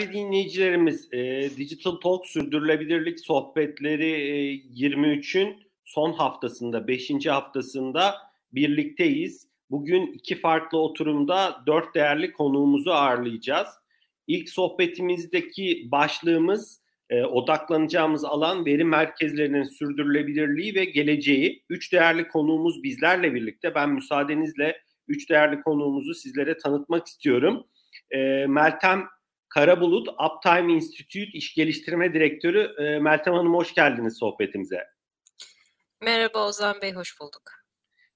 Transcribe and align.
değerli 0.00 0.12
dinleyicilerimiz, 0.12 1.08
e, 1.12 1.50
Digital 1.56 1.90
Talk 1.90 2.26
sürdürülebilirlik 2.26 3.20
sohbetleri 3.20 4.10
e, 4.10 4.52
23'ün 4.52 5.56
son 5.84 6.12
haftasında, 6.12 6.88
5. 6.88 7.26
haftasında 7.26 8.14
birlikteyiz. 8.52 9.46
Bugün 9.70 10.12
iki 10.12 10.34
farklı 10.34 10.78
oturumda 10.78 11.62
dört 11.66 11.94
değerli 11.94 12.32
konuğumuzu 12.32 12.90
ağırlayacağız. 12.90 13.68
İlk 14.26 14.48
sohbetimizdeki 14.48 15.88
başlığımız, 15.92 16.80
e, 17.10 17.24
odaklanacağımız 17.24 18.24
alan 18.24 18.66
veri 18.66 18.84
merkezlerinin 18.84 19.64
sürdürülebilirliği 19.64 20.74
ve 20.74 20.84
geleceği. 20.84 21.62
Üç 21.68 21.92
değerli 21.92 22.28
konuğumuz 22.28 22.82
bizlerle 22.82 23.34
birlikte. 23.34 23.74
Ben 23.74 23.90
müsaadenizle 23.90 24.82
üç 25.08 25.30
değerli 25.30 25.62
konuğumuzu 25.62 26.14
sizlere 26.14 26.56
tanıtmak 26.56 27.06
istiyorum. 27.06 27.66
E, 28.10 28.46
Meltem 28.46 29.06
Karabulut, 29.50 30.08
Uptime 30.08 30.72
Institute 30.72 31.30
İş 31.32 31.54
Geliştirme 31.54 32.14
Direktörü. 32.14 32.74
E, 32.78 32.98
Meltem 32.98 33.34
Hanım 33.34 33.54
hoş 33.54 33.74
geldiniz 33.74 34.18
sohbetimize. 34.18 34.84
Merhaba 36.00 36.48
Ozan 36.48 36.80
Bey, 36.82 36.92
hoş 36.92 37.20
bulduk. 37.20 37.42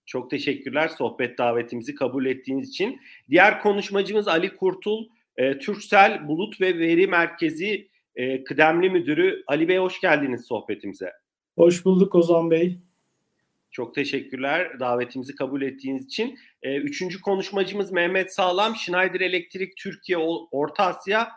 Çok 0.06 0.30
teşekkürler 0.30 0.88
sohbet 0.88 1.38
davetimizi 1.38 1.94
kabul 1.94 2.26
ettiğiniz 2.26 2.68
için. 2.68 3.00
Diğer 3.30 3.60
konuşmacımız 3.60 4.28
Ali 4.28 4.56
Kurtul, 4.56 5.06
e, 5.36 5.58
Türksel 5.58 6.28
Bulut 6.28 6.60
ve 6.60 6.78
Veri 6.78 7.06
Merkezi 7.06 7.88
e, 8.16 8.44
kıdemli 8.44 8.90
müdürü. 8.90 9.44
Ali 9.46 9.68
Bey 9.68 9.78
hoş 9.78 10.00
geldiniz 10.00 10.46
sohbetimize. 10.46 11.12
Hoş 11.56 11.84
bulduk 11.84 12.14
Ozan 12.14 12.50
Bey. 12.50 12.78
Çok 13.70 13.94
teşekkürler 13.94 14.80
davetimizi 14.80 15.34
kabul 15.34 15.62
ettiğiniz 15.62 16.04
için. 16.04 16.38
E, 16.64 16.76
üçüncü 16.76 17.20
konuşmacımız 17.20 17.92
Mehmet 17.92 18.34
Sağlam, 18.34 18.76
Schneider 18.76 19.20
Elektrik 19.20 19.76
Türkiye, 19.76 20.18
Orta 20.50 20.84
Asya 20.84 21.28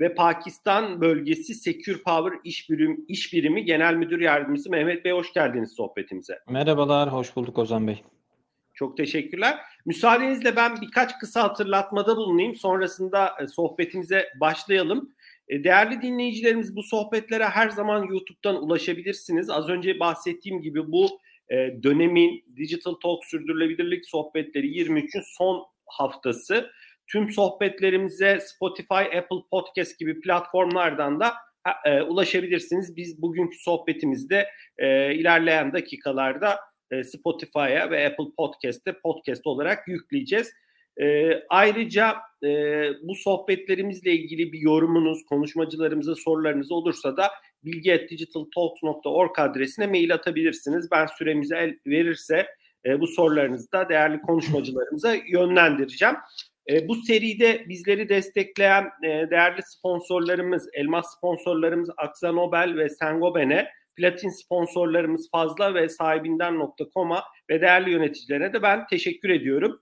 ve 0.00 0.14
Pakistan 0.14 1.00
bölgesi 1.00 1.54
Secure 1.54 2.02
Power 2.02 2.38
İş, 2.44 2.70
Birim, 2.70 3.04
İş 3.08 3.32
Birimi 3.32 3.64
Genel 3.64 3.94
Müdür 3.94 4.20
Yardımcısı 4.20 4.70
Mehmet 4.70 5.04
Bey 5.04 5.12
hoş 5.12 5.32
geldiniz 5.32 5.72
sohbetimize. 5.72 6.38
Merhabalar, 6.48 7.12
hoş 7.12 7.36
bulduk 7.36 7.58
Ozan 7.58 7.86
Bey. 7.86 8.02
Çok 8.74 8.96
teşekkürler. 8.96 9.58
Müsaadenizle 9.86 10.56
ben 10.56 10.80
birkaç 10.80 11.18
kısa 11.18 11.42
hatırlatmada 11.42 12.16
bulunayım. 12.16 12.54
Sonrasında 12.54 13.34
e, 13.42 13.46
sohbetimize 13.46 14.28
başlayalım. 14.40 15.14
E, 15.48 15.64
değerli 15.64 16.02
dinleyicilerimiz 16.02 16.76
bu 16.76 16.82
sohbetlere 16.82 17.44
her 17.44 17.70
zaman 17.70 18.02
YouTube'dan 18.02 18.62
ulaşabilirsiniz. 18.62 19.50
Az 19.50 19.68
önce 19.68 20.00
bahsettiğim 20.00 20.62
gibi 20.62 20.92
bu 20.92 21.20
e, 21.50 21.82
dönemin 21.82 22.44
Digital 22.56 22.94
Talk 22.94 23.24
sürdürülebilirlik 23.24 24.08
sohbetleri 24.08 24.66
23'ün 24.66 25.22
son 25.38 25.64
haftası. 25.86 26.70
Tüm 27.06 27.30
sohbetlerimize 27.30 28.38
Spotify, 28.40 29.18
Apple 29.18 29.42
Podcast 29.50 29.98
gibi 29.98 30.20
platformlardan 30.20 31.20
da 31.20 31.34
e, 31.84 32.02
ulaşabilirsiniz. 32.02 32.96
Biz 32.96 33.22
bugünkü 33.22 33.58
sohbetimizde 33.58 34.46
e, 34.78 35.14
ilerleyen 35.14 35.72
dakikalarda 35.72 36.58
e, 36.90 37.04
Spotify'a 37.04 37.90
ve 37.90 38.06
Apple 38.06 38.34
Podcast'te 38.36 38.92
podcast 39.02 39.46
olarak 39.46 39.88
yükleyeceğiz. 39.88 40.52
E, 41.02 41.30
ayrıca 41.48 42.16
e, 42.44 42.48
bu 43.02 43.14
sohbetlerimizle 43.14 44.12
ilgili 44.12 44.52
bir 44.52 44.58
yorumunuz, 44.58 45.24
konuşmacılarımıza 45.24 46.14
sorularınız 46.14 46.72
olursa 46.72 47.16
da 47.16 47.30
bilgi.digitaltalks.org 47.64 49.38
adresine 49.38 49.86
mail 49.86 50.14
atabilirsiniz. 50.14 50.90
Ben 50.90 51.06
süremize 51.06 51.56
el 51.56 51.78
verirse 51.86 52.46
e, 52.86 53.00
bu 53.00 53.06
sorularınızı 53.06 53.72
da 53.72 53.88
değerli 53.88 54.20
konuşmacılarımıza 54.20 55.14
yönlendireceğim. 55.14 56.14
E, 56.70 56.88
bu 56.88 56.94
seride 56.94 57.64
bizleri 57.68 58.08
destekleyen 58.08 58.84
e, 59.02 59.30
değerli 59.30 59.62
sponsorlarımız, 59.62 60.68
elmas 60.72 61.16
sponsorlarımız 61.16 61.90
Aksa 61.96 62.32
Nobel 62.32 62.76
ve 62.76 62.88
Sengoben'e, 62.88 63.68
platin 63.96 64.28
sponsorlarımız 64.28 65.30
Fazla 65.30 65.74
ve 65.74 65.88
sahibinden.com'a 65.88 67.22
ve 67.50 67.60
değerli 67.60 67.90
yöneticilerine 67.90 68.52
de 68.52 68.62
ben 68.62 68.86
teşekkür 68.86 69.28
ediyorum. 69.28 69.80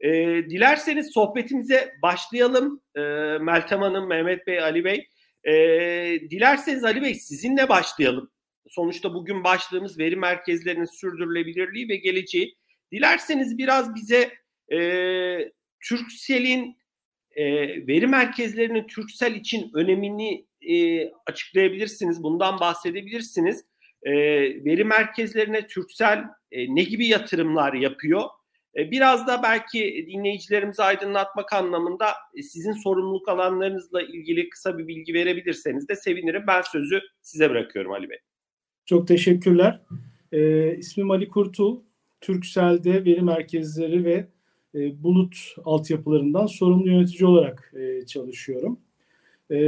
E, 0.00 0.10
dilerseniz 0.50 1.12
sohbetimize 1.12 1.92
başlayalım. 2.02 2.80
E, 2.96 3.00
Meltem 3.40 3.80
Hanım, 3.80 4.08
Mehmet 4.08 4.46
Bey, 4.46 4.62
Ali 4.62 4.84
Bey. 4.84 5.06
E, 5.44 5.52
dilerseniz 6.30 6.84
Ali 6.84 7.02
Bey 7.02 7.14
sizinle 7.14 7.68
başlayalım. 7.68 8.30
Sonuçta 8.68 9.14
bugün 9.14 9.44
başlığımız 9.44 9.98
veri 9.98 10.16
merkezlerinin 10.16 10.84
sürdürülebilirliği 10.84 11.88
ve 11.88 11.96
geleceği. 11.96 12.56
Dilerseniz 12.92 13.58
biraz 13.58 13.94
bize 13.94 14.32
e, 14.72 14.78
Türksel'in 15.80 16.78
e, 17.36 17.44
veri 17.86 18.06
merkezlerinin 18.06 18.86
Türksel 18.86 19.34
için 19.34 19.70
önemini 19.74 20.46
e, 20.68 21.08
açıklayabilirsiniz. 21.26 22.22
Bundan 22.22 22.60
bahsedebilirsiniz. 22.60 23.64
E, 24.02 24.12
veri 24.64 24.84
merkezlerine 24.84 25.66
Türksel 25.66 26.24
e, 26.52 26.74
ne 26.74 26.82
gibi 26.82 27.06
yatırımlar 27.06 27.72
yapıyor? 27.72 28.22
E, 28.76 28.90
biraz 28.90 29.26
da 29.26 29.42
belki 29.42 30.06
dinleyicilerimizi 30.08 30.82
aydınlatmak 30.82 31.52
anlamında 31.52 32.06
e, 32.34 32.42
sizin 32.42 32.72
sorumluluk 32.72 33.28
alanlarınızla 33.28 34.02
ilgili 34.02 34.48
kısa 34.48 34.78
bir 34.78 34.88
bilgi 34.88 35.14
verebilirseniz 35.14 35.88
de 35.88 35.96
sevinirim. 35.96 36.42
Ben 36.46 36.62
sözü 36.62 37.00
size 37.22 37.50
bırakıyorum 37.50 37.92
Ali 37.92 38.10
Bey. 38.10 38.18
Çok 38.86 39.08
teşekkürler. 39.08 39.80
Ee, 40.32 40.76
ismim 40.76 41.10
Ali 41.10 41.28
Kurtul. 41.28 41.80
Türksel'de 42.20 43.04
veri 43.04 43.22
merkezleri 43.22 44.04
ve 44.04 44.26
e, 44.74 45.02
bulut 45.02 45.36
altyapılarından 45.64 46.46
sorumlu 46.46 46.86
yönetici 46.86 47.26
olarak 47.26 47.72
e, 47.76 48.06
çalışıyorum. 48.06 48.80
E, 49.50 49.58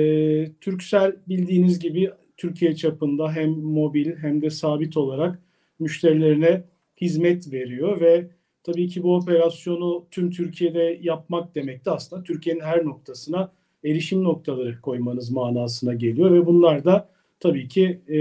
Türksel 0.61 1.17
bildiğiniz 1.29 1.79
gibi 1.79 2.11
Türkiye 2.37 2.77
çapında 2.77 3.33
hem 3.33 3.51
mobil 3.51 4.17
hem 4.17 4.43
de 4.43 4.51
sabit 4.51 4.97
olarak 4.97 5.43
müşterilerine 5.79 6.65
hizmet 7.01 7.53
veriyor 7.53 8.01
ve 8.01 8.29
tabii 8.65 8.89
ki 8.89 9.03
bu 9.03 9.17
operasyonu 9.17 10.07
tüm 10.11 10.31
Türkiye'de 10.31 10.99
yapmak 11.03 11.55
demek 11.55 11.85
de 11.85 11.91
aslında 11.91 12.23
Türkiye'nin 12.23 12.61
her 12.61 12.85
noktasına 12.85 13.53
erişim 13.85 14.25
noktaları 14.25 14.81
koymanız 14.81 15.31
manasına 15.31 15.95
geliyor 15.95 16.33
ve 16.33 16.47
bunlar 16.47 16.85
da 16.85 17.09
tabii 17.41 17.69
ki 17.69 18.01
e, 18.09 18.19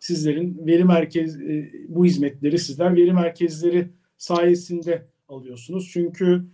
sizlerin 0.00 0.66
veri 0.66 0.84
merkez 0.84 1.40
e, 1.40 1.72
bu 1.88 2.04
hizmetleri 2.04 2.58
sizler 2.58 2.96
veri 2.96 3.12
merkezleri 3.12 3.88
sayesinde 4.16 5.06
alıyorsunuz. 5.28 5.90
Çünkü 5.92 6.44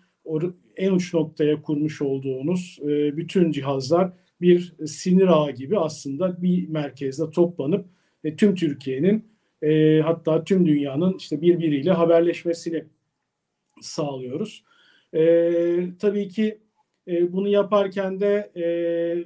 en 0.76 0.92
uç 0.92 1.14
noktaya 1.14 1.62
kurmuş 1.62 2.02
olduğunuz 2.02 2.78
e, 2.82 3.16
bütün 3.16 3.52
cihazlar 3.52 4.12
bir 4.40 4.74
sinir 4.86 5.26
ağı 5.26 5.50
gibi 5.50 5.78
aslında 5.78 6.42
bir 6.42 6.68
merkezde 6.68 7.30
toplanıp 7.30 7.86
e, 8.24 8.36
tüm 8.36 8.54
Türkiye'nin 8.54 9.24
e, 9.62 10.00
hatta 10.00 10.44
tüm 10.44 10.66
dünyanın 10.66 11.16
işte 11.18 11.42
birbiriyle 11.42 11.92
haberleşmesini 11.92 12.84
sağlıyoruz. 13.80 14.64
tabii 15.98 16.28
ki 16.28 16.58
bunu 17.06 17.48
yaparken 17.48 18.20
de 18.20 18.50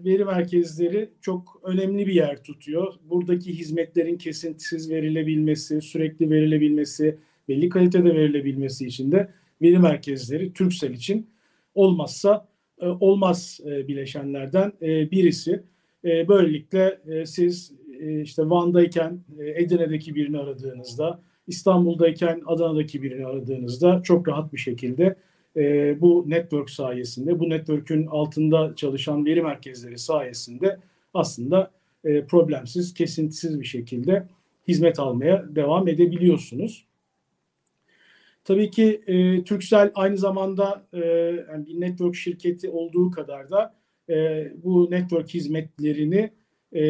veri 0.05 0.25
merkezleri 0.25 1.11
çok 1.21 1.61
önemli 1.65 2.07
bir 2.07 2.15
yer 2.15 2.43
tutuyor. 2.43 2.95
Buradaki 3.05 3.59
hizmetlerin 3.59 4.19
kesintisiz 4.19 4.91
verilebilmesi, 4.91 5.81
sürekli 5.81 6.31
verilebilmesi, 6.31 7.19
belli 7.49 7.69
kalitede 7.69 8.15
verilebilmesi 8.15 8.87
için 8.87 9.13
de 9.13 9.29
veri 9.63 9.79
merkezleri 9.79 10.53
Türksel 10.53 10.91
için 10.91 11.27
olmazsa 11.75 12.49
e, 12.81 12.87
olmaz 12.87 13.61
e, 13.67 13.89
bileşenlerden 13.89 14.73
e, 14.83 15.11
birisi. 15.11 15.63
Böylelikle 16.05 17.01
siz 17.27 17.73
işte 18.23 18.51
Van'dayken 18.51 19.21
Edirne'deki 19.39 20.15
birini 20.15 20.39
aradığınızda, 20.39 21.21
İstanbul'dayken 21.47 22.43
Adana'daki 22.47 23.03
birini 23.03 23.27
aradığınızda 23.27 24.03
çok 24.03 24.29
rahat 24.29 24.53
bir 24.53 24.59
şekilde 24.59 25.17
bu 26.01 26.25
network 26.27 26.71
sayesinde, 26.71 27.41
bu 27.41 27.51
network'ün 27.51 28.07
altında 28.07 28.73
çalışan 28.77 29.27
veri 29.27 29.43
merkezleri 29.43 29.99
sayesinde 29.99 30.79
aslında 31.15 31.71
problemsiz, 32.29 32.95
kesintisiz 32.95 33.61
bir 33.61 33.67
şekilde 33.67 34.27
hizmet 34.69 34.99
almaya 34.99 35.45
devam 35.57 35.89
edebiliyorsunuz. 35.89 36.87
Tabii 38.45 38.71
ki 38.71 39.01
e, 39.07 39.45
Turkcell 39.45 39.91
aynı 39.95 40.19
zamanda 40.19 40.87
e, 40.93 40.99
yani 41.51 41.67
bir 41.67 41.81
network 41.81 42.15
şirketi 42.15 42.71
olduğu 42.71 43.11
kadar 43.11 43.51
da 43.51 43.75
e, 44.09 44.47
bu 44.65 44.91
network 44.91 45.29
hizmetlerini 45.29 46.31
e, 46.73 46.83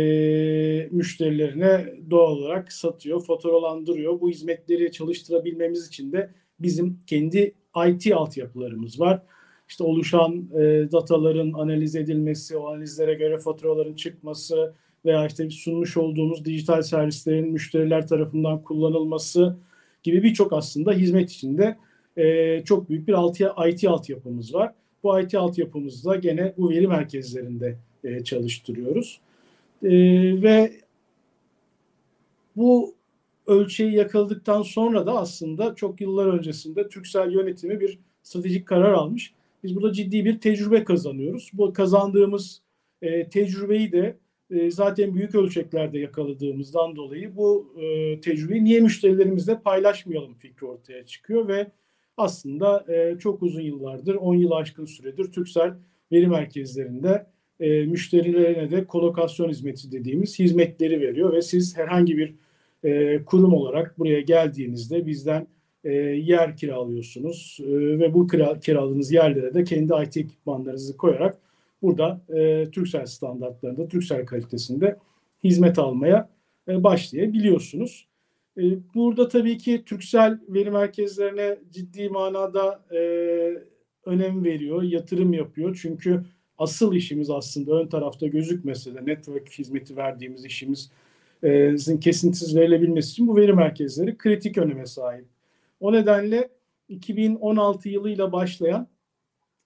müşterilerine 0.91 1.95
doğal 2.11 2.37
olarak 2.37 2.73
satıyor, 2.73 3.25
faturalandırıyor. 3.25 4.21
Bu 4.21 4.31
hizmetleri 4.31 4.93
çalıştırabilmemiz 4.93 5.89
için 5.89 6.13
de 6.13 6.31
bizim 6.61 7.01
kendi 7.07 7.55
IT 7.89 8.13
altyapılarımız 8.13 9.01
var. 9.01 9.23
İşte 9.69 9.85
oluşan 9.85 10.49
e, 10.55 10.93
dataların 10.93 11.53
analiz 11.53 11.97
edilmesi, 11.97 12.57
o 12.57 12.67
analizlere 12.67 13.15
göre 13.15 13.39
faturaların 13.39 13.95
çıkması 13.95 14.75
veya 15.05 15.27
işte 15.27 15.51
sunmuş 15.51 15.97
olduğumuz 15.97 16.45
dijital 16.45 16.83
servislerin 16.83 17.53
müşteriler 17.53 18.09
tarafından 18.09 18.63
kullanılması 18.63 19.57
gibi 20.03 20.23
birçok 20.23 20.53
aslında 20.53 20.93
hizmet 20.93 21.31
içinde 21.31 21.77
e, 22.17 22.65
çok 22.65 22.89
büyük 22.89 23.09
bir 23.09 23.13
altı, 23.13 23.53
IT 23.69 23.85
altyapımız 23.85 24.55
var. 24.55 24.73
Bu 25.03 25.21
IT 25.21 25.35
altyapımız 25.35 26.05
da 26.05 26.17
gene 26.17 26.55
bu 26.59 26.71
veri 26.71 26.89
merkezlerinde 26.89 27.77
e, 28.05 28.25
çalıştırıyoruz. 28.25 29.21
E, 29.83 29.91
ve 30.43 30.81
bu 32.57 32.95
ölçeği 33.47 33.95
yakaladıktan 33.95 34.63
sonra 34.63 35.07
da 35.07 35.19
aslında 35.19 35.75
çok 35.75 36.01
yıllar 36.01 36.27
öncesinde 36.27 36.89
Türksel 36.89 37.33
yönetimi 37.33 37.81
bir 37.81 37.99
stratejik 38.23 38.67
karar 38.67 38.93
almış. 38.93 39.35
Biz 39.63 39.77
burada 39.77 39.93
ciddi 39.93 40.25
bir 40.25 40.41
tecrübe 40.41 40.85
kazanıyoruz. 40.85 41.51
Bu 41.53 41.73
kazandığımız 41.73 42.63
e, 43.03 43.29
tecrübeyi 43.29 43.93
de 43.93 44.19
e, 44.51 44.71
zaten 44.71 45.15
büyük 45.15 45.35
ölçeklerde 45.35 45.99
yakaladığımızdan 45.99 46.97
dolayı 46.97 47.37
bu 47.37 47.75
e, 47.77 48.21
tecrübeyi 48.21 48.65
niye 48.65 48.81
müşterilerimizle 48.81 49.61
paylaşmayalım 49.61 50.35
fikri 50.35 50.67
ortaya 50.67 51.07
çıkıyor 51.07 51.49
ve 51.49 51.71
aslında 52.17 52.85
e, 52.95 53.19
çok 53.19 53.43
uzun 53.43 53.61
yıllardır, 53.61 54.15
10 54.15 54.35
yıl 54.35 54.51
aşkın 54.51 54.85
süredir 54.85 55.33
Türksel 55.33 55.75
veri 56.13 56.27
merkezlerinde 56.27 57.27
e, 57.61 57.87
müşterilerine 57.87 58.71
de 58.71 58.85
kolokasyon 58.85 59.49
hizmeti 59.49 59.93
dediğimiz 59.93 60.39
hizmetleri 60.39 61.01
veriyor 61.01 61.33
ve 61.33 61.43
siz 61.43 61.77
herhangi 61.77 62.19
bir 62.19 62.35
e, 62.85 63.23
kurum 63.25 63.55
olarak 63.55 63.99
buraya 63.99 64.21
geldiğinizde 64.21 65.07
bizden 65.07 65.47
e, 65.85 65.93
yer 65.93 66.57
kiralıyorsunuz 66.57 67.59
e, 67.61 67.73
ve 67.99 68.15
bu 68.15 68.27
kira, 68.27 68.61
kiraladığınız 68.61 69.13
yerlere 69.13 69.55
de 69.55 69.65
kendi 69.65 69.93
IT 70.05 70.17
ekipmanlarınızı 70.17 70.97
koyarak 70.97 71.39
burada 71.83 72.21
e, 72.37 72.71
Türksel 72.71 73.07
standartlarında, 73.07 73.89
Türksel 73.89 74.27
kalitesinde 74.27 74.97
hizmet 75.45 75.79
almaya 75.79 76.29
e, 76.69 76.85
başlayabiliyorsunuz. 76.85 78.09
E, 78.59 78.63
burada 78.95 79.29
tabii 79.29 79.59
ki 79.59 79.83
Türksel 79.87 80.39
veri 80.49 80.71
merkezlerine 80.71 81.59
ciddi 81.71 82.09
manada 82.09 82.85
e, 82.95 83.01
önem 84.05 84.45
veriyor, 84.45 84.83
yatırım 84.83 85.33
yapıyor. 85.33 85.79
Çünkü 85.83 86.25
asıl 86.59 86.95
işimiz 86.95 87.31
aslında 87.31 87.73
ön 87.75 87.87
tarafta 87.87 88.27
gözükmese 88.27 88.95
de 88.95 89.07
network 89.07 89.51
hizmeti 89.51 89.97
verdiğimiz 89.97 90.45
işimiz 90.45 90.91
sizin 91.43 92.01
kesintisiz 92.01 92.57
verilebilmesi 92.57 93.11
için 93.11 93.29
bu 93.29 93.37
veri 93.37 93.53
merkezleri 93.53 94.17
kritik 94.17 94.59
öneme 94.59 94.87
sahip. 94.87 95.25
O 95.81 95.93
nedenle 95.93 96.49
2016 96.89 97.89
yılıyla 97.89 98.33
başlayan 98.33 98.89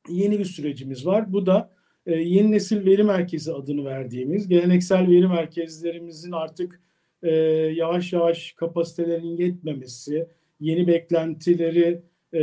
yeni 0.08 0.38
bir 0.38 0.44
sürecimiz 0.44 1.06
var. 1.06 1.32
Bu 1.32 1.46
da 1.46 1.70
e, 2.06 2.14
yeni 2.14 2.52
nesil 2.52 2.86
veri 2.86 3.02
merkezi 3.04 3.52
adını 3.52 3.84
verdiğimiz 3.84 4.48
geleneksel 4.48 5.08
veri 5.08 5.28
merkezlerimizin 5.28 6.32
artık 6.32 6.80
e, 7.22 7.30
yavaş 7.74 8.12
yavaş 8.12 8.52
kapasitelerinin 8.52 9.36
yetmemesi, 9.36 10.28
yeni 10.60 10.86
beklentileri 10.86 12.02
e, 12.32 12.40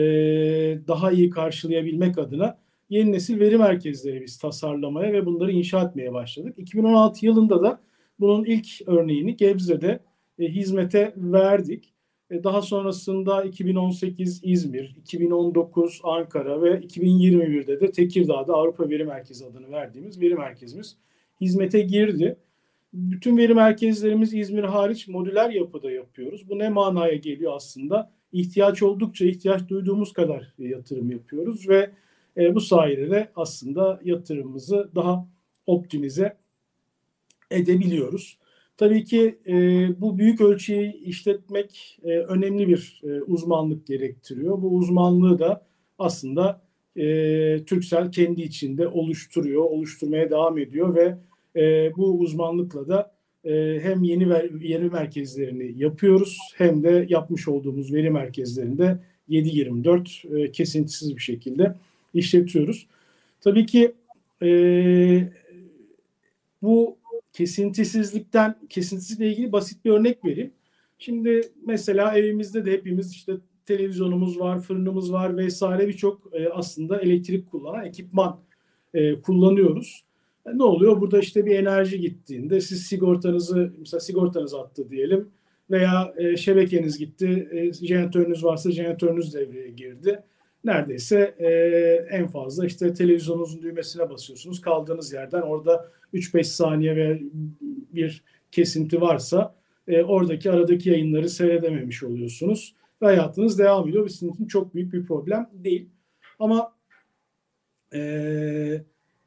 daha 0.87 1.11
iyi 1.11 1.29
karşılayabilmek 1.29 2.17
adına 2.17 2.57
yeni 2.89 3.11
nesil 3.11 3.39
veri 3.39 3.57
merkezleri 3.57 4.21
biz 4.21 4.37
tasarlamaya 4.37 5.13
ve 5.13 5.25
bunları 5.25 5.51
inşa 5.51 5.83
etmeye 5.83 6.13
başladık. 6.13 6.53
2016 6.57 7.25
yılında 7.25 7.63
da 7.63 7.79
bunun 8.19 8.45
ilk 8.45 8.67
örneğini 8.87 9.35
Gebze'de 9.35 9.99
e, 10.39 10.47
hizmete 10.47 11.13
verdik. 11.17 11.93
E, 12.31 12.43
daha 12.43 12.61
sonrasında 12.61 13.43
2018 13.43 14.41
İzmir, 14.43 14.95
2019 14.97 16.01
Ankara 16.03 16.61
ve 16.61 16.79
2021'de 16.79 17.79
de 17.79 17.91
Tekirdağ'da 17.91 18.53
Avrupa 18.53 18.89
Veri 18.89 19.03
Merkezi 19.03 19.45
adını 19.45 19.71
verdiğimiz 19.71 20.21
veri 20.21 20.35
merkezimiz 20.35 20.97
hizmete 21.41 21.79
girdi. 21.81 22.37
Bütün 22.93 23.37
veri 23.37 23.53
merkezlerimiz 23.53 24.33
İzmir 24.33 24.63
hariç 24.63 25.07
modüler 25.07 25.49
yapıda 25.49 25.91
yapıyoruz. 25.91 26.49
Bu 26.49 26.59
ne 26.59 26.69
manaya 26.69 27.15
geliyor 27.15 27.53
aslında? 27.55 28.11
İhtiyaç 28.31 28.83
oldukça 28.83 29.25
ihtiyaç 29.25 29.69
duyduğumuz 29.69 30.13
kadar 30.13 30.53
yatırım 30.57 31.11
yapıyoruz 31.11 31.69
ve 31.69 31.91
e, 32.37 32.55
bu 32.55 32.61
sayede 32.61 33.11
de 33.11 33.31
aslında 33.35 33.99
yatırımımızı 34.03 34.89
daha 34.95 35.27
optimize 35.65 36.37
edebiliyoruz. 37.51 38.37
Tabii 38.77 39.03
ki 39.03 39.37
e, 39.47 39.53
bu 40.01 40.17
büyük 40.17 40.41
ölçüyü 40.41 40.93
işletmek 40.93 41.99
e, 42.03 42.17
önemli 42.17 42.67
bir 42.67 43.01
e, 43.03 43.21
uzmanlık 43.21 43.87
gerektiriyor. 43.87 44.61
Bu 44.61 44.75
uzmanlığı 44.75 45.39
da 45.39 45.65
aslında 45.99 46.61
e, 46.95 47.03
Türksel 47.65 48.11
kendi 48.11 48.41
içinde 48.41 48.87
oluşturuyor, 48.87 49.63
oluşturmaya 49.63 50.29
devam 50.29 50.57
ediyor 50.57 50.95
ve 50.95 51.17
e, 51.61 51.95
bu 51.97 52.19
uzmanlıkla 52.19 52.87
da 52.87 53.11
e, 53.45 53.79
hem 53.83 54.03
yeni 54.03 54.29
veri 54.29 54.89
merkezlerini 54.89 55.73
yapıyoruz 55.75 56.37
hem 56.55 56.83
de 56.83 57.05
yapmış 57.09 57.47
olduğumuz 57.47 57.93
veri 57.93 58.09
merkezlerinde 58.09 58.99
7-24 59.29 60.39
e, 60.39 60.51
kesintisiz 60.51 61.15
bir 61.15 61.21
şekilde 61.21 61.75
işletiyoruz. 62.17 62.87
Tabii 63.41 63.65
ki 63.65 63.93
e, 64.43 64.49
bu 66.61 66.97
kesintisizlikten, 67.33 68.55
kesintisizlikle 68.69 69.31
ilgili 69.31 69.51
basit 69.51 69.85
bir 69.85 69.91
örnek 69.91 70.25
vereyim. 70.25 70.53
Şimdi 70.99 71.41
mesela 71.65 72.17
evimizde 72.17 72.65
de 72.65 72.71
hepimiz 72.71 73.11
işte 73.11 73.33
televizyonumuz 73.65 74.39
var, 74.39 74.59
fırınımız 74.59 75.13
var 75.13 75.37
vesaire 75.37 75.87
birçok 75.87 76.33
e, 76.33 76.49
aslında 76.49 77.01
elektrik 77.01 77.51
kullanan 77.51 77.85
ekipman 77.85 78.39
e, 78.93 79.21
kullanıyoruz. 79.21 80.03
E, 80.45 80.57
ne 80.57 80.63
oluyor? 80.63 81.01
Burada 81.01 81.19
işte 81.19 81.45
bir 81.45 81.55
enerji 81.55 81.99
gittiğinde 81.99 82.61
siz 82.61 82.83
sigortanızı, 82.83 83.73
mesela 83.79 83.99
sigortanız 83.99 84.53
attı 84.53 84.89
diyelim 84.89 85.29
veya 85.71 86.13
e, 86.17 86.37
şebekeniz 86.37 86.97
gitti, 86.97 87.49
e, 87.51 87.73
jeneratörünüz 87.73 88.43
varsa 88.43 88.71
jeneratörünüz 88.71 89.33
devreye 89.33 89.69
girdi 89.69 90.23
neredeyse 90.67 91.35
e, 91.39 91.47
en 92.17 92.27
fazla 92.27 92.65
işte 92.65 92.93
televizyonunuzun 92.93 93.61
düğmesine 93.61 94.09
basıyorsunuz. 94.09 94.61
Kaldığınız 94.61 95.13
yerden 95.13 95.41
orada 95.41 95.91
3-5 96.13 96.43
saniye 96.43 96.95
ve 96.95 97.21
bir 97.93 98.23
kesinti 98.51 99.01
varsa 99.01 99.55
e, 99.87 100.03
oradaki 100.03 100.51
aradaki 100.51 100.89
yayınları 100.89 101.29
seyredememiş 101.29 102.03
oluyorsunuz. 102.03 102.75
Ve 103.01 103.05
hayatınız 103.05 103.59
devam 103.59 103.89
ediyor. 103.89 104.05
Bu 104.05 104.09
sizin 104.09 104.33
için 104.33 104.47
çok 104.47 104.75
büyük 104.75 104.93
bir 104.93 105.05
problem 105.05 105.49
değil. 105.53 105.89
Ama 106.39 106.73
e, 107.93 107.99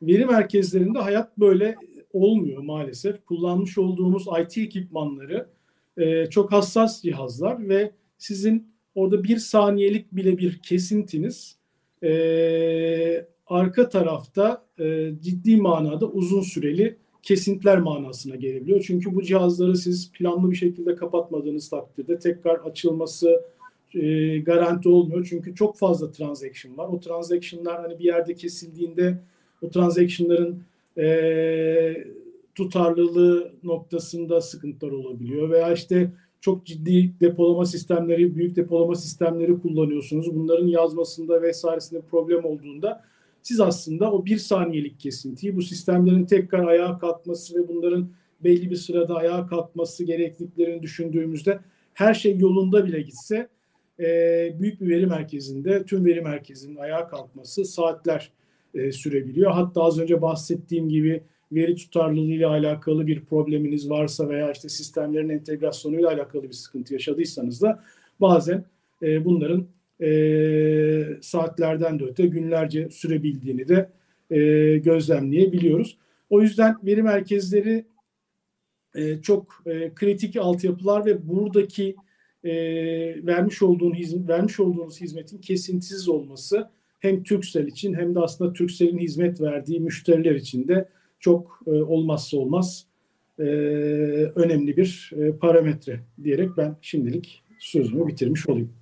veri 0.03 0.27
merkezlerinde 0.27 0.99
hayat 0.99 1.39
böyle 1.39 1.77
olmuyor 2.13 2.63
maalesef. 2.63 3.25
Kullanmış 3.25 3.79
olduğumuz 3.79 4.27
IT 4.41 4.59
ekipmanları 4.59 5.49
e, 5.97 6.27
çok 6.27 6.53
hassas 6.53 7.03
cihazlar 7.03 7.69
ve 7.69 7.93
sizin 8.19 8.73
orada 8.95 9.25
bir 9.25 9.37
saniyelik 9.37 10.13
bile 10.13 10.39
bir 10.39 10.59
kesintiniz 10.59 11.57
e, 12.03 13.27
arka 13.47 13.89
tarafta 13.89 14.65
e, 14.79 15.13
ciddi 15.21 15.57
manada 15.57 16.07
uzun 16.07 16.41
süreli 16.41 16.97
kesintiler 17.23 17.79
manasına 17.79 18.37
gelebiliyor. 18.37 18.85
Çünkü 18.87 19.15
bu 19.15 19.23
cihazları 19.23 19.77
siz 19.77 20.13
planlı 20.13 20.51
bir 20.51 20.57
şekilde 20.57 20.95
kapatmadığınız 20.95 21.71
takdirde 21.71 22.19
tekrar 22.19 22.55
açılması 22.55 23.43
e, 23.95 24.39
garanti 24.39 24.89
olmuyor. 24.89 25.27
Çünkü 25.31 25.55
çok 25.55 25.79
fazla 25.79 26.13
transaction 26.13 26.77
var. 26.77 26.89
O 26.89 27.01
transactionlar 27.01 27.81
hani 27.81 27.99
bir 27.99 28.05
yerde 28.05 28.35
kesildiğinde 28.35 29.19
o 29.63 29.71
transactionların 29.71 30.63
e, 30.99 32.05
tutarlılığı 32.55 33.53
noktasında 33.63 34.41
sıkıntılar 34.41 34.93
olabiliyor. 34.93 35.51
Veya 35.51 35.73
işte 35.73 36.11
çok 36.41 36.67
ciddi 36.67 37.21
depolama 37.21 37.65
sistemleri, 37.65 38.37
büyük 38.37 38.57
depolama 38.57 38.95
sistemleri 38.95 39.61
kullanıyorsunuz. 39.61 40.35
Bunların 40.35 40.67
yazmasında 40.67 41.43
vesairesinde 41.43 42.01
problem 42.01 42.45
olduğunda 42.45 43.05
siz 43.43 43.61
aslında 43.61 44.13
o 44.13 44.25
bir 44.25 44.39
saniyelik 44.39 45.01
kesintiyi 45.01 45.57
bu 45.57 45.63
sistemlerin 45.63 46.25
tekrar 46.25 46.67
ayağa 46.67 46.99
kalkması 46.99 47.55
ve 47.55 47.69
bunların 47.69 48.11
belli 48.45 48.71
bir 48.71 48.77
sırada 48.77 49.15
ayağa 49.15 49.47
kalkması 49.47 50.05
gerektiklerini 50.05 50.83
düşündüğümüzde 50.83 51.61
her 51.95 52.15
şey 52.15 52.39
yolunda 52.39 52.87
bile 52.87 53.01
gitse 53.01 53.49
e, 54.01 54.07
büyük 54.61 54.81
bir 54.81 54.89
veri 54.89 55.07
merkezinde 55.07 55.85
tüm 55.85 56.05
veri 56.05 56.21
merkezinin 56.21 56.77
ayağa 56.77 57.09
kalkması 57.09 57.65
saatler 57.65 58.33
e, 58.75 58.93
sürebiliyor. 58.93 59.51
Hatta 59.51 59.83
az 59.83 59.99
önce 59.99 60.23
bahsettiğim 60.23 60.89
gibi 60.89 61.23
veri 61.53 61.77
tutarlılığı 61.77 62.33
ile 62.33 62.47
alakalı 62.47 63.07
bir 63.07 63.25
probleminiz 63.25 63.91
varsa 63.91 64.29
veya 64.29 64.53
işte 64.53 64.69
sistemlerin 64.69 65.29
entegrasyonuyla 65.29 66.09
alakalı 66.09 66.43
bir 66.43 66.53
sıkıntı 66.53 66.93
yaşadıysanız 66.95 67.63
da 67.63 67.85
bazen 68.21 68.65
e, 69.03 69.25
bunların 69.25 69.67
e, 70.01 71.07
saatlerden 71.23 71.99
de 71.99 72.05
öte 72.05 72.27
günlerce 72.27 72.91
sürebildiğini 72.91 73.69
de 73.69 73.91
e, 74.31 74.79
gözlemleyebiliyoruz. 74.79 75.99
O 76.31 76.43
yüzden 76.43 76.77
veri 76.85 77.03
merkezleri 77.03 77.85
e, 78.95 79.23
çok 79.23 79.63
e, 79.67 79.95
kritik 79.95 80.37
altyapılar 80.37 81.07
ve 81.07 81.29
buradaki 81.29 81.97
e, 82.45 82.53
vermiş 83.27 83.63
olduğun 83.63 83.95
hizmet, 83.95 84.29
vermiş 84.29 84.61
olduğunuz 84.61 85.01
hizmetin 85.01 85.39
kesintisiz 85.39 86.09
olması 86.09 86.71
hem 86.99 87.23
Türksel 87.23 87.67
için 87.67 87.95
hem 87.95 88.15
de 88.15 88.21
aslında 88.21 88.53
Türksel'in 88.53 88.99
hizmet 88.99 89.41
verdiği 89.41 89.81
müşteriler 89.81 90.35
için 90.35 90.69
de 90.69 90.89
çok 91.21 91.61
e, 91.67 91.71
olmazsa 91.71 92.37
olmaz 92.37 92.87
e, 93.39 93.43
önemli 94.35 94.77
bir 94.77 95.11
e, 95.17 95.39
parametre 95.39 96.01
diyerek 96.25 96.51
ben 96.57 96.77
şimdilik 96.81 97.43
sözümü 97.59 98.07
bitirmiş 98.07 98.49
olayım. 98.49 98.73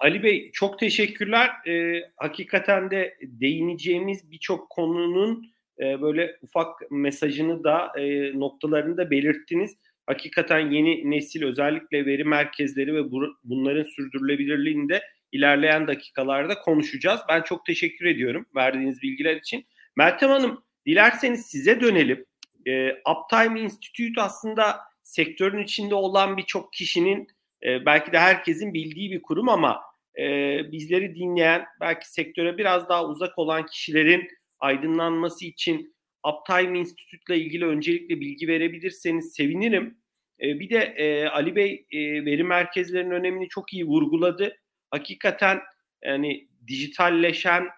Ali 0.00 0.22
Bey 0.22 0.50
çok 0.52 0.78
teşekkürler. 0.78 1.50
E, 1.66 2.02
hakikaten 2.16 2.90
de 2.90 3.16
değineceğimiz 3.22 4.30
birçok 4.30 4.70
konunun 4.70 5.46
e, 5.80 6.02
böyle 6.02 6.36
ufak 6.42 6.90
mesajını 6.90 7.64
da 7.64 7.92
e, 7.98 8.32
noktalarını 8.38 8.96
da 8.96 9.10
belirttiniz. 9.10 9.76
Hakikaten 10.06 10.70
yeni 10.70 11.10
nesil 11.10 11.44
özellikle 11.44 12.06
veri 12.06 12.24
merkezleri 12.24 12.94
ve 12.94 13.10
bu, 13.10 13.26
bunların 13.44 13.84
sürdürülebilirliğini 13.84 14.88
de 14.88 15.02
ilerleyen 15.32 15.86
dakikalarda 15.86 16.54
konuşacağız. 16.54 17.20
Ben 17.28 17.42
çok 17.42 17.66
teşekkür 17.66 18.06
ediyorum 18.06 18.46
verdiğiniz 18.56 19.02
bilgiler 19.02 19.36
için. 19.36 19.66
Meltem 19.96 20.30
Hanım 20.30 20.62
dilerseniz 20.86 21.46
size 21.46 21.80
dönelim. 21.80 22.24
E, 22.66 22.92
Uptime 22.92 23.60
Institute 23.60 24.22
aslında 24.22 24.80
sektörün 25.02 25.62
içinde 25.62 25.94
olan 25.94 26.36
birçok 26.36 26.72
kişinin 26.72 27.28
e, 27.62 27.86
belki 27.86 28.12
de 28.12 28.18
herkesin 28.18 28.74
bildiği 28.74 29.10
bir 29.10 29.22
kurum 29.22 29.48
ama 29.48 29.80
e, 30.18 30.24
bizleri 30.72 31.14
dinleyen 31.14 31.64
belki 31.80 32.12
sektöre 32.12 32.58
biraz 32.58 32.88
daha 32.88 33.06
uzak 33.06 33.38
olan 33.38 33.66
kişilerin 33.66 34.28
aydınlanması 34.58 35.44
için 35.46 35.94
Uptime 36.26 36.78
Institute 36.78 37.36
ile 37.36 37.44
ilgili 37.44 37.66
öncelikle 37.66 38.20
bilgi 38.20 38.48
verebilirseniz 38.48 39.32
sevinirim. 39.34 39.98
E, 40.40 40.60
bir 40.60 40.70
de 40.70 40.78
e, 40.78 41.26
Ali 41.26 41.56
Bey 41.56 41.86
e, 41.92 42.24
veri 42.24 42.44
merkezlerinin 42.44 43.10
önemini 43.10 43.48
çok 43.48 43.72
iyi 43.72 43.84
vurguladı. 43.84 44.56
Hakikaten 44.90 45.60
yani 46.04 46.48
dijitalleşen 46.66 47.68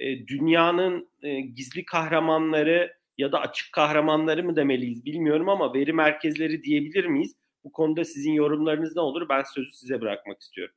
e, 0.00 0.26
dünyanın 0.26 1.08
e, 1.22 1.40
gizli 1.40 1.84
kahramanları 1.84 3.00
ya 3.18 3.32
da 3.32 3.40
açık 3.40 3.72
kahramanları 3.72 4.44
mı 4.44 4.56
demeliyiz 4.56 5.04
bilmiyorum 5.04 5.48
ama 5.48 5.74
veri 5.74 5.92
merkezleri 5.92 6.62
diyebilir 6.62 7.04
miyiz? 7.04 7.34
Bu 7.64 7.72
konuda 7.72 8.04
sizin 8.04 8.32
yorumlarınız 8.32 8.96
ne 8.96 9.02
olur? 9.02 9.28
Ben 9.28 9.42
sözü 9.42 9.72
size 9.72 10.00
bırakmak 10.00 10.40
istiyorum. 10.40 10.74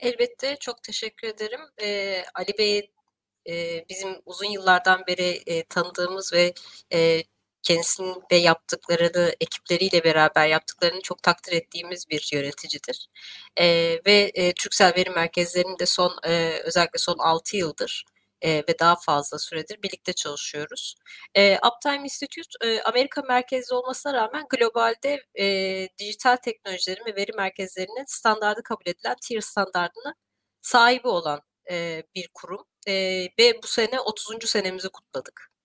Elbette 0.00 0.56
çok 0.60 0.82
teşekkür 0.82 1.28
ederim. 1.28 1.60
Ee, 1.82 2.22
Ali 2.34 2.58
Bey 2.58 2.90
e, 3.48 3.84
bizim 3.88 4.10
uzun 4.26 4.50
yıllardan 4.50 5.04
beri 5.08 5.42
e, 5.46 5.64
tanıdığımız 5.64 6.32
ve 6.32 6.54
e, 6.92 7.22
kendisinin 7.66 8.22
de 8.30 8.36
yaptıklarını 8.36 9.34
ekipleriyle 9.40 10.04
beraber 10.04 10.46
yaptıklarını 10.48 11.02
çok 11.02 11.22
takdir 11.22 11.52
ettiğimiz 11.52 12.08
bir 12.10 12.30
yöneticidir. 12.32 13.08
E, 13.56 13.66
ve 14.06 14.32
e, 14.34 14.52
Türksel 14.54 14.92
Veri 14.96 15.10
Merkezlerinin 15.10 15.78
de 15.78 15.86
son 15.86 16.18
e, 16.26 16.60
özellikle 16.64 16.98
son 16.98 17.18
6 17.18 17.56
yıldır 17.56 18.04
e, 18.42 18.50
ve 18.68 18.78
daha 18.80 18.96
fazla 18.96 19.38
süredir 19.38 19.82
birlikte 19.82 20.12
çalışıyoruz. 20.12 20.94
E, 21.34 21.58
Uptime 21.58 22.04
Institute 22.04 22.68
e, 22.68 22.82
Amerika 22.82 23.22
merkezli 23.22 23.74
olmasına 23.74 24.14
rağmen 24.14 24.46
globalde 24.50 25.22
e, 25.38 25.44
dijital 25.98 26.36
teknolojilerin 26.36 27.06
ve 27.06 27.16
veri 27.16 27.32
merkezlerinin 27.32 28.04
standardı 28.06 28.62
kabul 28.62 28.86
edilen 28.86 29.16
tier 29.22 29.40
standartını 29.40 30.14
sahibi 30.62 31.08
olan 31.08 31.40
e, 31.70 32.02
bir 32.14 32.28
kurum 32.34 32.64
e, 32.88 32.92
ve 33.38 33.62
bu 33.62 33.66
sene 33.66 34.00
30. 34.00 34.48
senemizi 34.48 34.88
kutladık. 34.88 35.55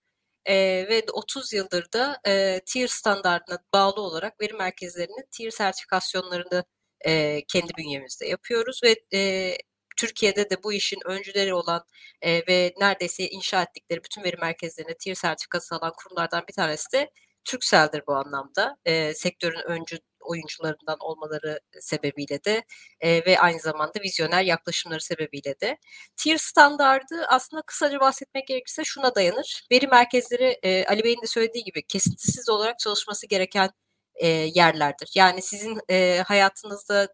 E, 0.46 0.54
ve 0.88 1.02
30 1.12 1.52
yıldır 1.52 1.92
da 1.92 2.20
e, 2.26 2.60
tier 2.66 2.88
standartına 2.88 3.58
bağlı 3.74 4.00
olarak 4.00 4.40
veri 4.40 4.52
merkezlerinin 4.52 5.26
tier 5.30 5.50
sertifikasyonlarını 5.50 6.64
e, 7.06 7.42
kendi 7.48 7.72
bünyemizde 7.78 8.26
yapıyoruz 8.26 8.80
ve 8.84 8.96
e, 9.18 9.52
Türkiye'de 9.96 10.50
de 10.50 10.62
bu 10.62 10.72
işin 10.72 10.98
öncüleri 11.06 11.54
olan 11.54 11.84
e, 12.22 12.46
ve 12.48 12.74
neredeyse 12.80 13.28
inşa 13.28 13.62
ettikleri 13.62 14.04
bütün 14.04 14.24
veri 14.24 14.36
merkezlerine 14.36 14.94
tier 14.94 15.14
sertifikası 15.14 15.74
alan 15.74 15.92
kurumlardan 15.96 16.44
bir 16.48 16.52
tanesi 16.54 16.92
de 16.92 17.10
Türksel'dir 17.44 18.02
bu 18.06 18.14
anlamda. 18.14 18.76
E, 18.84 19.14
sektörün 19.14 19.62
öncü 19.66 19.98
oyuncularından 20.22 20.96
olmaları 21.00 21.60
sebebiyle 21.80 22.44
de 22.44 22.64
e, 23.00 23.26
ve 23.26 23.38
aynı 23.40 23.60
zamanda 23.60 24.00
vizyoner 24.04 24.42
yaklaşımları 24.42 25.00
sebebiyle 25.00 25.60
de. 25.60 25.78
Tier 26.16 26.36
standardı 26.36 27.26
aslında 27.28 27.62
kısaca 27.62 28.00
bahsetmek 28.00 28.46
gerekirse 28.46 28.84
şuna 28.84 29.14
dayanır. 29.14 29.66
Veri 29.72 29.86
merkezleri 29.86 30.58
e, 30.62 30.84
Ali 30.86 31.04
Bey'in 31.04 31.22
de 31.22 31.26
söylediği 31.26 31.64
gibi 31.64 31.82
kesintisiz 31.82 32.48
olarak 32.48 32.78
çalışması 32.78 33.26
gereken 33.26 33.70
e, 34.14 34.28
yerlerdir. 34.28 35.10
Yani 35.14 35.42
sizin 35.42 35.80
e, 35.90 36.22
hayatınızda 36.26 37.08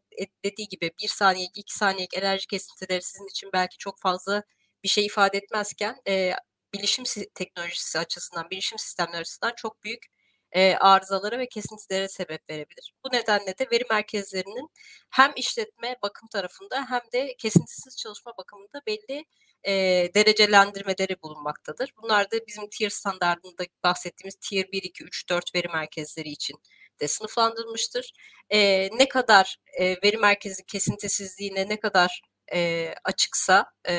dediği 0.44 0.68
gibi 0.68 0.90
bir 1.02 1.08
saniyelik, 1.08 1.58
iki 1.58 1.76
saniyelik 1.76 2.16
enerji 2.16 2.46
kesintileri 2.46 3.02
sizin 3.02 3.26
için 3.30 3.50
belki 3.52 3.78
çok 3.78 4.00
fazla 4.00 4.42
bir 4.84 4.88
şey 4.88 5.06
ifade 5.06 5.38
etmezken 5.38 5.96
e, 6.08 6.32
bilişim 6.74 7.04
teknolojisi 7.34 7.98
açısından, 7.98 8.50
bilişim 8.50 8.78
sistemleri 8.78 9.20
açısından 9.20 9.52
çok 9.56 9.84
büyük 9.84 10.06
e, 10.52 10.74
arızalara 10.74 11.38
ve 11.38 11.48
kesintilere 11.48 12.08
sebep 12.08 12.50
verebilir. 12.50 12.92
Bu 13.04 13.16
nedenle 13.16 13.58
de 13.58 13.66
veri 13.72 13.84
merkezlerinin 13.90 14.70
hem 15.10 15.32
işletme 15.36 15.96
bakım 16.02 16.28
tarafında 16.28 16.90
hem 16.90 17.00
de 17.12 17.34
kesintisiz 17.38 17.96
çalışma 17.96 18.32
bakımında 18.38 18.80
belli 18.86 19.24
e, 19.64 19.72
derecelendirmeleri 20.14 21.22
bulunmaktadır. 21.22 21.92
Bunlar 22.02 22.30
da 22.30 22.36
bizim 22.46 22.68
tier 22.68 22.90
standartında 22.90 23.64
bahsettiğimiz 23.84 24.34
tier 24.40 24.72
1, 24.72 24.82
2, 24.82 25.04
3, 25.04 25.28
4 25.28 25.54
veri 25.54 25.68
merkezleri 25.68 26.28
için 26.28 26.56
de 27.00 27.08
sınıflandırılmıştır. 27.08 28.12
E, 28.50 28.88
ne 28.98 29.08
kadar 29.08 29.56
e, 29.80 29.96
veri 30.04 30.16
merkezi 30.16 30.66
kesintisizliğine 30.66 31.68
ne 31.68 31.80
kadar 31.80 32.22
e, 32.54 32.94
açıksa, 33.04 33.66
e, 33.88 33.94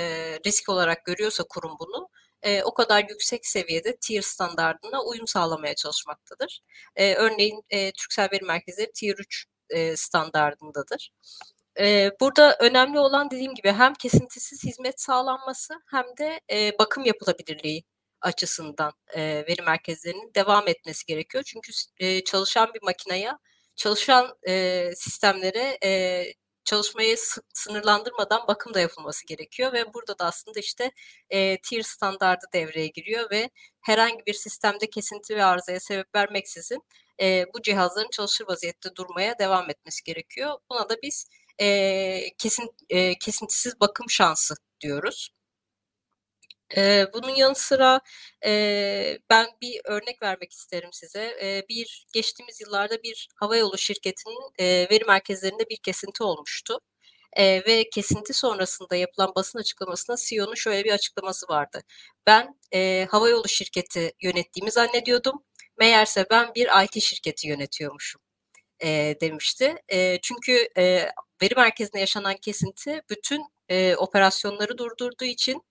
risk 0.46 0.70
olarak 0.70 1.06
görüyorsa 1.06 1.44
kurum 1.44 1.76
bunu, 1.80 2.10
e, 2.44 2.64
o 2.64 2.74
kadar 2.74 3.06
yüksek 3.10 3.46
seviyede 3.46 3.98
tier 3.98 4.22
standartına 4.22 5.04
uyum 5.04 5.28
sağlamaya 5.28 5.76
çalışmaktadır. 5.76 6.62
E, 6.96 7.16
örneğin 7.16 7.64
e, 7.70 7.92
Türksel 7.92 8.30
Veri 8.32 8.46
Merkezleri 8.46 8.92
tier 8.94 9.16
3 9.18 9.46
e, 9.70 9.96
standartındadır. 9.98 11.12
E, 11.80 12.12
burada 12.22 12.58
önemli 12.60 13.00
olan 13.00 13.32
dediğim 13.32 13.56
gibi 13.56 13.72
hem 13.72 13.94
kesintisiz 13.94 14.64
hizmet 14.64 15.02
sağlanması 15.02 15.74
hem 15.92 16.06
de 16.20 16.42
e, 16.52 16.80
bakım 16.80 17.06
yapılabilirliği 17.06 17.84
açısından 18.22 18.94
e, 19.16 19.22
veri 19.22 19.62
merkezlerinin 19.62 20.32
devam 20.36 20.68
etmesi 20.68 21.06
gerekiyor. 21.06 21.44
Çünkü 21.48 21.72
çalışan 22.26 22.74
bir 22.74 22.82
makineye, 22.84 23.32
çalışan 23.76 24.38
sistemlere 24.96 25.78
çalışmayı 26.64 27.18
sınırlandırmadan 27.54 28.48
bakım 28.48 28.74
da 28.74 28.80
yapılması 28.80 29.26
gerekiyor 29.26 29.74
ve 29.74 29.94
burada 29.94 30.20
da 30.20 30.26
aslında 30.26 30.60
işte 30.60 30.92
e, 31.30 31.62
tier 31.62 31.82
standardı 31.82 32.46
devreye 32.54 32.88
giriyor 32.88 33.30
ve 33.32 33.50
herhangi 33.82 34.26
bir 34.28 34.34
sistemde 34.34 34.90
kesinti 34.90 35.36
ve 35.36 35.44
arızaya 35.44 35.80
sebep 35.80 36.16
vermeksizin 36.16 36.84
e, 37.22 37.46
bu 37.54 37.62
cihazların 37.62 38.10
çalışır 38.12 38.46
vaziyette 38.48 38.96
durmaya 38.96 39.40
devam 39.40 39.70
etmesi 39.70 40.04
gerekiyor. 40.04 40.58
Buna 40.72 40.90
da 40.90 40.96
biz 41.04 41.26
e, 41.62 42.36
kesin 42.38 42.70
e, 42.90 43.18
kesintisiz 43.20 43.80
bakım 43.80 44.10
şansı 44.10 44.56
diyoruz. 44.82 45.30
Ee, 46.78 47.06
bunun 47.14 47.36
yanı 47.36 47.56
sıra 47.56 48.02
e, 48.46 49.20
ben 49.30 49.48
bir 49.62 49.82
örnek 49.86 50.22
vermek 50.22 50.52
isterim 50.52 50.90
size. 50.94 51.38
E, 51.42 51.64
bir 51.70 52.08
geçtiğimiz 52.14 52.62
yıllarda 52.62 53.04
bir 53.04 53.28
havayolu 53.36 53.78
şirketinin 53.78 54.52
e, 54.60 54.88
veri 54.92 55.06
merkezlerinde 55.06 55.70
bir 55.70 55.78
kesinti 55.78 56.24
olmuştu. 56.24 56.80
E, 57.34 57.66
ve 57.68 57.90
kesinti 57.90 58.34
sonrasında 58.34 58.96
yapılan 58.96 59.32
basın 59.36 59.60
açıklamasında 59.60 60.18
CEO'nun 60.20 60.56
şöyle 60.56 60.84
bir 60.84 60.92
açıklaması 60.94 61.48
vardı. 61.50 61.82
Ben 62.28 62.60
e, 62.74 63.08
havayolu 63.12 63.48
şirketi 63.48 64.12
yönettiğimi 64.22 64.72
zannediyordum. 64.72 65.44
Meğerse 65.80 66.26
ben 66.32 66.56
bir 66.56 66.70
IT 66.84 67.04
şirketi 67.04 67.48
yönetiyormuşum 67.48 68.22
e, 68.84 69.16
demişti. 69.22 69.76
E, 69.90 70.20
çünkü 70.22 70.68
e, 70.78 71.10
veri 71.42 71.56
merkezinde 71.56 72.00
yaşanan 72.00 72.36
kesinti 72.38 73.02
bütün 73.10 73.44
e, 73.70 73.96
operasyonları 73.96 74.78
durdurduğu 74.78 75.26
için 75.26 75.64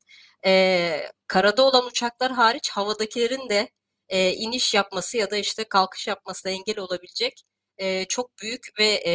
e, 0.49 1.13
karada 1.27 1.63
olan 1.63 1.87
uçaklar 1.87 2.33
hariç 2.33 2.71
havadakilerin 2.71 3.49
de 3.49 3.71
e, 4.09 4.33
iniş 4.33 4.75
yapması 4.75 5.17
ya 5.17 5.31
da 5.31 5.37
işte 5.37 5.65
kalkış 5.65 6.07
yapmasına 6.07 6.53
engel 6.53 6.79
olabilecek 6.79 7.43
e, 7.79 8.05
çok 8.05 8.39
büyük 8.43 8.69
ve 8.79 9.03
e, 9.07 9.13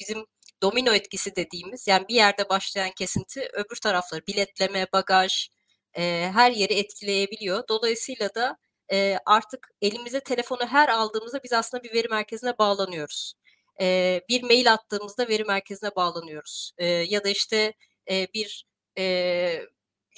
bizim 0.00 0.26
domino 0.62 0.94
etkisi 0.94 1.36
dediğimiz 1.36 1.88
yani 1.88 2.08
bir 2.08 2.14
yerde 2.14 2.48
başlayan 2.48 2.90
kesinti 2.98 3.48
öbür 3.52 3.76
tarafları 3.76 4.26
biletleme, 4.26 4.86
bagaj 4.92 5.48
e, 5.98 6.30
her 6.34 6.52
yeri 6.52 6.74
etkileyebiliyor. 6.74 7.68
Dolayısıyla 7.68 8.34
da 8.34 8.56
e, 8.92 9.18
artık 9.26 9.70
elimize 9.82 10.20
telefonu 10.20 10.66
her 10.66 10.88
aldığımızda 10.88 11.42
biz 11.44 11.52
aslında 11.52 11.82
bir 11.82 11.94
veri 11.94 12.08
merkezine 12.08 12.58
bağlanıyoruz. 12.58 13.34
E, 13.80 14.20
bir 14.28 14.42
mail 14.42 14.72
attığımızda 14.72 15.28
veri 15.28 15.44
merkezine 15.44 15.90
bağlanıyoruz. 15.96 16.72
E, 16.78 16.86
ya 16.86 17.24
da 17.24 17.28
işte 17.28 17.74
e, 18.10 18.26
bir 18.34 18.66
e, 18.98 19.62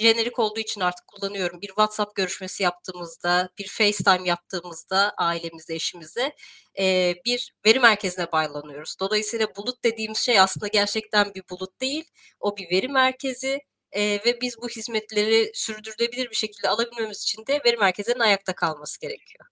jenerik 0.02 0.38
olduğu 0.38 0.60
için 0.60 0.80
artık 0.80 1.06
kullanıyorum. 1.06 1.60
Bir 1.60 1.66
WhatsApp 1.66 2.14
görüşmesi 2.14 2.62
yaptığımızda, 2.62 3.50
bir 3.58 3.68
FaceTime 3.68 4.28
yaptığımızda 4.28 5.14
ailemizle, 5.16 5.74
eşimizle 5.74 6.32
e, 6.78 7.14
bir 7.26 7.54
veri 7.66 7.80
merkezine 7.80 8.32
bağlanıyoruz. 8.32 8.94
Dolayısıyla 9.00 9.46
bulut 9.56 9.84
dediğimiz 9.84 10.18
şey 10.18 10.40
aslında 10.40 10.66
gerçekten 10.68 11.34
bir 11.34 11.42
bulut 11.50 11.80
değil. 11.80 12.04
O 12.40 12.56
bir 12.56 12.70
veri 12.70 12.88
merkezi 12.88 13.60
e, 13.92 14.02
ve 14.02 14.40
biz 14.42 14.56
bu 14.62 14.68
hizmetleri 14.68 15.50
sürdürülebilir 15.54 16.30
bir 16.30 16.36
şekilde 16.36 16.68
alabilmemiz 16.68 17.22
için 17.22 17.46
de 17.46 17.60
veri 17.66 17.76
merkezinin 17.76 18.18
ayakta 18.18 18.54
kalması 18.54 19.00
gerekiyor. 19.00 19.46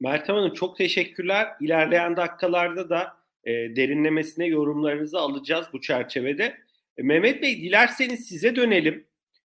Meltem 0.00 0.36
Hanım 0.36 0.54
çok 0.54 0.76
teşekkürler. 0.76 1.48
İlerleyen 1.60 2.16
dakikalarda 2.16 2.88
da 2.90 3.16
e, 3.44 3.52
derinlemesine 3.52 4.46
yorumlarınızı 4.46 5.18
alacağız 5.18 5.66
bu 5.72 5.80
çerçevede. 5.80 6.58
Mehmet 6.98 7.42
Bey 7.42 7.62
dilerseniz 7.62 8.28
size 8.28 8.56
dönelim. 8.56 9.06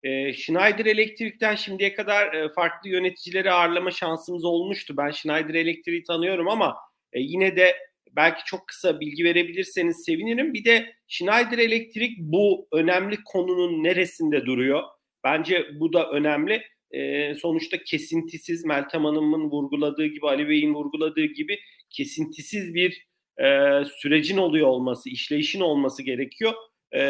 E, 0.02 0.33
Schneider 0.33 0.87
Elektrik'ten 0.87 1.55
şimdiye 1.55 1.95
kadar 1.95 2.35
e, 2.35 2.49
farklı 2.49 2.88
yöneticileri 2.88 3.52
ağırlama 3.52 3.90
şansımız 3.90 4.45
olmuştu. 4.45 4.97
Ben 4.97 5.11
Schneider 5.11 5.55
Elektrik'i 5.55 6.02
tanıyorum 6.02 6.49
ama 6.49 6.76
e, 7.12 7.21
yine 7.21 7.57
de 7.57 7.76
belki 8.17 8.45
çok 8.45 8.67
kısa 8.67 9.00
bilgi 9.00 9.25
verebilirseniz 9.25 10.05
sevinirim. 10.05 10.55
Bir 10.55 10.64
de 10.64 10.95
Schneider 11.09 11.59
Elektrik 11.59 12.19
bu 12.19 12.69
önemli 12.73 13.19
konunun 13.25 13.85
neresinde 13.85 14.47
duruyor? 14.47 14.83
Bence 15.25 15.67
bu 15.81 15.93
da 15.93 16.11
önemli. 16.11 16.62
E, 16.90 17.35
sonuçta 17.35 17.76
kesintisiz 17.83 18.64
Meltem 18.64 19.05
Hanım'ın 19.05 19.50
vurguladığı 19.50 20.07
gibi 20.07 20.26
Ali 20.26 20.49
Bey'in 20.49 20.75
vurguladığı 20.75 21.25
gibi 21.25 21.59
kesintisiz 21.90 22.75
bir 22.75 23.07
e, 23.38 23.85
sürecin 23.85 24.37
oluyor 24.37 24.67
olması, 24.67 25.11
işleyişin 25.11 25.61
olması 25.61 26.02
gerekiyor. 26.02 26.52
E, 26.95 27.02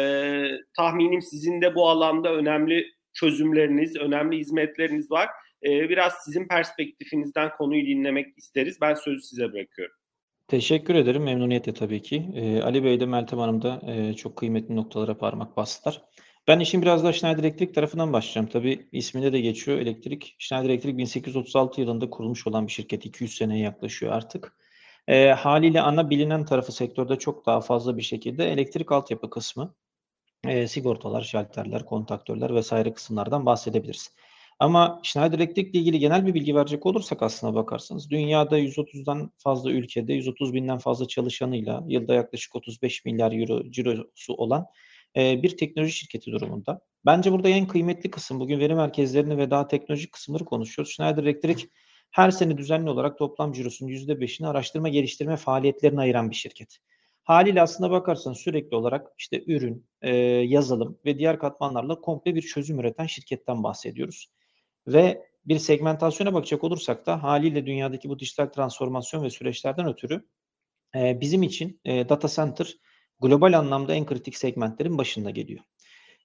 tahminim 0.75 1.21
sizin 1.21 1.61
de 1.61 1.75
bu 1.75 1.89
alanda 1.89 2.33
önemli 2.33 2.85
çözümleriniz, 3.13 3.95
önemli 3.95 4.37
hizmetleriniz 4.37 5.11
var. 5.11 5.29
E, 5.63 5.89
biraz 5.89 6.13
sizin 6.25 6.47
perspektifinizden 6.47 7.49
konuyu 7.57 7.85
dinlemek 7.85 8.37
isteriz. 8.37 8.81
Ben 8.81 8.93
sözü 8.93 9.21
size 9.21 9.53
bırakıyorum. 9.53 9.95
Teşekkür 10.49 10.95
ederim. 10.95 11.23
Memnuniyetle 11.23 11.73
tabii 11.73 12.01
ki. 12.01 12.31
Ee, 12.35 12.61
Ali 12.61 12.83
Bey 12.83 12.99
de 12.99 13.05
Meltem 13.05 13.39
Hanım 13.39 13.61
da 13.61 13.81
e, 13.87 14.13
çok 14.13 14.35
kıymetli 14.35 14.75
noktalara 14.75 15.17
parmak 15.17 15.57
bastılar. 15.57 16.01
Ben 16.47 16.59
işin 16.59 16.81
biraz 16.81 17.03
daha 17.03 17.13
Schneider 17.13 17.43
Elektrik 17.43 17.75
tarafından 17.75 18.13
başlayacağım. 18.13 18.47
Tabii 18.47 18.87
isminde 18.91 19.33
de 19.33 19.41
geçiyor 19.41 19.79
elektrik. 19.79 20.35
Schneider 20.39 20.69
Elektrik 20.69 20.97
1836 20.97 21.81
yılında 21.81 22.09
kurulmuş 22.09 22.47
olan 22.47 22.67
bir 22.67 22.71
şirket. 22.71 23.05
200 23.05 23.37
seneye 23.37 23.63
yaklaşıyor 23.63 24.11
artık. 24.11 24.55
E, 25.09 25.29
haliyle 25.29 25.81
ana 25.81 26.09
bilinen 26.09 26.45
tarafı 26.45 26.71
sektörde 26.71 27.15
çok 27.15 27.45
daha 27.45 27.61
fazla 27.61 27.97
bir 27.97 28.01
şekilde 28.01 28.51
elektrik 28.51 28.91
altyapı 28.91 29.29
kısmı. 29.29 29.75
E, 30.47 30.67
sigortalar, 30.67 31.21
şalterler, 31.21 31.85
kontaktörler 31.85 32.55
vesaire 32.55 32.93
kısımlardan 32.93 33.45
bahsedebiliriz. 33.45 34.11
Ama 34.59 34.99
Schneider 35.03 35.39
Electric 35.39 35.69
ile 35.69 35.79
ilgili 35.79 35.99
genel 35.99 36.25
bir 36.27 36.33
bilgi 36.33 36.55
verecek 36.55 36.85
olursak 36.85 37.23
aslına 37.23 37.55
bakarsanız 37.55 38.09
dünyada 38.09 38.59
130'dan 38.59 39.31
fazla 39.37 39.71
ülkede 39.71 40.13
130 40.13 40.53
binden 40.53 40.77
fazla 40.77 41.07
çalışanıyla 41.07 41.83
yılda 41.87 42.13
yaklaşık 42.13 42.55
35 42.55 43.05
milyar 43.05 43.31
euro 43.31 43.71
cirosu 43.71 44.33
olan 44.33 44.65
e, 45.17 45.43
bir 45.43 45.57
teknoloji 45.57 45.91
şirketi 45.91 46.31
durumunda. 46.31 46.81
Bence 47.05 47.31
burada 47.31 47.49
en 47.49 47.67
kıymetli 47.67 48.11
kısım 48.11 48.39
bugün 48.39 48.59
veri 48.59 48.75
merkezlerini 48.75 49.37
ve 49.37 49.51
daha 49.51 49.67
teknolojik 49.67 50.11
kısımları 50.11 50.45
konuşuyoruz. 50.45 50.93
Schneider 50.93 51.23
Electric 51.23 51.67
her 52.11 52.31
sene 52.31 52.57
düzenli 52.57 52.89
olarak 52.89 53.17
toplam 53.17 53.53
cirosunun 53.53 53.89
%5'ini 53.89 54.47
araştırma 54.47 54.89
geliştirme 54.89 55.35
faaliyetlerine 55.37 55.99
ayıran 55.99 56.29
bir 56.29 56.35
şirket. 56.35 56.77
Haliyle 57.23 57.61
aslında 57.61 57.91
bakarsan 57.91 58.33
sürekli 58.33 58.75
olarak 58.75 59.11
işte 59.17 59.43
ürün, 59.47 59.87
e, 60.01 60.15
yazılım 60.25 60.99
ve 61.05 61.19
diğer 61.19 61.39
katmanlarla 61.39 62.01
komple 62.01 62.35
bir 62.35 62.41
çözüm 62.41 62.79
üreten 62.79 63.05
şirketten 63.05 63.63
bahsediyoruz. 63.63 64.31
Ve 64.87 65.29
bir 65.45 65.59
segmentasyona 65.59 66.33
bakacak 66.33 66.63
olursak 66.63 67.05
da 67.05 67.23
haliyle 67.23 67.65
dünyadaki 67.65 68.09
bu 68.09 68.19
dijital 68.19 68.45
transformasyon 68.45 69.23
ve 69.23 69.29
süreçlerden 69.29 69.87
ötürü 69.87 70.25
e, 70.95 71.21
bizim 71.21 71.43
için 71.43 71.81
e, 71.85 72.09
data 72.09 72.27
center 72.27 72.75
global 73.19 73.53
anlamda 73.53 73.93
en 73.93 74.05
kritik 74.05 74.37
segmentlerin 74.37 74.97
başında 74.97 75.29
geliyor. 75.29 75.63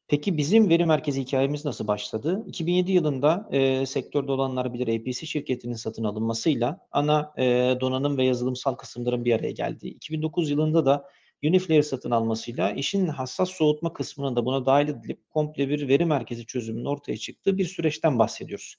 Peki 0.09 0.37
bizim 0.39 0.69
veri 0.69 0.87
merkezi 0.87 1.21
hikayemiz 1.21 1.65
nasıl 1.65 1.87
başladı? 1.87 2.45
2007 2.47 2.93
yılında 2.93 3.49
e, 3.53 3.87
sektörde 3.87 4.33
olanlar 4.33 4.75
bilir 4.75 5.01
APC 5.01 5.27
şirketinin 5.27 5.75
satın 5.75 6.05
alınmasıyla 6.05 6.87
ana 6.93 7.33
e, 7.39 7.45
donanım 7.81 8.17
ve 8.17 8.25
yazılımsal 8.25 8.75
kısımların 8.75 9.25
bir 9.25 9.35
araya 9.35 9.51
geldi. 9.51 9.89
2009 9.89 10.51
yılında 10.51 10.87
da 10.87 11.05
Uniflare 11.45 11.83
satın 11.83 12.11
almasıyla 12.11 12.71
işin 12.71 13.07
hassas 13.07 13.51
soğutma 13.51 13.93
kısmına 13.93 14.37
da 14.37 14.45
buna 14.45 14.67
dahil 14.67 14.89
edilip 14.89 15.31
komple 15.31 15.69
bir 15.69 15.89
veri 15.89 16.05
merkezi 16.05 16.47
çözümünün 16.47 16.85
ortaya 16.85 17.17
çıktığı 17.17 17.59
bir 17.59 17.65
süreçten 17.65 18.19
bahsediyoruz. 18.19 18.77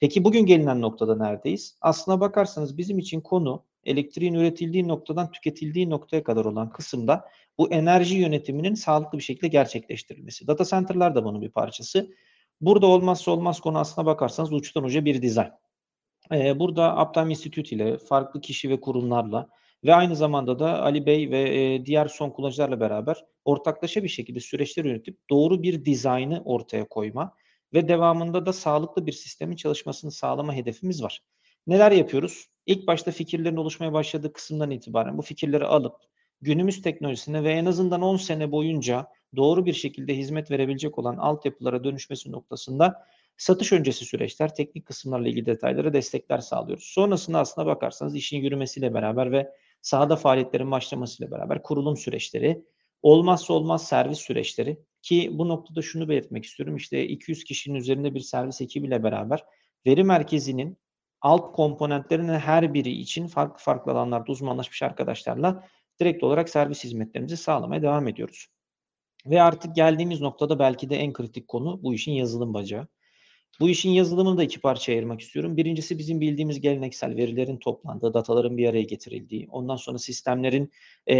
Peki 0.00 0.24
bugün 0.24 0.46
gelinen 0.46 0.80
noktada 0.80 1.16
neredeyiz? 1.16 1.78
Aslına 1.80 2.20
bakarsanız 2.20 2.78
bizim 2.78 2.98
için 2.98 3.20
konu 3.20 3.64
elektriğin 3.84 4.34
üretildiği 4.34 4.88
noktadan 4.88 5.30
tüketildiği 5.30 5.90
noktaya 5.90 6.24
kadar 6.24 6.44
olan 6.44 6.70
kısımda 6.70 7.28
bu 7.58 7.72
enerji 7.72 8.16
yönetiminin 8.16 8.74
sağlıklı 8.74 9.18
bir 9.18 9.22
şekilde 9.22 9.48
gerçekleştirilmesi. 9.48 10.46
Data 10.46 10.64
center'lar 10.64 11.14
da 11.14 11.24
bunun 11.24 11.42
bir 11.42 11.50
parçası. 11.50 12.10
Burada 12.60 12.86
olmazsa 12.86 13.30
olmaz 13.30 13.60
konu 13.60 13.78
aslına 13.78 14.06
bakarsanız 14.06 14.52
uçtan 14.52 14.84
uca 14.84 15.04
bir 15.04 15.22
dizayn. 15.22 15.52
Ee, 16.32 16.58
burada 16.58 17.02
Uptime 17.02 17.30
Institute 17.30 17.76
ile 17.76 17.98
farklı 17.98 18.40
kişi 18.40 18.70
ve 18.70 18.80
kurumlarla 18.80 19.48
ve 19.84 19.94
aynı 19.94 20.16
zamanda 20.16 20.58
da 20.58 20.82
Ali 20.82 21.06
Bey 21.06 21.30
ve 21.30 21.40
e, 21.40 21.86
diğer 21.86 22.08
son 22.08 22.30
kullanıcılarla 22.30 22.80
beraber 22.80 23.24
ortaklaşa 23.44 24.02
bir 24.02 24.08
şekilde 24.08 24.40
süreçleri 24.40 24.88
yönetip 24.88 25.18
doğru 25.30 25.62
bir 25.62 25.84
dizaynı 25.84 26.42
ortaya 26.44 26.88
koyma 26.88 27.34
ve 27.74 27.88
devamında 27.88 28.46
da 28.46 28.52
sağlıklı 28.52 29.06
bir 29.06 29.12
sistemin 29.12 29.56
çalışmasını 29.56 30.10
sağlama 30.10 30.54
hedefimiz 30.54 31.02
var. 31.02 31.20
Neler 31.66 31.92
yapıyoruz? 31.92 32.46
İlk 32.66 32.86
başta 32.86 33.10
fikirlerin 33.10 33.56
oluşmaya 33.56 33.92
başladığı 33.92 34.32
kısımdan 34.32 34.70
itibaren 34.70 35.18
bu 35.18 35.22
fikirleri 35.22 35.64
alıp 35.64 35.96
günümüz 36.40 36.82
teknolojisine 36.82 37.44
ve 37.44 37.52
en 37.52 37.64
azından 37.64 38.02
10 38.02 38.16
sene 38.16 38.52
boyunca 38.52 39.06
doğru 39.36 39.66
bir 39.66 39.72
şekilde 39.72 40.16
hizmet 40.16 40.50
verebilecek 40.50 40.98
olan 40.98 41.16
altyapılara 41.16 41.84
dönüşmesi 41.84 42.32
noktasında 42.32 43.06
satış 43.36 43.72
öncesi 43.72 44.04
süreçler, 44.04 44.54
teknik 44.54 44.86
kısımlarla 44.86 45.28
ilgili 45.28 45.46
detaylara 45.46 45.92
destekler 45.92 46.38
sağlıyoruz. 46.38 46.84
Sonrasında 46.84 47.38
aslına 47.38 47.66
bakarsanız 47.66 48.14
işin 48.14 48.38
yürümesiyle 48.38 48.94
beraber 48.94 49.32
ve 49.32 49.52
sahada 49.82 50.16
faaliyetlerin 50.16 50.70
başlamasıyla 50.70 51.30
beraber 51.30 51.62
kurulum 51.62 51.96
süreçleri, 51.96 52.64
olmazsa 53.02 53.54
olmaz 53.54 53.86
servis 53.86 54.18
süreçleri 54.18 54.78
ki 55.02 55.30
bu 55.32 55.48
noktada 55.48 55.82
şunu 55.82 56.08
belirtmek 56.08 56.44
istiyorum. 56.44 56.76
İşte 56.76 57.06
200 57.06 57.44
kişinin 57.44 57.74
üzerinde 57.74 58.14
bir 58.14 58.20
servis 58.20 58.60
ekibiyle 58.60 59.02
beraber 59.02 59.44
veri 59.86 60.04
merkezinin 60.04 60.78
alt 61.22 61.52
komponentlerinin 61.52 62.38
her 62.38 62.74
biri 62.74 62.90
için 62.90 63.26
farklı 63.26 63.58
farklı 63.58 63.92
alanlarda 63.92 64.32
uzmanlaşmış 64.32 64.82
arkadaşlarla 64.82 65.68
direkt 66.00 66.22
olarak 66.24 66.48
servis 66.48 66.84
hizmetlerimizi 66.84 67.36
sağlamaya 67.36 67.82
devam 67.82 68.08
ediyoruz. 68.08 68.46
Ve 69.26 69.42
artık 69.42 69.76
geldiğimiz 69.76 70.20
noktada 70.20 70.58
belki 70.58 70.90
de 70.90 70.96
en 70.96 71.12
kritik 71.12 71.48
konu 71.48 71.82
bu 71.82 71.94
işin 71.94 72.12
yazılım 72.12 72.54
bacağı. 72.54 72.88
Bu 73.60 73.68
işin 73.68 73.90
yazılımını 73.90 74.38
da 74.38 74.44
iki 74.44 74.60
parça 74.60 74.92
ayırmak 74.92 75.20
istiyorum. 75.20 75.56
Birincisi 75.56 75.98
bizim 75.98 76.20
bildiğimiz 76.20 76.60
geleneksel 76.60 77.16
verilerin 77.16 77.56
toplandığı, 77.56 78.14
dataların 78.14 78.56
bir 78.56 78.68
araya 78.68 78.82
getirildiği, 78.82 79.48
ondan 79.50 79.76
sonra 79.76 79.98
sistemlerin 79.98 80.72
e, 81.10 81.16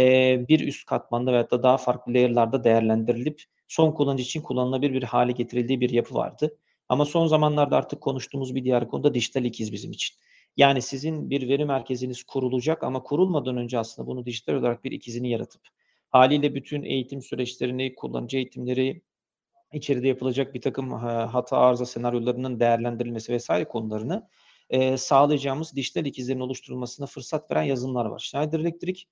bir 0.49 0.67
üst 0.67 0.85
katmanda 0.85 1.33
veya 1.33 1.51
da 1.51 1.63
daha 1.63 1.77
farklı 1.77 2.13
layer'larda 2.13 2.63
değerlendirilip 2.63 3.43
son 3.67 3.91
kullanıcı 3.91 4.23
için 4.23 4.41
kullanılabilir 4.41 4.93
bir 4.93 5.03
hale 5.03 5.31
getirildiği 5.31 5.81
bir 5.81 5.89
yapı 5.89 6.15
vardı. 6.15 6.57
Ama 6.93 7.05
son 7.05 7.27
zamanlarda 7.27 7.77
artık 7.77 8.01
konuştuğumuz 8.01 8.55
bir 8.55 8.63
diğer 8.63 8.87
konu 8.87 9.03
da 9.03 9.13
dijital 9.13 9.45
ikiz 9.45 9.71
bizim 9.71 9.91
için. 9.91 10.17
Yani 10.57 10.81
sizin 10.81 11.29
bir 11.29 11.49
veri 11.49 11.65
merkeziniz 11.65 12.23
kurulacak 12.23 12.83
ama 12.83 13.03
kurulmadan 13.03 13.57
önce 13.57 13.79
aslında 13.79 14.07
bunu 14.07 14.25
dijital 14.25 14.53
olarak 14.53 14.83
bir 14.83 14.91
ikizini 14.91 15.29
yaratıp 15.29 15.61
haliyle 16.09 16.55
bütün 16.55 16.83
eğitim 16.83 17.21
süreçlerini, 17.21 17.95
kullanıcı 17.95 18.37
eğitimleri, 18.37 19.01
içeride 19.73 20.07
yapılacak 20.07 20.53
bir 20.53 20.61
takım 20.61 20.91
hata 20.93 21.57
arıza 21.57 21.85
senaryolarının 21.85 22.59
değerlendirilmesi 22.59 23.33
vesaire 23.33 23.65
konularını 23.65 24.29
e, 24.69 24.97
sağlayacağımız 24.97 25.75
dijital 25.75 26.05
ikizlerin 26.05 26.39
oluşturulmasına 26.39 27.05
fırsat 27.05 27.51
veren 27.51 27.63
yazılımlar 27.63 28.05
var. 28.05 28.19
Schneider 28.19 28.59
Electric 28.59 29.03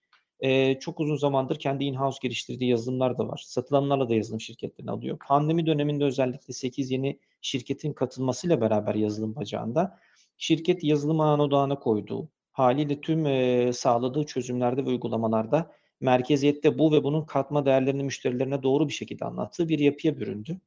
e, 0.42 0.80
çok 0.80 1.00
uzun 1.00 1.16
zamandır 1.16 1.60
kendi 1.60 1.86
in-house 1.86 2.20
geliştirdiği 2.22 2.70
yazılımlar 2.70 3.18
da 3.18 3.28
var. 3.28 3.44
Satılanlarla 3.46 4.10
da 4.10 4.16
yazılım 4.16 4.42
şirketlerini 4.42 4.92
alıyor. 4.92 5.18
Pandemi 5.28 5.66
döneminde 5.66 6.04
özellikle 6.04 6.54
8 6.54 6.92
yeni 6.92 7.20
şirketin 7.42 7.94
katılmasıyla 7.94 8.62
beraber 8.62 8.96
yazılım 8.96 9.36
bacağında 9.36 10.00
şirket 10.38 10.84
yazılım 10.84 11.20
ağına 11.20 11.44
odağına 11.44 11.80
koyduğu, 11.80 12.30
haliyle 12.52 13.02
tüm 13.02 13.26
e, 13.26 13.74
sağladığı 13.74 14.26
çözümlerde 14.26 14.86
ve 14.86 14.90
uygulamalarda 14.90 15.72
merkeziyette 16.00 16.80
bu 16.80 16.92
ve 16.92 17.04
bunun 17.04 17.26
katma 17.26 17.66
değerlerini 17.66 18.04
müşterilerine 18.04 18.64
doğru 18.64 18.88
bir 18.88 18.94
şekilde 18.94 19.26
anlattığı 19.26 19.70
bir 19.70 19.80
yapıya 19.80 20.20
büründü. 20.20 20.62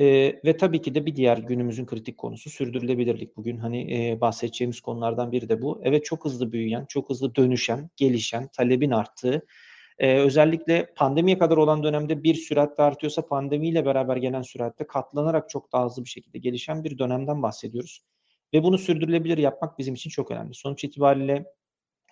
E, 0.00 0.06
ve 0.44 0.56
tabii 0.56 0.82
ki 0.82 0.94
de 0.94 1.06
bir 1.06 1.16
diğer 1.16 1.38
günümüzün 1.38 1.86
kritik 1.86 2.18
konusu 2.18 2.50
sürdürülebilirlik. 2.50 3.36
Bugün 3.36 3.58
hani 3.58 4.10
e, 4.10 4.20
bahsedeceğimiz 4.20 4.80
konulardan 4.80 5.32
biri 5.32 5.48
de 5.48 5.62
bu. 5.62 5.80
Evet 5.84 6.04
çok 6.04 6.24
hızlı 6.24 6.52
büyüyen, 6.52 6.84
çok 6.86 7.10
hızlı 7.10 7.34
dönüşen, 7.34 7.90
gelişen, 7.96 8.48
talebin 8.48 8.90
arttığı, 8.90 9.46
e, 9.98 10.18
özellikle 10.18 10.92
pandemiye 10.96 11.38
kadar 11.38 11.56
olan 11.56 11.82
dönemde 11.82 12.22
bir 12.22 12.34
süratle 12.34 12.82
artıyorsa 12.82 13.26
pandemiyle 13.26 13.84
beraber 13.84 14.16
gelen 14.16 14.42
süratte 14.42 14.86
katlanarak 14.86 15.50
çok 15.50 15.72
daha 15.72 15.84
hızlı 15.84 16.04
bir 16.04 16.10
şekilde 16.10 16.38
gelişen 16.38 16.84
bir 16.84 16.98
dönemden 16.98 17.42
bahsediyoruz. 17.42 18.04
Ve 18.54 18.62
bunu 18.62 18.78
sürdürülebilir 18.78 19.38
yapmak 19.38 19.78
bizim 19.78 19.94
için 19.94 20.10
çok 20.10 20.30
önemli. 20.30 20.54
Sonuç 20.54 20.84
itibariyle 20.84 21.44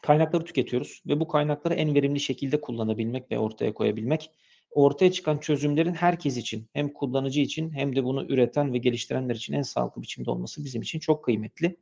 kaynakları 0.02 0.44
tüketiyoruz 0.44 1.02
ve 1.06 1.20
bu 1.20 1.28
kaynakları 1.28 1.74
en 1.74 1.94
verimli 1.94 2.20
şekilde 2.20 2.60
kullanabilmek 2.60 3.30
ve 3.30 3.38
ortaya 3.38 3.74
koyabilmek 3.74 4.30
ortaya 4.74 5.12
çıkan 5.12 5.38
çözümlerin 5.38 5.94
herkes 5.94 6.36
için 6.36 6.68
hem 6.72 6.92
kullanıcı 6.92 7.40
için 7.40 7.70
hem 7.70 7.96
de 7.96 8.04
bunu 8.04 8.24
üreten 8.24 8.72
ve 8.72 8.78
geliştirenler 8.78 9.34
için 9.34 9.52
en 9.52 9.62
sağlıklı 9.62 10.02
biçimde 10.02 10.30
olması 10.30 10.64
bizim 10.64 10.82
için 10.82 10.98
çok 10.98 11.24
kıymetli. 11.24 11.76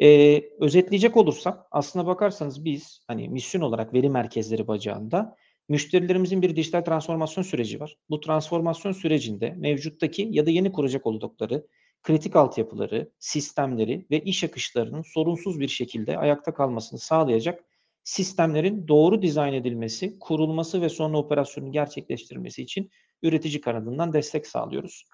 Ee, 0.00 0.42
özetleyecek 0.60 1.16
olursam 1.16 1.66
aslına 1.70 2.06
bakarsanız 2.06 2.64
biz 2.64 3.00
hani 3.06 3.28
misyon 3.28 3.62
olarak 3.62 3.94
veri 3.94 4.10
merkezleri 4.10 4.68
bacağında 4.68 5.36
Müşterilerimizin 5.68 6.42
bir 6.42 6.56
dijital 6.56 6.80
transformasyon 6.80 7.44
süreci 7.44 7.80
var. 7.80 7.96
Bu 8.10 8.20
transformasyon 8.20 8.92
sürecinde 8.92 9.50
mevcuttaki 9.50 10.28
ya 10.30 10.46
da 10.46 10.50
yeni 10.50 10.72
kuracak 10.72 11.06
oldukları 11.06 11.66
kritik 12.02 12.36
altyapıları, 12.36 13.10
sistemleri 13.18 14.06
ve 14.10 14.20
iş 14.20 14.44
akışlarının 14.44 15.02
sorunsuz 15.02 15.60
bir 15.60 15.68
şekilde 15.68 16.18
ayakta 16.18 16.54
kalmasını 16.54 16.98
sağlayacak 16.98 17.64
sistemlerin 18.08 18.88
doğru 18.88 19.22
dizayn 19.22 19.54
edilmesi, 19.54 20.18
kurulması 20.18 20.82
ve 20.82 20.88
sonra 20.88 21.18
operasyonun 21.18 21.72
gerçekleştirilmesi 21.72 22.62
için 22.62 22.90
üretici 23.22 23.60
kanadından 23.60 24.12
destek 24.12 24.46
sağlıyoruz. 24.46 25.04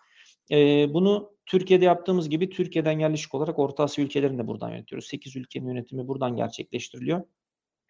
Ee, 0.51 0.95
bunu 0.95 1.33
Türkiye'de 1.47 1.85
yaptığımız 1.85 2.29
gibi 2.29 2.51
Türkiye'den 2.51 2.99
yerleşik 2.99 3.35
olarak 3.35 3.59
Orta 3.59 3.83
Asya 3.85 4.05
ülkelerini 4.05 4.39
de 4.39 4.47
buradan 4.47 4.71
yönetiyoruz. 4.71 5.07
8 5.07 5.37
ülkenin 5.37 5.69
yönetimi 5.69 6.09
buradan 6.09 6.37
gerçekleştiriliyor. 6.37 7.23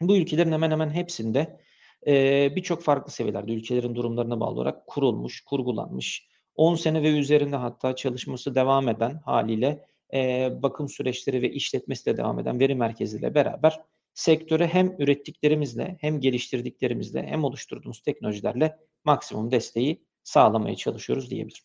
Bu 0.01 0.17
ülkelerin 0.17 0.53
hemen 0.53 0.71
hemen 0.71 0.91
hepsinde 0.91 1.61
e, 2.07 2.57
birçok 2.57 2.83
farklı 2.83 3.13
seviyelerde 3.13 3.53
ülkelerin 3.53 3.95
durumlarına 3.95 4.41
bağlı 4.41 4.55
olarak 4.55 4.87
kurulmuş, 4.87 5.41
kurgulanmış, 5.41 6.29
10 6.57 6.75
sene 6.75 7.03
ve 7.03 7.19
üzerinde 7.19 7.57
hatta 7.57 7.97
çalışması 7.97 8.55
devam 8.55 8.89
eden 8.89 9.21
haliyle 9.25 9.87
e, 10.15 10.51
bakım 10.63 10.89
süreçleri 10.89 11.43
ve 11.43 11.51
işletmesi 11.51 12.07
de 12.07 12.17
devam 12.17 12.39
eden 12.39 12.61
veri 12.61 12.75
merkeziyle 12.75 13.35
beraber 13.35 13.81
sektöre 14.15 14.67
hem 14.67 14.97
ürettiklerimizle 14.99 15.97
hem 16.01 16.21
geliştirdiklerimizle 16.21 17.23
hem 17.23 17.45
oluşturduğumuz 17.45 18.03
teknolojilerle 18.03 18.77
maksimum 19.05 19.51
desteği 19.51 20.05
sağlamaya 20.23 20.77
çalışıyoruz 20.77 21.31
diyebilirim. 21.31 21.65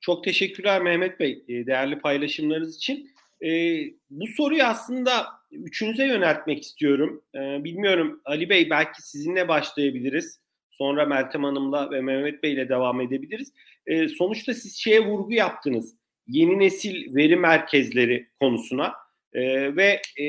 Çok 0.00 0.24
teşekkürler 0.24 0.82
Mehmet 0.82 1.20
Bey 1.20 1.44
e, 1.48 1.66
değerli 1.66 1.98
paylaşımlarınız 1.98 2.76
için. 2.76 3.10
E, 3.42 3.80
bu 4.10 4.26
soruyu 4.26 4.62
aslında 4.62 5.26
üçünüze 5.50 6.06
yöneltmek 6.06 6.62
istiyorum. 6.62 7.24
E, 7.34 7.64
bilmiyorum 7.64 8.20
Ali 8.24 8.48
Bey 8.48 8.70
belki 8.70 9.02
sizinle 9.02 9.48
başlayabiliriz. 9.48 10.40
Sonra 10.70 11.06
Meltem 11.06 11.44
Hanım'la 11.44 11.90
ve 11.90 12.00
Mehmet 12.00 12.42
Bey'le 12.42 12.68
devam 12.68 13.00
edebiliriz. 13.00 13.52
E, 13.86 14.08
sonuçta 14.08 14.54
siz 14.54 14.76
şeye 14.76 15.06
vurgu 15.06 15.32
yaptınız. 15.32 15.96
Yeni 16.26 16.58
nesil 16.58 17.14
veri 17.14 17.36
merkezleri 17.36 18.28
konusuna. 18.40 18.92
E, 19.32 19.76
ve 19.76 20.02
e, 20.22 20.26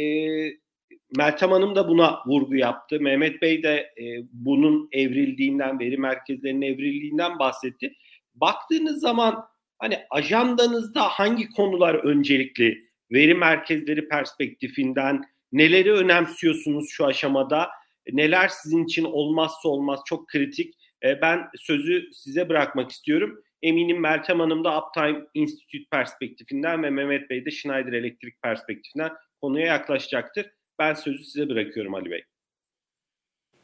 Meltem 1.18 1.52
Hanım 1.52 1.76
da 1.76 1.88
buna 1.88 2.20
vurgu 2.26 2.56
yaptı. 2.56 3.00
Mehmet 3.00 3.42
Bey 3.42 3.64
de 3.64 3.94
e, 4.02 4.04
bunun 4.32 4.90
evrildiğinden, 4.92 5.80
veri 5.80 5.98
merkezlerinin 5.98 6.62
evrildiğinden 6.62 7.40
bahsetti. 7.40 7.94
Baktığınız 8.36 9.02
zaman 9.02 9.46
hani 9.80 10.00
ajandanızda 10.10 11.02
hangi 11.02 11.50
konular 11.50 11.96
öncelikli? 11.96 12.86
Veri 13.12 13.34
merkezleri 13.34 14.08
perspektifinden 14.08 15.22
neleri 15.52 15.94
önemsiyorsunuz 15.94 16.90
şu 16.90 17.06
aşamada? 17.06 17.70
Neler 18.12 18.48
sizin 18.48 18.86
için 18.86 19.04
olmazsa 19.04 19.70
olmaz 19.70 20.00
çok 20.06 20.28
kritik? 20.28 20.74
E, 21.04 21.22
ben 21.22 21.40
sözü 21.58 22.10
size 22.14 22.50
bırakmak 22.50 22.92
istiyorum. 22.92 23.44
Eminim 23.62 24.00
Meltem 24.00 24.40
Hanım 24.40 24.64
da 24.64 24.82
Uptime 24.82 25.22
Institute 25.34 25.86
perspektifinden 25.92 26.84
ve 26.84 26.90
Mehmet 26.90 27.30
Bey 27.30 27.46
de 27.46 27.52
Schneider 27.52 27.94
Elektrik 27.94 28.42
perspektifinden 28.42 29.12
konuya 29.42 29.66
yaklaşacaktır. 29.66 30.46
Ben 30.80 30.94
sözü 30.94 31.24
size 31.24 31.50
bırakıyorum 31.50 31.96
Ali 31.96 32.12
Bey. 32.12 32.24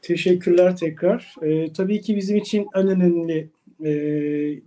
Teşekkürler 0.01 0.77
tekrar. 0.77 1.35
Ee, 1.41 1.73
tabii 1.73 2.01
ki 2.01 2.15
bizim 2.15 2.37
için 2.37 2.67
en 2.75 2.87
önemli 2.87 3.49
e, 3.85 3.91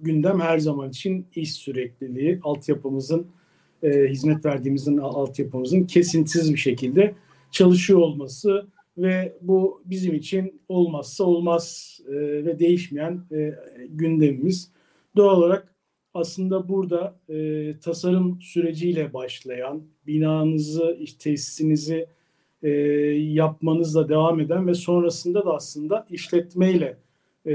gündem 0.00 0.40
her 0.40 0.59
zaman 0.59 0.90
için 0.90 1.26
iş 1.35 1.52
sürekliliği, 1.52 2.40
altyapımızın, 2.42 3.26
e, 3.83 3.88
hizmet 3.88 4.44
verdiğimizin 4.44 4.98
altyapımızın 4.98 5.85
kesintisiz 5.85 6.52
bir 6.52 6.59
şekilde 6.59 7.14
çalışıyor 7.50 7.98
olması 7.98 8.66
ve 8.98 9.38
bu 9.40 9.83
bizim 9.85 10.14
için 10.14 10.62
olmazsa 10.68 11.24
olmaz 11.24 11.98
e, 12.09 12.12
ve 12.44 12.59
değişmeyen 12.59 13.24
e, 13.33 13.54
gündemimiz. 13.88 14.70
Doğal 15.16 15.37
olarak 15.37 15.74
aslında 16.14 16.68
burada 16.68 17.20
e, 17.28 17.78
tasarım 17.78 18.40
süreciyle 18.42 19.12
başlayan, 19.12 19.83
binanızı, 20.07 20.98
tesisinizi 21.18 22.07
e, 22.64 22.70
yapmanızla 23.14 24.09
devam 24.09 24.40
eden 24.40 24.66
ve 24.66 24.74
sonrasında 24.74 25.46
da 25.46 25.55
aslında 25.55 26.07
işletmeyle 26.11 26.98
e, 27.46 27.53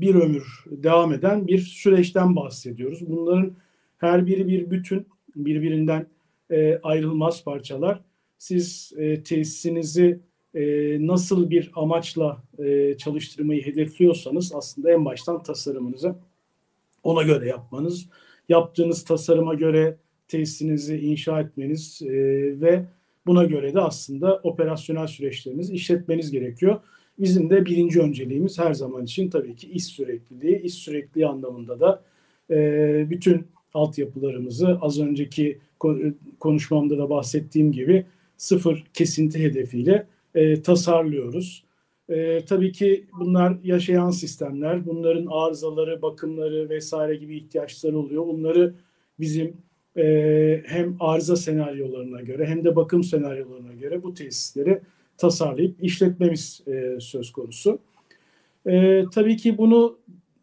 bir 0.00 0.14
ömür 0.14 0.64
devam 0.66 1.12
eden 1.12 1.46
bir 1.46 1.58
süreçten 1.58 2.36
bahsediyoruz. 2.36 3.08
Bunların 3.08 3.52
her 3.98 4.26
biri 4.26 4.48
bir 4.48 4.70
bütün, 4.70 5.06
birbirinden 5.36 6.06
e, 6.50 6.78
ayrılmaz 6.82 7.44
parçalar. 7.44 8.00
Siz 8.38 8.92
e, 8.96 9.22
tesisinizi 9.22 10.20
e, 10.54 10.62
nasıl 11.06 11.50
bir 11.50 11.70
amaçla 11.74 12.42
e, 12.58 12.96
çalıştırmayı 12.98 13.66
hedefliyorsanız 13.66 14.52
aslında 14.54 14.92
en 14.92 15.04
baştan 15.04 15.42
tasarımınızı 15.42 16.14
ona 17.02 17.22
göre 17.22 17.46
yapmanız, 17.46 18.08
yaptığınız 18.48 19.04
tasarıma 19.04 19.54
göre 19.54 19.96
tesisinizi 20.28 20.96
inşa 20.96 21.40
etmeniz 21.40 22.02
e, 22.02 22.10
ve 22.60 22.84
Buna 23.28 23.44
göre 23.44 23.74
de 23.74 23.80
aslında 23.80 24.40
operasyonel 24.42 25.06
süreçlerinizi 25.06 25.74
işletmeniz 25.74 26.30
gerekiyor. 26.30 26.80
Bizim 27.18 27.50
de 27.50 27.66
birinci 27.66 28.00
önceliğimiz 28.00 28.58
her 28.58 28.74
zaman 28.74 29.04
için 29.04 29.30
tabii 29.30 29.56
ki 29.56 29.68
iş 29.70 29.84
sürekliliği. 29.84 30.62
İş 30.62 30.74
sürekliliği 30.74 31.26
anlamında 31.26 31.80
da 31.80 32.02
e, 32.50 33.06
bütün 33.10 33.46
altyapılarımızı 33.74 34.78
az 34.80 35.00
önceki 35.00 35.58
konuşmamda 36.40 36.98
da 36.98 37.10
bahsettiğim 37.10 37.72
gibi 37.72 38.06
sıfır 38.36 38.84
kesinti 38.94 39.42
hedefiyle 39.42 40.06
e, 40.34 40.62
tasarlıyoruz. 40.62 41.64
E, 42.08 42.44
tabii 42.44 42.72
ki 42.72 43.06
bunlar 43.20 43.56
yaşayan 43.64 44.10
sistemler, 44.10 44.86
bunların 44.86 45.26
arızaları, 45.30 46.02
bakımları 46.02 46.68
vesaire 46.68 47.16
gibi 47.16 47.36
ihtiyaçları 47.36 47.98
oluyor. 47.98 48.26
Bunları 48.26 48.74
bizim 49.20 49.56
e, 49.98 50.62
hem 50.66 50.96
arıza 51.00 51.36
senaryolarına 51.36 52.20
göre 52.20 52.46
hem 52.46 52.64
de 52.64 52.76
bakım 52.76 53.04
senaryolarına 53.04 53.72
göre 53.72 54.02
bu 54.02 54.14
tesisleri 54.14 54.80
tasarlayıp 55.16 55.84
işletmemiz 55.84 56.60
e, 56.66 57.00
söz 57.00 57.32
konusu. 57.32 57.78
E, 58.66 59.04
tabii 59.14 59.36
ki 59.36 59.58
bunu 59.58 59.98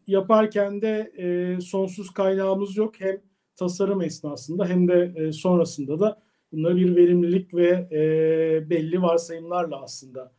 yaparken 0.06 0.82
de 0.82 1.12
e, 1.18 1.60
sonsuz 1.60 2.10
kaynağımız 2.10 2.76
yok. 2.76 2.94
Hem 2.98 3.20
tasarım 3.56 4.02
esnasında 4.02 4.66
hem 4.66 4.88
de 4.88 5.12
e, 5.16 5.32
sonrasında 5.32 6.00
da 6.00 6.22
bunları 6.52 6.76
bir 6.76 6.96
verimlilik 6.96 7.54
ve 7.54 7.88
belli 8.70 9.02
varsayımlarla 9.02 9.82
aslında 9.82 10.32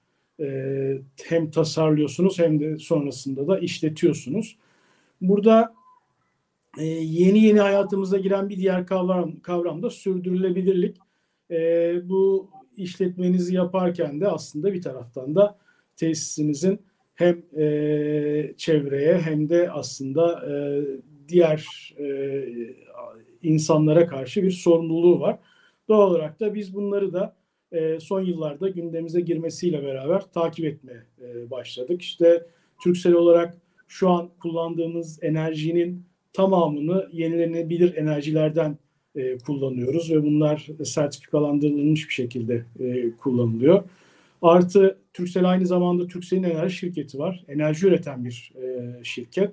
hem 1.23 1.51
tasarlıyorsunuz 1.51 2.39
hem 2.39 2.59
de 2.59 2.77
sonrasında 2.77 3.47
da 3.47 3.59
işletiyorsunuz. 3.59 4.57
Burada 5.21 5.73
e, 6.77 6.85
yeni 6.85 7.43
yeni 7.43 7.59
hayatımıza 7.59 8.17
giren 8.17 8.49
bir 8.49 8.57
diğer 8.57 8.85
kavram, 8.85 9.39
kavram 9.39 9.83
da 9.83 9.89
sürdürülebilirlik. 9.89 10.97
E, 11.51 12.09
bu 12.09 12.49
işletmenizi 12.77 13.55
yaparken 13.55 14.21
de 14.21 14.27
aslında 14.27 14.73
bir 14.73 14.81
taraftan 14.81 15.35
da 15.35 15.57
tesisinizin 15.95 16.79
hem 17.15 17.43
e, 17.57 18.53
çevreye 18.57 19.17
hem 19.17 19.49
de 19.49 19.71
aslında 19.71 20.51
e, 20.51 20.83
diğer 21.27 21.93
e, 21.99 22.45
insanlara 23.43 24.07
karşı 24.07 24.43
bir 24.43 24.51
sorumluluğu 24.51 25.19
var. 25.19 25.39
Doğal 25.87 26.09
olarak 26.09 26.39
da 26.39 26.53
biz 26.53 26.73
bunları 26.73 27.13
da 27.13 27.35
e, 27.71 27.99
son 27.99 28.21
yıllarda 28.21 28.69
gündemimize 28.69 29.21
girmesiyle 29.21 29.83
beraber 29.83 30.21
takip 30.21 30.65
etmeye 30.65 31.03
e, 31.21 31.51
başladık. 31.51 32.01
İşte 32.01 32.47
Türksel 32.83 33.13
olarak 33.13 33.57
şu 33.87 34.09
an 34.09 34.29
kullandığımız 34.39 35.23
enerjinin 35.23 36.06
tamamını 36.37 37.09
yenilenebilir 37.11 37.95
enerjilerden 37.95 38.77
e, 39.15 39.37
kullanıyoruz 39.37 40.11
ve 40.11 40.23
bunlar 40.23 40.67
sertifikalandırılmış 40.83 42.07
bir 42.09 42.13
şekilde 42.13 42.65
e, 42.79 43.11
kullanılıyor. 43.11 43.83
Artı 44.41 44.97
Türksel 45.13 45.49
aynı 45.49 45.65
zamanda 45.65 46.07
Türksel'in 46.07 46.43
enerji 46.43 46.75
şirketi 46.75 47.19
var. 47.19 47.43
Enerji 47.47 47.87
üreten 47.87 48.25
bir 48.25 48.51
e, 48.55 48.93
şirket 49.03 49.51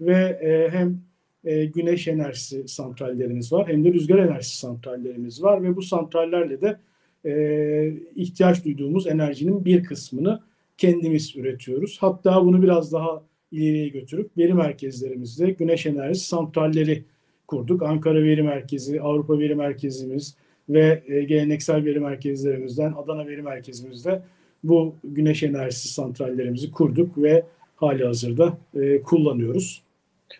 ve 0.00 0.38
e, 0.42 0.68
hem 0.70 1.00
e, 1.44 1.64
güneş 1.64 2.08
enerjisi 2.08 2.68
santrallerimiz 2.68 3.52
var 3.52 3.68
hem 3.68 3.84
de 3.84 3.92
rüzgar 3.92 4.18
enerjisi 4.18 4.58
santrallerimiz 4.58 5.42
var 5.42 5.62
ve 5.62 5.76
bu 5.76 5.82
santrallerle 5.82 6.60
de 6.60 6.78
e, 7.24 7.94
ihtiyaç 8.16 8.64
duyduğumuz 8.64 9.06
enerjinin 9.06 9.64
bir 9.64 9.84
kısmını 9.84 10.40
kendimiz 10.78 11.36
üretiyoruz. 11.36 11.98
Hatta 12.00 12.44
bunu 12.44 12.62
biraz 12.62 12.92
daha 12.92 13.22
ileriye 13.52 13.88
götürüp 13.88 14.38
veri 14.38 14.54
merkezlerimizde 14.54 15.50
güneş 15.50 15.86
enerjisi 15.86 16.26
santralleri 16.26 17.02
kurduk. 17.46 17.82
Ankara 17.82 18.22
Veri 18.22 18.42
Merkezi, 18.42 19.00
Avrupa 19.00 19.38
Veri 19.38 19.54
Merkezimiz 19.54 20.36
ve 20.68 21.02
e, 21.06 21.22
geleneksel 21.22 21.84
veri 21.84 22.00
merkezlerimizden 22.00 22.92
Adana 22.92 23.26
Veri 23.26 23.42
Merkezimizde 23.42 24.22
bu 24.64 24.94
güneş 25.04 25.42
enerjisi 25.42 25.88
santrallerimizi 25.88 26.70
kurduk 26.70 27.18
ve 27.18 27.44
hali 27.76 28.04
hazırda 28.04 28.58
e, 28.74 29.02
kullanıyoruz. 29.02 29.82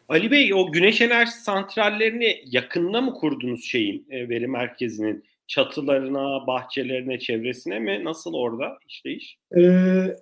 Ali 0.08 0.30
Bey 0.30 0.54
o 0.54 0.72
güneş 0.72 1.00
enerjisi 1.00 1.42
santrallerini 1.42 2.36
yakınına 2.46 3.00
mı 3.00 3.14
kurdunuz 3.14 3.64
şeyin 3.64 4.06
e, 4.10 4.28
veri 4.28 4.46
merkezinin? 4.46 5.24
Çatılarına, 5.46 6.46
bahçelerine, 6.46 7.18
çevresine 7.18 7.78
mi? 7.78 8.04
Nasıl 8.04 8.34
orada 8.34 8.78
işleyiş? 8.88 9.38
Ee, 9.56 10.16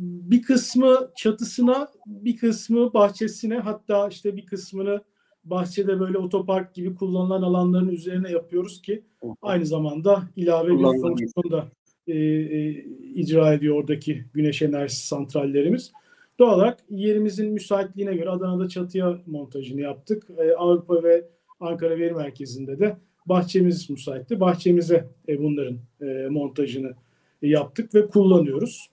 bir 0.00 0.42
kısmı 0.42 1.10
çatısına, 1.16 1.88
bir 2.06 2.36
kısmı 2.36 2.94
bahçesine, 2.94 3.58
hatta 3.58 4.08
işte 4.08 4.36
bir 4.36 4.46
kısmını 4.46 5.00
bahçede 5.44 6.00
böyle 6.00 6.18
otopark 6.18 6.74
gibi 6.74 6.94
kullanılan 6.94 7.42
alanların 7.42 7.88
üzerine 7.88 8.30
yapıyoruz 8.30 8.82
ki 8.82 9.02
aynı 9.42 9.66
zamanda 9.66 10.22
ilave 10.36 10.78
bir 10.78 11.00
fonksiyon 11.00 11.50
da 11.50 11.68
e, 12.06 12.18
e, 12.18 12.70
icra 13.14 13.52
ediyor 13.52 13.76
oradaki 13.76 14.24
güneş 14.34 14.62
enerjisi 14.62 15.06
santrallerimiz. 15.06 15.92
Doğal 16.38 16.56
olarak 16.56 16.78
yerimizin 16.90 17.52
müsaitliğine 17.52 18.14
göre 18.14 18.30
Adana'da 18.30 18.68
çatıya 18.68 19.18
montajını 19.26 19.80
yaptık. 19.80 20.26
E, 20.38 20.54
Avrupa 20.54 21.02
ve 21.02 21.24
Ankara 21.60 21.98
Veri 21.98 22.14
Merkezi'nde 22.14 22.78
de 22.78 22.96
bahçemiz 23.26 23.90
müsaitti. 23.90 24.40
Bahçemize 24.40 25.08
e, 25.28 25.38
bunların 25.38 25.78
e, 26.00 26.28
montajını 26.30 26.94
yaptık 27.42 27.94
ve 27.94 28.08
kullanıyoruz. 28.08 28.90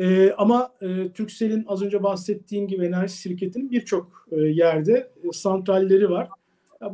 E, 0.00 0.32
ama 0.38 0.72
e, 0.82 1.08
Türksel'in 1.14 1.64
az 1.68 1.82
önce 1.82 2.02
bahsettiğim 2.02 2.68
gibi 2.68 2.86
enerji 2.86 3.16
şirketinin 3.16 3.70
birçok 3.70 4.28
e, 4.32 4.40
yerde 4.40 5.10
e, 5.24 5.32
santralleri 5.32 6.10
var. 6.10 6.28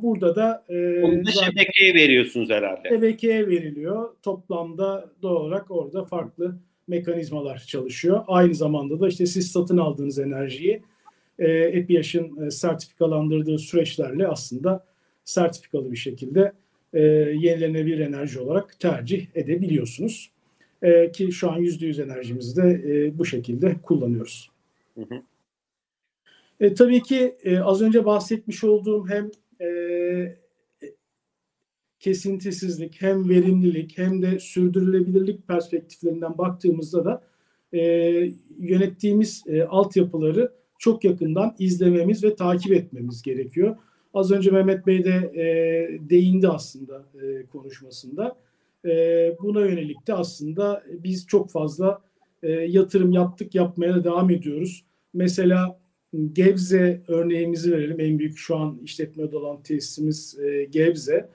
Burada 0.02 0.36
da 0.36 0.64
e, 0.68 1.02
Onu 1.02 1.26
da 1.26 1.30
şebekeye 1.30 1.94
veriyorsunuz 1.94 2.50
herhalde. 2.50 2.88
Şebekeye 2.88 3.48
veriliyor. 3.48 4.08
Toplamda 4.22 5.10
doğal 5.22 5.36
olarak 5.36 5.70
orada 5.70 6.04
farklı 6.04 6.58
mekanizmalar 6.88 7.58
çalışıyor. 7.58 8.24
Aynı 8.26 8.54
zamanda 8.54 9.00
da 9.00 9.08
işte 9.08 9.26
siz 9.26 9.50
satın 9.52 9.78
aldığınız 9.78 10.18
enerjiyi 10.18 10.82
e, 11.38 11.48
EPİAŞ'ın 11.50 12.46
e, 12.46 12.50
sertifikalandırdığı 12.50 13.58
süreçlerle 13.58 14.28
aslında 14.28 14.84
sertifikalı 15.24 15.92
bir 15.92 15.96
şekilde 15.96 16.52
e, 16.94 17.00
yenilenebilir 17.00 17.98
enerji 17.98 18.40
olarak 18.40 18.80
tercih 18.80 19.26
edebiliyorsunuz. 19.34 20.31
E, 20.82 21.12
ki 21.12 21.32
şu 21.32 21.50
an 21.50 21.62
%100 21.62 22.02
enerjimizi 22.02 22.56
de 22.56 22.82
e, 22.86 23.18
bu 23.18 23.24
şekilde 23.24 23.76
kullanıyoruz. 23.82 24.50
Hı 24.94 25.00
hı. 25.00 25.22
E, 26.60 26.74
tabii 26.74 27.02
ki 27.02 27.36
e, 27.44 27.58
az 27.58 27.82
önce 27.82 28.04
bahsetmiş 28.04 28.64
olduğum 28.64 29.08
hem 29.08 29.30
e, 29.60 30.36
kesintisizlik, 32.00 33.02
hem 33.02 33.28
verimlilik 33.28 33.98
hem 33.98 34.22
de 34.22 34.38
sürdürülebilirlik 34.38 35.48
perspektiflerinden 35.48 36.38
baktığımızda 36.38 37.04
da 37.04 37.22
e, 37.72 37.80
yönettiğimiz 38.58 39.44
e, 39.46 39.64
altyapıları 39.64 40.52
çok 40.78 41.04
yakından 41.04 41.54
izlememiz 41.58 42.24
ve 42.24 42.36
takip 42.36 42.72
etmemiz 42.72 43.22
gerekiyor. 43.22 43.76
Az 44.14 44.30
önce 44.30 44.50
Mehmet 44.50 44.86
Bey 44.86 45.04
de 45.04 45.32
e, 45.34 45.44
değindi 46.10 46.48
aslında 46.48 47.04
e, 47.22 47.46
konuşmasında. 47.46 48.36
E, 48.84 49.36
buna 49.42 49.60
yönelik 49.60 50.06
de 50.06 50.14
aslında 50.14 50.82
biz 50.88 51.26
çok 51.26 51.50
fazla 51.50 52.02
e, 52.42 52.50
yatırım 52.50 53.12
yaptık, 53.12 53.54
yapmaya 53.54 53.94
da 53.94 54.04
devam 54.04 54.30
ediyoruz. 54.30 54.84
Mesela 55.14 55.82
Gebze 56.32 57.02
örneğimizi 57.08 57.72
verelim. 57.72 58.00
En 58.00 58.18
büyük 58.18 58.38
şu 58.38 58.56
an 58.56 58.78
işletmede 58.84 59.36
olan 59.36 59.62
tesisimiz 59.62 60.38
e, 60.38 60.64
Gebze. 60.64 61.28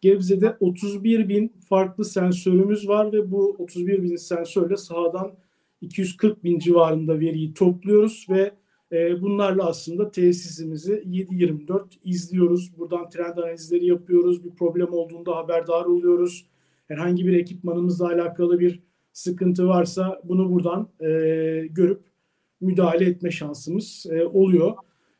Gebze'de 0.00 0.56
31 0.60 1.28
bin 1.28 1.52
farklı 1.68 2.04
sensörümüz 2.04 2.88
var 2.88 3.12
ve 3.12 3.30
bu 3.30 3.56
31 3.58 4.02
bin 4.02 4.16
sensörle 4.16 4.76
sahadan 4.76 5.32
240 5.80 6.44
bin 6.44 6.58
civarında 6.58 7.20
veriyi 7.20 7.54
topluyoruz 7.54 8.26
ve 8.30 8.52
e, 8.92 9.22
bunlarla 9.22 9.66
aslında 9.66 10.10
tesisimizi 10.10 10.92
7-24 10.92 11.84
izliyoruz. 12.04 12.78
Buradan 12.78 13.10
trend 13.10 13.36
analizleri 13.36 13.86
yapıyoruz. 13.86 14.44
Bir 14.44 14.50
problem 14.50 14.92
olduğunda 14.92 15.36
haberdar 15.36 15.84
oluyoruz. 15.84 16.46
Herhangi 16.88 17.26
bir 17.26 17.32
ekipmanımızla 17.32 18.06
alakalı 18.06 18.60
bir 18.60 18.82
sıkıntı 19.12 19.68
varsa 19.68 20.20
bunu 20.24 20.52
buradan 20.52 20.88
e, 21.00 21.08
görüp 21.70 22.00
müdahale 22.60 23.04
etme 23.04 23.30
şansımız 23.30 24.06
e, 24.10 24.24
oluyor. 24.24 24.74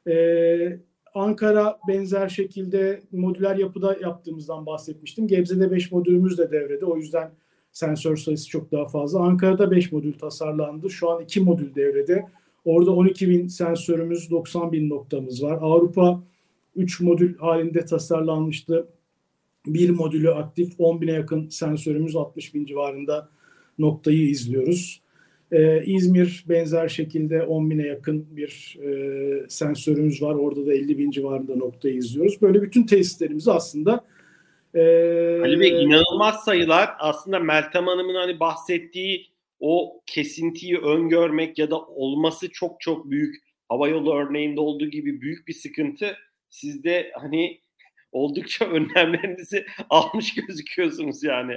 E, 0.08 0.80
Ankara 1.14 1.78
benzer 1.88 2.28
şekilde 2.28 3.02
modüler 3.12 3.56
yapıda 3.56 3.96
yaptığımızdan 4.00 4.66
bahsetmiştim. 4.66 5.26
Gebze'de 5.26 5.70
5 5.70 5.92
modülümüz 5.92 6.38
de 6.38 6.50
devrede. 6.50 6.84
O 6.84 6.96
yüzden 6.96 7.30
sensör 7.72 8.16
sayısı 8.16 8.48
çok 8.48 8.72
daha 8.72 8.88
fazla. 8.88 9.20
Ankara'da 9.20 9.70
5 9.70 9.92
modül 9.92 10.12
tasarlandı. 10.12 10.90
Şu 10.90 11.10
an 11.10 11.22
2 11.22 11.40
modül 11.40 11.74
devrede. 11.74 12.26
Orada 12.64 12.90
12 12.90 13.28
bin 13.28 13.46
sensörümüz, 13.46 14.30
90 14.30 14.72
bin 14.72 14.90
noktamız 14.90 15.42
var. 15.42 15.58
Avrupa 15.60 16.22
3 16.76 17.00
modül 17.00 17.36
halinde 17.36 17.84
tasarlanmıştı. 17.84 18.86
Bir 19.66 19.90
modülü 19.90 20.30
aktif 20.30 20.72
10 20.78 21.00
bine 21.00 21.12
yakın 21.12 21.48
sensörümüz 21.48 22.16
60 22.16 22.54
bin 22.54 22.64
civarında 22.64 23.28
noktayı 23.78 24.28
izliyoruz. 24.28 25.02
Ee, 25.52 25.84
İzmir 25.84 26.44
benzer 26.48 26.88
şekilde 26.88 27.42
10 27.42 27.70
bine 27.70 27.86
yakın 27.86 28.26
bir 28.36 28.78
e, 28.82 29.48
sensörümüz 29.48 30.22
var. 30.22 30.34
Orada 30.34 30.66
da 30.66 30.74
50 30.74 30.98
bin 30.98 31.10
civarında 31.10 31.56
noktayı 31.56 31.94
izliyoruz. 31.94 32.42
Böyle 32.42 32.62
bütün 32.62 32.86
tesislerimizi 32.86 33.52
aslında 33.52 34.04
e, 34.74 34.80
Ali 35.40 35.60
Bey 35.60 35.84
inanılmaz 35.84 36.44
sayılar. 36.44 36.90
Aslında 36.98 37.38
Meltem 37.38 37.86
Hanım'ın 37.86 38.14
hani 38.14 38.40
bahsettiği 38.40 39.26
o 39.60 40.02
kesintiyi 40.06 40.78
öngörmek 40.78 41.58
ya 41.58 41.70
da 41.70 41.80
olması 41.80 42.50
çok 42.50 42.80
çok 42.80 43.10
büyük 43.10 43.36
havayolu 43.68 44.14
örneğinde 44.14 44.60
olduğu 44.60 44.86
gibi 44.86 45.20
büyük 45.20 45.48
bir 45.48 45.54
sıkıntı. 45.54 46.16
Sizde 46.50 47.12
hani 47.14 47.60
oldukça 48.12 48.64
önlemlerinizi 48.70 49.66
almış 49.90 50.34
gözüküyorsunuz 50.34 51.22
yani. 51.22 51.52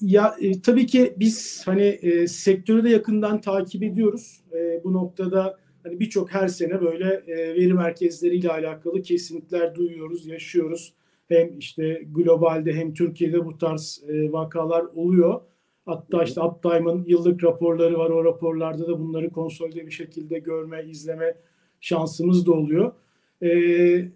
Ya 0.00 0.34
e, 0.40 0.62
tabii 0.62 0.86
ki 0.86 1.14
biz 1.16 1.62
hani 1.66 1.82
e, 1.82 2.26
sektörü 2.26 2.84
de 2.84 2.90
yakından 2.90 3.40
takip 3.40 3.82
ediyoruz. 3.82 4.40
E, 4.52 4.84
bu 4.84 4.92
noktada 4.92 5.58
hani 5.82 6.00
birçok 6.00 6.34
her 6.34 6.48
sene 6.48 6.80
böyle 6.80 7.22
e, 7.26 7.54
veri 7.54 7.74
merkezleriyle 7.74 8.50
alakalı 8.50 9.02
kesinlikler 9.02 9.74
duyuyoruz, 9.74 10.26
yaşıyoruz. 10.26 10.94
Hem 11.28 11.58
işte 11.58 12.02
globalde 12.12 12.72
hem 12.72 12.94
Türkiye'de 12.94 13.44
bu 13.44 13.58
tarz 13.58 14.04
e, 14.08 14.32
vakalar 14.32 14.82
oluyor. 14.82 15.40
Hatta 15.86 16.24
işte 16.24 16.40
Uptime'ın 16.40 17.04
yıllık 17.06 17.44
raporları 17.44 17.98
var. 17.98 18.10
O 18.10 18.24
raporlarda 18.24 18.86
da 18.88 19.00
bunları 19.00 19.30
konsolide 19.30 19.86
bir 19.86 19.90
şekilde 19.90 20.38
görme, 20.38 20.84
izleme 20.84 21.34
şansımız 21.80 22.46
da 22.46 22.52
oluyor. 22.52 22.92
Ee, 23.42 24.08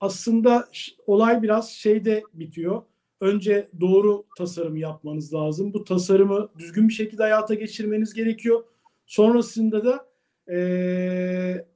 aslında 0.00 0.68
olay 1.06 1.42
biraz 1.42 1.70
şeyde 1.70 2.22
bitiyor. 2.34 2.82
Önce 3.20 3.68
doğru 3.80 4.24
tasarım 4.38 4.76
yapmanız 4.76 5.34
lazım. 5.34 5.74
Bu 5.74 5.84
tasarımı 5.84 6.48
düzgün 6.58 6.88
bir 6.88 6.94
şekilde 6.94 7.22
hayata 7.22 7.54
geçirmeniz 7.54 8.14
gerekiyor. 8.14 8.64
Sonrasında 9.06 9.84
da 9.84 10.06
e, 10.52 11.66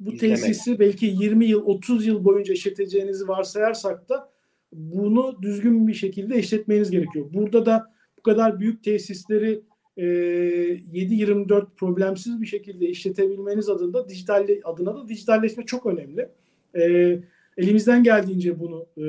bu 0.00 0.12
İzlemek. 0.12 0.38
tesisi 0.38 0.78
belki 0.78 1.06
20 1.06 1.46
yıl, 1.46 1.62
30 1.66 2.06
yıl 2.06 2.24
boyunca 2.24 2.54
işleteceğinizi 2.54 3.28
varsayarsak 3.28 4.08
da 4.08 4.30
bunu 4.72 5.42
düzgün 5.42 5.88
bir 5.88 5.94
şekilde 5.94 6.38
işletmeniz 6.38 6.90
gerekiyor. 6.90 7.26
Burada 7.32 7.66
da 7.66 7.94
bu 8.18 8.22
kadar 8.22 8.60
büyük 8.60 8.84
tesisleri 8.84 9.60
e, 9.96 10.04
7-24 10.04 11.66
problemsiz 11.76 12.40
bir 12.40 12.46
şekilde 12.46 12.88
işletebilmeniz 12.88 13.68
adına 13.68 14.08
dijital 14.08 14.48
adına 14.64 14.96
da 14.96 15.08
dijitalleşme 15.08 15.66
çok 15.66 15.86
önemli. 15.86 16.28
E, 16.76 17.16
elimizden 17.60 18.02
geldiğince 18.02 18.60
bunu 18.60 18.86
e, 18.98 19.04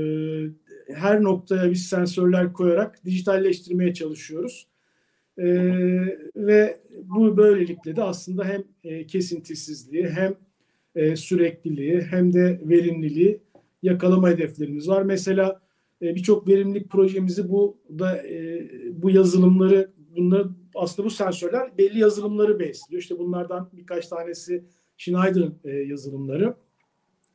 her 0.94 1.24
noktaya 1.24 1.72
biz 1.72 1.86
sensörler 1.86 2.54
koyarak 2.54 3.06
dijitalleştirmeye 3.06 3.94
çalışıyoruz. 3.94 4.68
E, 5.38 5.46
ve 6.36 6.80
bu 7.04 7.38
böylelikle 7.38 7.96
de 7.96 8.04
aslında 8.04 8.46
hem 8.46 8.64
e, 8.84 9.06
kesintisizliği 9.06 10.10
hem 10.10 10.36
e, 10.96 11.16
sürekliliği 11.16 12.02
hem 12.02 12.34
de 12.34 12.62
verimliliği 12.64 13.42
yakalama 13.84 14.30
hedeflerimiz 14.30 14.90
var. 14.90 15.02
Mesela 15.02 15.62
e, 16.02 16.16
birçok 16.16 16.48
verimlilik 16.48 16.90
projemizi 16.90 17.50
bu 17.50 17.78
da 18.00 18.28
e, 18.28 18.70
bu 19.04 19.10
yazılımları 19.10 19.92
bunları 20.16 20.48
aslında 20.76 21.06
bu 21.06 21.10
sensörler 21.10 21.78
belli 21.78 22.00
yazılımları 22.00 22.60
besliyor. 22.60 23.02
İşte 23.02 23.20
bunlardan 23.20 23.70
birkaç 23.74 24.08
tanesi 24.08 24.64
Schneider'ın 24.98 25.56
e, 25.64 25.70
yazılımları. 25.72 26.56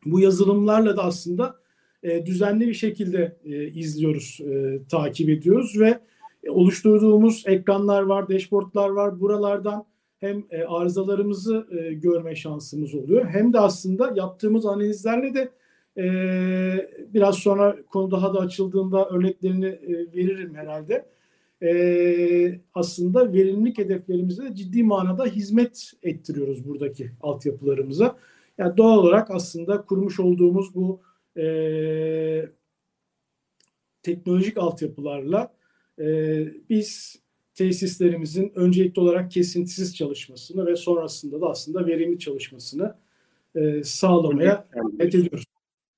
Bu 0.06 0.20
yazılımlarla 0.20 0.96
da 0.96 1.04
aslında 1.04 1.56
e, 2.02 2.26
düzenli 2.26 2.68
bir 2.68 2.74
şekilde 2.74 3.36
e, 3.44 3.66
izliyoruz, 3.66 4.40
e, 4.40 4.78
takip 4.90 5.28
ediyoruz 5.28 5.80
ve 5.80 6.00
e, 6.44 6.50
oluşturduğumuz 6.50 7.42
ekranlar 7.46 8.02
var, 8.02 8.28
dashboardlar 8.28 8.88
var. 8.88 9.20
Buralardan 9.20 9.84
hem 10.18 10.44
e, 10.50 10.64
arızalarımızı 10.64 11.66
e, 11.70 11.92
görme 11.92 12.36
şansımız 12.36 12.94
oluyor 12.94 13.26
hem 13.28 13.52
de 13.52 13.60
aslında 13.60 14.12
yaptığımız 14.16 14.66
analizlerle 14.66 15.34
de 15.34 15.50
ee, 15.98 16.90
biraz 17.14 17.34
sonra 17.34 17.76
konu 17.86 18.10
daha 18.10 18.34
da 18.34 18.38
açıldığında 18.38 19.08
örneklerini 19.08 19.66
e, 19.66 19.92
veririm 19.92 20.54
herhalde. 20.54 21.06
Ee, 21.62 22.60
aslında 22.74 23.32
verimlilik 23.32 23.78
hedeflerimize 23.78 24.42
de 24.42 24.54
ciddi 24.54 24.82
manada 24.82 25.24
hizmet 25.26 25.92
ettiriyoruz 26.02 26.68
buradaki 26.68 27.10
altyapılarımıza. 27.20 28.18
Yani 28.58 28.76
doğal 28.76 28.98
olarak 28.98 29.30
aslında 29.30 29.82
kurmuş 29.82 30.20
olduğumuz 30.20 30.74
bu 30.74 31.00
e, 31.36 31.46
teknolojik 34.02 34.58
altyapılarla 34.58 35.54
e, 35.98 36.04
biz 36.70 37.16
tesislerimizin 37.54 38.52
öncelikli 38.54 39.00
olarak 39.00 39.30
kesintisiz 39.30 39.96
çalışmasını 39.96 40.66
ve 40.66 40.76
sonrasında 40.76 41.40
da 41.40 41.46
aslında 41.46 41.86
verimli 41.86 42.18
çalışmasını 42.18 42.94
e, 43.54 43.84
sağlamaya 43.84 44.66
hizmet 44.74 45.14
ediyoruz. 45.14 45.44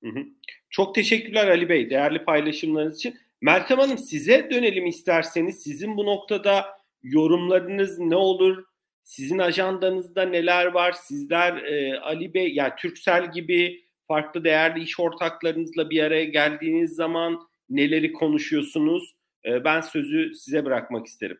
Hı 0.03 0.09
hı. 0.09 0.25
Çok 0.69 0.95
teşekkürler 0.95 1.47
Ali 1.47 1.69
Bey 1.69 1.89
değerli 1.89 2.25
paylaşımlarınız 2.25 2.95
için. 2.95 3.15
Meltem 3.41 3.79
Hanım 3.79 3.97
size 3.97 4.49
dönelim 4.51 4.85
isterseniz. 4.85 5.63
Sizin 5.63 5.97
bu 5.97 6.05
noktada 6.05 6.65
yorumlarınız 7.03 7.99
ne 7.99 8.15
olur? 8.15 8.63
Sizin 9.09 9.39
ajandanızda 9.39 10.25
neler 10.25 10.65
var? 10.65 10.91
Sizler 10.91 11.63
e, 11.63 11.99
Ali 11.99 12.33
Bey, 12.33 12.53
yani 12.53 12.73
Türksel 12.77 13.31
gibi 13.31 13.85
farklı 14.07 14.43
değerli 14.43 14.83
iş 14.83 14.99
ortaklarınızla 14.99 15.89
bir 15.89 16.03
araya 16.03 16.23
geldiğiniz 16.23 16.95
zaman 16.95 17.49
neleri 17.69 18.13
konuşuyorsunuz? 18.13 19.15
E, 19.45 19.63
ben 19.63 19.81
sözü 19.81 20.35
size 20.35 20.65
bırakmak 20.65 21.07
isterim. 21.07 21.39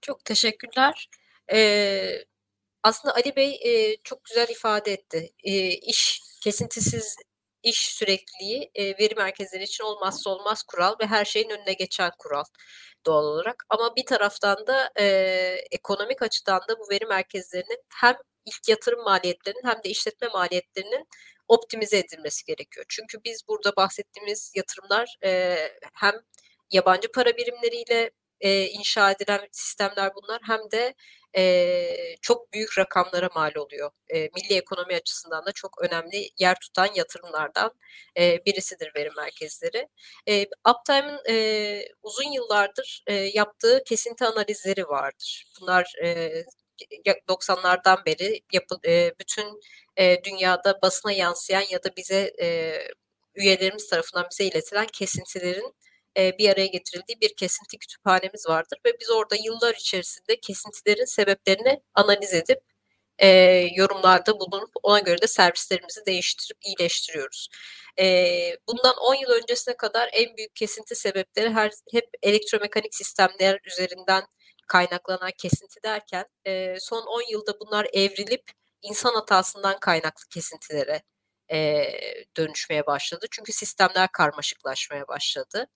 Çok 0.00 0.24
teşekkürler. 0.24 1.08
Ee, 1.52 2.24
aslında 2.82 3.14
Ali 3.14 3.36
Bey 3.36 3.60
e, 3.64 3.96
çok 4.04 4.24
güzel 4.24 4.48
ifade 4.48 4.92
etti. 4.92 5.30
E, 5.44 5.68
iş 5.68 6.22
kesintisiz 6.42 7.16
iş 7.62 7.94
sürekliliği 7.94 8.70
e, 8.74 8.84
veri 8.84 9.14
merkezleri 9.14 9.62
için 9.62 9.84
olmazsa 9.84 10.30
olmaz 10.30 10.62
kural 10.62 10.94
ve 11.02 11.06
her 11.06 11.24
şeyin 11.24 11.50
önüne 11.50 11.72
geçen 11.72 12.10
kural 12.18 12.44
doğal 13.06 13.24
olarak. 13.24 13.64
Ama 13.70 13.96
bir 13.96 14.06
taraftan 14.06 14.66
da 14.66 14.90
e, 15.00 15.04
ekonomik 15.70 16.22
açıdan 16.22 16.60
da 16.68 16.78
bu 16.78 16.90
veri 16.90 17.06
merkezlerinin 17.06 17.78
hem 17.94 18.16
ilk 18.46 18.68
yatırım 18.68 19.04
maliyetlerinin 19.04 19.62
hem 19.64 19.82
de 19.84 19.88
işletme 19.88 20.28
maliyetlerinin 20.28 21.06
optimize 21.48 21.98
edilmesi 21.98 22.44
gerekiyor. 22.44 22.86
Çünkü 22.88 23.18
biz 23.24 23.48
burada 23.48 23.76
bahsettiğimiz 23.76 24.52
yatırımlar 24.56 25.16
e, 25.24 25.56
hem 25.94 26.14
yabancı 26.72 27.12
para 27.12 27.36
birimleriyle 27.36 28.10
e, 28.40 28.66
inşa 28.66 29.10
edilen 29.10 29.48
sistemler 29.52 30.10
bunlar 30.14 30.40
hem 30.46 30.70
de 30.70 30.94
e, 31.36 32.16
çok 32.22 32.52
büyük 32.52 32.78
rakamlara 32.78 33.28
mal 33.34 33.52
oluyor. 33.56 33.90
E, 34.08 34.18
milli 34.18 34.54
ekonomi 34.56 34.94
açısından 34.94 35.46
da 35.46 35.52
çok 35.52 35.82
önemli 35.82 36.30
yer 36.38 36.56
tutan 36.60 36.88
yatırımlardan 36.94 37.70
e, 38.18 38.44
birisidir 38.46 38.92
veri 38.96 39.10
merkezleri. 39.16 39.88
E, 40.28 40.46
Uptime'ın 40.70 41.20
e, 41.28 41.84
uzun 42.02 42.32
yıllardır 42.32 43.04
e, 43.06 43.14
yaptığı 43.14 43.82
kesinti 43.86 44.24
analizleri 44.24 44.88
vardır. 44.88 45.46
Bunlar 45.60 45.94
e, 46.04 46.30
90'lardan 47.28 48.06
beri 48.06 48.40
yapı, 48.52 48.76
e, 48.86 49.12
bütün 49.20 49.60
e, 49.96 50.24
dünyada 50.24 50.78
basına 50.82 51.12
yansıyan 51.12 51.64
ya 51.70 51.82
da 51.84 51.96
bize 51.96 52.32
e, 52.42 52.78
üyelerimiz 53.34 53.88
tarafından 53.88 54.26
bize 54.30 54.44
iletilen 54.44 54.86
kesintilerin 54.86 55.74
e, 56.18 56.38
bir 56.38 56.48
araya 56.50 56.66
getirildiği 56.66 57.20
bir 57.20 57.34
kesinti 57.36 57.78
kütüphanemiz 57.78 58.46
vardır 58.48 58.78
ve 58.86 58.90
biz 59.00 59.10
orada 59.10 59.36
yıllar 59.44 59.74
içerisinde 59.74 60.40
kesintilerin 60.40 61.04
sebeplerini 61.04 61.80
analiz 61.94 62.34
edip 62.34 62.60
e, 63.18 63.28
yorumlarda 63.76 64.40
bulunup 64.40 64.70
ona 64.82 64.98
göre 65.00 65.22
de 65.22 65.26
servislerimizi 65.26 66.06
değiştirip 66.06 66.58
iyileştiriyoruz. 66.62 67.48
E, 67.98 68.04
bundan 68.68 68.96
10 68.96 69.14
yıl 69.14 69.30
öncesine 69.30 69.76
kadar 69.76 70.10
en 70.12 70.36
büyük 70.36 70.56
kesinti 70.56 70.94
sebepleri 70.94 71.50
her 71.50 71.70
hep 71.92 72.08
elektromekanik 72.22 72.94
sistemler 72.94 73.60
üzerinden 73.64 74.24
kaynaklanan 74.68 75.30
kesinti 75.38 75.82
derken 75.84 76.24
e, 76.46 76.80
son 76.80 77.02
10 77.06 77.32
yılda 77.32 77.60
bunlar 77.60 77.86
evrilip 77.92 78.42
insan 78.82 79.14
hatasından 79.14 79.78
kaynaklı 79.80 80.24
kesintilere 80.30 81.02
e, 81.52 81.84
dönüşmeye 82.36 82.86
başladı. 82.86 83.26
Çünkü 83.30 83.52
sistemler 83.52 84.08
karmaşıklaşmaya 84.12 85.08
başladı. 85.08 85.66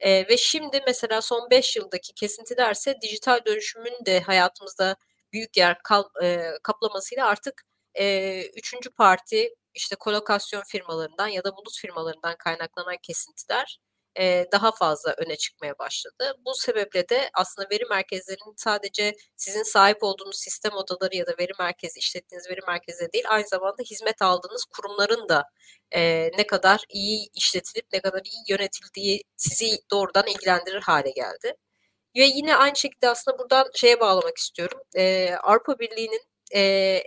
E, 0.00 0.28
ve 0.28 0.36
şimdi 0.36 0.82
mesela 0.86 1.22
son 1.22 1.50
5 1.50 1.76
yıldaki 1.76 2.14
kesintilerse 2.14 2.96
dijital 3.02 3.40
dönüşümün 3.46 4.06
de 4.06 4.20
hayatımızda 4.20 4.96
büyük 5.32 5.56
yer 5.56 5.78
kal, 5.84 6.04
e, 6.22 6.50
kaplamasıyla 6.62 7.26
artık 7.26 7.62
e, 7.94 8.42
üçüncü 8.46 8.90
parti 8.90 9.54
işte 9.74 9.96
kolokasyon 9.96 10.62
firmalarından 10.62 11.28
ya 11.28 11.44
da 11.44 11.52
bulut 11.56 11.78
firmalarından 11.78 12.36
kaynaklanan 12.38 12.96
kesintiler 13.02 13.78
e, 14.18 14.46
daha 14.52 14.72
fazla 14.72 15.14
öne 15.18 15.36
çıkmaya 15.36 15.78
başladı. 15.78 16.34
Bu 16.46 16.54
sebeple 16.54 17.08
de 17.08 17.30
aslında 17.34 17.68
veri 17.70 17.84
merkezlerinin 17.90 18.54
sadece 18.56 19.14
sizin 19.36 19.62
sahip 19.62 20.02
olduğunuz 20.02 20.36
sistem 20.36 20.72
odaları 20.72 21.16
ya 21.16 21.26
da 21.26 21.34
veri 21.38 21.52
merkezi, 21.58 21.98
işlettiğiniz 21.98 22.50
veri 22.50 22.60
merkezi 22.66 23.12
değil, 23.12 23.24
aynı 23.28 23.48
zamanda 23.48 23.82
hizmet 23.82 24.22
aldığınız 24.22 24.64
kurumların 24.64 25.28
da 25.28 25.44
e, 25.94 26.30
ne 26.38 26.46
kadar 26.46 26.80
iyi 26.88 27.28
işletilip 27.34 27.86
ne 27.92 28.00
kadar 28.00 28.22
iyi 28.24 28.44
yönetildiği 28.48 29.22
sizi 29.36 29.78
doğrudan 29.90 30.26
ilgilendirir 30.26 30.82
hale 30.82 31.10
geldi. 31.10 31.54
Ve 32.16 32.24
yine 32.24 32.56
aynı 32.56 32.76
şekilde 32.76 33.08
aslında 33.08 33.38
buradan 33.38 33.70
şeye 33.74 34.00
bağlamak 34.00 34.38
istiyorum. 34.38 34.80
E, 34.96 35.34
Avrupa 35.42 35.78
Birliği'nin 35.78 36.22
e, 36.54 36.60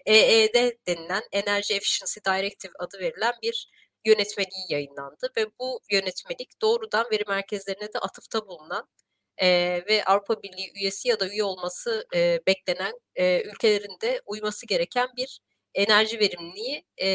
EED 0.06 0.72
denilen 0.88 1.24
Energy 1.32 1.74
Efficiency 1.74 2.20
Directive 2.20 2.74
adı 2.80 3.00
verilen 3.00 3.34
bir 3.44 3.70
yönetmeliği 4.08 4.66
yayınlandı 4.70 5.30
ve 5.38 5.46
bu 5.60 5.80
yönetmelik 5.92 6.62
doğrudan 6.62 7.06
veri 7.12 7.24
merkezlerine 7.28 7.94
de 7.94 8.00
atıfta 8.00 8.48
bulunan 8.48 8.88
e, 9.38 9.48
ve 9.90 10.04
Avrupa 10.06 10.44
Birliği 10.44 10.72
üyesi 10.76 11.08
ya 11.08 11.20
da 11.20 11.30
üye 11.30 11.44
olması 11.44 12.06
e, 12.16 12.40
beklenen 12.48 12.94
e, 13.16 13.42
ülkelerin 13.42 13.98
de 14.02 14.22
uyması 14.26 14.66
gereken 14.68 15.08
bir 15.18 15.40
enerji 15.76 16.20
verimliliği 16.20 16.86
e, 16.98 17.08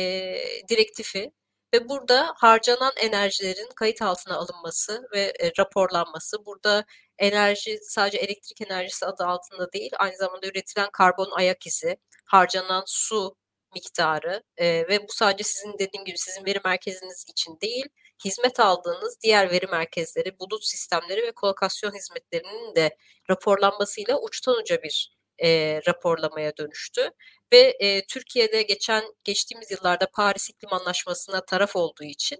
direktifi 0.69 1.33
ve 1.75 1.89
burada 1.89 2.35
harcanan 2.37 2.93
enerjilerin 2.97 3.69
kayıt 3.77 4.03
altına 4.03 4.37
alınması 4.37 5.09
ve 5.15 5.33
e, 5.41 5.53
raporlanması, 5.59 6.47
burada 6.47 6.85
enerji 7.19 7.79
sadece 7.83 8.19
elektrik 8.19 8.61
enerjisi 8.61 9.07
adı 9.07 9.25
altında 9.25 9.73
değil, 9.73 9.91
aynı 9.99 10.17
zamanda 10.17 10.47
üretilen 10.47 10.89
karbon 10.93 11.31
ayak 11.31 11.67
izi, 11.67 11.97
harcanan 12.25 12.85
su 12.87 13.37
miktarı 13.75 14.43
e, 14.57 14.67
ve 14.67 15.03
bu 15.03 15.13
sadece 15.13 15.45
sizin 15.45 15.73
dediğim 15.79 16.05
gibi 16.05 16.19
sizin 16.19 16.47
veri 16.47 16.61
merkeziniz 16.65 17.25
için 17.29 17.59
değil, 17.61 17.87
hizmet 18.25 18.61
aldığınız 18.61 19.19
diğer 19.23 19.51
veri 19.51 19.67
merkezleri, 19.67 20.39
bulut 20.39 20.65
sistemleri 20.65 21.23
ve 21.23 21.33
kolokasyon 21.33 21.93
hizmetlerinin 21.95 22.75
de 22.75 22.97
raporlanmasıyla 23.31 24.21
uçtan 24.21 24.57
uca 24.57 24.83
bir 24.83 25.13
e, 25.43 25.81
raporlamaya 25.89 26.57
dönüştü. 26.57 27.11
Ve 27.53 27.77
e, 27.81 28.07
Türkiye'de 28.07 28.63
geçen 28.63 29.05
geçtiğimiz 29.25 29.71
yıllarda 29.71 30.07
Paris 30.15 30.51
İklim 30.51 30.73
Anlaşması'na 30.73 31.45
taraf 31.45 31.77
olduğu 31.77 32.05
için 32.05 32.39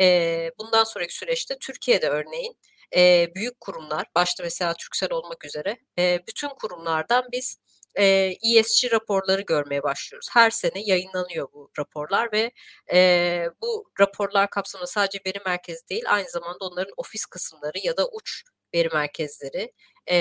e, 0.00 0.50
bundan 0.58 0.84
sonraki 0.84 1.14
süreçte 1.14 1.58
Türkiye'de 1.58 2.08
örneğin 2.08 2.56
e, 2.96 3.28
büyük 3.34 3.60
kurumlar, 3.60 4.06
başta 4.14 4.42
mesela 4.42 4.74
Türksel 4.74 5.12
olmak 5.12 5.44
üzere 5.44 5.78
e, 5.98 6.20
bütün 6.28 6.48
kurumlardan 6.48 7.24
biz 7.32 7.58
e, 7.98 8.04
ESG 8.42 8.92
raporları 8.92 9.42
görmeye 9.42 9.82
başlıyoruz. 9.82 10.28
Her 10.32 10.50
sene 10.50 10.82
yayınlanıyor 10.84 11.48
bu 11.52 11.70
raporlar 11.78 12.32
ve 12.32 12.50
e, 12.92 13.48
bu 13.62 13.90
raporlar 14.00 14.50
kapsamında 14.50 14.86
sadece 14.86 15.18
veri 15.26 15.38
merkezi 15.46 15.88
değil 15.88 16.04
aynı 16.06 16.30
zamanda 16.30 16.58
onların 16.60 16.94
ofis 16.96 17.26
kısımları 17.26 17.78
ya 17.82 17.96
da 17.96 18.08
uç 18.08 18.42
veri 18.74 18.88
merkezleri 18.88 19.72
e, 20.10 20.16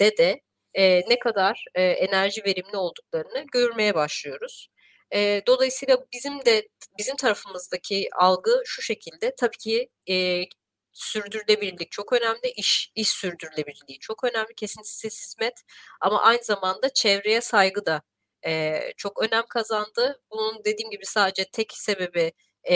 de 0.00 0.16
de 0.16 0.40
e, 0.74 1.00
ne 1.10 1.18
kadar 1.18 1.64
e, 1.74 1.82
enerji 1.82 2.44
verimli 2.44 2.76
olduklarını 2.76 3.46
görmeye 3.52 3.94
başlıyoruz. 3.94 4.68
E, 5.14 5.42
dolayısıyla 5.46 5.98
bizim 6.12 6.44
de 6.44 6.68
bizim 6.98 7.16
tarafımızdaki 7.16 8.08
algı 8.12 8.62
şu 8.64 8.82
şekilde 8.82 9.34
tabii 9.36 9.56
ki 9.56 9.88
e, 10.08 10.44
sürdürülebilirlik 10.92 11.90
çok 11.92 12.12
önemli, 12.12 12.50
iş 12.56 12.92
iş 12.94 13.08
sürdürülebilirliği 13.10 13.98
çok 14.00 14.24
önemli, 14.24 14.54
kesintisiz 14.56 15.20
hizmet 15.22 15.62
ama 16.00 16.22
aynı 16.22 16.44
zamanda 16.44 16.88
çevreye 16.94 17.40
saygı 17.40 17.86
da 17.86 18.02
e, 18.46 18.80
çok 18.96 19.22
önem 19.22 19.44
kazandı. 19.48 20.20
Bunun 20.30 20.64
dediğim 20.64 20.90
gibi 20.90 21.06
sadece 21.06 21.44
tek 21.52 21.72
sebebi 21.72 22.32
e, 22.70 22.74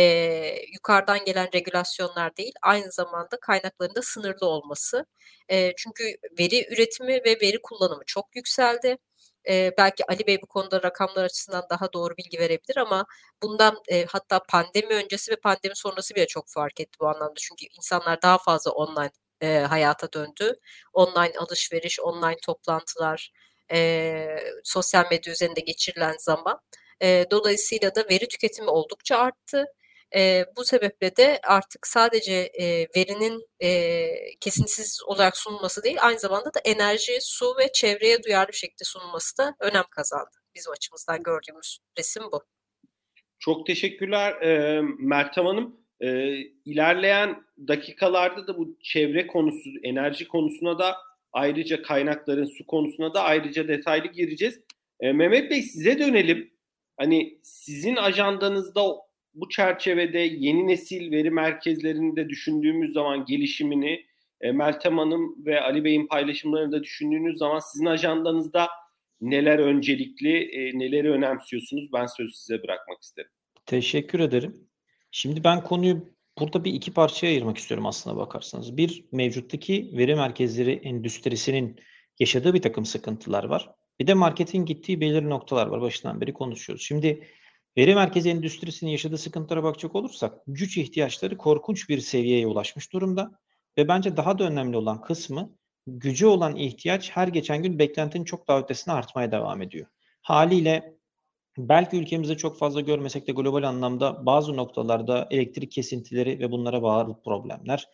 yukarıdan 0.73 1.25
gelen 1.25 1.49
regülasyonlar 1.55 2.37
değil, 2.37 2.53
aynı 2.63 2.93
zamanda 2.93 3.41
kaynaklarında 3.41 4.03
sınırlı 4.03 4.47
olması. 4.47 5.07
E, 5.49 5.73
çünkü 5.77 6.05
veri 6.39 6.67
üretimi 6.75 7.15
ve 7.25 7.37
veri 7.43 7.63
kullanımı 7.63 8.03
çok 8.07 8.37
yükseldi. 8.37 8.99
E, 9.49 9.73
belki 9.79 10.05
Ali 10.09 10.27
Bey 10.27 10.43
bu 10.43 10.47
konuda 10.47 10.83
rakamlar 10.83 11.25
açısından 11.25 11.67
daha 11.71 11.93
doğru 11.93 12.17
bilgi 12.17 12.39
verebilir 12.39 12.77
ama 12.77 13.07
bundan 13.43 13.77
e, 13.89 14.05
hatta 14.05 14.41
pandemi 14.49 14.95
öncesi 14.95 15.33
ve 15.33 15.37
pandemi 15.37 15.77
sonrası 15.77 16.15
bile 16.15 16.27
çok 16.27 16.49
fark 16.49 16.81
etti 16.81 16.99
bu 17.01 17.09
anlamda. 17.09 17.35
Çünkü 17.41 17.67
insanlar 17.77 18.23
daha 18.23 18.39
fazla 18.39 18.71
online 18.71 19.11
e, 19.41 19.59
hayata 19.59 20.13
döndü. 20.13 20.53
Online 20.93 21.33
alışveriş, 21.39 22.01
online 22.01 22.37
toplantılar, 22.47 23.33
e, 23.73 24.27
sosyal 24.65 25.05
medya 25.11 25.33
üzerinde 25.33 25.61
geçirilen 25.61 26.15
zaman. 26.19 26.61
E, 27.03 27.27
dolayısıyla 27.31 27.95
da 27.95 28.05
veri 28.11 28.29
tüketimi 28.29 28.71
oldukça 28.71 29.19
arttı. 29.19 29.67
E, 30.17 30.45
bu 30.57 30.65
sebeple 30.65 31.17
de 31.17 31.41
artık 31.45 31.87
sadece 31.87 32.33
e, 32.33 32.65
verinin 32.97 33.43
e, 33.63 34.09
kesintisiz 34.41 35.01
olarak 35.07 35.37
sunulması 35.37 35.83
değil, 35.83 35.97
aynı 36.01 36.19
zamanda 36.19 36.55
da 36.55 36.61
enerji, 36.65 37.13
su 37.21 37.47
ve 37.59 37.73
çevreye 37.73 38.23
duyarlı 38.23 38.49
bir 38.49 38.57
şekilde 38.57 38.85
sunulması 38.85 39.39
da 39.39 39.55
önem 39.61 39.85
kazandı. 39.91 40.37
Bizim 40.55 40.73
açımızdan 40.73 41.23
gördüğümüz 41.23 41.79
resim 41.99 42.23
bu. 42.33 42.45
Çok 43.39 43.67
teşekkürler 43.67 44.43
e, 44.43 44.81
Meltem 44.99 45.47
Hanım. 45.47 45.81
E, 46.01 46.37
ilerleyen 46.65 47.45
dakikalarda 47.69 48.47
da 48.47 48.59
bu 48.59 48.79
çevre 48.83 49.27
konusu, 49.27 49.71
enerji 49.83 50.29
konusuna 50.29 50.79
da 50.79 50.97
Ayrıca 51.35 51.83
kaynakların 51.83 52.45
su 52.45 52.67
konusuna 52.67 53.15
da 53.15 53.23
ayrıca 53.23 53.69
detaylı 53.69 54.07
gireceğiz. 54.07 54.61
E, 55.01 55.13
Mehmet 55.13 55.51
Bey 55.51 55.63
size 55.63 55.99
dönelim. 55.99 56.51
Hani 56.97 57.39
sizin 57.43 57.97
ajandanızda 57.97 58.83
bu 59.35 59.49
çerçevede 59.49 60.19
yeni 60.19 60.67
nesil 60.67 61.11
veri 61.11 61.31
merkezlerinde 61.31 62.29
düşündüğümüz 62.29 62.93
zaman 62.93 63.25
gelişimini 63.25 64.05
e, 64.41 64.53
Meltem 64.53 64.99
Hanım 64.99 65.47
ve 65.47 65.61
Ali 65.61 65.85
Bey'in 65.85 66.07
paylaşımlarını 66.07 66.73
da 66.73 66.83
düşündüğünüz 66.83 67.39
zaman 67.39 67.59
sizin 67.59 67.87
ajandanızda 67.87 68.69
neler 69.21 69.59
öncelikli, 69.59 70.39
e, 70.39 70.79
neleri 70.79 71.11
önemsiyorsunuz? 71.11 71.93
Ben 71.93 72.07
sözü 72.07 72.33
size 72.33 72.63
bırakmak 72.63 73.03
isterim. 73.03 73.31
Teşekkür 73.67 74.21
ederim. 74.21 74.69
Şimdi 75.11 75.45
ben 75.45 75.63
konuyu 75.63 76.15
burada 76.39 76.65
bir 76.65 76.73
iki 76.73 76.93
parçaya 76.93 77.27
ayırmak 77.27 77.59
istiyorum 77.59 77.87
aslına 77.87 78.17
bakarsanız. 78.17 78.77
Bir, 78.77 79.05
mevcuttaki 79.13 79.91
veri 79.97 80.15
merkezleri 80.15 80.73
endüstrisinin 80.73 81.81
yaşadığı 82.19 82.55
bir 82.55 82.63
takım 82.63 82.85
sıkıntılar 82.85 83.45
var. 83.45 83.71
Bir 84.01 84.07
de 84.07 84.15
marketin 84.15 84.65
gittiği 84.65 85.01
belirli 85.01 85.31
noktalar 85.31 85.67
var. 85.67 85.81
Başından 85.81 86.21
beri 86.21 86.33
konuşuyoruz. 86.33 86.85
Şimdi 86.85 87.29
veri 87.79 87.95
merkezi 87.95 88.31
endüstrisinin 88.31 88.91
yaşadığı 88.91 89.19
sıkıntılara 89.19 89.63
bakacak 89.63 89.95
olursak 89.95 90.35
güç 90.47 90.77
ihtiyaçları 90.77 91.37
korkunç 91.37 91.89
bir 91.89 92.01
seviyeye 92.01 92.47
ulaşmış 92.47 92.93
durumda. 92.93 93.31
Ve 93.79 93.89
bence 93.89 94.17
daha 94.17 94.39
da 94.39 94.45
önemli 94.45 94.77
olan 94.77 95.01
kısmı 95.01 95.57
gücü 95.87 96.27
olan 96.27 96.57
ihtiyaç 96.57 97.11
her 97.11 97.29
geçen 97.29 97.63
gün 97.63 97.79
beklentinin 97.79 98.25
çok 98.25 98.49
daha 98.49 98.61
ötesine 98.61 98.95
artmaya 98.95 99.33
devam 99.33 99.63
ediyor. 99.63 99.87
Haliyle 100.23 100.95
belki 101.59 101.97
ülkemizde 101.97 102.37
çok 102.37 102.59
fazla 102.59 102.81
görmesek 102.81 103.29
de 103.29 103.33
global 103.33 103.63
anlamda 103.63 104.27
bazı 104.27 104.57
noktalarda 104.57 105.29
elektrik 105.31 105.73
kesintileri 105.73 106.39
ve 106.39 106.51
bunlara 106.51 106.83
bağlı 106.83 107.23
problemler, 107.23 107.89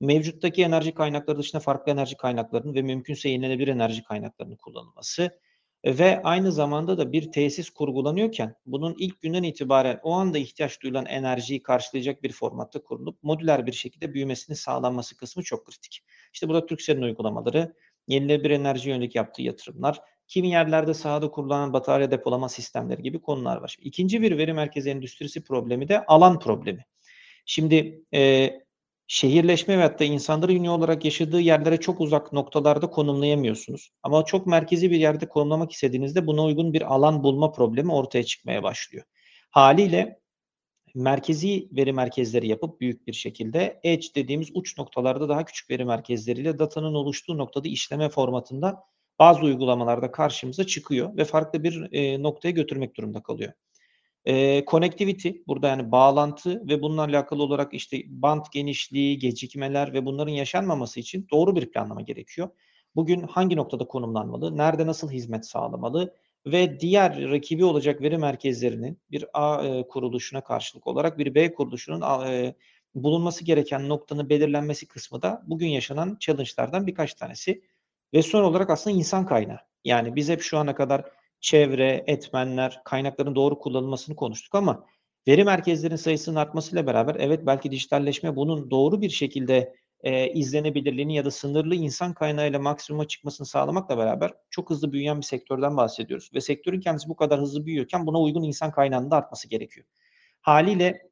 mevcuttaki 0.00 0.62
enerji 0.62 0.94
kaynakları 0.94 1.38
dışında 1.38 1.60
farklı 1.60 1.92
enerji 1.92 2.16
kaynaklarının 2.16 2.74
ve 2.74 2.82
mümkünse 2.82 3.28
yenilenebilir 3.28 3.68
enerji 3.68 4.02
kaynaklarının 4.02 4.56
kullanılması, 4.56 5.40
ve 5.84 6.22
aynı 6.22 6.52
zamanda 6.52 6.98
da 6.98 7.12
bir 7.12 7.32
tesis 7.32 7.70
kurgulanıyorken 7.70 8.54
bunun 8.66 8.94
ilk 8.98 9.20
günden 9.20 9.42
itibaren 9.42 10.00
o 10.02 10.12
anda 10.12 10.38
ihtiyaç 10.38 10.82
duyulan 10.82 11.06
enerjiyi 11.06 11.62
karşılayacak 11.62 12.22
bir 12.22 12.32
formatta 12.32 12.82
kurulup 12.82 13.22
modüler 13.22 13.66
bir 13.66 13.72
şekilde 13.72 14.14
büyümesini 14.14 14.56
sağlanması 14.56 15.16
kısmı 15.16 15.42
çok 15.42 15.66
kritik. 15.66 16.04
İşte 16.32 16.48
burada 16.48 16.66
Türkcell'in 16.66 17.02
uygulamaları, 17.02 17.74
yenilenebilir 18.06 18.50
enerji 18.50 18.90
yönelik 18.90 19.14
yaptığı 19.14 19.42
yatırımlar, 19.42 20.00
kimi 20.28 20.48
yerlerde 20.48 20.94
sahada 20.94 21.30
kurulan 21.30 21.72
batarya 21.72 22.10
depolama 22.10 22.48
sistemleri 22.48 23.02
gibi 23.02 23.20
konular 23.20 23.56
var. 23.56 23.76
İkinci 23.80 24.22
bir 24.22 24.38
veri 24.38 24.52
merkezi 24.52 24.90
endüstrisi 24.90 25.44
problemi 25.44 25.88
de 25.88 26.06
alan 26.06 26.38
problemi. 26.38 26.84
Şimdi 27.46 28.04
e, 28.14 28.50
şehirleşme 29.08 29.78
ve 29.78 29.82
hatta 29.82 30.04
insanların 30.04 30.54
ünlü 30.54 30.70
olarak 30.70 31.04
yaşadığı 31.04 31.40
yerlere 31.40 31.76
çok 31.76 32.00
uzak 32.00 32.32
noktalarda 32.32 32.90
konumlayamıyorsunuz. 32.90 33.90
Ama 34.02 34.24
çok 34.24 34.46
merkezi 34.46 34.90
bir 34.90 34.98
yerde 34.98 35.28
konumlamak 35.28 35.72
istediğinizde 35.72 36.26
buna 36.26 36.44
uygun 36.44 36.72
bir 36.72 36.94
alan 36.94 37.22
bulma 37.22 37.52
problemi 37.52 37.92
ortaya 37.92 38.24
çıkmaya 38.24 38.62
başlıyor. 38.62 39.04
Haliyle 39.50 40.20
merkezi 40.94 41.68
veri 41.72 41.92
merkezleri 41.92 42.48
yapıp 42.48 42.80
büyük 42.80 43.06
bir 43.06 43.12
şekilde 43.12 43.80
edge 43.82 44.06
dediğimiz 44.14 44.48
uç 44.54 44.78
noktalarda 44.78 45.28
daha 45.28 45.44
küçük 45.44 45.70
veri 45.70 45.84
merkezleriyle 45.84 46.58
datanın 46.58 46.94
oluştuğu 46.94 47.38
noktada 47.38 47.68
işleme 47.68 48.08
formatında 48.08 48.84
bazı 49.18 49.40
uygulamalarda 49.40 50.10
karşımıza 50.10 50.66
çıkıyor 50.66 51.16
ve 51.16 51.24
farklı 51.24 51.62
bir 51.62 51.88
e, 51.92 52.22
noktaya 52.22 52.50
götürmek 52.50 52.96
durumunda 52.96 53.22
kalıyor. 53.22 53.52
E, 54.28 54.64
connectivity 54.66 55.28
burada 55.46 55.68
yani 55.68 55.92
bağlantı 55.92 56.68
ve 56.68 56.82
bununla 56.82 57.02
alakalı 57.02 57.42
olarak 57.42 57.74
işte 57.74 58.02
bant 58.06 58.52
genişliği, 58.52 59.18
gecikmeler 59.18 59.92
ve 59.92 60.06
bunların 60.06 60.32
yaşanmaması 60.32 61.00
için 61.00 61.26
doğru 61.30 61.56
bir 61.56 61.70
planlama 61.70 62.00
gerekiyor. 62.00 62.48
Bugün 62.96 63.22
hangi 63.22 63.56
noktada 63.56 63.86
konumlanmalı, 63.86 64.56
nerede 64.56 64.86
nasıl 64.86 65.10
hizmet 65.10 65.46
sağlamalı 65.46 66.14
ve 66.46 66.80
diğer 66.80 67.30
rakibi 67.30 67.64
olacak 67.64 68.02
veri 68.02 68.18
merkezlerinin 68.18 68.98
bir 69.10 69.24
A 69.34 69.66
e, 69.66 69.88
kuruluşuna 69.88 70.40
karşılık 70.40 70.86
olarak 70.86 71.18
bir 71.18 71.34
B 71.34 71.54
kuruluşunun 71.54 72.26
e, 72.26 72.54
bulunması 72.94 73.44
gereken 73.44 73.88
noktanın 73.88 74.28
belirlenmesi 74.28 74.88
kısmı 74.88 75.22
da 75.22 75.42
bugün 75.46 75.68
yaşanan 75.68 76.16
challenge'lardan 76.20 76.86
birkaç 76.86 77.14
tanesi. 77.14 77.62
Ve 78.14 78.22
son 78.22 78.42
olarak 78.44 78.70
aslında 78.70 78.96
insan 78.96 79.26
kaynağı. 79.26 79.60
Yani 79.84 80.16
biz 80.16 80.28
hep 80.28 80.42
şu 80.42 80.58
ana 80.58 80.74
kadar 80.74 81.04
çevre, 81.40 82.04
etmenler, 82.06 82.80
kaynakların 82.84 83.34
doğru 83.34 83.58
kullanılmasını 83.58 84.16
konuştuk 84.16 84.54
ama 84.54 84.86
veri 85.28 85.44
merkezlerinin 85.44 85.96
sayısının 85.96 86.36
artmasıyla 86.36 86.86
beraber 86.86 87.16
evet 87.18 87.46
belki 87.46 87.70
dijitalleşme 87.70 88.36
bunun 88.36 88.70
doğru 88.70 89.00
bir 89.02 89.10
şekilde 89.10 89.74
e, 90.00 90.32
izlenebilirliğini 90.32 91.14
ya 91.14 91.24
da 91.24 91.30
sınırlı 91.30 91.74
insan 91.74 92.14
kaynağıyla 92.14 92.58
maksimuma 92.58 93.08
çıkmasını 93.08 93.46
sağlamakla 93.46 93.98
beraber 93.98 94.32
çok 94.50 94.70
hızlı 94.70 94.92
büyüyen 94.92 95.18
bir 95.18 95.26
sektörden 95.26 95.76
bahsediyoruz. 95.76 96.30
Ve 96.34 96.40
sektörün 96.40 96.80
kendisi 96.80 97.08
bu 97.08 97.16
kadar 97.16 97.40
hızlı 97.40 97.66
büyüyorken 97.66 98.06
buna 98.06 98.20
uygun 98.20 98.42
insan 98.42 98.70
kaynağının 98.70 99.10
da 99.10 99.16
artması 99.16 99.48
gerekiyor. 99.48 99.86
Haliyle 100.40 101.10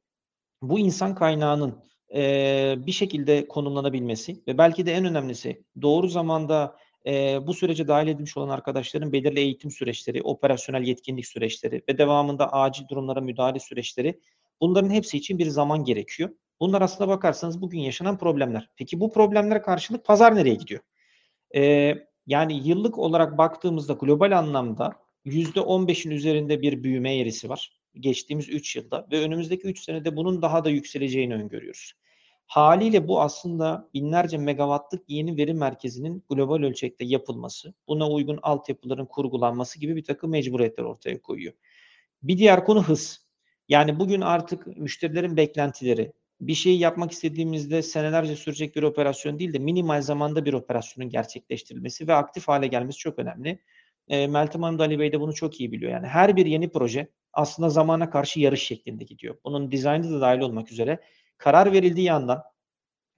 bu 0.61 0.79
insan 0.79 1.15
kaynağının 1.15 1.83
e, 2.15 2.75
bir 2.77 2.91
şekilde 2.91 3.47
konumlanabilmesi 3.47 4.43
ve 4.47 4.57
belki 4.57 4.85
de 4.85 4.93
en 4.93 5.05
önemlisi 5.05 5.63
doğru 5.81 6.07
zamanda 6.07 6.77
e, 7.05 7.39
bu 7.47 7.53
sürece 7.53 7.87
dahil 7.87 8.07
edilmiş 8.07 8.37
olan 8.37 8.49
arkadaşların 8.49 9.13
belirli 9.13 9.39
eğitim 9.39 9.71
süreçleri, 9.71 10.21
operasyonel 10.21 10.83
yetkinlik 10.83 11.27
süreçleri 11.27 11.81
ve 11.89 11.97
devamında 11.97 12.53
acil 12.53 12.87
durumlara 12.87 13.21
müdahale 13.21 13.59
süreçleri 13.59 14.19
bunların 14.61 14.89
hepsi 14.89 15.17
için 15.17 15.39
bir 15.39 15.47
zaman 15.47 15.83
gerekiyor. 15.83 16.29
Bunlar 16.59 16.81
aslında 16.81 17.07
bakarsanız 17.07 17.61
bugün 17.61 17.79
yaşanan 17.79 18.17
problemler. 18.17 18.69
Peki 18.75 18.99
bu 18.99 19.13
problemlere 19.13 19.61
karşılık 19.61 20.05
pazar 20.05 20.35
nereye 20.35 20.55
gidiyor? 20.55 20.81
Ee, 21.55 21.93
yani 22.27 22.67
yıllık 22.67 22.97
olarak 22.97 23.37
baktığımızda 23.37 23.93
global 23.93 24.37
anlamda 24.37 24.93
%15'in 25.25 26.11
üzerinde 26.11 26.61
bir 26.61 26.83
büyüme 26.83 27.17
eğrisi 27.17 27.49
var. 27.49 27.79
Geçtiğimiz 27.99 28.49
3 28.49 28.75
yılda 28.75 29.07
ve 29.11 29.19
önümüzdeki 29.19 29.67
3 29.67 29.83
senede 29.83 30.15
bunun 30.15 30.41
daha 30.41 30.65
da 30.65 30.69
yükseleceğini 30.69 31.35
öngörüyoruz. 31.35 31.93
Haliyle 32.47 33.07
bu 33.07 33.21
aslında 33.21 33.89
binlerce 33.93 34.37
megawattlık 34.37 35.09
yeni 35.09 35.37
veri 35.37 35.53
merkezinin 35.53 36.23
global 36.29 36.63
ölçekte 36.63 37.05
yapılması, 37.05 37.73
buna 37.87 38.09
uygun 38.09 38.39
altyapıların 38.41 39.05
kurgulanması 39.05 39.79
gibi 39.79 39.95
bir 39.95 40.03
takım 40.03 40.31
mecburiyetler 40.31 40.83
ortaya 40.83 41.21
koyuyor. 41.21 41.53
Bir 42.23 42.37
diğer 42.37 42.65
konu 42.65 42.83
hız. 42.83 43.27
Yani 43.69 43.99
bugün 43.99 44.21
artık 44.21 44.67
müşterilerin 44.77 45.37
beklentileri, 45.37 46.13
bir 46.41 46.53
şeyi 46.53 46.79
yapmak 46.79 47.11
istediğimizde 47.11 47.81
senelerce 47.81 48.35
sürecek 48.35 48.75
bir 48.75 48.83
operasyon 48.83 49.39
değil 49.39 49.53
de 49.53 49.59
minimal 49.59 50.01
zamanda 50.01 50.45
bir 50.45 50.53
operasyonun 50.53 51.09
gerçekleştirilmesi 51.09 52.07
ve 52.07 52.13
aktif 52.13 52.47
hale 52.47 52.67
gelmesi 52.67 52.97
çok 52.97 53.19
önemli. 53.19 53.59
E, 54.07 54.27
Meltem 54.27 54.63
Hanım 54.63 54.79
da 54.79 54.83
Ali 54.83 54.99
Bey 54.99 55.11
de 55.11 55.19
bunu 55.19 55.33
çok 55.33 55.59
iyi 55.59 55.71
biliyor. 55.71 55.91
Yani 55.91 56.07
her 56.07 56.35
bir 56.35 56.45
yeni 56.45 56.69
proje 56.69 57.07
aslında 57.33 57.69
zamana 57.69 58.09
karşı 58.09 58.39
yarış 58.39 58.63
şeklinde 58.63 59.03
gidiyor. 59.03 59.37
Bunun 59.45 59.71
dizaynı 59.71 60.11
da 60.11 60.21
dahil 60.21 60.39
olmak 60.39 60.71
üzere 60.71 60.99
karar 61.37 61.73
verildiği 61.73 62.05
yandan 62.05 62.43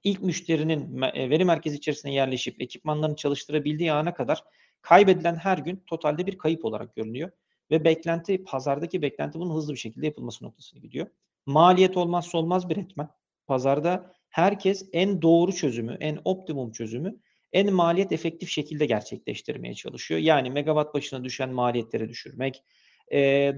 ilk 0.03 0.21
müşterinin 0.21 1.01
e, 1.01 1.29
veri 1.29 1.45
merkezi 1.45 1.77
içerisine 1.77 2.13
yerleşip 2.13 2.61
ekipmanlarını 2.61 3.15
çalıştırabildiği 3.15 3.91
ana 3.91 4.13
kadar 4.13 4.43
kaybedilen 4.81 5.35
her 5.35 5.57
gün 5.57 5.83
totalde 5.87 6.27
bir 6.27 6.37
kayıp 6.37 6.65
olarak 6.65 6.95
görünüyor. 6.95 7.31
Ve 7.71 7.83
beklenti, 7.83 8.43
pazardaki 8.43 9.01
beklenti 9.01 9.39
bunun 9.39 9.55
hızlı 9.55 9.73
bir 9.73 9.79
şekilde 9.79 10.05
yapılması 10.05 10.45
noktasına 10.45 10.79
gidiyor. 10.79 11.07
Maliyet 11.45 11.97
olmazsa 11.97 12.37
olmaz 12.37 12.69
bir 12.69 12.77
etmen. 12.77 13.09
Pazarda 13.47 14.13
herkes 14.29 14.89
en 14.93 15.21
doğru 15.21 15.51
çözümü, 15.51 15.97
en 15.99 16.19
optimum 16.25 16.71
çözümü 16.71 17.19
en 17.53 17.73
maliyet 17.73 18.11
efektif 18.11 18.49
şekilde 18.49 18.85
gerçekleştirmeye 18.85 19.73
çalışıyor. 19.73 20.19
Yani 20.19 20.49
megawatt 20.49 20.93
başına 20.93 21.23
düşen 21.23 21.53
maliyetleri 21.53 22.09
düşürmek, 22.09 22.63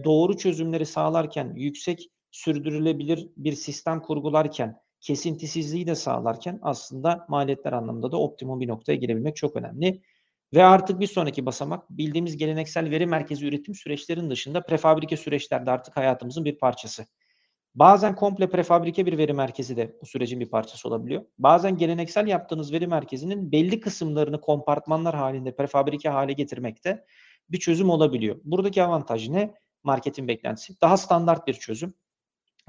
doğru 0.03 0.37
çözümleri 0.37 0.85
sağlarken 0.85 1.53
yüksek 1.55 2.09
sürdürülebilir 2.31 3.29
bir 3.37 3.53
sistem 3.53 4.01
kurgularken, 4.01 4.77
kesintisizliği 5.01 5.87
de 5.87 5.95
sağlarken 5.95 6.59
aslında 6.61 7.25
maliyetler 7.29 7.73
anlamında 7.73 8.11
da 8.11 8.17
optimum 8.17 8.59
bir 8.59 8.67
noktaya 8.67 8.95
gelebilmek 8.95 9.35
çok 9.35 9.55
önemli. 9.55 10.01
Ve 10.53 10.63
artık 10.63 10.99
bir 10.99 11.07
sonraki 11.07 11.45
basamak 11.45 11.89
bildiğimiz 11.89 12.37
geleneksel 12.37 12.89
veri 12.89 13.05
merkezi 13.05 13.47
üretim 13.47 13.75
süreçlerinin 13.75 14.29
dışında 14.29 14.61
prefabrike 14.61 15.17
süreçler 15.17 15.65
de 15.65 15.71
artık 15.71 15.97
hayatımızın 15.97 16.45
bir 16.45 16.57
parçası. 16.57 17.05
Bazen 17.75 18.15
komple 18.15 18.49
prefabrike 18.49 19.05
bir 19.05 19.17
veri 19.17 19.33
merkezi 19.33 19.77
de 19.77 19.95
bu 20.01 20.05
sürecin 20.05 20.39
bir 20.39 20.49
parçası 20.49 20.87
olabiliyor. 20.87 21.25
Bazen 21.37 21.77
geleneksel 21.77 22.27
yaptığınız 22.27 22.73
veri 22.73 22.87
merkezinin 22.87 23.51
belli 23.51 23.79
kısımlarını 23.79 24.41
kompartmanlar 24.41 25.15
halinde 25.15 25.55
prefabrike 25.55 26.09
hale 26.09 26.33
getirmekte 26.33 27.05
bir 27.49 27.59
çözüm 27.59 27.89
olabiliyor. 27.89 28.39
Buradaki 28.43 28.83
avantaj 28.83 29.29
ne? 29.29 29.53
Marketin 29.83 30.27
beklentisi. 30.27 30.81
Daha 30.81 30.97
standart 30.97 31.47
bir 31.47 31.53
çözüm 31.53 31.93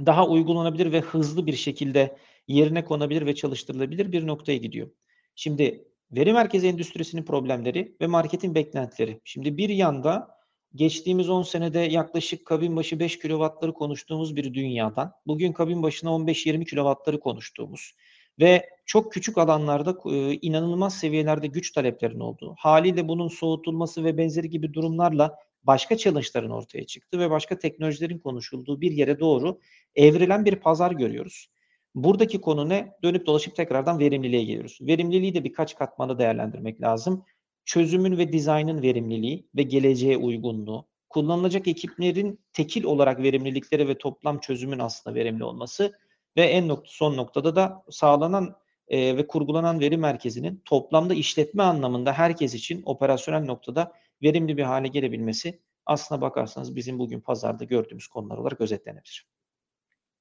daha 0.01 0.29
uygulanabilir 0.29 0.93
ve 0.93 1.01
hızlı 1.01 1.47
bir 1.47 1.57
şekilde 1.57 2.17
yerine 2.49 2.85
konabilir 2.85 3.27
ve 3.27 3.35
çalıştırılabilir 3.35 4.13
bir 4.13 4.27
noktaya 4.27 4.57
gidiyor. 4.57 4.91
Şimdi 5.35 5.85
veri 6.13 6.33
merkezi 6.33 6.67
endüstrisinin 6.69 7.23
problemleri 7.23 7.97
ve 8.01 8.07
marketin 8.07 8.55
beklentileri. 8.55 9.21
Şimdi 9.25 9.57
bir 9.57 9.69
yanda 9.69 10.29
geçtiğimiz 10.75 11.29
10 11.29 11.43
senede 11.43 11.79
yaklaşık 11.79 12.47
kabin 12.47 12.77
başı 12.77 13.01
5 13.01 13.19
kW'ları 13.19 13.73
konuştuğumuz 13.73 14.37
bir 14.37 14.55
dünyadan 14.55 15.13
bugün 15.27 15.53
kabin 15.53 15.83
başına 15.83 16.11
15-20 16.11 16.65
kW'ları 16.65 17.21
konuştuğumuz 17.21 17.93
ve 18.41 18.69
çok 18.87 19.13
küçük 19.13 19.39
alanlarda 19.39 19.97
e, 20.11 20.35
inanılmaz 20.35 20.99
seviyelerde 20.99 21.47
güç 21.47 21.73
taleplerinin 21.73 22.21
olduğu, 22.21 22.55
haliyle 22.59 23.09
bunun 23.09 23.29
soğutulması 23.29 24.05
ve 24.05 24.19
benzeri 24.19 24.51
gibi 24.51 24.75
durumlarla 24.75 25.35
başka 25.65 25.97
challenge'ların 25.97 26.51
ortaya 26.51 26.87
çıktı 26.87 27.19
ve 27.19 27.31
başka 27.31 27.59
teknolojilerin 27.59 28.19
konuşulduğu 28.19 28.81
bir 28.81 28.91
yere 28.91 29.21
doğru 29.21 29.61
evrilen 29.95 30.45
bir 30.45 30.57
pazar 30.57 30.91
görüyoruz. 30.91 31.49
Buradaki 31.95 32.41
konu 32.41 32.69
ne? 32.69 32.93
Dönüp 33.03 33.27
dolaşıp 33.27 33.57
tekrardan 33.57 33.99
verimliliğe 33.99 34.45
geliyoruz. 34.45 34.79
Verimliliği 34.81 35.35
de 35.35 35.45
birkaç 35.45 35.75
katmanda 35.75 36.19
değerlendirmek 36.19 36.81
lazım. 36.81 37.25
Çözümün 37.65 38.19
ve 38.19 38.33
dizaynın 38.33 38.83
verimliliği 38.83 39.47
ve 39.57 39.63
geleceğe 39.63 40.17
uygunluğu, 40.17 40.87
kullanılacak 41.09 41.69
ekiplerin 41.69 42.41
tekil 42.53 42.85
olarak 42.85 43.23
verimlilikleri 43.23 43.89
ve 43.89 43.99
toplam 43.99 44.41
çözümün 44.41 44.79
aslında 44.79 45.17
verimli 45.17 45.45
olması 45.45 45.93
ve 46.37 46.43
en 46.43 46.69
nokta, 46.69 46.91
son 46.91 47.17
noktada 47.17 47.57
da 47.57 47.85
sağlanan 47.91 48.57
e, 48.89 49.17
ve 49.17 49.27
kurgulanan 49.27 49.81
veri 49.81 49.97
merkezinin 49.97 50.63
toplamda 50.65 51.15
işletme 51.15 51.63
anlamında 51.63 52.13
herkes 52.13 52.55
için 52.55 52.83
operasyonel 52.87 53.45
noktada 53.45 53.93
verimli 54.23 54.57
bir 54.57 54.63
hale 54.63 54.89
gelebilmesi 54.89 55.59
aslına 55.87 56.21
bakarsanız 56.21 56.77
bizim 56.77 56.99
bugün 56.99 57.21
pazarda 57.21 57.65
gördüğümüz 57.65 58.07
konular 58.07 58.39
olarak 58.39 58.61
özetlenebilir. 58.61 59.27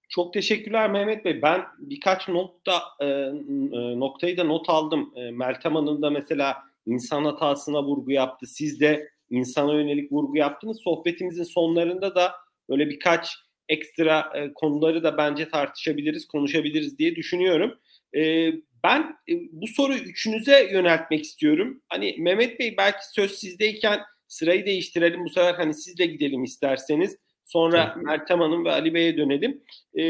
Çok 0.09 0.33
teşekkürler 0.33 0.91
Mehmet 0.91 1.25
Bey. 1.25 1.41
Ben 1.41 1.61
birkaç 1.79 2.27
nokta 2.27 2.81
e, 2.99 3.05
e, 3.05 3.99
noktayı 3.99 4.37
da 4.37 4.43
not 4.43 4.69
aldım. 4.69 5.13
E, 5.15 5.31
Meltem 5.31 5.75
Hanım 5.75 6.01
da 6.01 6.09
mesela 6.09 6.57
insan 6.85 7.25
hatasına 7.25 7.83
vurgu 7.83 8.11
yaptı. 8.11 8.45
Siz 8.45 8.79
de 8.79 9.09
insana 9.29 9.73
yönelik 9.73 10.11
vurgu 10.11 10.37
yaptınız. 10.37 10.81
Sohbetimizin 10.83 11.43
sonlarında 11.43 12.15
da 12.15 12.31
böyle 12.69 12.89
birkaç 12.89 13.35
ekstra 13.69 14.31
e, 14.35 14.53
konuları 14.53 15.03
da 15.03 15.17
bence 15.17 15.49
tartışabiliriz, 15.49 16.27
konuşabiliriz 16.27 16.97
diye 16.97 17.15
düşünüyorum. 17.15 17.79
E, 18.15 18.51
ben 18.84 19.15
e, 19.29 19.34
bu 19.51 19.67
soruyu 19.67 19.99
üçünüze 19.99 20.69
yöneltmek 20.71 21.23
istiyorum. 21.23 21.82
Hani 21.89 22.15
Mehmet 22.19 22.59
Bey 22.59 22.75
belki 22.77 23.11
söz 23.13 23.32
sizdeyken 23.32 24.01
sırayı 24.27 24.65
değiştirelim. 24.65 25.25
Bu 25.25 25.29
sefer 25.29 25.53
hani 25.53 25.73
sizle 25.73 26.05
gidelim 26.05 26.43
isterseniz. 26.43 27.17
Sonra 27.45 27.93
evet. 27.95 28.05
Meltem 28.05 28.39
Hanım 28.39 28.65
ve 28.65 28.71
Ali 28.71 28.93
Bey'e 28.93 29.17
dönelim. 29.17 29.63
E, 29.99 30.03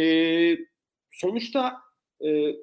sonuçta 1.11 1.77
e, 2.25 2.55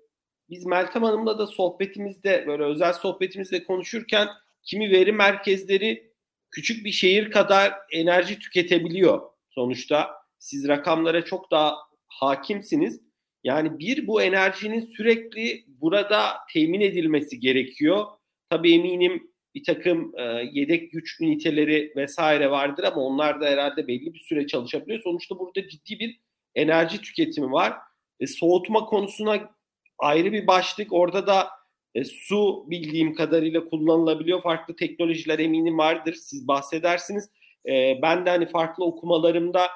biz 0.51 0.67
Meltem 0.67 1.03
Hanım'la 1.03 1.39
da 1.39 1.47
sohbetimizde 1.47 2.45
böyle 2.47 2.63
özel 2.63 2.93
sohbetimizde 2.93 3.65
konuşurken 3.65 4.29
kimi 4.63 4.91
veri 4.91 5.13
merkezleri 5.13 6.13
küçük 6.51 6.85
bir 6.85 6.91
şehir 6.91 7.31
kadar 7.31 7.75
enerji 7.93 8.39
tüketebiliyor 8.39 9.23
sonuçta. 9.51 10.11
Siz 10.39 10.69
rakamlara 10.69 11.25
çok 11.25 11.51
daha 11.51 11.77
hakimsiniz. 12.07 13.08
Yani 13.45 13.79
bir 13.79 14.07
bu 14.07 14.23
enerjinin 14.23 14.93
sürekli 14.97 15.65
burada 15.69 16.37
temin 16.53 16.81
edilmesi 16.81 17.41
gerekiyor. 17.41 18.07
Tabii 18.51 18.75
eminim 18.75 19.31
bir 19.55 19.65
takım 19.65 20.13
e, 20.19 20.23
yedek 20.53 20.93
güç 20.93 21.21
üniteleri 21.21 21.93
vesaire 21.97 22.51
vardır 22.51 22.85
ama 22.85 23.01
onlar 23.01 23.41
da 23.41 23.47
herhalde 23.47 23.87
belli 23.87 24.15
bir 24.15 24.19
süre 24.19 24.47
çalışabiliyor. 24.47 25.01
Sonuçta 25.01 25.39
burada 25.39 25.69
ciddi 25.69 25.99
bir 25.99 26.21
enerji 26.55 27.01
tüketimi 27.01 27.53
var. 27.53 27.75
E, 28.21 28.27
soğutma 28.27 28.85
konusuna 28.85 29.51
ayrı 29.99 30.33
bir 30.33 30.47
başlık. 30.47 30.93
Orada 30.93 31.27
da 31.27 31.49
e, 31.95 32.05
su 32.05 32.67
bildiğim 32.71 33.15
kadarıyla 33.15 33.69
kullanılabiliyor. 33.69 34.43
Farklı 34.43 34.77
teknolojiler 34.77 35.39
eminim 35.39 35.79
vardır. 35.79 36.15
Siz 36.15 36.49
bahsedersiniz. 36.49 37.31
E, 37.69 37.99
ben 38.03 38.27
de 38.27 38.31
hani 38.31 38.47
farklı 38.47 38.85
okumalarımda 38.85 39.67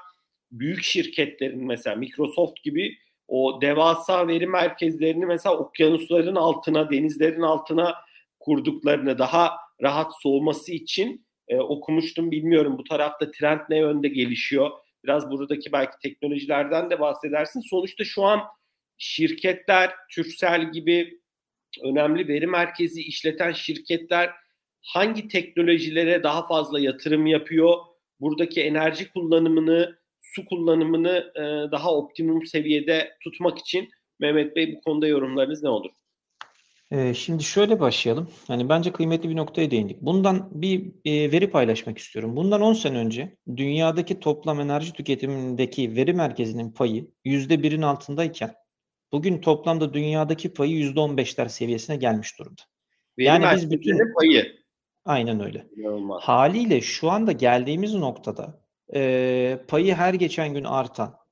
büyük 0.52 0.82
şirketlerin 0.82 1.66
mesela 1.66 1.96
Microsoft 1.96 2.62
gibi 2.62 2.96
o 3.32 3.60
devasa 3.60 4.28
veri 4.28 4.46
merkezlerini 4.46 5.26
mesela 5.26 5.56
okyanusların 5.56 6.34
altına, 6.34 6.90
denizlerin 6.90 7.40
altına 7.40 7.94
kurduklarını 8.40 9.18
daha 9.18 9.56
rahat 9.82 10.12
soğuması 10.22 10.72
için 10.72 11.26
e, 11.48 11.56
okumuştum. 11.56 12.30
Bilmiyorum 12.30 12.78
bu 12.78 12.84
tarafta 12.84 13.30
trend 13.30 13.60
ne 13.68 13.78
yönde 13.78 14.08
gelişiyor. 14.08 14.70
Biraz 15.04 15.30
buradaki 15.30 15.72
belki 15.72 15.92
teknolojilerden 16.02 16.90
de 16.90 17.00
bahsedersin. 17.00 17.60
Sonuçta 17.60 18.04
şu 18.04 18.22
an 18.22 18.40
şirketler, 18.98 19.90
Türksel 20.10 20.72
gibi 20.72 21.20
önemli 21.82 22.28
veri 22.28 22.46
merkezi 22.46 23.02
işleten 23.02 23.52
şirketler 23.52 24.30
hangi 24.82 25.28
teknolojilere 25.28 26.22
daha 26.22 26.46
fazla 26.46 26.80
yatırım 26.80 27.26
yapıyor? 27.26 27.76
Buradaki 28.20 28.62
enerji 28.62 29.12
kullanımını, 29.12 29.98
su 30.34 30.44
kullanımını 30.44 31.32
e, 31.36 31.72
daha 31.72 31.94
optimum 31.94 32.46
seviyede 32.46 33.10
tutmak 33.20 33.58
için 33.58 33.88
Mehmet 34.20 34.56
Bey 34.56 34.76
bu 34.76 34.80
konuda 34.80 35.06
yorumlarınız 35.06 35.62
ne 35.62 35.68
olur? 35.68 35.90
Ee, 36.92 37.14
şimdi 37.14 37.44
şöyle 37.44 37.80
başlayalım. 37.80 38.30
Hani 38.46 38.68
bence 38.68 38.92
kıymetli 38.92 39.28
bir 39.28 39.36
noktaya 39.36 39.70
değindik. 39.70 40.00
Bundan 40.00 40.48
bir 40.62 40.92
e, 41.04 41.32
veri 41.32 41.50
paylaşmak 41.50 41.98
istiyorum. 41.98 42.36
Bundan 42.36 42.60
10 42.60 42.72
sene 42.72 42.98
önce 42.98 43.36
dünyadaki 43.56 44.20
toplam 44.20 44.60
enerji 44.60 44.92
tüketimindeki 44.92 45.96
veri 45.96 46.12
merkezinin 46.12 46.72
payı 46.72 47.10
%1'in 47.24 47.82
altındayken 47.82 48.54
bugün 49.12 49.40
toplamda 49.40 49.94
dünyadaki 49.94 50.52
payı 50.52 50.92
%15'ler 50.92 51.48
seviyesine 51.48 51.96
gelmiş 51.96 52.38
durumda. 52.38 52.62
Veri 53.18 53.26
yani 53.26 53.46
biz 53.56 53.70
bütün 53.70 53.98
payı. 54.20 54.62
Aynen 55.04 55.40
öyle. 55.40 55.66
İnanılmaz. 55.76 56.22
Haliyle 56.22 56.80
şu 56.80 57.10
anda 57.10 57.32
geldiğimiz 57.32 57.94
noktada 57.94 58.61
e, 58.94 59.64
payı 59.68 59.94
her 59.94 60.14
geçen 60.14 60.54
gün 60.54 60.64
artan 60.64 61.22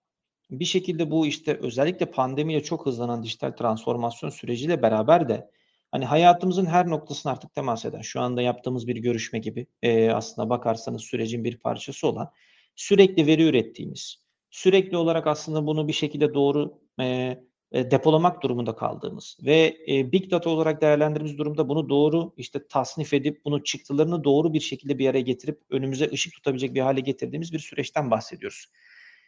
bir 0.50 0.64
şekilde 0.64 1.10
bu 1.10 1.26
işte 1.26 1.58
özellikle 1.62 2.06
pandemiyle 2.06 2.62
çok 2.62 2.86
hızlanan 2.86 3.22
dijital 3.22 3.50
transformasyon 3.50 4.30
süreciyle 4.30 4.82
beraber 4.82 5.28
de 5.28 5.50
hani 5.92 6.04
hayatımızın 6.04 6.66
her 6.66 6.88
noktasını 6.88 7.32
artık 7.32 7.54
temas 7.54 7.84
eden 7.84 8.00
şu 8.00 8.20
anda 8.20 8.42
yaptığımız 8.42 8.86
bir 8.86 8.96
görüşme 8.96 9.38
gibi 9.38 9.66
e, 9.82 10.10
aslında 10.10 10.50
bakarsanız 10.50 11.02
sürecin 11.02 11.44
bir 11.44 11.56
parçası 11.56 12.08
olan 12.08 12.32
sürekli 12.76 13.26
veri 13.26 13.42
ürettiğimiz 13.42 14.16
sürekli 14.50 14.96
olarak 14.96 15.26
aslında 15.26 15.66
bunu 15.66 15.88
bir 15.88 15.92
şekilde 15.92 16.34
doğru 16.34 16.78
e, 17.00 17.38
e, 17.72 17.90
depolamak 17.90 18.42
durumunda 18.42 18.76
kaldığımız 18.76 19.36
ve 19.44 19.76
e, 19.88 20.12
big 20.12 20.30
data 20.30 20.50
olarak 20.50 20.82
değerlendirdiğimiz 20.82 21.38
durumda 21.38 21.68
bunu 21.68 21.88
doğru 21.88 22.32
işte 22.36 22.68
tasnif 22.68 23.14
edip 23.14 23.44
bunu 23.44 23.64
çıktılarını 23.64 24.24
doğru 24.24 24.52
bir 24.54 24.60
şekilde 24.60 24.98
bir 24.98 25.08
araya 25.08 25.20
getirip 25.20 25.60
önümüze 25.70 26.10
ışık 26.12 26.32
tutabilecek 26.32 26.74
bir 26.74 26.80
hale 26.80 27.00
getirdiğimiz 27.00 27.52
bir 27.52 27.58
süreçten 27.58 28.10
bahsediyoruz. 28.10 28.66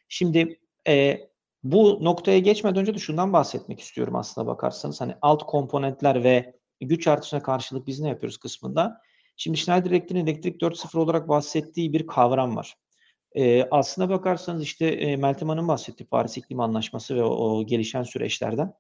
Şimdi 0.08 0.58
e, 0.88 1.20
bu 1.64 1.98
noktaya 2.04 2.38
geçmeden 2.38 2.80
önce 2.80 2.94
de 2.94 2.98
şundan 2.98 3.32
bahsetmek 3.32 3.80
istiyorum 3.80 4.16
aslında 4.16 4.46
bakarsanız. 4.46 5.00
Hani 5.00 5.14
alt 5.22 5.42
komponentler 5.42 6.24
ve 6.24 6.54
güç 6.80 7.08
artışına 7.08 7.42
karşılık 7.42 7.86
biz 7.86 8.00
ne 8.00 8.08
yapıyoruz 8.08 8.36
kısmında. 8.36 9.00
Şimdi 9.36 9.58
Schneider 9.58 9.90
Electric'in 9.90 10.26
Elektrik 10.26 10.62
4.0 10.62 10.98
olarak 10.98 11.28
bahsettiği 11.28 11.92
bir 11.92 12.06
kavram 12.06 12.56
var. 12.56 12.74
E, 13.34 13.62
aslına 13.70 14.08
bakarsanız 14.08 14.62
işte 14.62 14.86
e, 14.86 15.16
Meltem 15.16 15.48
Hanım 15.48 15.68
bahsetti 15.68 16.04
Paris 16.04 16.36
İklim 16.36 16.60
Anlaşması 16.60 17.16
ve 17.16 17.24
o, 17.24 17.28
o 17.28 17.66
gelişen 17.66 18.02
süreçlerden. 18.02 18.74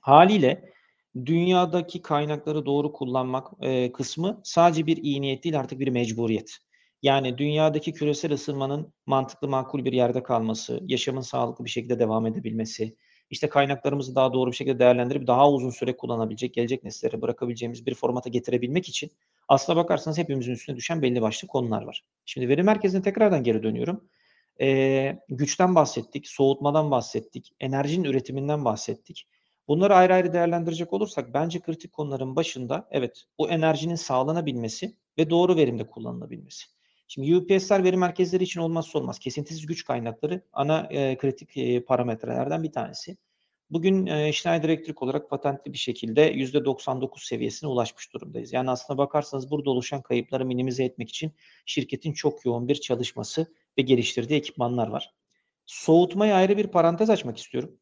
Haliyle 0.00 0.72
dünyadaki 1.24 2.02
kaynakları 2.02 2.66
doğru 2.66 2.92
kullanmak 2.92 3.46
e, 3.60 3.92
kısmı 3.92 4.40
sadece 4.44 4.86
bir 4.86 4.96
iyi 4.96 5.20
niyet 5.20 5.44
değil 5.44 5.60
artık 5.60 5.80
bir 5.80 5.88
mecburiyet. 5.88 6.56
Yani 7.02 7.38
dünyadaki 7.38 7.92
küresel 7.92 8.32
ısınmanın 8.32 8.92
mantıklı 9.06 9.48
makul 9.48 9.84
bir 9.84 9.92
yerde 9.92 10.22
kalması, 10.22 10.80
yaşamın 10.86 11.20
sağlıklı 11.20 11.64
bir 11.64 11.70
şekilde 11.70 11.98
devam 11.98 12.26
edebilmesi, 12.26 12.96
işte 13.30 13.48
kaynaklarımızı 13.48 14.14
daha 14.14 14.32
doğru 14.32 14.50
bir 14.50 14.56
şekilde 14.56 14.78
değerlendirip 14.78 15.26
daha 15.26 15.50
uzun 15.50 15.70
süre 15.70 15.96
kullanabilecek, 15.96 16.54
gelecek 16.54 16.84
nesillere 16.84 17.22
bırakabileceğimiz 17.22 17.86
bir 17.86 17.94
formata 17.94 18.30
getirebilmek 18.30 18.88
için 18.88 19.10
aslına 19.48 19.76
bakarsanız 19.76 20.18
hepimizin 20.18 20.52
üstüne 20.52 20.76
düşen 20.76 21.02
belli 21.02 21.22
başlı 21.22 21.48
konular 21.48 21.82
var. 21.82 22.02
Şimdi 22.24 22.48
veri 22.48 22.62
merkezine 22.62 23.02
tekrardan 23.02 23.42
geri 23.42 23.62
dönüyorum. 23.62 24.08
Ee, 24.60 25.18
güçten 25.28 25.74
bahsettik, 25.74 26.28
soğutmadan 26.28 26.90
bahsettik, 26.90 27.52
enerjinin 27.60 28.04
üretiminden 28.04 28.64
bahsettik. 28.64 29.26
Bunları 29.68 29.94
ayrı 29.94 30.14
ayrı 30.14 30.32
değerlendirecek 30.32 30.92
olursak 30.92 31.34
bence 31.34 31.60
kritik 31.60 31.92
konuların 31.92 32.36
başında 32.36 32.88
evet 32.90 33.24
bu 33.38 33.50
enerjinin 33.50 33.94
sağlanabilmesi 33.94 34.96
ve 35.18 35.30
doğru 35.30 35.56
verimde 35.56 35.86
kullanılabilmesi. 35.86 36.75
Şimdi 37.08 37.36
UPS'ler 37.36 37.84
veri 37.84 37.96
merkezleri 37.96 38.44
için 38.44 38.60
olmazsa 38.60 38.98
olmaz. 38.98 39.18
Kesintisiz 39.18 39.66
güç 39.66 39.84
kaynakları 39.84 40.42
ana 40.52 40.88
e, 40.90 41.16
kritik 41.18 41.56
e, 41.56 41.84
parametrelerden 41.84 42.62
bir 42.62 42.72
tanesi. 42.72 43.16
Bugün 43.70 44.06
e, 44.06 44.32
Schneider 44.32 44.68
Electric 44.68 44.94
olarak 45.00 45.30
patentli 45.30 45.72
bir 45.72 45.78
şekilde 45.78 46.34
%99 46.34 47.26
seviyesine 47.26 47.70
ulaşmış 47.70 48.12
durumdayız. 48.12 48.52
Yani 48.52 48.70
aslına 48.70 48.98
bakarsanız 48.98 49.50
burada 49.50 49.70
oluşan 49.70 50.02
kayıpları 50.02 50.46
minimize 50.46 50.84
etmek 50.84 51.08
için 51.08 51.32
şirketin 51.66 52.12
çok 52.12 52.44
yoğun 52.44 52.68
bir 52.68 52.74
çalışması 52.74 53.54
ve 53.78 53.82
geliştirdiği 53.82 54.38
ekipmanlar 54.38 54.88
var. 54.88 55.14
Soğutmayı 55.66 56.34
ayrı 56.34 56.56
bir 56.56 56.66
parantez 56.66 57.10
açmak 57.10 57.38
istiyorum. 57.38 57.78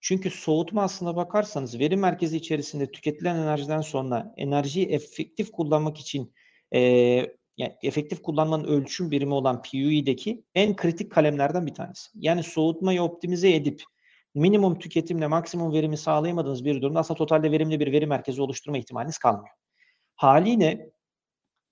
Çünkü 0.00 0.30
soğutma 0.30 0.82
aslına 0.82 1.16
bakarsanız 1.16 1.78
veri 1.78 1.96
merkezi 1.96 2.36
içerisinde 2.36 2.90
tüketilen 2.92 3.36
enerjiden 3.36 3.80
sonra 3.80 4.34
enerjiyi 4.36 4.86
efektif 4.86 5.52
kullanmak 5.52 5.98
için 5.98 6.32
e, 6.74 7.39
yani 7.60 7.76
efektif 7.82 8.22
kullanmanın 8.22 8.64
ölçüm 8.64 9.10
birimi 9.10 9.34
olan 9.34 9.62
PUE'deki 9.62 10.44
en 10.54 10.76
kritik 10.76 11.12
kalemlerden 11.12 11.66
bir 11.66 11.74
tanesi. 11.74 12.10
Yani 12.14 12.42
soğutmayı 12.42 13.02
optimize 13.02 13.54
edip 13.54 13.82
minimum 14.34 14.78
tüketimle 14.78 15.26
maksimum 15.26 15.72
verimi 15.72 15.96
sağlayamadığınız 15.96 16.64
bir 16.64 16.82
durumda 16.82 17.00
aslında 17.00 17.18
totalde 17.18 17.52
verimli 17.52 17.80
bir 17.80 17.92
veri 17.92 18.06
merkezi 18.06 18.42
oluşturma 18.42 18.78
ihtimaliniz 18.78 19.18
kalmıyor. 19.18 19.54
Haliyle 20.16 20.90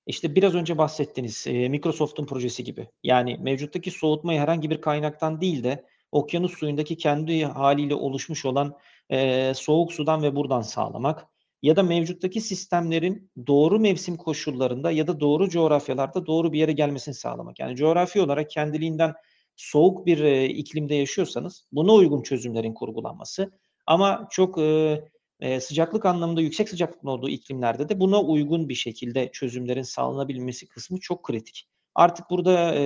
işte 0.07 0.35
biraz 0.35 0.55
önce 0.55 0.79
bahsettiğiniz 0.79 1.47
e, 1.47 1.69
Microsoft'un 1.69 2.27
projesi 2.27 2.65
gibi. 2.65 2.89
Yani 3.03 3.37
mevcuttaki 3.41 3.91
soğutmayı 3.91 4.41
herhangi 4.41 4.71
bir 4.71 4.81
kaynaktan 4.81 5.41
değil 5.41 5.65
de 5.65 5.85
okyanus 6.13 6.59
suyundaki 6.59 6.97
kendi 6.97 7.45
haliyle 7.45 7.95
oluşmuş 7.95 8.45
olan 8.45 8.77
e, 9.11 9.53
soğuk 9.55 9.93
sudan 9.93 10.23
ve 10.23 10.37
buradan 10.37 10.61
sağlamak 10.61 11.27
ya 11.63 11.77
da 11.77 11.83
mevcuttaki 11.83 12.41
sistemlerin 12.41 13.31
doğru 13.47 13.79
mevsim 13.79 14.17
koşullarında 14.17 14.91
ya 14.91 15.07
da 15.07 15.21
doğru 15.21 15.49
coğrafyalarda 15.49 16.27
doğru 16.27 16.53
bir 16.53 16.59
yere 16.59 16.73
gelmesini 16.73 17.15
sağlamak. 17.15 17.59
Yani 17.59 17.77
coğrafi 17.77 18.21
olarak 18.21 18.51
kendiliğinden 18.51 19.15
soğuk 19.57 20.07
bir 20.07 20.19
e, 20.19 20.47
iklimde 20.47 20.95
yaşıyorsanız 20.95 21.65
buna 21.73 21.93
uygun 21.93 22.23
çözümlerin 22.23 22.75
kurgulanması 22.75 23.53
ama 23.87 24.29
çok 24.31 24.59
e, 24.59 25.01
e, 25.41 25.61
sıcaklık 25.61 26.07
anlamında 26.07 26.41
yüksek 26.41 26.69
sıcaklık 26.69 27.05
olduğu 27.05 27.29
iklimlerde 27.29 27.89
de 27.89 28.01
buna 28.01 28.23
uygun 28.23 28.69
bir 28.69 28.75
şekilde 28.75 29.31
çözümlerin 29.33 29.83
sağlanabilmesi 29.83 30.69
kısmı 30.69 31.01
çok 31.01 31.25
kritik. 31.25 31.69
Artık 31.95 32.31
burada 32.31 32.75
e, 32.75 32.83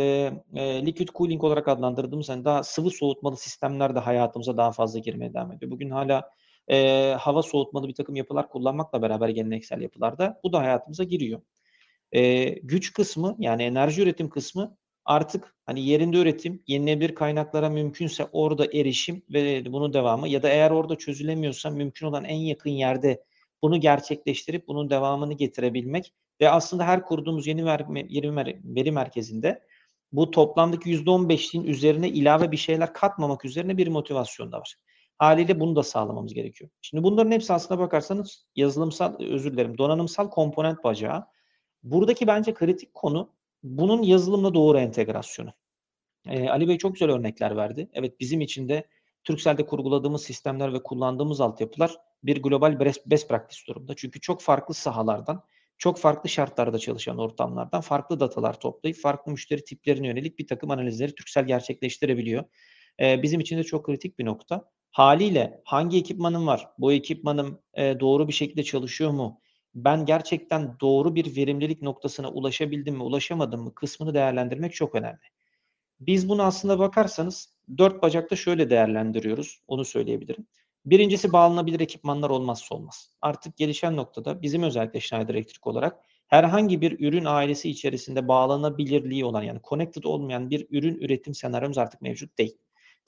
e, 0.54 0.86
liquid 0.86 1.08
cooling 1.08 1.44
olarak 1.44 1.68
adlandırdığımız 1.68 2.28
hani 2.28 2.44
daha 2.44 2.62
sıvı 2.62 2.90
soğutmalı 2.90 3.36
sistemler 3.36 3.94
de 3.94 3.98
hayatımıza 3.98 4.56
daha 4.56 4.72
fazla 4.72 4.98
girmeye 4.98 5.34
devam 5.34 5.52
ediyor. 5.52 5.70
Bugün 5.70 5.90
hala 5.90 6.30
e, 6.68 7.08
hava 7.20 7.42
soğutmalı 7.42 7.88
bir 7.88 7.94
takım 7.94 8.16
yapılar 8.16 8.48
kullanmakla 8.48 9.02
beraber 9.02 9.28
geleneksel 9.28 9.80
yapılarda 9.80 10.40
bu 10.44 10.52
da 10.52 10.58
hayatımıza 10.58 11.04
giriyor. 11.04 11.40
E, 12.12 12.48
güç 12.48 12.92
kısmı 12.92 13.36
yani 13.38 13.62
enerji 13.62 14.02
üretim 14.02 14.28
kısmı 14.28 14.76
artık 15.04 15.54
hani 15.66 15.86
yerinde 15.86 16.16
üretim, 16.18 16.62
yenilenebilir 16.66 17.14
kaynaklara 17.14 17.70
mümkünse 17.70 18.28
orada 18.32 18.66
erişim 18.72 19.22
ve 19.30 19.72
bunun 19.72 19.92
devamı 19.92 20.28
ya 20.28 20.42
da 20.42 20.48
eğer 20.48 20.70
orada 20.70 20.96
çözülemiyorsa 20.96 21.70
mümkün 21.70 22.06
olan 22.06 22.24
en 22.24 22.36
yakın 22.36 22.70
yerde 22.70 23.24
bunu 23.62 23.80
gerçekleştirip 23.80 24.68
bunun 24.68 24.90
devamını 24.90 25.32
getirebilmek 25.32 26.12
ve 26.40 26.50
aslında 26.50 26.86
her 26.86 27.02
kurduğumuz 27.04 27.46
yeni 27.46 27.66
veri 28.64 28.92
merkezinde 28.92 29.62
bu 30.12 30.30
toplamdaki 30.30 30.90
%15'liğin 30.90 31.64
üzerine 31.64 32.08
ilave 32.08 32.52
bir 32.52 32.56
şeyler 32.56 32.94
katmamak 32.94 33.44
üzerine 33.44 33.76
bir 33.76 33.88
motivasyon 33.88 34.52
da 34.52 34.58
var. 34.58 34.74
Haliyle 35.22 35.60
bunu 35.60 35.76
da 35.76 35.82
sağlamamız 35.82 36.34
gerekiyor. 36.34 36.70
Şimdi 36.80 37.04
bunların 37.04 37.30
hepsi 37.30 37.52
aslına 37.52 37.80
bakarsanız 37.80 38.46
yazılımsal, 38.56 39.20
özür 39.20 39.52
dilerim, 39.52 39.78
donanımsal 39.78 40.30
komponent 40.30 40.84
bacağı. 40.84 41.26
Buradaki 41.82 42.26
bence 42.26 42.54
kritik 42.54 42.94
konu 42.94 43.32
bunun 43.62 44.02
yazılımla 44.02 44.54
doğru 44.54 44.78
entegrasyonu. 44.78 45.52
Ee, 46.28 46.48
Ali 46.48 46.68
Bey 46.68 46.78
çok 46.78 46.94
güzel 46.94 47.10
örnekler 47.10 47.56
verdi. 47.56 47.90
Evet 47.92 48.20
bizim 48.20 48.40
için 48.40 48.68
de 48.68 48.88
Turkcell'de 49.24 49.66
kurguladığımız 49.66 50.22
sistemler 50.22 50.72
ve 50.72 50.82
kullandığımız 50.82 51.40
altyapılar 51.40 51.96
bir 52.24 52.42
global 52.42 52.80
best 53.06 53.28
practice 53.28 53.62
durumda. 53.68 53.94
Çünkü 53.96 54.20
çok 54.20 54.40
farklı 54.40 54.74
sahalardan, 54.74 55.44
çok 55.78 55.98
farklı 55.98 56.28
şartlarda 56.28 56.78
çalışan 56.78 57.18
ortamlardan 57.18 57.80
farklı 57.80 58.20
datalar 58.20 58.60
toplayıp 58.60 58.96
farklı 58.96 59.32
müşteri 59.32 59.64
tiplerine 59.64 60.06
yönelik 60.06 60.38
bir 60.38 60.46
takım 60.46 60.70
analizleri 60.70 61.14
Turkcell 61.14 61.46
gerçekleştirebiliyor. 61.46 62.44
Ee, 63.00 63.22
bizim 63.22 63.40
için 63.40 63.58
de 63.58 63.64
çok 63.64 63.86
kritik 63.86 64.18
bir 64.18 64.24
nokta. 64.24 64.72
Haliyle 64.92 65.62
hangi 65.64 65.98
ekipmanım 65.98 66.46
var? 66.46 66.68
Bu 66.78 66.92
ekipmanım 66.92 67.58
e, 67.74 68.00
doğru 68.00 68.28
bir 68.28 68.32
şekilde 68.32 68.62
çalışıyor 68.62 69.10
mu? 69.10 69.40
Ben 69.74 70.06
gerçekten 70.06 70.76
doğru 70.80 71.14
bir 71.14 71.36
verimlilik 71.36 71.82
noktasına 71.82 72.30
ulaşabildim 72.30 72.94
mi, 72.94 73.02
ulaşamadım 73.02 73.62
mı 73.62 73.74
kısmını 73.74 74.14
değerlendirmek 74.14 74.74
çok 74.74 74.94
önemli. 74.94 75.20
Biz 76.00 76.28
bunu 76.28 76.42
aslında 76.42 76.78
bakarsanız 76.78 77.54
dört 77.78 78.02
bacakta 78.02 78.36
şöyle 78.36 78.70
değerlendiriyoruz. 78.70 79.60
Onu 79.68 79.84
söyleyebilirim. 79.84 80.46
Birincisi 80.86 81.32
bağlanabilir 81.32 81.80
ekipmanlar 81.80 82.30
olmazsa 82.30 82.74
olmaz. 82.74 83.12
Artık 83.22 83.56
gelişen 83.56 83.96
noktada 83.96 84.42
bizim 84.42 84.62
özellikle 84.62 85.00
Schneider 85.00 85.34
Electric 85.34 85.60
olarak 85.70 86.00
herhangi 86.28 86.80
bir 86.80 87.00
ürün 87.00 87.24
ailesi 87.24 87.70
içerisinde 87.70 88.28
bağlanabilirliği 88.28 89.24
olan 89.24 89.42
yani 89.42 89.60
connected 89.68 90.04
olmayan 90.04 90.50
bir 90.50 90.66
ürün 90.70 90.94
üretim 90.94 91.34
senaryomuz 91.34 91.78
artık 91.78 92.02
mevcut 92.02 92.38
değil. 92.38 92.58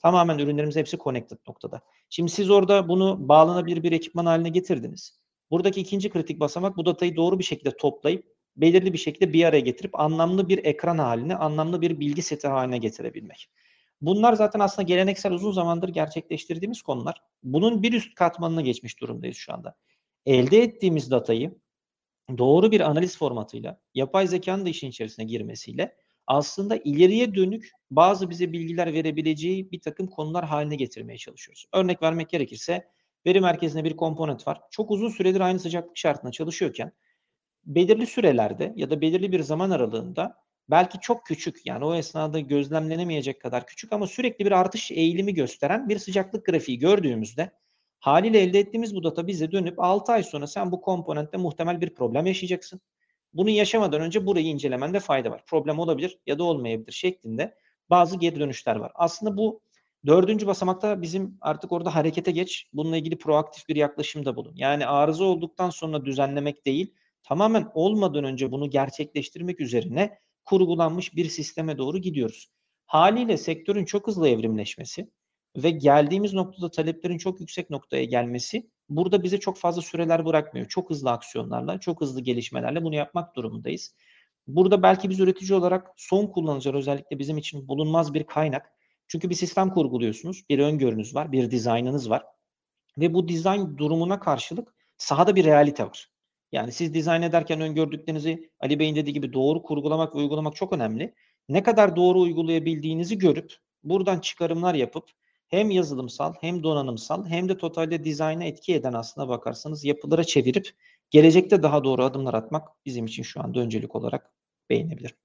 Tamamen 0.05 0.37
ürünlerimiz 0.37 0.75
hepsi 0.75 0.97
connected 0.97 1.37
noktada. 1.47 1.81
Şimdi 2.09 2.31
siz 2.31 2.49
orada 2.49 2.89
bunu 2.89 3.29
bağlanabilir 3.29 3.83
bir 3.83 3.91
ekipman 3.91 4.25
haline 4.25 4.49
getirdiniz. 4.49 5.19
Buradaki 5.51 5.81
ikinci 5.81 6.09
kritik 6.09 6.39
basamak 6.39 6.77
bu 6.77 6.85
datayı 6.85 7.15
doğru 7.15 7.39
bir 7.39 7.43
şekilde 7.43 7.77
toplayıp 7.77 8.25
belirli 8.57 8.93
bir 8.93 8.97
şekilde 8.97 9.33
bir 9.33 9.43
araya 9.43 9.59
getirip 9.59 9.99
anlamlı 9.99 10.49
bir 10.49 10.65
ekran 10.65 10.97
haline, 10.97 11.35
anlamlı 11.35 11.81
bir 11.81 11.99
bilgi 11.99 12.21
seti 12.21 12.47
haline 12.47 12.77
getirebilmek. 12.77 13.49
Bunlar 14.01 14.33
zaten 14.33 14.59
aslında 14.59 14.87
geleneksel 14.87 15.31
uzun 15.31 15.51
zamandır 15.51 15.89
gerçekleştirdiğimiz 15.89 16.81
konular. 16.81 17.21
Bunun 17.43 17.83
bir 17.83 17.93
üst 17.93 18.15
katmanına 18.15 18.61
geçmiş 18.61 19.01
durumdayız 19.01 19.37
şu 19.37 19.53
anda. 19.53 19.75
Elde 20.25 20.61
ettiğimiz 20.61 21.11
datayı 21.11 21.55
doğru 22.37 22.71
bir 22.71 22.81
analiz 22.81 23.17
formatıyla, 23.17 23.79
yapay 23.93 24.27
zekanın 24.27 24.65
da 24.65 24.69
işin 24.69 24.89
içerisine 24.89 25.25
girmesiyle 25.25 25.95
aslında 26.27 26.77
ileriye 26.77 27.35
dönük 27.35 27.71
bazı 27.91 28.29
bize 28.29 28.51
bilgiler 28.51 28.93
verebileceği 28.93 29.71
bir 29.71 29.81
takım 29.81 30.07
konular 30.07 30.45
haline 30.45 30.75
getirmeye 30.75 31.17
çalışıyoruz. 31.17 31.65
Örnek 31.73 32.01
vermek 32.01 32.29
gerekirse 32.29 32.87
veri 33.25 33.41
merkezinde 33.41 33.83
bir 33.83 33.97
komponent 33.97 34.47
var. 34.47 34.61
Çok 34.71 34.91
uzun 34.91 35.09
süredir 35.09 35.39
aynı 35.39 35.59
sıcaklık 35.59 35.97
şartında 35.97 36.31
çalışıyorken 36.31 36.91
belirli 37.65 38.05
sürelerde 38.07 38.73
ya 38.75 38.89
da 38.89 39.01
belirli 39.01 39.31
bir 39.31 39.39
zaman 39.39 39.69
aralığında 39.69 40.35
belki 40.69 40.99
çok 40.99 41.25
küçük 41.25 41.65
yani 41.65 41.85
o 41.85 41.95
esnada 41.95 42.39
gözlemlenemeyecek 42.39 43.41
kadar 43.41 43.67
küçük 43.67 43.93
ama 43.93 44.07
sürekli 44.07 44.45
bir 44.45 44.51
artış 44.51 44.91
eğilimi 44.91 45.33
gösteren 45.33 45.89
bir 45.89 45.99
sıcaklık 45.99 46.45
grafiği 46.45 46.79
gördüğümüzde 46.79 47.51
haliyle 47.99 48.39
elde 48.39 48.59
ettiğimiz 48.59 48.95
bu 48.95 49.03
data 49.03 49.27
bize 49.27 49.51
dönüp 49.51 49.79
6 49.79 50.11
ay 50.11 50.23
sonra 50.23 50.47
sen 50.47 50.71
bu 50.71 50.81
komponentte 50.81 51.37
muhtemel 51.37 51.81
bir 51.81 51.93
problem 51.93 52.25
yaşayacaksın. 52.25 52.81
Bunu 53.35 53.49
yaşamadan 53.49 54.01
önce 54.01 54.25
burayı 54.25 54.45
incelemende 54.45 54.99
fayda 54.99 55.31
var. 55.31 55.43
Problem 55.45 55.79
olabilir 55.79 56.19
ya 56.25 56.39
da 56.39 56.43
olmayabilir 56.43 56.91
şeklinde 56.91 57.55
bazı 57.89 58.17
geri 58.19 58.39
dönüşler 58.39 58.75
var. 58.75 58.91
Aslında 58.95 59.37
bu 59.37 59.61
dördüncü 60.05 60.47
basamakta 60.47 61.01
bizim 61.01 61.37
artık 61.41 61.71
orada 61.71 61.95
harekete 61.95 62.31
geç. 62.31 62.69
Bununla 62.73 62.97
ilgili 62.97 63.17
proaktif 63.17 63.67
bir 63.69 63.75
yaklaşımda 63.75 64.35
bulun. 64.35 64.53
Yani 64.55 64.87
arıza 64.87 65.23
olduktan 65.23 65.69
sonra 65.69 66.05
düzenlemek 66.05 66.65
değil, 66.65 66.93
tamamen 67.23 67.71
olmadan 67.73 68.23
önce 68.23 68.51
bunu 68.51 68.69
gerçekleştirmek 68.69 69.61
üzerine 69.61 70.19
kurgulanmış 70.45 71.15
bir 71.15 71.29
sisteme 71.29 71.77
doğru 71.77 71.97
gidiyoruz. 71.97 72.51
Haliyle 72.85 73.37
sektörün 73.37 73.85
çok 73.85 74.07
hızlı 74.07 74.29
evrimleşmesi 74.29 75.09
ve 75.55 75.69
geldiğimiz 75.69 76.33
noktada 76.33 76.71
taleplerin 76.71 77.17
çok 77.17 77.39
yüksek 77.39 77.69
noktaya 77.69 78.03
gelmesi 78.03 78.69
burada 78.89 79.23
bize 79.23 79.39
çok 79.39 79.57
fazla 79.57 79.81
süreler 79.81 80.25
bırakmıyor. 80.25 80.67
Çok 80.67 80.89
hızlı 80.89 81.11
aksiyonlarla, 81.11 81.79
çok 81.79 82.01
hızlı 82.01 82.21
gelişmelerle 82.21 82.83
bunu 82.83 82.95
yapmak 82.95 83.35
durumundayız. 83.35 83.95
Burada 84.47 84.83
belki 84.83 85.09
biz 85.09 85.19
üretici 85.19 85.59
olarak 85.59 85.87
son 85.97 86.27
kullanıcılar 86.27 86.75
özellikle 86.75 87.19
bizim 87.19 87.37
için 87.37 87.67
bulunmaz 87.67 88.13
bir 88.13 88.23
kaynak. 88.23 88.71
Çünkü 89.07 89.29
bir 89.29 89.35
sistem 89.35 89.69
kurguluyorsunuz, 89.69 90.43
bir 90.49 90.59
öngörünüz 90.59 91.15
var, 91.15 91.31
bir 91.31 91.51
dizaynınız 91.51 92.09
var. 92.09 92.23
Ve 92.97 93.13
bu 93.13 93.27
dizayn 93.27 93.77
durumuna 93.77 94.19
karşılık 94.19 94.75
sahada 94.97 95.35
bir 95.35 95.45
realite 95.45 95.85
var. 95.85 96.09
Yani 96.51 96.71
siz 96.71 96.93
dizayn 96.93 97.21
ederken 97.21 97.61
öngördüklerinizi 97.61 98.49
Ali 98.59 98.79
Bey'in 98.79 98.95
dediği 98.95 99.13
gibi 99.13 99.33
doğru 99.33 99.63
kurgulamak 99.63 100.15
uygulamak 100.15 100.55
çok 100.55 100.73
önemli. 100.73 101.13
Ne 101.49 101.63
kadar 101.63 101.95
doğru 101.95 102.21
uygulayabildiğinizi 102.21 103.17
görüp 103.17 103.53
buradan 103.83 104.19
çıkarımlar 104.19 104.73
yapıp 104.73 105.09
hem 105.49 105.71
yazılımsal 105.71 106.33
hem 106.41 106.63
donanımsal 106.63 107.25
hem 107.25 107.49
de 107.49 107.57
totalde 107.57 108.03
dizayna 108.03 108.43
etki 108.43 108.75
eden 108.75 108.93
aslına 108.93 109.27
bakarsanız 109.29 109.85
yapılara 109.85 110.23
çevirip 110.23 110.69
gelecekte 111.09 111.63
daha 111.63 111.83
doğru 111.83 112.03
adımlar 112.03 112.33
atmak 112.33 112.67
bizim 112.85 113.05
için 113.05 113.23
şu 113.23 113.41
anda 113.41 113.59
öncelik 113.59 113.95
olarak 113.95 114.31
beğenebilirim. 114.69 115.15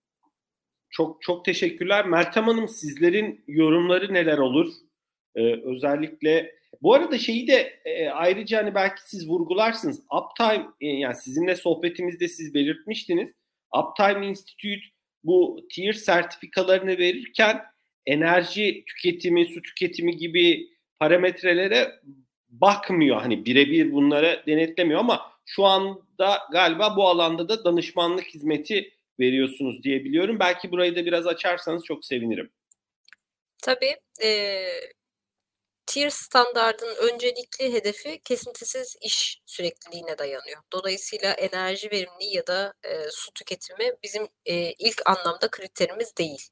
Çok 0.91 1.23
çok 1.23 1.45
teşekkürler. 1.45 2.07
Meltem 2.07 2.45
Hanım 2.45 2.69
sizlerin 2.69 3.45
yorumları 3.47 4.15
neler 4.15 4.39
olur? 4.39 4.73
Ee, 5.35 5.41
özellikle 5.65 6.55
bu 6.83 6.95
arada 6.95 7.19
şeyi 7.19 7.49
de 7.49 7.81
e, 7.85 8.09
ayrıca 8.09 8.59
hani 8.59 8.75
belki 8.75 9.11
siz 9.11 9.29
vurgularsınız. 9.29 10.03
Uptime 10.21 10.67
e, 10.81 10.87
yani 10.87 11.15
sizinle 11.15 11.57
sohbetimizde 11.57 12.29
siz 12.29 12.55
belirtmiştiniz. 12.55 13.31
Uptime 13.79 14.27
Institute 14.27 14.83
bu 15.25 15.67
tier 15.71 15.93
sertifikalarını 15.93 16.99
verirken 16.99 17.63
enerji 18.07 18.85
tüketimi, 18.87 19.47
su 19.47 19.63
tüketimi 19.63 20.17
gibi 20.17 20.69
parametrelere 20.99 22.01
bakmıyor. 22.49 23.21
Hani 23.21 23.45
birebir 23.45 23.93
bunlara 23.93 24.47
denetlemiyor 24.47 25.01
ama 25.01 25.33
şu 25.47 25.65
anda 25.65 26.39
galiba 26.53 26.97
bu 26.97 27.09
alanda 27.09 27.49
da 27.49 27.65
danışmanlık 27.65 28.27
hizmeti 28.27 28.95
veriyorsunuz 29.21 29.83
diye 29.83 30.05
biliyorum. 30.05 30.39
Belki 30.41 30.71
burayı 30.71 30.97
da 30.97 31.07
biraz 31.07 31.27
açarsanız 31.27 31.85
çok 31.85 32.05
sevinirim. 32.05 32.51
Tabii. 33.63 33.97
E, 34.23 34.63
tier 35.87 36.11
standardının 36.11 36.97
öncelikli 37.13 37.73
hedefi 37.73 38.21
kesintisiz 38.25 38.97
iş 39.03 39.41
sürekliliğine 39.47 40.19
dayanıyor. 40.19 40.63
Dolayısıyla 40.73 41.33
enerji 41.33 41.91
verimliliği 41.91 42.37
ya 42.37 42.47
da 42.47 42.75
e, 42.85 43.11
su 43.11 43.33
tüketimi 43.33 43.93
bizim 44.03 44.29
e, 44.45 44.73
ilk 44.73 45.03
anlamda 45.07 45.51
kriterimiz 45.51 46.17
değil. 46.17 46.49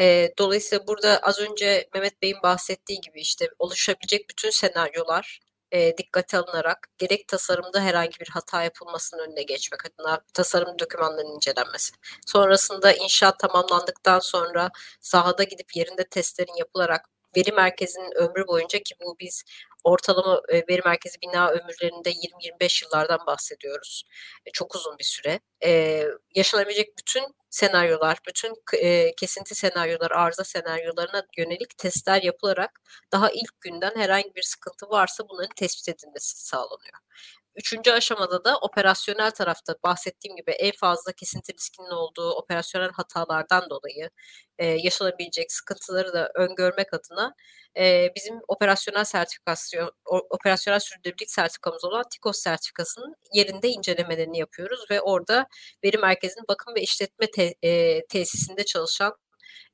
E, 0.00 0.32
dolayısıyla 0.38 0.86
burada 0.86 1.18
az 1.18 1.38
önce 1.40 1.88
Mehmet 1.94 2.22
Bey'in 2.22 2.42
bahsettiği 2.42 3.00
gibi 3.00 3.20
işte 3.20 3.48
oluşabilecek 3.58 4.30
bütün 4.30 4.50
senaryolar 4.50 5.40
e, 5.72 5.96
dikkate 5.98 6.38
alınarak 6.38 6.88
gerek 6.98 7.28
tasarımda 7.28 7.80
herhangi 7.80 8.20
bir 8.20 8.28
hata 8.28 8.62
yapılmasının 8.62 9.22
önüne 9.28 9.42
geçmek 9.42 9.80
adına 9.86 10.20
tasarım 10.34 10.78
dokümanlarının 10.78 11.34
incelenmesi. 11.34 11.92
Sonrasında 12.26 12.92
inşaat 12.92 13.38
tamamlandıktan 13.38 14.18
sonra 14.18 14.70
sahada 15.00 15.42
gidip 15.42 15.76
yerinde 15.76 16.04
testlerin 16.08 16.56
yapılarak 16.58 17.06
veri 17.36 17.52
merkezinin 17.52 18.12
ömrü 18.16 18.46
boyunca 18.46 18.78
ki 18.78 18.94
bu 19.00 19.16
biz 19.20 19.44
ortalama 19.86 20.42
veri 20.68 20.82
merkezi 20.84 21.18
bina 21.22 21.50
ömürlerinde 21.50 22.10
20-25 22.10 22.84
yıllardan 22.84 23.26
bahsediyoruz. 23.26 24.04
E, 24.46 24.50
çok 24.50 24.74
uzun 24.74 24.98
bir 24.98 25.04
süre. 25.04 25.40
Yaşanabilecek 26.34 26.98
bütün 26.98 27.24
senaryolar, 27.50 28.18
bütün 28.28 28.54
kesinti 29.16 29.54
senaryolar, 29.54 30.10
arıza 30.10 30.44
senaryolarına 30.44 31.22
yönelik 31.38 31.78
testler 31.78 32.22
yapılarak 32.22 32.80
daha 33.12 33.30
ilk 33.30 33.60
günden 33.60 33.96
herhangi 33.96 34.34
bir 34.34 34.42
sıkıntı 34.42 34.88
varsa 34.88 35.28
bunların 35.28 35.54
tespit 35.56 35.88
edilmesi 35.88 36.46
sağlanıyor. 36.46 36.98
Üçüncü 37.56 37.90
aşamada 37.90 38.44
da 38.44 38.58
operasyonel 38.58 39.30
tarafta 39.30 39.74
bahsettiğim 39.84 40.36
gibi 40.36 40.50
en 40.50 40.72
fazla 40.72 41.12
kesinti 41.12 41.54
riskinin 41.54 41.90
olduğu 41.90 42.30
operasyonel 42.30 42.90
hatalardan 42.90 43.70
dolayı 43.70 44.10
e, 44.58 44.66
yaşanabilecek 44.66 45.52
sıkıntıları 45.52 46.12
da 46.12 46.30
öngörmek 46.34 46.94
adına 46.94 47.34
e, 47.78 48.10
bizim 48.16 48.40
operasyonel 48.48 49.04
sertifikasyon, 49.04 49.90
operasyonel 50.30 50.80
sürdürülebilirlik 50.80 51.30
sertifikamız 51.30 51.84
olan 51.84 52.04
TİKOS 52.12 52.38
sertifikasının 52.38 53.14
yerinde 53.34 53.68
incelemelerini 53.68 54.38
yapıyoruz 54.38 54.84
ve 54.90 55.00
orada 55.00 55.46
veri 55.84 55.98
merkezinin 55.98 56.48
bakım 56.48 56.74
ve 56.74 56.80
işletme 56.80 57.30
te, 57.30 57.54
e, 57.62 58.06
tesisinde 58.06 58.64
çalışan 58.64 59.12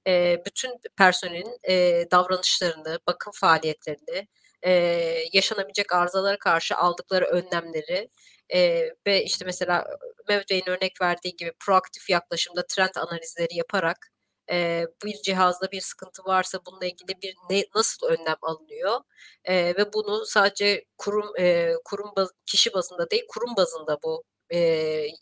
e, 0.07 0.43
bütün 0.47 0.71
personelin 0.99 1.59
e, 1.69 2.05
davranışlarını, 2.11 2.99
bakım 3.07 3.33
faaliyetlerini, 3.41 4.29
e, 4.63 4.73
yaşanabilecek 5.33 5.93
arızalara 5.93 6.39
karşı 6.39 6.77
aldıkları 6.77 7.25
önlemleri 7.25 8.11
e, 8.55 8.91
ve 9.07 9.25
işte 9.25 9.45
mesela 9.45 9.87
Mehmet 10.29 10.51
Bey'in 10.51 10.69
örnek 10.69 11.01
verdiği 11.01 11.37
gibi 11.37 11.53
proaktif 11.61 12.11
yaklaşımda 12.11 12.67
trend 12.67 12.95
analizleri 12.97 13.57
yaparak 13.57 14.09
e, 14.51 14.87
bir 15.05 15.15
cihazda 15.23 15.73
bir 15.73 15.81
sıkıntı 15.81 16.25
varsa 16.25 16.59
bununla 16.67 16.87
ilgili 16.87 17.23
bir 17.23 17.35
ne, 17.51 17.65
nasıl 17.75 18.07
önlem 18.07 18.37
alınıyor? 18.43 19.01
E, 19.45 19.55
ve 19.57 19.93
bunu 19.93 20.27
sadece 20.27 20.85
kurum 20.99 21.37
e, 21.39 21.73
kurum 21.85 22.13
baz, 22.17 22.31
kişi 22.47 22.73
bazında 22.75 23.11
değil 23.11 23.25
kurum 23.29 23.57
bazında 23.57 23.99
bu 24.05 24.25
e, 24.55 24.59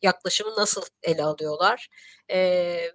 yaklaşımı 0.02 0.50
nasıl 0.56 0.82
ele 1.02 1.22
alıyorlar? 1.24 1.88
E, 2.30 2.38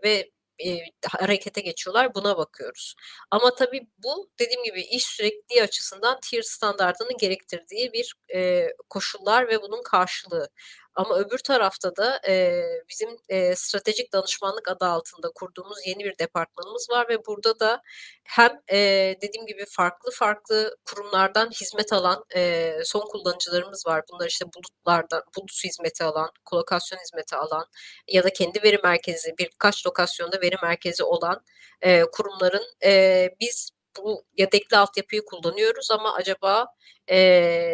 ve 0.04 0.32
e, 0.60 0.78
harekete 1.08 1.62
geçiyorlar 1.62 2.16
buna 2.16 2.38
bakıyoruz. 2.38 2.96
Ama 3.32 3.56
tabii 3.56 3.88
bu 3.98 4.30
dediğim 4.40 4.64
gibi 4.64 4.82
iş 4.82 5.06
sürekliliği 5.06 5.64
açısından 5.64 6.20
tier 6.22 6.42
standartının 6.42 7.18
gerektirdiği 7.20 7.94
bir 7.94 8.14
e, 8.36 8.68
koşullar 8.90 9.48
ve 9.50 9.62
bunun 9.62 9.84
karşılığı. 9.84 10.50
Ama 10.96 11.18
öbür 11.20 11.38
tarafta 11.38 11.96
da 11.96 12.22
e, 12.28 12.64
bizim 12.90 13.10
e, 13.30 13.56
stratejik 13.56 14.14
danışmanlık 14.14 14.68
adı 14.68 14.86
altında 14.86 15.32
kurduğumuz 15.36 15.78
yeni 15.88 16.04
bir 16.04 16.18
departmanımız 16.20 16.88
var 16.90 17.10
ve 17.10 17.26
burada 17.26 17.60
da 17.60 17.82
hem 18.24 18.52
e, 18.72 18.78
dediğim 19.22 19.48
gibi 19.48 19.66
farklı 19.70 20.12
farklı 20.12 20.78
kurumlardan 20.86 21.50
hizmet 21.50 21.94
alan 21.94 22.26
e, 22.36 22.74
son 22.84 23.08
kullanıcılarımız 23.08 23.88
var. 23.88 24.04
Bunlar 24.12 24.28
işte 24.28 24.46
bulutlardan, 24.46 25.22
bulut 25.38 25.64
hizmeti 25.64 26.04
alan, 26.04 26.30
kolokasyon 26.46 27.00
hizmeti 27.00 27.36
alan 27.36 27.66
ya 28.08 28.24
da 28.24 28.30
kendi 28.30 28.64
veri 28.64 28.80
merkezi, 28.84 29.34
birkaç 29.40 29.88
lokasyonda 29.88 30.42
veri 30.42 30.56
merkezi 30.64 31.04
olan 31.04 31.42
e, 31.82 32.04
kurumların 32.12 32.64
e, 32.84 33.30
biz 33.40 33.70
bu 33.98 34.26
yedekli 34.38 34.78
altyapıyı 34.78 35.26
kullanıyoruz 35.26 35.92
ama 35.92 36.14
acaba 36.14 36.68
e, 37.08 37.18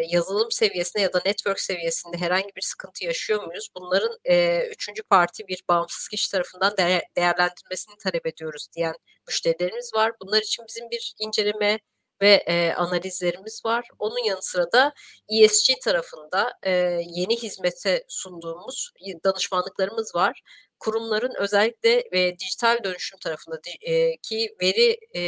yazılım 0.09 0.51
seviyesinde 0.51 1.03
ya 1.03 1.13
da 1.13 1.21
network 1.25 1.59
seviyesinde 1.59 2.17
herhangi 2.17 2.55
bir 2.55 2.61
sıkıntı 2.61 3.05
yaşıyor 3.05 3.43
muyuz? 3.43 3.69
Bunların 3.75 4.17
e, 4.25 4.65
üçüncü 4.71 5.03
parti 5.03 5.47
bir 5.47 5.63
bağımsız 5.69 6.07
kişi 6.07 6.31
tarafından 6.31 6.77
değer, 6.77 7.01
değerlendirmesini 7.17 7.95
talep 8.03 8.25
ediyoruz 8.25 8.67
diyen 8.75 8.95
müşterilerimiz 9.27 9.91
var. 9.95 10.11
Bunlar 10.21 10.41
için 10.41 10.65
bizim 10.67 10.89
bir 10.89 11.13
inceleme 11.19 11.79
ve 12.21 12.43
e, 12.47 12.73
analizlerimiz 12.73 13.61
var. 13.65 13.87
Onun 13.99 14.23
yanı 14.25 14.41
sıra 14.41 14.71
da 14.71 14.93
ESG 15.29 15.81
tarafında 15.81 16.53
e, 16.63 16.71
yeni 17.07 17.37
hizmete 17.37 18.03
sunduğumuz 18.07 18.91
danışmanlıklarımız 19.23 20.15
var. 20.15 20.41
Kurumların 20.79 21.33
özellikle 21.37 22.03
ve 22.13 22.39
dijital 22.39 22.83
dönüşüm 22.83 23.19
tarafında 23.19 23.61
e, 23.81 24.17
ki 24.17 24.55
veri 24.61 24.97
e, 25.15 25.21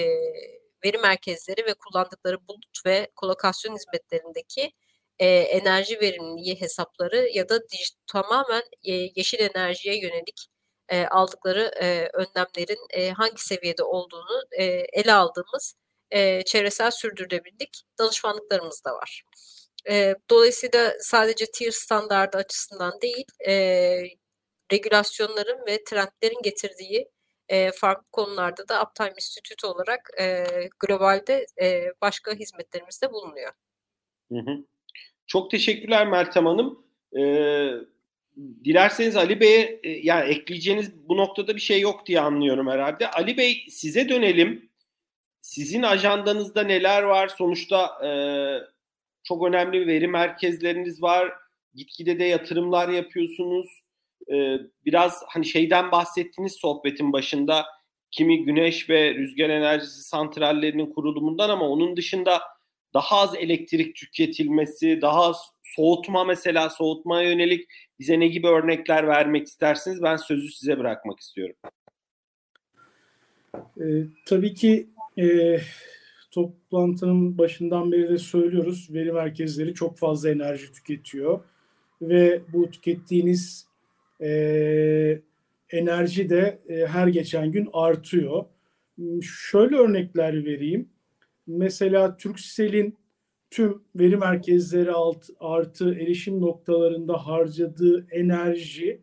veri 0.86 0.98
merkezleri 0.98 1.66
ve 1.66 1.74
kullandıkları 1.74 2.48
bulut 2.48 2.86
ve 2.86 3.12
kolokasyon 3.16 3.76
hizmetlerindeki 3.76 4.72
e, 5.20 5.28
enerji 5.28 6.02
verimliliği 6.02 6.62
hesapları 6.62 7.30
ya 7.34 7.50
da 7.50 7.58
dij- 7.58 7.96
tamamen 8.08 8.64
e, 8.84 8.92
yeşil 9.16 9.40
enerjiye 9.40 10.02
yönelik 10.02 10.48
e, 10.90 11.06
aldıkları 11.06 11.72
e, 11.82 12.10
önlemlerin 12.14 12.88
e, 12.90 13.12
hangi 13.12 13.42
seviyede 13.44 13.84
olduğunu 13.84 14.44
e, 14.52 14.64
ele 14.94 15.14
aldığımız 15.14 15.76
e, 16.12 16.42
çevresel 16.46 16.92
sürdürülebilirlik 16.92 17.84
danışmanlıklarımız 18.00 18.84
da 18.86 18.92
var. 18.94 19.24
E, 19.90 20.16
dolayısıyla 20.30 20.94
sadece 21.00 21.46
tier 21.46 21.72
standardı 21.72 22.38
açısından 22.38 23.02
değil, 23.02 23.26
e, 23.48 23.54
regülasyonların 24.72 25.66
ve 25.68 25.84
trendlerin 25.84 26.42
getirdiği 26.44 27.10
e, 27.50 27.72
farklı 27.72 28.12
konularda 28.12 28.68
da 28.68 28.84
Uptime 28.84 29.14
Institute 29.16 29.68
olarak 29.68 30.10
e, 30.22 30.46
globalde 30.80 31.46
e, 31.62 31.94
başka 32.02 32.34
hizmetlerimiz 32.34 33.02
de 33.02 33.12
bulunuyor. 33.12 33.52
Hı 34.32 34.40
hı. 34.40 34.64
Çok 35.28 35.52
teşekkürler 35.52 36.08
Meltem 36.08 36.46
Hanım. 36.46 36.84
Ee, 37.18 37.72
dilerseniz 38.64 39.16
Ali 39.16 39.40
Bey'e 39.40 39.80
e, 39.84 39.90
yani 39.90 40.30
ekleyeceğiniz 40.30 41.08
bu 41.10 41.18
noktada 41.18 41.56
bir 41.56 41.62
şey 41.62 41.82
yok 41.82 42.06
diye 42.06 42.20
anlıyorum 42.20 42.68
herhalde. 42.68 43.12
Ali 43.12 43.38
Bey 43.38 43.66
size 43.70 44.10
dönelim. 44.10 44.70
Sizin 45.42 45.84
ajandanızda 45.84 46.64
neler 46.64 47.04
var? 47.04 47.28
Sonuçta 47.28 48.08
e, 48.08 48.10
çok 49.24 49.48
önemli 49.48 49.88
veri 49.88 50.08
merkezleriniz 50.08 51.02
var. 51.02 51.34
Gitgide 51.76 52.20
de 52.20 52.24
yatırımlar 52.24 52.90
yapıyorsunuz 52.90 53.83
e, 54.32 54.58
biraz 54.86 55.24
hani 55.28 55.46
şeyden 55.46 55.92
bahsettiğiniz 55.92 56.54
sohbetin 56.54 57.14
başında 57.14 57.66
kimi 58.12 58.46
güneş 58.46 58.90
ve 58.90 59.14
rüzgar 59.14 59.50
enerjisi 59.50 60.04
santrallerinin 60.04 60.94
kurulumundan 60.94 61.50
ama 61.50 61.70
onun 61.70 61.98
dışında 61.98 62.42
daha 62.94 63.16
az 63.16 63.36
elektrik 63.36 63.96
tüketilmesi, 63.96 65.00
daha 65.02 65.22
az 65.22 65.38
soğutma 65.64 66.24
mesela 66.24 66.70
soğutmaya 66.70 67.30
yönelik 67.30 67.68
bize 68.00 68.20
ne 68.20 68.28
gibi 68.28 68.48
örnekler 68.48 69.08
vermek 69.08 69.48
istersiniz? 69.48 70.02
Ben 70.02 70.16
sözü 70.16 70.50
size 70.50 70.80
bırakmak 70.80 71.20
istiyorum. 71.20 71.56
E, 73.56 73.86
tabii 74.26 74.54
ki 74.54 74.90
e, 75.18 75.58
toplantının 76.32 77.38
başından 77.38 77.92
beri 77.92 78.10
de 78.10 78.18
söylüyoruz. 78.18 78.88
Veri 78.94 79.12
merkezleri 79.12 79.74
çok 79.74 79.98
fazla 79.98 80.30
enerji 80.30 80.72
tüketiyor 80.72 81.40
ve 82.02 82.42
bu 82.54 82.72
tükettiğiniz 82.72 83.68
e, 84.24 85.20
enerji 85.70 86.30
de 86.30 86.62
e, 86.70 86.86
her 86.86 87.08
geçen 87.08 87.52
gün 87.52 87.70
artıyor. 87.74 88.46
Hmm, 88.96 89.24
şöyle 89.24 89.76
örnekler 89.76 90.46
vereyim. 90.46 90.90
Mesela 91.48 92.18
Turkcell'in 92.18 92.98
tüm 93.52 93.84
veri 93.96 94.18
merkezleri 94.18 94.92
alt, 94.92 95.26
artı 95.40 95.94
erişim 95.94 96.42
noktalarında 96.42 97.28
harcadığı 97.28 98.08
enerji 98.12 99.02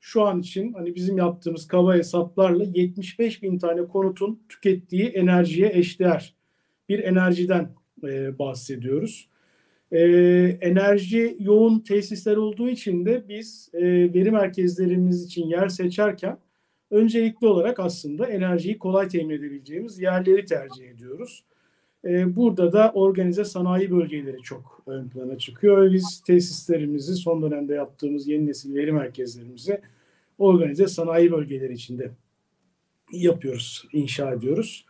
şu 0.00 0.22
an 0.22 0.40
için 0.40 0.72
hani 0.72 0.94
bizim 0.94 1.18
yaptığımız 1.18 1.66
kaba 1.66 1.94
hesaplarla 1.94 2.64
75 2.64 3.42
bin 3.42 3.58
tane 3.58 3.88
konutun 3.88 4.42
tükettiği 4.48 5.04
enerjiye 5.04 5.70
eşdeğer 5.74 6.34
bir 6.88 6.98
enerjiden 6.98 7.74
e, 8.04 8.38
bahsediyoruz. 8.38 9.29
E, 9.92 10.00
enerji 10.60 11.36
yoğun 11.38 11.80
tesisler 11.80 12.36
olduğu 12.36 12.68
için 12.68 13.06
de 13.06 13.28
biz 13.28 13.70
e, 13.72 13.82
veri 14.14 14.30
merkezlerimiz 14.30 15.24
için 15.24 15.46
yer 15.46 15.68
seçerken 15.68 16.38
öncelikli 16.90 17.46
olarak 17.46 17.80
aslında 17.80 18.26
enerjiyi 18.26 18.78
kolay 18.78 19.08
temin 19.08 19.34
edebileceğimiz 19.34 20.00
yerleri 20.00 20.44
tercih 20.44 20.90
ediyoruz. 20.90 21.44
E, 22.04 22.36
burada 22.36 22.72
da 22.72 22.92
organize 22.94 23.44
sanayi 23.44 23.90
bölgeleri 23.90 24.42
çok 24.42 24.82
ön 24.86 25.08
plana 25.08 25.38
çıkıyor 25.38 25.92
biz 25.92 26.22
tesislerimizi 26.26 27.14
son 27.14 27.42
dönemde 27.42 27.74
yaptığımız 27.74 28.28
yeni 28.28 28.46
nesil 28.46 28.74
veri 28.74 28.92
merkezlerimizi 28.92 29.80
organize 30.38 30.86
sanayi 30.86 31.32
bölgeleri 31.32 31.72
içinde 31.72 32.10
yapıyoruz, 33.12 33.84
inşa 33.92 34.32
ediyoruz. 34.32 34.86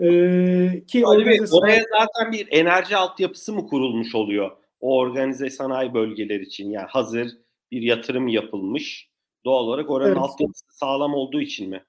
Ee, 0.00 0.82
ki 0.86 1.06
Ali 1.06 1.26
Bey, 1.26 1.40
oraya 1.52 1.84
zaten 1.98 2.32
bir 2.32 2.48
enerji 2.50 2.96
altyapısı 2.96 3.52
mı 3.52 3.66
kurulmuş 3.66 4.14
oluyor 4.14 4.50
o 4.80 4.98
organize 4.98 5.50
sanayi 5.50 5.94
bölgeler 5.94 6.40
için? 6.40 6.70
Yani 6.70 6.86
hazır 6.88 7.28
bir 7.70 7.82
yatırım 7.82 8.28
yapılmış. 8.28 9.10
Doğal 9.44 9.64
olarak 9.64 9.90
oranın 9.90 10.08
evet. 10.08 10.22
altyapısı 10.22 10.64
sağlam 10.68 11.14
olduğu 11.14 11.40
için 11.40 11.70
mi? 11.70 11.84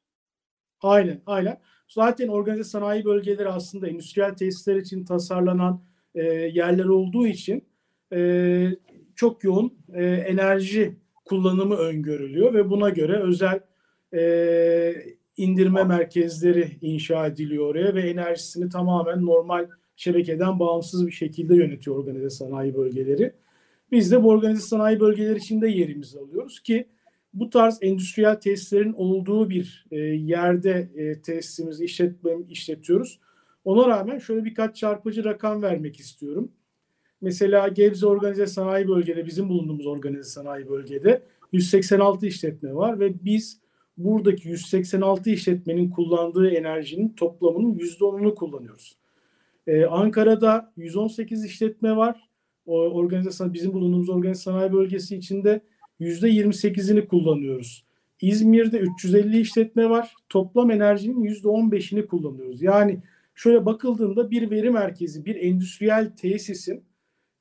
Aynen, 0.82 1.22
aynen. 1.26 1.62
Zaten 1.88 2.28
organize 2.28 2.64
sanayi 2.64 3.06
bölgeleri 3.06 3.50
aslında 3.50 3.88
endüstriyel 3.88 4.34
tesisler 4.36 4.76
için 4.76 5.06
tasarlanan 5.06 5.84
e, 6.16 6.24
yerler 6.32 6.86
olduğu 6.86 7.28
için 7.28 7.68
e, 8.14 8.70
çok 9.16 9.44
yoğun 9.44 9.74
e, 9.94 10.06
enerji 10.06 10.98
kullanımı 11.26 11.76
öngörülüyor 11.76 12.54
ve 12.54 12.70
buna 12.70 12.90
göre 12.90 13.14
özel 13.14 13.60
e, 14.14 14.22
indirme 15.38 15.84
merkezleri 15.84 16.78
inşa 16.82 17.28
ediliyor 17.28 17.68
oraya 17.68 17.96
ve 17.96 18.02
enerjisini 18.10 18.70
tamamen 18.70 19.26
normal 19.26 19.68
şebekeden 19.96 20.60
bağımsız 20.60 21.08
bir 21.08 21.12
şekilde 21.12 21.56
yönetiyor 21.56 21.98
organize 21.98 22.30
sanayi 22.30 22.76
bölgeleri. 22.76 23.34
Biz 23.92 24.12
de 24.12 24.24
bu 24.24 24.30
organize 24.30 24.62
sanayi 24.62 25.00
bölgeleri 25.00 25.38
içinde 25.38 25.68
yerimizi 25.68 26.20
alıyoruz 26.20 26.60
ki 26.60 26.88
bu 27.34 27.50
tarz 27.50 27.78
endüstriyel 27.82 28.36
tesislerin 28.36 28.94
olduğu 28.94 29.50
bir 29.50 29.86
e, 29.92 29.98
yerde 30.02 30.90
e, 30.96 31.22
tesisimizi 31.22 31.86
işletme, 31.86 32.32
işletiyoruz. 32.50 33.20
Ona 33.66 33.88
rağmen 33.88 34.20
şöyle 34.20 34.46
birkaç 34.46 34.76
çarpıcı 34.76 35.24
rakam 35.24 35.62
vermek 35.62 36.00
istiyorum. 36.00 36.52
Mesela 37.22 37.68
Gebze 37.68 38.08
Organize 38.08 38.48
Sanayi 38.48 38.88
Bölgede, 38.88 39.26
bizim 39.26 39.50
bulunduğumuz 39.50 39.88
Organize 39.88 40.30
Sanayi 40.30 40.70
Bölgede 40.70 41.22
186 41.52 42.26
işletme 42.26 42.76
var 42.76 43.00
ve 43.00 43.26
biz 43.26 43.60
buradaki 43.98 44.50
186 44.50 45.30
işletmenin 45.30 45.90
kullandığı 45.90 46.50
enerjinin 46.50 47.10
toplamının 47.10 47.74
%10'unu 47.74 48.36
kullanıyoruz. 48.36 48.98
Ee, 49.68 49.86
Ankara'da 49.86 50.74
118 50.78 51.46
işletme 51.46 51.96
var. 51.96 52.30
O 52.66 52.80
organize 52.80 53.54
bizim 53.54 53.74
bulunduğumuz 53.74 54.10
organize 54.10 54.42
sanayi 54.42 54.74
bölgesi 54.74 55.16
içinde 55.16 55.62
%28'ini 56.00 57.08
kullanıyoruz. 57.08 57.86
İzmir'de 58.22 58.78
350 58.78 59.40
işletme 59.40 59.90
var. 59.90 60.14
Toplam 60.30 60.72
enerjinin 60.72 61.24
%15'ini 61.24 62.08
kullanıyoruz. 62.08 62.62
Yani 62.62 63.00
şöyle 63.36 63.66
bakıldığında 63.66 64.32
bir 64.32 64.52
veri 64.52 64.70
merkezi, 64.70 65.26
bir 65.26 65.36
endüstriyel 65.36 66.16
tesisin 66.16 66.84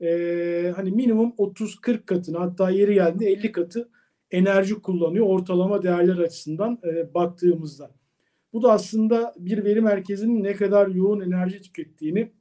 e, 0.01 0.73
hani 0.77 0.91
minimum 0.91 1.35
30-40 1.39 2.07
katını 2.07 2.39
hatta 2.39 2.71
yeri 2.71 2.95
geldiğinde 2.95 3.27
50 3.27 3.53
katı 3.53 3.89
enerji 4.31 4.75
kullanıyor 4.75 5.27
ortalama 5.27 5.83
değerler 5.83 6.19
açısından 6.19 6.81
e, 6.85 7.15
baktığımızda. 7.15 7.91
Bu 8.53 8.63
da 8.63 8.73
aslında 8.73 9.35
bir 9.39 9.65
veri 9.65 9.81
merkezinin 9.81 10.45
ne 10.45 10.53
kadar 10.53 10.89
yoğun 10.89 11.21
enerji 11.21 11.63
tükettiğini 11.63 12.33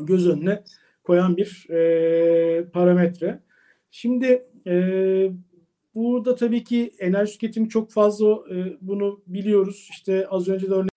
göz 0.00 0.28
önüne 0.28 0.64
koyan 1.04 1.36
bir 1.36 1.70
e, 1.70 2.70
parametre. 2.70 3.42
Şimdi 3.90 4.46
e, 4.66 4.74
burada 5.94 6.34
tabii 6.34 6.64
ki 6.64 6.92
enerji 6.98 7.32
tüketimi 7.32 7.68
çok 7.68 7.90
fazla 7.92 8.54
e, 8.54 8.76
bunu 8.80 9.22
biliyoruz. 9.26 9.88
İşte 9.90 10.28
az 10.28 10.48
önce 10.48 10.70
de 10.70 10.74
örnek 10.74 10.90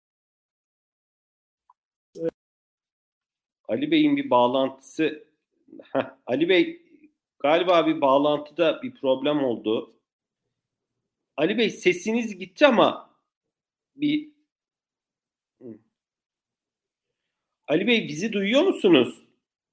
Ali 3.67 3.91
Bey'in 3.91 4.17
bir 4.17 4.29
bağlantısı 4.29 5.23
Ali 6.25 6.49
Bey 6.49 6.81
galiba 7.39 7.87
bir 7.87 8.01
bağlantıda 8.01 8.81
bir 8.83 8.93
problem 8.95 9.43
oldu. 9.43 9.96
Ali 11.37 11.57
Bey 11.57 11.69
sesiniz 11.69 12.37
gitti 12.39 12.67
ama 12.67 13.09
bir 13.95 14.29
Ali 17.67 17.87
Bey 17.87 18.07
bizi 18.07 18.33
duyuyor 18.33 18.61
musunuz? 18.61 19.21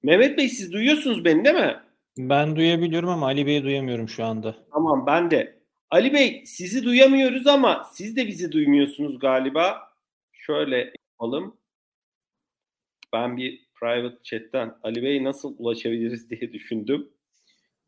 Mehmet 0.03 0.39
Bey 0.39 0.49
siz 0.49 0.73
duyuyorsunuz 0.73 1.25
beni 1.25 1.45
değil 1.45 1.57
mi? 1.57 1.81
Ben 2.19 2.57
duyabiliyorum 2.57 3.09
ama 3.09 3.27
Ali 3.27 3.47
Bey'i 3.47 3.63
duyamıyorum 3.63 4.09
şu 4.09 4.25
anda. 4.25 4.57
Tamam 4.73 5.07
ben 5.07 5.31
de. 5.31 5.59
Ali 5.91 6.13
Bey 6.13 6.43
sizi 6.47 6.85
duyamıyoruz 6.85 7.47
ama 7.47 7.91
siz 7.93 8.17
de 8.17 8.27
bizi 8.27 8.53
duymuyorsunuz 8.53 9.19
galiba. 9.19 9.93
Şöyle 10.33 10.93
yapalım. 11.11 11.57
Ben 13.13 13.37
bir 13.37 13.67
private 13.75 14.19
chat'ten 14.23 14.75
Ali 14.83 15.03
Bey 15.03 15.25
nasıl 15.25 15.55
ulaşabiliriz 15.59 16.31
diye 16.31 16.53
düşündüm. 16.53 17.09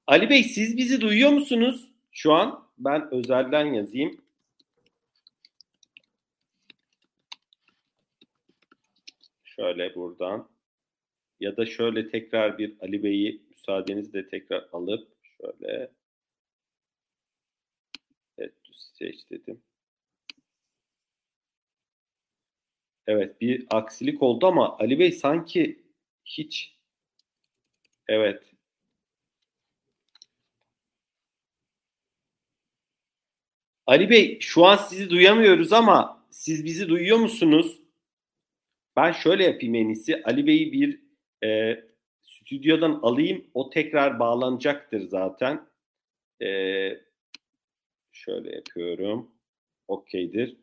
Ali 0.07 0.31
Bey 0.31 0.45
siz 0.45 0.77
bizi 0.77 1.01
duyuyor 1.01 1.31
musunuz? 1.31 1.89
Şu 2.13 2.33
an 2.33 2.66
ben 2.79 3.15
özelden 3.15 3.65
yazayım. 3.65 4.21
Şöyle 9.45 9.95
buradan. 9.95 10.49
Ya 11.41 11.57
da 11.57 11.67
şöyle 11.67 12.09
tekrar 12.09 12.59
bir 12.59 12.77
Ali 12.81 13.03
Bey'i 13.03 13.43
müsaadenizle 13.51 14.29
tekrar 14.29 14.69
alıp 14.73 15.09
şöyle 15.23 15.91
evet 18.39 18.55
seç 18.99 19.31
dedim. 19.31 19.63
Evet 23.07 23.41
bir 23.41 23.67
aksilik 23.71 24.23
oldu 24.23 24.47
ama 24.47 24.79
Ali 24.79 24.99
Bey 24.99 25.13
sanki 25.13 25.83
hiç 26.25 26.77
evet 28.09 28.56
Ali 33.87 34.11
Bey 34.11 34.39
şu 34.41 34.67
an 34.67 34.77
sizi 34.77 35.11
duyamıyoruz 35.11 35.73
ama 35.73 36.25
siz 36.31 36.65
bizi 36.65 36.89
duyuyor 36.89 37.19
musunuz? 37.19 37.79
Ben 38.97 39.13
şöyle 39.13 39.45
yapayım 39.45 39.75
en 39.75 39.89
iyisi. 39.89 40.23
Ali 40.25 40.47
Bey'i 40.47 40.73
bir 40.73 41.01
e, 41.45 41.81
stüdyodan 42.23 43.01
alayım. 43.03 43.45
O 43.55 43.71
tekrar 43.71 44.19
bağlanacaktır 44.19 45.01
zaten. 45.01 45.67
E, 46.43 46.49
şöyle 48.13 48.55
yapıyorum. 48.55 49.31
Okeydir. 49.89 50.57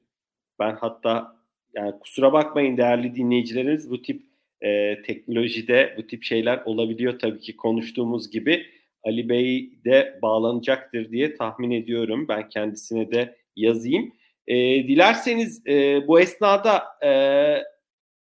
Ben 0.59 0.75
hatta 0.75 1.37
yani 1.73 1.99
kusura 1.99 2.33
bakmayın 2.33 2.77
değerli 2.77 3.15
dinleyicilerimiz 3.15 3.91
bu 3.91 4.01
tip 4.01 4.23
e, 4.61 5.01
teknolojide 5.01 5.93
bu 5.97 6.07
tip 6.07 6.23
şeyler 6.23 6.61
olabiliyor 6.65 7.19
tabii 7.19 7.39
ki 7.39 7.55
konuştuğumuz 7.55 8.31
gibi. 8.31 8.82
Ali 9.03 9.29
Bey 9.29 9.69
de 9.85 10.19
bağlanacaktır 10.21 11.11
diye 11.11 11.35
tahmin 11.35 11.71
ediyorum. 11.71 12.27
Ben 12.27 12.49
kendisine 12.49 13.11
de 13.11 13.37
yazayım. 13.55 14.13
E, 14.47 14.55
dilerseniz 14.87 15.67
e, 15.67 16.07
bu 16.07 16.19
esnada 16.19 16.83
e, 17.05 17.09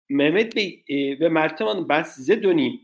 Mehmet 0.09 0.57
Bey 0.57 0.85
e, 0.89 1.20
ve 1.20 1.28
Meltem 1.28 1.66
Hanım 1.66 1.89
ben 1.89 2.03
size 2.03 2.43
döneyim. 2.43 2.81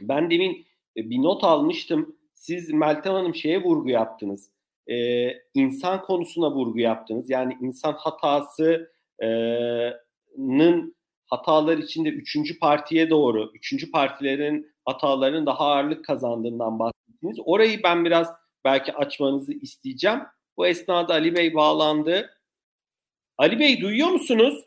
Ben 0.00 0.30
demin 0.30 0.66
e, 0.96 1.10
bir 1.10 1.18
not 1.18 1.44
almıştım. 1.44 2.16
Siz 2.34 2.70
Meltem 2.70 3.12
Hanım 3.12 3.34
şeye 3.34 3.62
vurgu 3.62 3.90
yaptınız. 3.90 4.50
E, 4.90 5.28
insan 5.54 6.02
konusuna 6.02 6.50
vurgu 6.50 6.80
yaptınız. 6.80 7.30
Yani 7.30 7.56
insan 7.60 7.92
hatasının 7.92 8.86
hatalar 11.26 11.78
içinde 11.78 12.08
üçüncü 12.08 12.58
partiye 12.58 13.10
doğru, 13.10 13.50
üçüncü 13.54 13.90
partilerin 13.90 14.70
hatalarının 14.84 15.46
daha 15.46 15.66
ağırlık 15.66 16.04
kazandığından 16.04 16.78
bahsettiniz. 17.16 17.36
Orayı 17.44 17.82
ben 17.82 18.04
biraz 18.04 18.28
belki 18.64 18.92
açmanızı 18.92 19.52
isteyeceğim. 19.52 20.20
Bu 20.56 20.66
esnada 20.66 21.14
Ali 21.14 21.36
Bey 21.36 21.54
bağlandı. 21.54 22.30
Ali 23.38 23.58
Bey 23.58 23.80
duyuyor 23.80 24.08
musunuz? 24.08 24.64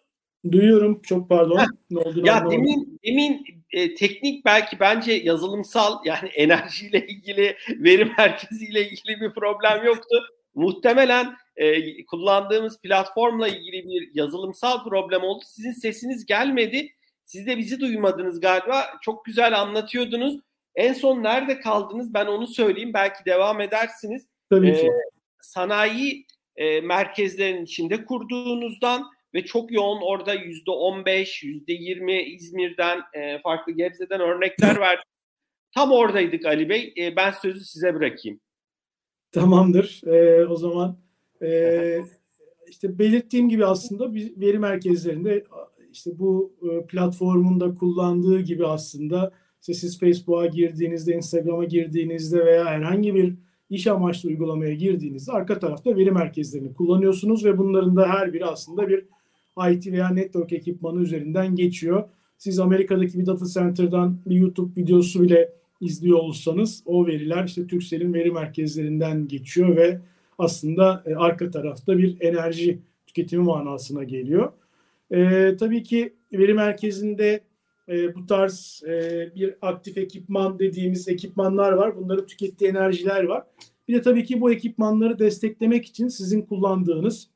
Duyuyorum. 0.51 1.01
Çok 1.01 1.29
pardon. 1.29 1.59
Ne 1.89 1.99
oldu? 1.99 2.21
Ya 2.25 2.33
anlamadım. 2.33 2.51
demin 2.51 2.99
demin 3.05 3.45
e, 3.71 3.95
teknik 3.95 4.45
belki 4.45 4.79
bence 4.79 5.11
yazılımsal 5.11 6.05
yani 6.05 6.29
enerjiyle 6.35 7.07
ilgili, 7.07 7.57
veri 7.69 8.05
merkeziyle 8.17 8.89
ilgili 8.89 9.21
bir 9.21 9.31
problem 9.31 9.85
yoktu. 9.85 10.17
Muhtemelen 10.55 11.35
e, 11.55 12.05
kullandığımız 12.05 12.81
platformla 12.81 13.47
ilgili 13.47 13.87
bir 13.87 14.11
yazılımsal 14.13 14.83
problem 14.83 15.23
oldu. 15.23 15.43
Sizin 15.45 15.71
sesiniz 15.71 16.25
gelmedi. 16.25 16.89
Siz 17.25 17.47
de 17.47 17.57
bizi 17.57 17.79
duymadınız 17.79 18.39
galiba. 18.39 18.85
Çok 19.01 19.25
güzel 19.25 19.59
anlatıyordunuz. 19.61 20.39
En 20.79 20.93
son 20.93 21.23
nerede 21.23 21.59
kaldınız? 21.59 22.13
Ben 22.13 22.25
onu 22.25 22.47
söyleyeyim. 22.47 22.91
Belki 22.93 23.25
devam 23.25 23.61
edersiniz. 23.61 24.27
Tabii 24.49 24.73
ki. 24.73 24.87
Ee, 24.87 24.91
sanayi 25.41 26.25
e, 26.55 26.81
merkezlerinin 26.81 27.65
içinde 27.65 28.05
kurduğunuzdan 28.05 29.05
ve 29.33 29.45
çok 29.45 29.71
yoğun 29.71 30.01
orada 30.01 30.33
yüzde 30.33 30.71
on 30.71 31.05
beş, 31.05 31.43
yüzde 31.43 31.73
yirmi 31.73 32.21
İzmir'den 32.21 33.01
e, 33.13 33.39
farklı 33.39 33.71
Gebze'den 33.71 34.19
örnekler 34.19 34.79
verdim. 34.79 35.03
Tam 35.75 35.91
oradaydık 35.91 36.45
Ali 36.45 36.69
Bey. 36.69 36.93
E, 36.97 37.15
ben 37.15 37.31
sözü 37.31 37.65
size 37.65 37.95
bırakayım. 37.95 38.39
Tamamdır. 39.31 40.01
E, 40.07 40.45
o 40.45 40.55
zaman 40.55 40.97
e, 41.41 41.99
işte 42.67 42.99
belirttiğim 42.99 43.49
gibi 43.49 43.65
aslında 43.65 44.13
veri 44.13 44.59
merkezlerinde 44.59 45.43
işte 45.91 46.11
bu 46.19 46.53
e, 46.61 46.85
platformunda 46.87 47.75
kullandığı 47.75 48.41
gibi 48.41 48.67
aslında 48.67 49.31
işte 49.69 49.87
siz 49.87 49.99
Facebook'a 49.99 50.45
girdiğinizde, 50.45 51.15
Instagram'a 51.15 51.63
girdiğinizde 51.63 52.45
veya 52.45 52.65
herhangi 52.65 53.15
bir 53.15 53.33
iş 53.69 53.87
amaçlı 53.87 54.29
uygulamaya 54.29 54.73
girdiğinizde 54.73 55.31
arka 55.31 55.59
tarafta 55.59 55.95
veri 55.95 56.11
merkezlerini 56.11 56.73
kullanıyorsunuz 56.73 57.45
ve 57.45 57.57
bunların 57.57 57.95
da 57.95 58.09
her 58.09 58.33
biri 58.33 58.45
aslında 58.45 58.89
bir 58.89 59.05
IT 59.71 59.87
veya 59.87 60.09
network 60.09 60.53
ekipmanı 60.53 61.01
üzerinden 61.01 61.55
geçiyor. 61.55 62.03
Siz 62.37 62.59
Amerika'daki 62.59 63.19
bir 63.19 63.25
data 63.25 63.45
center'dan 63.45 64.17
bir 64.25 64.35
YouTube 64.35 64.81
videosu 64.81 65.21
bile 65.23 65.53
izliyor 65.81 66.17
olsanız 66.17 66.83
o 66.85 67.07
veriler 67.07 67.43
işte 67.43 67.67
Turkcell'in 67.67 68.13
veri 68.13 68.31
merkezlerinden 68.31 69.27
geçiyor 69.27 69.75
ve 69.75 69.99
aslında 70.37 71.03
e, 71.05 71.15
arka 71.15 71.51
tarafta 71.51 71.97
bir 71.97 72.21
enerji 72.21 72.79
tüketimi 73.07 73.43
manasına 73.43 74.03
geliyor. 74.03 74.51
E, 75.11 75.51
tabii 75.59 75.83
ki 75.83 76.13
veri 76.33 76.53
merkezinde 76.53 77.48
e, 77.89 78.15
bu 78.15 78.25
tarz 78.25 78.83
e, 78.87 79.29
bir 79.35 79.55
aktif 79.61 79.97
ekipman 79.97 80.59
dediğimiz 80.59 81.07
ekipmanlar 81.07 81.71
var. 81.71 81.97
Bunların 81.97 82.25
tükettiği 82.25 82.71
enerjiler 82.71 83.23
var. 83.23 83.43
Bir 83.87 83.93
de 83.93 84.01
tabii 84.01 84.23
ki 84.23 84.41
bu 84.41 84.51
ekipmanları 84.51 85.19
desteklemek 85.19 85.85
için 85.85 86.07
sizin 86.07 86.41
kullandığınız 86.41 87.29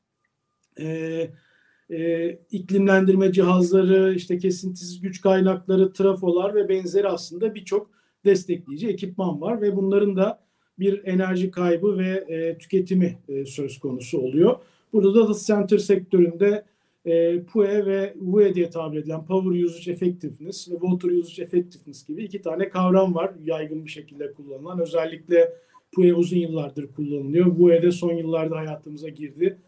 e, 1.90 2.38
iklimlendirme 2.50 3.32
cihazları, 3.32 4.14
işte 4.14 4.38
kesintisiz 4.38 5.00
güç 5.00 5.20
kaynakları, 5.20 5.92
trafolar 5.92 6.54
ve 6.54 6.68
benzeri 6.68 7.08
aslında 7.08 7.54
birçok 7.54 7.90
destekleyici 8.24 8.88
ekipman 8.88 9.40
var 9.40 9.60
ve 9.60 9.76
bunların 9.76 10.16
da 10.16 10.44
bir 10.78 11.04
enerji 11.04 11.50
kaybı 11.50 11.98
ve 11.98 12.24
e, 12.28 12.58
tüketimi 12.58 13.18
e, 13.28 13.46
söz 13.46 13.78
konusu 13.78 14.18
oluyor. 14.18 14.56
Burada 14.92 15.14
da 15.14 15.28
data 15.28 15.38
center 15.46 15.78
sektöründe 15.78 16.64
e, 17.04 17.42
PUE 17.42 17.86
ve 17.86 18.14
VUE 18.20 18.54
diye 18.54 18.70
tabir 18.70 18.98
edilen 18.98 19.26
Power 19.26 19.64
Usage 19.64 19.92
Effectiveness 19.92 20.70
ve 20.70 20.74
Water 20.74 21.08
Usage 21.08 21.42
Effectiveness 21.42 22.06
gibi 22.06 22.24
iki 22.24 22.42
tane 22.42 22.68
kavram 22.68 23.14
var 23.14 23.32
yaygın 23.44 23.84
bir 23.84 23.90
şekilde 23.90 24.32
kullanılan. 24.32 24.80
Özellikle 24.80 25.52
PUE 25.92 26.14
uzun 26.14 26.36
yıllardır 26.36 26.92
kullanılıyor. 26.92 27.46
VUE 27.58 27.82
de 27.82 27.92
son 27.92 28.12
yıllarda 28.12 28.56
hayatımıza 28.56 29.08
girdi. 29.08 29.58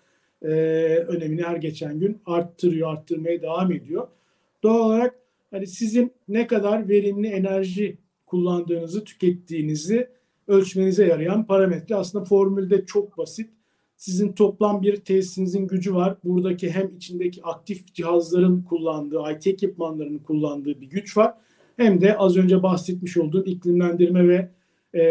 E, 0.43 0.49
önemini 1.09 1.43
her 1.43 1.57
geçen 1.57 2.01
gün 2.01 2.19
arttırıyor, 2.27 2.93
arttırmaya 2.93 3.43
devam 3.43 3.73
ediyor. 3.73 4.09
Doğal 4.63 4.87
olarak 4.87 5.15
hani 5.51 5.67
sizin 5.67 6.13
ne 6.29 6.47
kadar 6.47 6.89
verimli 6.89 7.29
enerji 7.29 7.99
kullandığınızı, 8.27 9.05
tükettiğinizi 9.05 10.09
ölçmenize 10.49 11.07
yarayan 11.07 11.47
parametre. 11.47 11.95
Aslında 11.95 12.25
formülde 12.25 12.87
çok 12.87 13.19
basit. 13.19 13.51
Sizin 13.97 14.33
toplam 14.33 14.83
bir 14.83 14.97
tesisinizin 14.97 15.67
gücü 15.67 15.95
var. 15.95 16.17
Buradaki 16.25 16.71
hem 16.71 16.97
içindeki 16.97 17.43
aktif 17.43 17.95
cihazların 17.95 18.63
kullandığı, 18.63 19.21
IT 19.37 19.47
ekipmanlarının 19.47 20.19
kullandığı 20.19 20.81
bir 20.81 20.87
güç 20.87 21.17
var. 21.17 21.35
Hem 21.77 22.01
de 22.01 22.17
az 22.17 22.37
önce 22.37 22.63
bahsetmiş 22.63 23.17
olduğum 23.17 23.45
iklimlendirme 23.45 24.29
ve 24.29 24.51
e, 25.01 25.05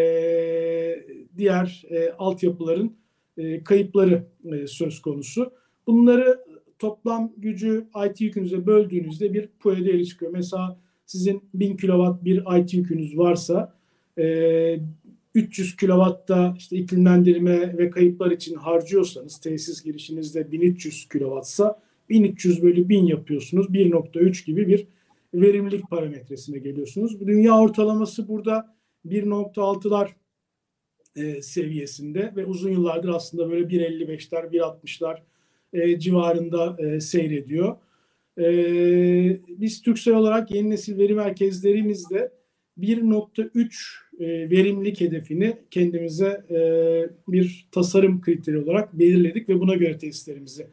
diğer 1.38 1.84
e, 1.90 2.12
altyapıların 2.12 2.96
e, 3.38 3.64
kayıpları 3.64 4.24
e, 4.46 4.68
söz 4.68 5.02
konusu. 5.02 5.54
Bunları 5.88 6.46
toplam 6.80 7.32
gücü 7.38 7.88
IT 8.08 8.22
yükünüze 8.22 8.66
böldüğünüzde 8.66 9.34
bir 9.34 9.50
PUE 9.60 9.86
değeri 9.86 10.06
çıkıyor. 10.06 10.32
Mesela 10.32 10.80
sizin 11.06 11.44
1000 11.54 11.78
kW 11.78 12.26
bir 12.26 12.60
IT 12.60 12.74
yükünüz 12.74 13.18
varsa 13.18 13.76
e, 14.18 14.80
300 15.36 15.76
kW'da 15.76 16.54
işte 16.58 16.78
iklimlendirme 16.78 17.78
ve 17.78 17.90
kayıplar 17.90 18.32
için 18.32 18.56
harcıyorsanız 18.56 19.40
tesis 19.40 19.84
girişinizde 19.84 20.52
1300 20.52 21.08
kW'sa 21.08 21.82
1300 22.10 22.64
bölü 22.64 22.90
1000 22.90 23.06
yapıyorsunuz. 23.06 23.68
1.3 23.70 24.46
gibi 24.46 24.68
bir 24.68 24.88
verimlilik 25.34 25.90
parametresine 25.90 26.60
geliyorsunuz. 26.60 27.20
Dünya 27.28 27.60
ortalaması 27.60 28.28
burada 28.28 28.76
1.6'lar 29.06 30.10
e, 31.16 31.42
seviyesinde 31.42 32.34
ve 32.36 32.46
uzun 32.46 32.70
yıllardır 32.70 33.10
aslında 33.10 33.50
böyle 33.50 33.66
1.55'ler, 33.66 34.52
1.60'lar 34.52 35.18
e, 35.74 36.00
civarında 36.00 36.76
e, 36.80 37.00
seyrediyor. 37.00 37.78
E, 38.38 38.46
biz 39.50 39.82
Türksel 39.82 40.14
olarak 40.14 40.52
yeni 40.52 40.70
nesil 40.70 40.98
veri 40.98 41.14
merkezlerimizde 41.14 42.32
1.3 42.80 44.05
e, 44.20 44.49
verimlilik 44.49 45.01
hedefini 45.01 45.57
kendimize 45.72 46.45
e, 46.49 46.59
bir 47.28 47.68
tasarım 47.72 48.22
kriteri 48.22 48.57
olarak 48.57 48.99
belirledik 48.99 49.49
ve 49.49 49.59
buna 49.59 49.76
göre 49.76 49.97
testlerimizi 49.97 50.68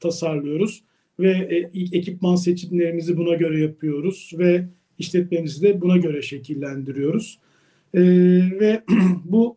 tasarlıyoruz 0.00 0.82
ve 1.18 1.30
e, 1.30 1.80
ekipman 1.98 2.36
seçimlerimizi 2.36 3.16
buna 3.16 3.34
göre 3.34 3.60
yapıyoruz 3.60 4.32
ve 4.38 4.64
işletmemizi 4.98 5.62
de 5.62 5.80
buna 5.80 5.96
göre 5.96 6.22
şekillendiriyoruz. 6.22 7.38
E, 7.94 8.00
ve 8.60 8.82
bu 9.24 9.56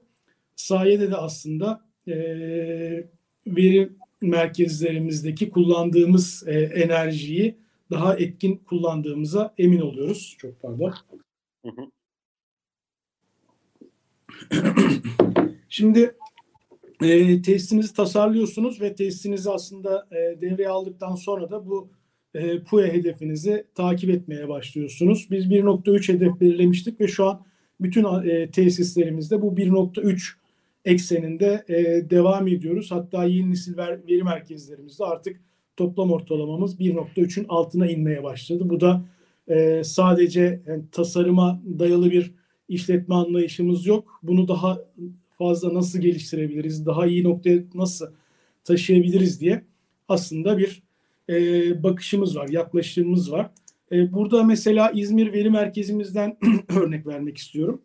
sayede 0.56 1.12
de 1.12 1.16
aslında 1.16 1.82
e, 2.08 2.14
veri 3.48 3.90
merkezlerimizdeki 4.22 5.50
kullandığımız 5.50 6.44
e, 6.48 6.60
enerjiyi 6.60 7.56
daha 7.92 8.16
etkin 8.16 8.56
kullandığımıza 8.56 9.54
emin 9.58 9.80
oluyoruz. 9.80 10.36
Çok 10.40 10.62
pardon. 10.62 10.94
Hı 11.66 11.70
hı. 11.70 11.82
Şimdi 15.70 16.16
e, 17.04 17.42
tesisinizi 17.42 17.94
tasarlıyorsunuz 17.94 18.82
ve 18.82 18.96
tesisinizi 18.96 19.50
aslında 19.50 20.08
e, 20.12 20.42
devreye 20.42 20.70
aldıktan 20.70 21.16
sonra 21.16 21.52
da 21.52 21.66
bu 21.66 21.90
e, 22.34 22.60
PUE 22.64 22.94
hedefinizi 22.94 23.66
takip 23.76 24.10
etmeye 24.10 24.50
başlıyorsunuz. 24.50 25.28
Biz 25.32 25.46
1.3 25.46 26.14
hedef 26.14 26.42
belirlemiştik 26.42 27.02
ve 27.02 27.08
şu 27.08 27.26
an 27.26 27.46
bütün 27.82 28.06
e, 28.30 28.52
tesislerimizde 28.52 29.42
bu 29.42 29.56
1.3 29.56 30.34
ekseninde 30.86 31.64
e, 31.68 32.10
devam 32.10 32.48
ediyoruz. 32.48 32.92
Hatta 32.92 33.24
yeni 33.24 33.52
nesil 33.52 33.78
ver, 33.78 34.00
veri 34.08 34.24
merkezlerimizde 34.24 35.04
artık 35.04 35.42
toplam 35.78 36.12
ortalamamız 36.12 36.80
1.3'ün 36.80 37.46
altına 37.50 37.88
inmeye 37.88 38.24
başladı. 38.24 38.70
Bu 38.70 38.80
da 38.80 39.06
e, 39.48 39.84
sadece 39.84 40.62
yani 40.68 40.84
tasarıma 40.92 41.62
dayalı 41.80 42.12
bir 42.12 42.34
işletme 42.70 43.16
anlayışımız 43.16 43.86
yok. 43.86 44.20
Bunu 44.24 44.48
daha 44.48 44.80
fazla 45.32 45.74
nasıl 45.74 46.00
geliştirebiliriz, 46.00 46.86
daha 46.86 47.06
iyi 47.06 47.24
noktaya 47.24 47.60
nasıl 47.74 48.06
taşıyabiliriz 48.64 49.42
diye 49.42 49.64
aslında 50.08 50.58
bir 50.58 50.84
e, 51.30 51.34
bakışımız 51.84 52.36
var, 52.36 52.48
yaklaşımımız 52.50 53.32
var. 53.32 53.50
E, 53.92 54.14
burada 54.14 54.44
mesela 54.44 54.92
İzmir 54.92 55.34
Veri 55.34 55.50
Merkezimizden 55.50 56.38
örnek 56.82 57.08
vermek 57.08 57.38
istiyorum. 57.38 57.82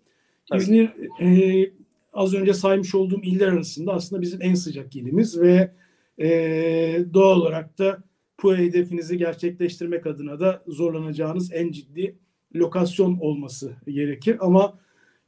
Tabii. 0.48 0.62
İzmir 0.62 0.90
e, 1.20 1.70
az 2.12 2.34
önce 2.34 2.54
saymış 2.54 2.94
olduğum 2.94 3.20
iller 3.22 3.48
arasında 3.48 3.92
aslında 3.92 4.22
bizim 4.22 4.42
en 4.42 4.54
sıcak 4.54 4.96
ilimiz 4.96 5.40
ve 5.40 5.72
e, 6.18 6.28
doğal 7.14 7.40
olarak 7.40 7.78
da 7.78 8.02
bu 8.42 8.56
hedefinizi 8.56 9.18
gerçekleştirmek 9.18 10.06
adına 10.06 10.40
da 10.40 10.62
zorlanacağınız 10.66 11.52
en 11.52 11.72
ciddi 11.72 12.16
lokasyon 12.54 13.18
olması 13.20 13.72
gerekir. 13.86 14.36
Ama 14.40 14.78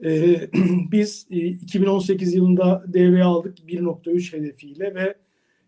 e, 0.04 0.36
biz 0.92 1.26
e, 1.30 1.36
2018 1.36 2.34
yılında 2.34 2.84
devreye 2.86 3.24
aldık 3.24 3.58
1.3 3.58 4.36
hedefiyle 4.36 4.94
ve 4.94 5.14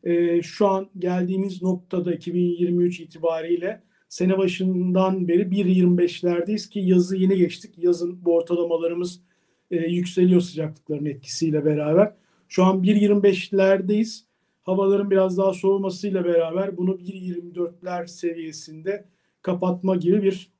e, 0.04 0.42
şu 0.42 0.68
an 0.68 0.88
geldiğimiz 0.98 1.62
noktada 1.62 2.14
2023 2.14 3.00
itibariyle 3.00 3.82
sene 4.09 4.38
başından 4.38 5.28
beri 5.28 5.42
1.25'lerdeyiz 5.42 6.68
ki 6.70 6.80
yazı 6.80 7.16
yeni 7.16 7.36
geçtik. 7.36 7.74
Yazın 7.78 8.24
bu 8.24 8.36
ortalamalarımız 8.36 9.20
e, 9.70 9.76
yükseliyor 9.76 10.40
sıcaklıkların 10.40 11.04
etkisiyle 11.04 11.64
beraber. 11.64 12.14
Şu 12.48 12.64
an 12.64 12.82
1.25'lerdeyiz. 12.82 14.24
Havaların 14.62 15.11
biraz 15.11 15.38
daha 15.38 15.52
soğumasıyla 15.52 16.24
beraber 16.24 16.76
bunu 16.76 16.90
1.24'ler 16.90 18.09
seviyesinde 18.09 19.04
kapatma 19.42 19.96
gibi 19.96 20.22
bir 20.22 20.50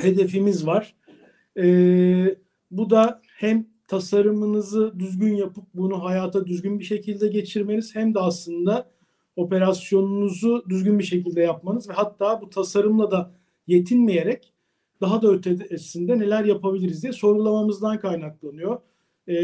hedefimiz 0.00 0.66
var. 0.66 0.94
E, 1.56 1.64
bu 2.70 2.90
da 2.90 3.20
hem 3.36 3.66
tasarımınızı 3.88 4.98
düzgün 4.98 5.34
yapıp 5.34 5.64
bunu 5.74 6.04
hayata 6.04 6.46
düzgün 6.46 6.78
bir 6.78 6.84
şekilde 6.84 7.28
geçirmeniz 7.28 7.94
hem 7.94 8.14
de 8.14 8.18
aslında 8.18 8.90
operasyonunuzu 9.36 10.64
düzgün 10.68 10.98
bir 10.98 11.04
şekilde 11.04 11.40
yapmanız 11.40 11.88
ve 11.88 11.92
hatta 11.92 12.40
bu 12.40 12.50
tasarımla 12.50 13.10
da 13.10 13.30
yetinmeyerek 13.66 14.52
daha 15.00 15.22
da 15.22 15.28
ötesinde 15.28 16.18
neler 16.18 16.44
yapabiliriz 16.44 17.02
diye 17.02 17.12
sorgulamamızdan 17.12 17.98
kaynaklanıyor. 17.98 18.78
E, 19.28 19.36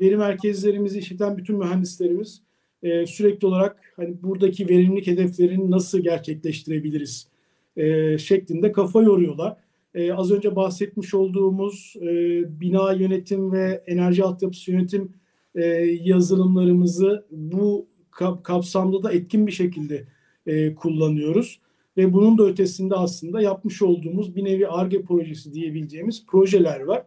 veri 0.00 0.16
merkezlerimizi 0.16 0.98
işleten 0.98 1.36
bütün 1.36 1.58
mühendislerimiz 1.58 2.42
e, 2.82 3.06
sürekli 3.06 3.46
olarak 3.46 3.92
hani 3.96 4.22
buradaki 4.22 4.68
verimlilik 4.68 5.06
hedeflerini 5.06 5.70
nasıl 5.70 5.98
gerçekleştirebiliriz 5.98 7.28
e, 7.76 8.18
şeklinde 8.18 8.72
kafa 8.72 9.02
yoruyorlar. 9.02 9.56
E, 9.96 10.12
az 10.12 10.32
önce 10.32 10.56
bahsetmiş 10.56 11.14
olduğumuz 11.14 11.94
e, 12.02 12.06
bina 12.60 12.92
yönetim 12.92 13.52
ve 13.52 13.82
enerji 13.86 14.24
altyapısı 14.24 14.70
yönetim 14.70 15.12
e, 15.54 15.64
yazılımlarımızı 16.02 17.26
bu 17.30 17.88
kap, 18.10 18.44
kapsamda 18.44 19.02
da 19.02 19.12
etkin 19.12 19.46
bir 19.46 19.52
şekilde 19.52 20.06
e, 20.46 20.74
kullanıyoruz. 20.74 21.60
Ve 21.96 22.12
bunun 22.12 22.38
da 22.38 22.44
ötesinde 22.44 22.94
aslında 22.94 23.40
yapmış 23.40 23.82
olduğumuz 23.82 24.36
bir 24.36 24.44
nevi 24.44 24.68
ARGE 24.68 25.02
projesi 25.02 25.54
diyebileceğimiz 25.54 26.26
projeler 26.26 26.80
var. 26.80 27.06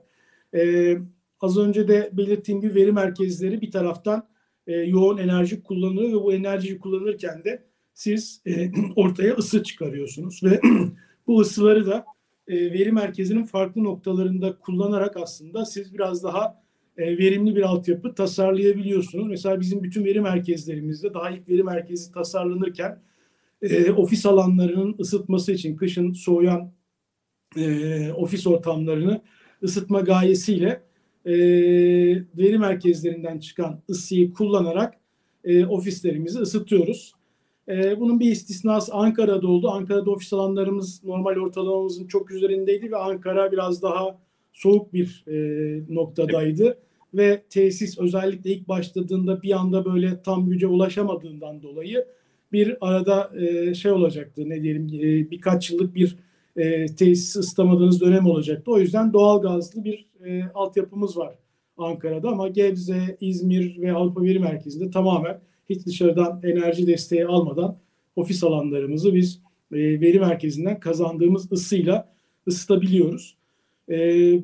E, 0.55 0.95
az 1.41 1.57
önce 1.57 1.87
de 1.87 2.09
belirttiğim 2.13 2.61
gibi 2.61 2.75
veri 2.75 2.91
merkezleri 2.91 3.61
bir 3.61 3.71
taraftan 3.71 4.27
e, 4.67 4.73
yoğun 4.73 5.17
enerji 5.17 5.63
kullanıyor 5.63 6.09
ve 6.09 6.23
bu 6.23 6.33
enerjiyi 6.33 6.79
kullanırken 6.79 7.43
de 7.43 7.63
siz 7.93 8.41
e, 8.45 8.71
ortaya 8.95 9.33
ısı 9.35 9.63
çıkarıyorsunuz 9.63 10.43
ve 10.43 10.61
bu 11.27 11.41
ısıları 11.41 11.85
da 11.85 12.05
e, 12.49 12.73
veri 12.73 12.91
merkezinin 12.91 13.43
farklı 13.43 13.83
noktalarında 13.83 14.57
kullanarak 14.59 15.17
aslında 15.17 15.65
siz 15.65 15.93
biraz 15.93 16.23
daha 16.23 16.61
e, 16.97 17.17
verimli 17.17 17.55
bir 17.55 17.61
altyapı 17.61 18.15
tasarlayabiliyorsunuz. 18.15 19.27
Mesela 19.27 19.59
bizim 19.59 19.83
bütün 19.83 20.05
veri 20.05 20.21
merkezlerimizde 20.21 21.13
daha 21.13 21.29
ilk 21.29 21.49
veri 21.49 21.63
merkezi 21.63 22.11
tasarlanırken 22.11 23.01
e, 23.61 23.91
ofis 23.91 24.25
alanlarının 24.25 24.95
ısıtması 24.99 25.51
için 25.51 25.75
kışın 25.75 26.13
soğuyan 26.13 26.71
ofis 28.15 28.47
ortamlarını 28.47 29.21
ısıtma 29.63 30.01
gayesiyle 30.01 30.81
veri 32.37 32.57
merkezlerinden 32.57 33.39
çıkan 33.39 33.81
ısıyı 33.89 34.33
kullanarak 34.33 34.93
ofislerimizi 35.67 36.39
ısıtıyoruz. 36.39 37.13
E, 37.69 37.99
bunun 37.99 38.19
bir 38.19 38.31
istisnası 38.31 38.93
Ankara'da 38.93 39.47
oldu. 39.47 39.69
Ankara'da 39.69 40.11
ofis 40.11 40.33
alanlarımız 40.33 41.03
normal 41.03 41.35
ortalamamızın 41.35 42.07
çok 42.07 42.31
üzerindeydi 42.31 42.91
ve 42.91 42.97
Ankara 42.97 43.51
biraz 43.51 43.81
daha 43.81 44.19
soğuk 44.53 44.93
bir 44.93 45.23
e, 45.27 45.35
noktadaydı. 45.95 46.77
Ve 47.13 47.43
tesis 47.49 47.99
özellikle 47.99 48.51
ilk 48.51 48.67
başladığında 48.67 49.41
bir 49.41 49.51
anda 49.51 49.85
böyle 49.85 50.21
tam 50.21 50.49
güce 50.49 50.67
ulaşamadığından 50.67 51.63
dolayı 51.63 52.05
bir 52.51 52.77
arada 52.81 53.31
e, 53.39 53.73
şey 53.73 53.91
olacaktı 53.91 54.49
ne 54.49 54.63
diyelim 54.63 54.87
e, 54.87 55.31
birkaç 55.31 55.71
yıllık 55.71 55.95
bir 55.95 56.15
tesis 56.97 57.35
ıslamadığınız 57.35 58.01
dönem 58.01 58.25
olacaktı. 58.25 58.71
O 58.71 58.79
yüzden 58.79 59.13
doğal 59.13 59.41
gazlı 59.41 59.83
bir 59.83 60.05
e, 60.25 60.43
altyapımız 60.53 61.17
var 61.17 61.35
Ankara'da 61.77 62.29
ama 62.29 62.47
Gebze, 62.47 63.17
İzmir 63.21 63.81
ve 63.81 63.93
Avrupa 63.93 64.21
Veri 64.21 64.39
Merkezi'nde 64.39 64.91
tamamen 64.91 65.39
hiç 65.69 65.85
dışarıdan 65.85 66.41
enerji 66.43 66.87
desteği 66.87 67.25
almadan 67.25 67.77
ofis 68.15 68.43
alanlarımızı 68.43 69.15
biz 69.15 69.41
e, 69.71 69.77
veri 69.77 70.19
merkezinden 70.19 70.79
kazandığımız 70.79 71.51
ısıyla 71.51 72.13
ısıtabiliyoruz. 72.47 73.37
E, 73.89 73.95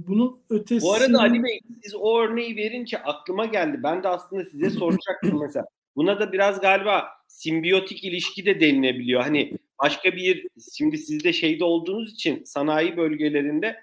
bunun 0.07 0.37
ötesi... 0.49 0.85
Bu 0.85 0.93
arada 0.93 1.19
Ali 1.19 1.43
Bey 1.43 1.59
siz 1.83 1.95
o 1.95 2.19
örneği 2.19 2.55
verince 2.55 2.97
aklıma 2.97 3.45
geldi. 3.45 3.79
Ben 3.83 4.03
de 4.03 4.07
aslında 4.07 4.45
size 4.45 4.69
soracaktım 4.69 5.39
mesela. 5.41 5.65
Buna 5.95 6.19
da 6.19 6.31
biraz 6.31 6.61
galiba 6.61 7.05
simbiyotik 7.27 8.03
ilişki 8.03 8.45
de 8.45 8.59
denilebiliyor. 8.59 9.21
Hani 9.21 9.57
başka 9.83 10.15
bir 10.15 10.47
şimdi 10.77 10.97
sizde 10.97 11.33
şeyde 11.33 11.63
olduğunuz 11.63 12.13
için 12.13 12.43
sanayi 12.43 12.97
bölgelerinde 12.97 13.75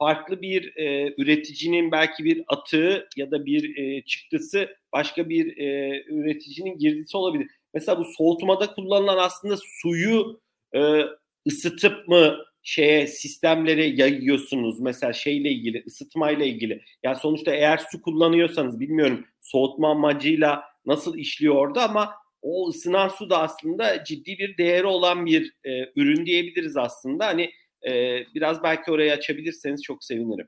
farklı 0.00 0.42
bir 0.42 0.76
e, 0.76 1.14
üreticinin 1.18 1.92
belki 1.92 2.24
bir 2.24 2.44
atığı 2.48 3.08
ya 3.16 3.30
da 3.30 3.46
bir 3.46 3.76
e, 3.76 4.04
çıktısı 4.04 4.76
başka 4.92 5.28
bir 5.28 5.56
e, 5.56 6.02
üreticinin 6.08 6.78
girdisi 6.78 7.16
olabilir. 7.16 7.46
Mesela 7.74 7.98
bu 7.98 8.04
soğutmada 8.04 8.74
kullanılan 8.74 9.18
aslında 9.18 9.56
suyu 9.62 10.40
e, 10.74 11.02
ısıtıp 11.48 12.08
mı 12.08 12.36
şeye 12.62 13.06
sistemlere 13.06 13.86
yayıyorsunuz 13.86 14.80
mesela 14.80 15.12
şeyle 15.12 15.50
ilgili 15.50 15.84
ısıtmayla 15.86 16.44
ilgili. 16.44 16.82
Yani 17.02 17.16
sonuçta 17.16 17.54
eğer 17.54 17.80
su 17.92 18.02
kullanıyorsanız 18.02 18.80
bilmiyorum 18.80 19.26
soğutma 19.42 19.90
amacıyla 19.90 20.64
nasıl 20.86 21.18
işliyor 21.18 21.54
orada 21.54 21.84
ama 21.90 22.14
o 22.42 22.68
ısınan 22.68 23.08
su 23.08 23.30
da 23.30 23.42
aslında 23.42 24.04
ciddi 24.04 24.38
bir 24.38 24.58
değeri 24.58 24.86
olan 24.86 25.26
bir 25.26 25.52
e, 25.64 25.92
ürün 25.96 26.26
diyebiliriz 26.26 26.76
aslında. 26.76 27.26
Hani 27.26 27.50
e, 27.88 28.24
biraz 28.34 28.62
belki 28.62 28.90
orayı 28.90 29.12
açabilirseniz 29.12 29.82
çok 29.82 30.04
sevinirim. 30.04 30.46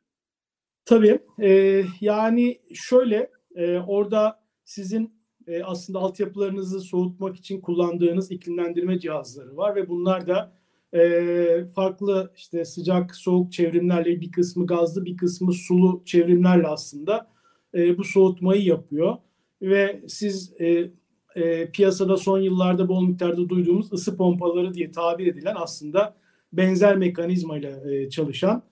Tabii. 0.84 1.18
E, 1.42 1.82
yani 2.00 2.60
şöyle 2.74 3.30
e, 3.54 3.78
orada 3.78 4.42
sizin 4.64 5.22
e, 5.46 5.62
aslında 5.62 5.98
altyapılarınızı 5.98 6.80
soğutmak 6.80 7.36
için 7.36 7.60
kullandığınız 7.60 8.30
iklimlendirme 8.30 8.98
cihazları 8.98 9.56
var 9.56 9.76
ve 9.76 9.88
bunlar 9.88 10.26
da 10.26 10.62
e, 10.94 11.64
farklı 11.74 12.32
işte 12.36 12.64
sıcak 12.64 13.16
soğuk 13.16 13.52
çevrimlerle 13.52 14.20
bir 14.20 14.32
kısmı 14.32 14.66
gazlı 14.66 15.04
bir 15.04 15.16
kısmı 15.16 15.52
sulu 15.52 16.02
çevrimlerle 16.04 16.66
aslında 16.66 17.30
e, 17.74 17.98
bu 17.98 18.04
soğutmayı 18.04 18.62
yapıyor 18.64 19.16
ve 19.62 20.02
siz 20.08 20.60
e, 20.60 20.90
e, 21.34 21.70
piyasada 21.70 22.16
son 22.16 22.40
yıllarda 22.40 22.88
bol 22.88 23.02
miktarda 23.02 23.48
duyduğumuz 23.48 23.92
ısı 23.92 24.16
pompaları 24.16 24.74
diye 24.74 24.90
tabir 24.90 25.26
edilen 25.26 25.54
aslında 25.58 26.16
benzer 26.52 26.96
mekanizmayla 26.96 27.90
e, 27.90 28.10
çalışan 28.10 28.62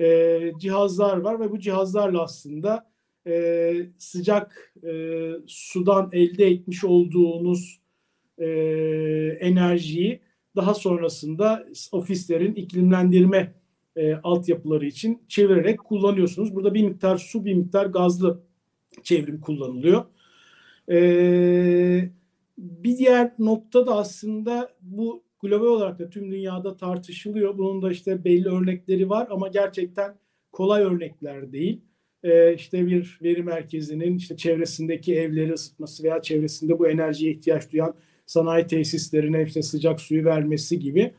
e, 0.00 0.52
cihazlar 0.58 1.16
var 1.16 1.40
ve 1.40 1.50
bu 1.50 1.58
cihazlarla 1.58 2.22
aslında 2.22 2.90
e, 3.26 3.72
sıcak 3.98 4.74
e, 4.84 5.30
sudan 5.46 6.08
elde 6.12 6.46
etmiş 6.46 6.84
olduğunuz 6.84 7.80
e, 8.38 8.46
enerjiyi 9.40 10.20
daha 10.56 10.74
sonrasında 10.74 11.66
ofislerin 11.92 12.54
iklimlendirme 12.54 13.54
e, 13.96 14.14
altyapıları 14.14 14.86
için 14.86 15.22
çevirerek 15.28 15.78
kullanıyorsunuz. 15.78 16.54
Burada 16.54 16.74
bir 16.74 16.84
miktar 16.84 17.16
su, 17.16 17.44
bir 17.44 17.54
miktar 17.54 17.86
gazlı 17.86 18.40
çevrim 19.02 19.40
kullanılıyor. 19.40 20.04
Ee, 20.90 22.10
bir 22.58 22.98
diğer 22.98 23.32
nokta 23.38 23.86
da 23.86 23.96
aslında 23.96 24.72
bu 24.80 25.22
global 25.42 25.66
olarak 25.66 25.98
da 25.98 26.10
tüm 26.10 26.30
dünyada 26.30 26.76
tartışılıyor. 26.76 27.58
Bunun 27.58 27.82
da 27.82 27.92
işte 27.92 28.24
belli 28.24 28.48
örnekleri 28.48 29.10
var 29.10 29.28
ama 29.30 29.48
gerçekten 29.48 30.14
kolay 30.52 30.82
örnekler 30.82 31.52
değil. 31.52 31.80
Ee, 32.22 32.54
işte 32.54 32.86
bir 32.86 33.18
veri 33.22 33.42
merkezinin 33.42 34.16
işte 34.16 34.36
çevresindeki 34.36 35.14
evleri 35.14 35.52
ısıtması 35.52 36.02
veya 36.02 36.22
çevresinde 36.22 36.78
bu 36.78 36.88
enerjiye 36.88 37.32
ihtiyaç 37.32 37.72
duyan 37.72 37.94
sanayi 38.26 38.66
tesislerine 38.66 39.42
işte 39.42 39.62
sıcak 39.62 40.00
suyu 40.00 40.24
vermesi 40.24 40.78
gibi. 40.78 41.12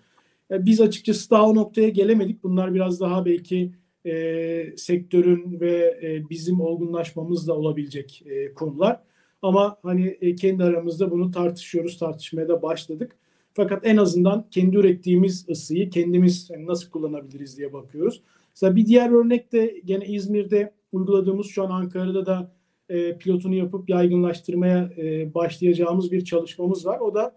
Ee, 0.51 0.65
biz 0.65 0.81
açıkçası 0.81 1.29
daha 1.29 1.49
o 1.49 1.55
noktaya 1.55 1.89
gelemedik. 1.89 2.43
Bunlar 2.43 2.73
biraz 2.73 2.99
daha 2.99 3.25
belki 3.25 3.71
e, 4.05 4.77
sektörün 4.77 5.59
ve 5.59 5.99
e, 6.03 6.29
bizim 6.29 6.61
olgunlaşmamızla 6.61 7.53
olabilecek 7.53 8.23
e, 8.25 8.53
konular. 8.53 8.99
Ama 9.41 9.77
hani 9.83 10.07
e, 10.21 10.35
kendi 10.35 10.63
aramızda 10.63 11.11
bunu 11.11 11.31
tartışıyoruz, 11.31 11.99
tartışmaya 11.99 12.47
da 12.47 12.61
başladık. 12.61 13.17
Fakat 13.53 13.85
en 13.85 13.97
azından 13.97 14.45
kendi 14.51 14.77
ürettiğimiz 14.77 15.49
ısıyı 15.49 15.89
kendimiz 15.89 16.49
yani 16.49 16.67
nasıl 16.67 16.89
kullanabiliriz 16.89 17.57
diye 17.57 17.73
bakıyoruz. 17.73 18.21
Mesela 18.49 18.75
bir 18.75 18.85
diğer 18.85 19.09
örnek 19.09 19.51
de 19.51 19.81
gene 19.85 20.05
İzmir'de 20.05 20.73
uyguladığımız 20.91 21.47
şu 21.47 21.63
an 21.63 21.69
Ankara'da 21.69 22.25
da 22.25 22.51
e, 22.89 23.17
pilotunu 23.17 23.55
yapıp 23.55 23.89
yaygınlaştırmaya 23.89 24.89
e, 24.97 25.33
başlayacağımız 25.33 26.11
bir 26.11 26.25
çalışmamız 26.25 26.85
var. 26.85 26.99
O 26.99 27.15
da 27.15 27.35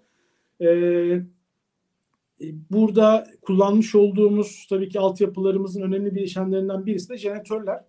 e, 0.60 0.68
burada 2.70 3.26
kullanmış 3.42 3.94
olduğumuz 3.94 4.66
tabii 4.70 4.88
ki 4.88 5.00
altyapılarımızın 5.00 5.82
önemli 5.82 6.14
bileşenlerinden 6.14 6.86
birisi 6.86 7.08
de 7.08 7.18
jeneratörler. 7.18 7.84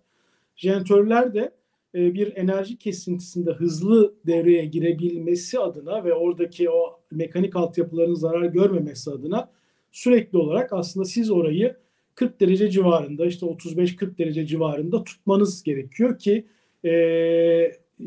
Jeneratörler 0.56 1.34
de 1.34 1.50
bir 1.96 2.36
enerji 2.36 2.78
kesintisinde 2.78 3.50
hızlı 3.52 4.14
devreye 4.26 4.64
girebilmesi 4.64 5.58
adına 5.58 6.04
ve 6.04 6.14
oradaki 6.14 6.70
o 6.70 7.00
mekanik 7.10 7.56
altyapıların 7.56 8.14
zarar 8.14 8.44
görmemesi 8.44 9.10
adına 9.10 9.50
sürekli 9.92 10.38
olarak 10.38 10.72
aslında 10.72 11.04
siz 11.04 11.30
orayı 11.30 11.76
40 12.14 12.40
derece 12.40 12.70
civarında 12.70 13.26
işte 13.26 13.46
35-40 13.46 14.18
derece 14.18 14.46
civarında 14.46 15.04
tutmanız 15.04 15.62
gerekiyor 15.62 16.18
ki 16.18 16.46
e, 16.84 16.92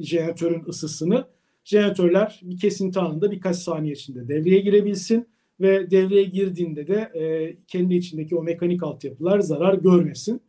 jeneratörün 0.01 0.63
ısısını 0.67 1.25
jeneratörler 1.63 2.39
bir 2.43 2.59
kesinti 2.59 2.99
anında 2.99 3.31
birkaç 3.31 3.55
saniye 3.55 3.93
içinde 3.93 4.27
devreye 4.27 4.59
girebilsin 4.59 5.27
ve 5.59 5.91
devreye 5.91 6.23
girdiğinde 6.23 6.87
de 6.87 6.95
e, 6.95 7.55
kendi 7.67 7.95
içindeki 7.95 8.35
o 8.35 8.43
mekanik 8.43 8.83
altyapılar 8.83 9.39
zarar 9.39 9.73
görmesin. 9.73 10.41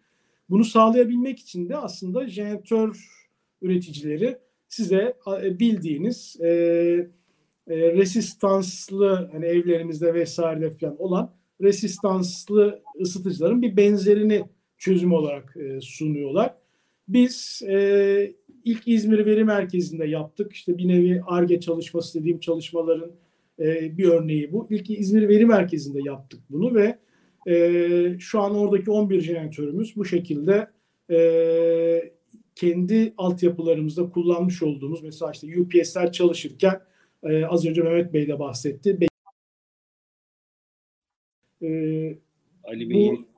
Bunu 0.51 0.65
sağlayabilmek 0.65 1.39
için 1.39 1.69
de 1.69 1.77
aslında 1.77 2.29
jeneratör 2.29 3.20
üreticileri 3.63 4.39
size 4.69 5.15
e, 5.43 5.59
bildiğiniz 5.59 6.37
e, 6.41 6.49
e, 7.69 7.77
resistanslı 7.77 9.29
hani 9.33 9.47
evlerimizde 9.47 10.15
vesaire 10.15 10.71
falan 10.81 11.03
olan 11.03 11.35
resistanslı 11.63 12.83
ısıtıcıların 13.01 13.63
bir 13.63 13.77
benzerini 13.77 14.43
çözüm 14.79 15.13
olarak 15.13 15.57
e, 15.57 15.81
sunuyorlar. 15.81 16.55
Biz 17.09 17.63
e, 17.69 18.35
ilk 18.65 18.89
İzmir 18.89 19.27
Veri 19.27 19.45
Merkezi'nde 19.45 20.07
yaptık. 20.07 20.53
İşte 20.53 20.79
bir 20.79 20.89
nevi 20.89 21.23
ARGE 21.27 21.61
çalışması 21.61 22.21
dediğim 22.21 22.41
çalışmaların 22.41 23.13
e, 23.59 23.99
bir 23.99 24.05
örneği 24.05 24.53
bu. 24.53 24.67
İlk 24.71 24.91
İzmir 24.91 25.29
Veri 25.29 25.47
Merkezi'nde 25.47 26.01
yaptık 26.05 26.41
bunu 26.51 26.75
ve 26.75 26.99
e, 27.49 28.17
şu 28.19 28.41
an 28.41 28.55
oradaki 28.55 28.91
11 28.91 29.21
jeneratörümüz 29.21 29.97
bu 29.97 30.05
şekilde 30.05 30.71
e, 31.11 31.17
kendi 32.61 33.15
altyapılarımızda 33.19 34.11
kullanmış 34.11 34.63
olduğumuz 34.63 35.03
mesela 35.03 35.33
işte 35.33 35.61
UPS'ler 35.61 36.13
çalışırken 36.13 36.81
e, 37.23 37.45
az 37.45 37.67
önce 37.67 37.83
Mehmet 37.83 38.13
Bey 38.13 38.29
de 38.29 38.39
bahsetti. 38.39 38.99
E, 41.63 41.69
Ali 42.65 42.91
Bey'in 42.91 43.29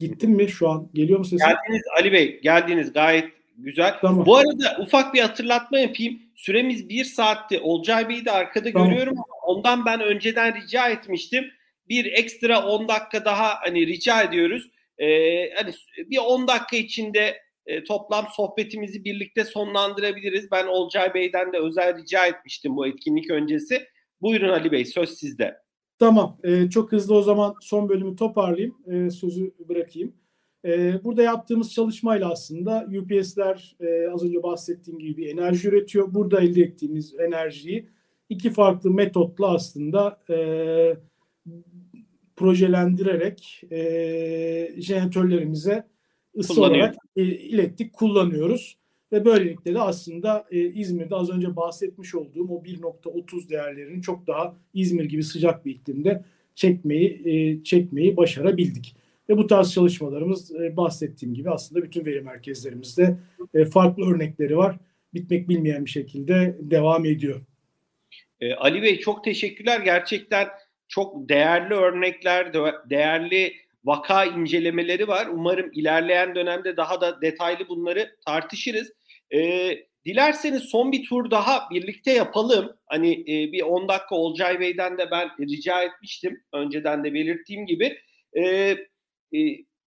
gittim 0.00 0.30
mi 0.30 0.48
şu 0.48 0.68
an? 0.68 0.90
Geliyor 0.94 1.18
mu 1.18 1.24
sesim? 1.24 1.38
Geldiniz 1.38 1.82
Ali 1.98 2.12
Bey, 2.12 2.40
geldiniz 2.40 2.92
gayet 2.92 3.32
güzel. 3.58 3.98
Tamam. 4.00 4.26
Bu 4.26 4.36
arada 4.36 4.78
ufak 4.82 5.14
bir 5.14 5.20
hatırlatma 5.20 5.78
yapayım. 5.78 6.22
Süremiz 6.36 6.88
bir 6.88 7.04
saatti. 7.04 7.60
Olcay 7.60 8.08
Bey'i 8.08 8.24
de 8.24 8.30
arkada 8.30 8.72
tamam. 8.72 8.88
görüyorum 8.88 9.16
ondan 9.42 9.86
ben 9.86 10.00
önceden 10.00 10.62
rica 10.62 10.88
etmiştim. 10.88 11.44
Bir 11.88 12.04
ekstra 12.04 12.66
10 12.66 12.88
dakika 12.88 13.24
daha 13.24 13.54
hani 13.60 13.86
rica 13.86 14.22
ediyoruz. 14.22 14.70
Ee, 14.98 15.50
hani 15.54 15.72
bir 16.10 16.18
10 16.18 16.48
dakika 16.48 16.76
içinde 16.76 17.42
e, 17.66 17.84
toplam 17.84 18.26
sohbetimizi 18.36 19.04
birlikte 19.04 19.44
sonlandırabiliriz. 19.44 20.50
Ben 20.50 20.66
Olcay 20.66 21.14
Bey'den 21.14 21.52
de 21.52 21.58
özel 21.58 21.98
rica 21.98 22.26
etmiştim 22.26 22.76
bu 22.76 22.86
etkinlik 22.86 23.30
öncesi. 23.30 23.82
Buyurun 24.20 24.48
Ali 24.48 24.72
Bey 24.72 24.84
söz 24.84 25.10
sizde. 25.10 25.56
Tamam. 25.98 26.38
E, 26.44 26.70
çok 26.70 26.92
hızlı 26.92 27.14
o 27.14 27.22
zaman 27.22 27.54
son 27.60 27.88
bölümü 27.88 28.16
toparlayayım. 28.16 28.76
E, 28.86 29.10
sözü 29.10 29.52
bırakayım. 29.68 30.14
E, 30.64 31.04
burada 31.04 31.22
yaptığımız 31.22 31.72
çalışmayla 31.72 32.32
aslında 32.32 32.86
UPS'ler 32.98 33.76
e, 33.80 34.08
az 34.08 34.24
önce 34.24 34.42
bahsettiğim 34.42 34.98
gibi 34.98 35.16
bir 35.16 35.26
enerji 35.26 35.68
üretiyor. 35.68 36.14
Burada 36.14 36.40
elde 36.40 36.62
ettiğimiz 36.62 37.14
enerjiyi 37.20 37.88
iki 38.28 38.50
farklı 38.50 38.90
metotla 38.90 39.54
aslında 39.54 40.20
e, 40.30 40.36
projelendirerek 42.36 43.62
e, 43.70 44.74
jeneratörlerimize 44.78 45.91
ısı 46.38 46.60
olarak 46.60 46.94
e, 47.16 47.22
ilettik, 47.24 47.92
kullanıyoruz. 47.92 48.76
Ve 49.12 49.24
böylelikle 49.24 49.74
de 49.74 49.80
aslında 49.80 50.46
e, 50.50 50.58
İzmir'de 50.60 51.14
az 51.14 51.30
önce 51.30 51.56
bahsetmiş 51.56 52.14
olduğum 52.14 52.48
o 52.48 52.62
1.30 52.64 53.48
değerlerini 53.48 54.02
çok 54.02 54.26
daha 54.26 54.56
İzmir 54.74 55.04
gibi 55.04 55.22
sıcak 55.22 55.66
bir 55.66 55.74
iklimde 55.74 56.24
çekmeyi 56.54 57.22
e, 57.24 57.64
çekmeyi 57.64 58.16
başarabildik. 58.16 58.96
Ve 59.28 59.36
bu 59.36 59.46
tarz 59.46 59.72
çalışmalarımız 59.72 60.54
e, 60.54 60.76
bahsettiğim 60.76 61.34
gibi 61.34 61.50
aslında 61.50 61.82
bütün 61.82 62.04
veri 62.04 62.20
merkezlerimizde 62.20 63.16
e, 63.54 63.64
farklı 63.64 64.04
örnekleri 64.04 64.56
var. 64.56 64.76
Bitmek 65.14 65.48
bilmeyen 65.48 65.84
bir 65.84 65.90
şekilde 65.90 66.56
devam 66.60 67.04
ediyor. 67.04 67.40
E, 68.40 68.54
Ali 68.54 68.82
Bey 68.82 68.98
çok 68.98 69.24
teşekkürler. 69.24 69.80
Gerçekten 69.80 70.48
çok 70.88 71.28
değerli 71.28 71.74
örnekler, 71.74 72.52
değerli 72.90 73.52
vaka 73.84 74.24
incelemeleri 74.24 75.08
var. 75.08 75.26
Umarım 75.26 75.70
ilerleyen 75.72 76.34
dönemde 76.34 76.76
daha 76.76 77.00
da 77.00 77.22
detaylı 77.22 77.68
bunları 77.68 78.16
tartışırız. 78.26 78.92
E, 79.34 79.70
dilerseniz 80.04 80.62
son 80.62 80.92
bir 80.92 81.04
tur 81.04 81.30
daha 81.30 81.70
birlikte 81.70 82.12
yapalım. 82.12 82.72
Hani 82.86 83.12
e, 83.12 83.52
bir 83.52 83.62
10 83.62 83.88
dakika 83.88 84.14
Olcay 84.14 84.60
Bey'den 84.60 84.98
de 84.98 85.10
ben 85.10 85.28
rica 85.40 85.82
etmiştim. 85.82 86.42
Önceden 86.54 87.04
de 87.04 87.14
belirttiğim 87.14 87.66
gibi. 87.66 87.98
E, 88.32 88.42
e, 88.42 89.38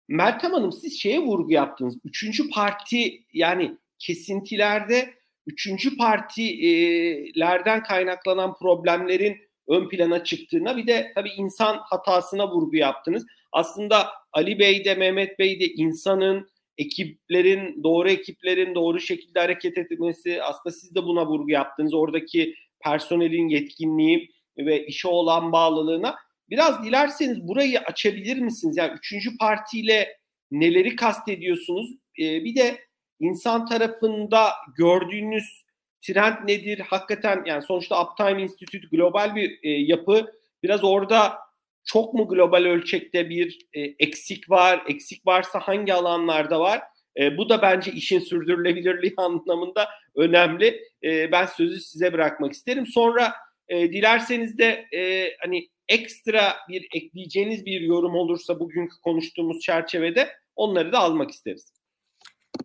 Meltem 0.09 0.52
Hanım 0.52 0.73
siz 0.73 1.01
şeye 1.01 1.20
vurgu 1.20 1.52
yaptınız. 1.52 1.98
Üçüncü 2.05 2.51
parti 2.51 3.24
yani 3.32 3.78
kesintilerde 3.98 5.14
üçüncü 5.47 5.97
partilerden 5.97 7.82
kaynaklanan 7.82 8.55
problemlerin 8.55 9.36
ön 9.69 9.89
plana 9.89 10.25
çıktığına 10.25 10.77
bir 10.77 10.87
de 10.87 11.13
tabii 11.15 11.31
insan 11.37 11.79
hatasına 11.83 12.51
vurgu 12.51 12.77
yaptınız. 12.77 13.27
Aslında 13.53 14.11
Ali 14.33 14.59
Bey 14.59 14.85
de 14.85 14.95
Mehmet 14.95 15.39
Bey 15.39 15.61
de 15.61 15.67
insanın 15.67 16.49
ekiplerin, 16.79 17.83
doğru 17.85 18.11
ekiplerin 18.11 18.75
doğru 18.75 19.01
şekilde 19.01 19.41
hareket 19.41 19.79
etmesi 19.79 20.43
aslında 20.43 20.75
siz 20.75 20.95
de 20.95 21.03
buna 21.03 21.27
vurgu 21.27 21.51
yaptınız. 21.51 21.95
Oradaki 21.95 22.55
personelin 22.85 23.49
yetkinliği 23.49 24.31
ve 24.59 24.87
işe 24.87 25.09
olan 25.09 25.53
bağlılığına. 25.53 26.17
Biraz 26.51 26.85
dilerseniz 26.85 27.49
burayı 27.49 27.81
açabilir 27.81 28.37
misiniz? 28.37 28.77
Yani 28.77 28.93
üçüncü 28.93 29.37
partiyle 29.37 30.17
neleri 30.51 30.97
kastediyorsunuz? 30.97 31.91
Ee, 32.19 32.45
bir 32.45 32.57
de 32.57 32.79
insan 33.21 33.67
tarafında 33.67 34.51
gördüğünüz 34.77 35.65
trend 36.03 36.49
nedir? 36.49 36.79
Hakikaten 36.79 37.43
yani 37.47 37.62
sonuçta 37.62 38.05
Uptime 38.05 38.43
Institute 38.43 38.89
global 38.93 39.35
bir 39.35 39.59
e, 39.62 39.70
yapı. 39.70 40.33
Biraz 40.62 40.85
orada 40.85 41.39
çok 41.85 42.15
mu 42.15 42.29
global 42.29 42.65
ölçekte 42.65 43.31
bir 43.31 43.59
e, 43.73 43.81
eksik 43.81 44.51
var? 44.51 44.83
Eksik 44.89 45.27
varsa 45.27 45.61
hangi 45.61 45.95
alanlarda 45.95 46.61
var? 46.61 46.83
E, 47.20 47.37
bu 47.37 47.49
da 47.49 47.62
bence 47.62 47.93
işin 47.93 48.19
sürdürülebilirliği 48.19 49.15
anlamında 49.16 49.89
önemli. 50.16 50.83
E, 51.05 51.33
ben 51.33 51.47
sözü 51.47 51.81
size 51.81 52.12
bırakmak 52.12 52.53
isterim. 52.53 52.87
Sonra 52.87 53.33
e, 53.69 53.93
dilerseniz 53.93 54.59
de 54.59 54.87
e, 54.95 55.33
hani 55.41 55.69
ekstra 55.89 56.57
bir 56.69 56.89
ekleyeceğiniz 56.95 57.66
bir 57.66 57.81
yorum 57.81 58.15
olursa 58.15 58.61
bugünkü 58.61 58.95
konuştuğumuz 59.05 59.61
çerçevede 59.61 60.29
onları 60.57 60.93
da 60.93 60.99
almak 60.99 61.31
isteriz. 61.31 61.82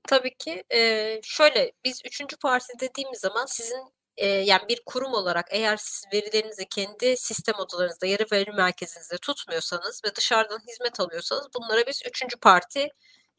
Tabii 0.04 0.36
ki. 0.38 0.64
E, 0.74 1.20
şöyle 1.24 1.72
biz 1.86 2.02
üçüncü 2.06 2.38
parti 2.38 2.74
dediğimiz 2.80 3.20
zaman 3.20 3.46
sizin 3.46 3.94
e, 4.18 4.28
yani 4.28 4.62
bir 4.70 4.82
kurum 4.86 5.14
olarak 5.14 5.46
eğer 5.52 5.78
siz 5.78 6.06
verilerinizi 6.14 6.66
kendi 6.70 7.18
sistem 7.18 7.56
odalarınızda, 7.60 8.06
yarı 8.08 8.26
veri 8.32 8.52
merkezinizde 8.52 9.18
tutmuyorsanız 9.18 10.02
ve 10.06 10.16
dışarıdan 10.16 10.60
hizmet 10.68 11.00
alıyorsanız 11.00 11.48
bunlara 11.56 11.88
biz 11.88 12.02
üçüncü 12.08 12.38
parti 12.38 12.90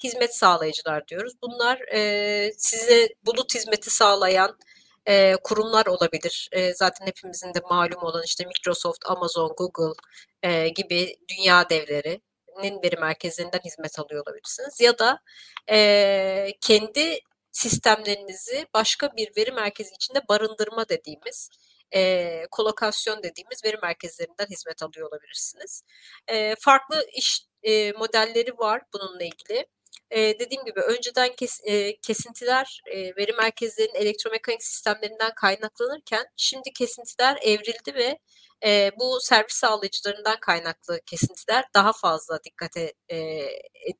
hizmet 0.04 0.36
sağlayıcılar 0.36 1.08
diyoruz. 1.08 1.32
Bunlar 1.42 1.78
e, 1.94 2.52
size 2.58 3.08
bulut 3.26 3.54
hizmeti 3.54 3.90
sağlayan 3.90 4.58
e, 5.06 5.36
kurumlar 5.44 5.86
olabilir. 5.86 6.48
E, 6.52 6.74
zaten 6.74 7.06
hepimizin 7.06 7.54
de 7.54 7.60
malum 7.70 8.02
olan 8.02 8.22
işte 8.26 8.44
Microsoft, 8.44 8.98
Amazon, 9.06 9.54
Google 9.58 9.94
e, 10.42 10.68
gibi 10.68 11.16
dünya 11.28 11.68
devleri 11.70 12.20
veri 12.62 12.96
merkezinden 12.96 13.60
hizmet 13.64 13.98
alıyor 13.98 14.22
olabilirsiniz. 14.26 14.80
Ya 14.80 14.98
da 14.98 15.20
e, 15.70 16.52
kendi 16.60 17.20
sistemlerinizi 17.52 18.66
başka 18.74 19.16
bir 19.16 19.36
veri 19.36 19.52
merkezi 19.52 19.94
içinde 19.94 20.20
barındırma 20.28 20.88
dediğimiz 20.88 21.50
e, 21.94 22.46
kolokasyon 22.50 23.22
dediğimiz 23.22 23.64
veri 23.64 23.76
merkezlerinden 23.82 24.46
hizmet 24.50 24.82
alıyor 24.82 25.08
olabilirsiniz. 25.08 25.82
E, 26.28 26.54
farklı 26.60 27.06
iş 27.12 27.42
e, 27.62 27.92
modelleri 27.92 28.58
var 28.58 28.82
bununla 28.94 29.24
ilgili. 29.24 29.66
E, 30.10 30.38
dediğim 30.38 30.64
gibi 30.64 30.80
önceden 30.80 31.30
kes, 31.36 31.60
e, 31.64 31.96
kesintiler 32.00 32.82
e, 32.86 33.16
veri 33.16 33.32
merkezlerinin 33.32 33.94
elektromekanik 33.94 34.62
sistemlerinden 34.62 35.30
kaynaklanırken 35.36 36.26
şimdi 36.36 36.72
kesintiler 36.72 37.38
evrildi 37.42 37.94
ve 37.94 38.18
e, 38.66 38.90
bu 39.00 39.18
servis 39.20 39.54
sağlayıcılarından 39.54 40.40
kaynaklı 40.40 41.00
kesintiler 41.06 41.64
daha 41.74 41.92
fazla 41.92 42.44
dikkate 42.44 42.92
e, 43.10 43.46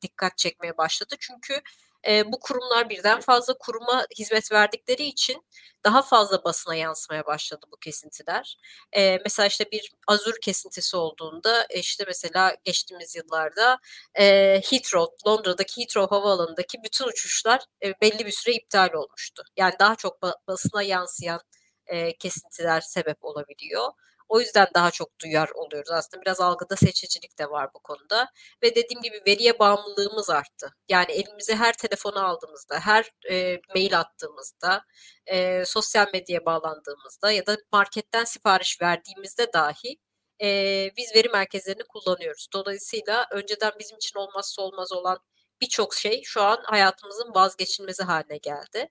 dikkat 0.03 0.39
çekmeye 0.39 0.77
başladı. 0.79 1.15
Çünkü 1.21 1.63
e, 2.09 2.33
bu 2.33 2.41
kurumlar 2.41 2.91
birden 2.91 3.21
fazla 3.21 3.55
kuruma 3.59 4.07
hizmet 4.19 4.53
verdikleri 4.53 5.05
için 5.05 5.45
daha 5.85 6.03
fazla 6.03 6.45
basına 6.45 6.75
yansımaya 6.75 7.27
başladı 7.27 7.67
bu 7.73 7.77
kesintiler. 7.77 8.59
E, 8.93 9.19
mesela 9.25 9.47
işte 9.47 9.65
bir 9.73 9.93
Azure 10.07 10.41
kesintisi 10.43 10.97
olduğunda 10.97 11.67
işte 11.75 12.05
mesela 12.07 12.57
geçtiğimiz 12.65 13.17
yıllarda 13.17 13.79
e, 14.15 14.25
Heathrow, 14.71 15.31
Londra'daki 15.31 15.81
Heathrow 15.81 16.17
Havaalanı'ndaki 16.17 16.79
bütün 16.85 17.05
uçuşlar 17.09 17.65
e, 17.85 17.93
belli 18.03 18.27
bir 18.27 18.33
süre 18.33 18.55
iptal 18.55 18.93
olmuştu. 18.93 19.43
Yani 19.57 19.75
daha 19.81 19.97
çok 19.97 20.19
ba- 20.23 20.37
basına 20.49 20.83
yansıyan 20.83 21.41
e, 21.87 22.17
kesintiler 22.19 22.81
sebep 22.81 23.25
olabiliyor. 23.25 23.93
O 24.29 24.41
yüzden 24.41 24.67
daha 24.75 24.91
çok 24.91 25.21
duyar 25.21 25.51
oluyoruz. 25.55 25.91
Aslında 25.91 26.23
biraz 26.23 26.41
algıda 26.41 26.77
seçicilik 26.77 27.39
de 27.39 27.51
var 27.51 27.71
bu 27.75 27.79
konuda. 27.81 28.29
Ve 28.63 28.75
dediğim 28.75 29.03
gibi 29.03 29.23
veriye 29.27 29.59
bağımlılığımız 29.59 30.31
arttı. 30.31 30.71
Yani 30.89 31.13
elimize 31.13 31.57
her 31.57 31.73
telefonu 31.73 32.27
aldığımızda, 32.27 32.81
her 32.81 33.11
e, 33.31 33.61
mail 33.75 33.99
attığımızda, 34.01 34.85
e, 35.27 35.65
sosyal 35.65 36.07
medyaya 36.13 36.45
bağlandığımızda 36.47 37.33
ya 37.33 37.47
da 37.47 37.57
marketten 37.73 38.25
sipariş 38.25 38.81
verdiğimizde 38.83 39.53
dahi 39.53 39.97
e, 40.43 40.91
biz 40.97 41.15
veri 41.15 41.29
merkezlerini 41.29 41.83
kullanıyoruz. 41.89 42.49
Dolayısıyla 42.53 43.27
önceden 43.33 43.73
bizim 43.79 43.97
için 43.97 44.19
olmazsa 44.19 44.63
olmaz 44.63 44.93
olan 44.93 45.19
birçok 45.61 45.95
şey 45.95 46.23
şu 46.25 46.43
an 46.43 46.59
hayatımızın 46.65 47.35
vazgeçilmezi 47.35 48.03
haline 48.03 48.39
geldi. 48.39 48.89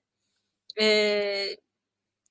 E, 0.80 1.56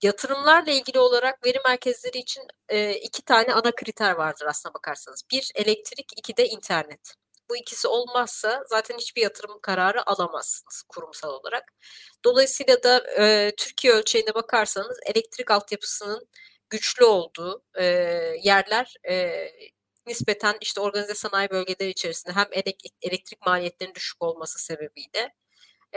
Yatırımlarla 0.01 0.71
ilgili 0.71 0.99
olarak 0.99 1.45
veri 1.45 1.59
merkezleri 1.65 2.17
için 2.17 2.43
e, 2.69 2.93
iki 2.93 3.21
tane 3.21 3.53
ana 3.53 3.71
kriter 3.71 4.11
vardır 4.11 4.45
aslına 4.45 4.73
bakarsanız. 4.73 5.23
Bir 5.31 5.51
elektrik, 5.55 6.11
iki 6.17 6.37
de 6.37 6.47
internet. 6.47 7.13
Bu 7.49 7.57
ikisi 7.57 7.87
olmazsa 7.87 8.63
zaten 8.67 8.97
hiçbir 8.97 9.21
yatırım 9.21 9.59
kararı 9.61 10.09
alamazsınız 10.09 10.83
kurumsal 10.89 11.29
olarak. 11.29 11.73
Dolayısıyla 12.25 12.83
da 12.83 13.03
e, 13.19 13.51
Türkiye 13.57 13.93
ölçeğine 13.93 14.33
bakarsanız 14.35 14.99
elektrik 15.05 15.51
altyapısının 15.51 16.27
güçlü 16.69 17.05
olduğu 17.05 17.63
e, 17.75 17.83
yerler 18.43 18.95
e, 19.09 19.47
nispeten 20.07 20.57
işte 20.61 20.81
organize 20.81 21.13
sanayi 21.15 21.49
bölgeleri 21.49 21.89
içerisinde 21.89 22.33
hem 22.35 22.47
elektrik 23.01 23.45
maliyetlerinin 23.45 23.95
düşük 23.95 24.23
olması 24.23 24.59
sebebiyle 24.59 25.33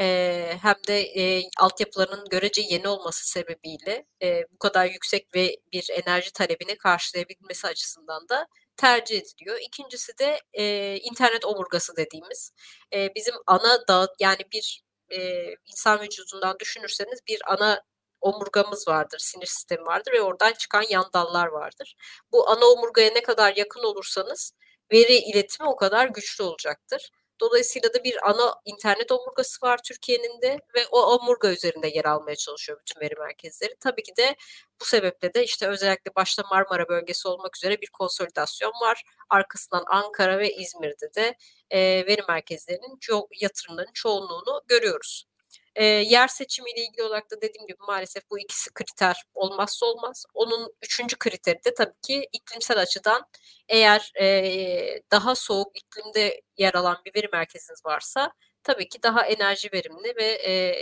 e, 0.00 0.58
hem 0.62 0.76
de 0.88 1.00
e, 1.00 1.42
altyapılarının 1.58 2.24
görece 2.30 2.62
yeni 2.62 2.88
olması 2.88 3.30
sebebiyle 3.30 4.06
e, 4.22 4.44
bu 4.52 4.58
kadar 4.58 4.86
yüksek 4.86 5.34
ve 5.34 5.56
bir 5.72 5.88
enerji 5.90 6.32
talebini 6.32 6.78
karşılayabilmesi 6.78 7.66
açısından 7.66 8.28
da 8.28 8.46
tercih 8.76 9.18
ediliyor. 9.20 9.58
İkincisi 9.60 10.18
de 10.18 10.40
e, 10.52 10.96
internet 10.96 11.44
omurgası 11.44 11.96
dediğimiz 11.96 12.52
e, 12.94 13.14
bizim 13.14 13.34
ana 13.46 13.88
dağıt 13.88 14.10
yani 14.20 14.40
bir 14.52 14.82
e, 15.12 15.48
insan 15.66 16.00
vücudundan 16.00 16.58
düşünürseniz 16.60 17.20
bir 17.28 17.52
ana 17.52 17.82
omurgamız 18.20 18.88
vardır, 18.88 19.18
sinir 19.18 19.46
sistemi 19.46 19.86
vardır 19.86 20.12
ve 20.12 20.20
oradan 20.20 20.52
çıkan 20.52 20.84
yan 20.90 21.10
dallar 21.14 21.46
vardır. 21.46 21.96
Bu 22.32 22.48
ana 22.50 22.66
omurgaya 22.66 23.10
ne 23.10 23.22
kadar 23.22 23.56
yakın 23.56 23.82
olursanız 23.82 24.52
veri 24.92 25.14
iletimi 25.14 25.68
o 25.68 25.76
kadar 25.76 26.06
güçlü 26.08 26.44
olacaktır. 26.44 27.10
Dolayısıyla 27.40 27.94
da 27.94 28.04
bir 28.04 28.30
ana 28.30 28.54
internet 28.64 29.12
omurgası 29.12 29.66
var 29.66 29.80
Türkiye'nin 29.84 30.42
de 30.42 30.58
ve 30.74 30.86
o 30.90 31.02
omurga 31.02 31.52
üzerinde 31.52 31.88
yer 31.88 32.04
almaya 32.04 32.36
çalışıyor 32.36 32.78
bütün 32.80 33.00
veri 33.00 33.14
merkezleri. 33.18 33.74
Tabii 33.80 34.02
ki 34.02 34.16
de 34.16 34.36
bu 34.80 34.84
sebeple 34.84 35.34
de 35.34 35.44
işte 35.44 35.68
özellikle 35.68 36.14
başta 36.16 36.42
Marmara 36.50 36.88
bölgesi 36.88 37.28
olmak 37.28 37.56
üzere 37.56 37.80
bir 37.80 37.90
konsolidasyon 37.92 38.72
var. 38.82 39.02
Arkasından 39.30 39.84
Ankara 39.86 40.38
ve 40.38 40.54
İzmir'de 40.54 41.14
de 41.14 41.34
e, 41.70 42.06
veri 42.06 42.22
merkezlerinin 42.28 42.96
ço- 42.98 43.28
yatırımların 43.40 43.92
çoğunluğunu 43.94 44.62
görüyoruz. 44.68 45.29
E, 45.74 45.84
yer 45.84 46.28
seçimiyle 46.28 46.80
ilgili 46.80 47.02
olarak 47.02 47.30
da 47.30 47.36
dediğim 47.42 47.66
gibi 47.66 47.78
maalesef 47.88 48.30
bu 48.30 48.38
ikisi 48.38 48.70
kriter 48.74 49.24
olmazsa 49.34 49.86
olmaz. 49.86 50.24
Onun 50.34 50.74
üçüncü 50.82 51.16
kriteri 51.18 51.64
de 51.64 51.74
tabii 51.74 52.00
ki 52.02 52.28
iklimsel 52.32 52.80
açıdan 52.80 53.26
eğer 53.68 54.12
e, 54.20 55.02
daha 55.12 55.34
soğuk 55.34 55.76
iklimde 55.76 56.40
yer 56.58 56.74
alan 56.74 56.98
bir 57.06 57.12
veri 57.16 57.28
merkeziniz 57.32 57.80
varsa 57.86 58.32
tabii 58.62 58.88
ki 58.88 59.02
daha 59.02 59.26
enerji 59.26 59.68
verimli 59.72 60.16
ve 60.16 60.24
e, 60.24 60.74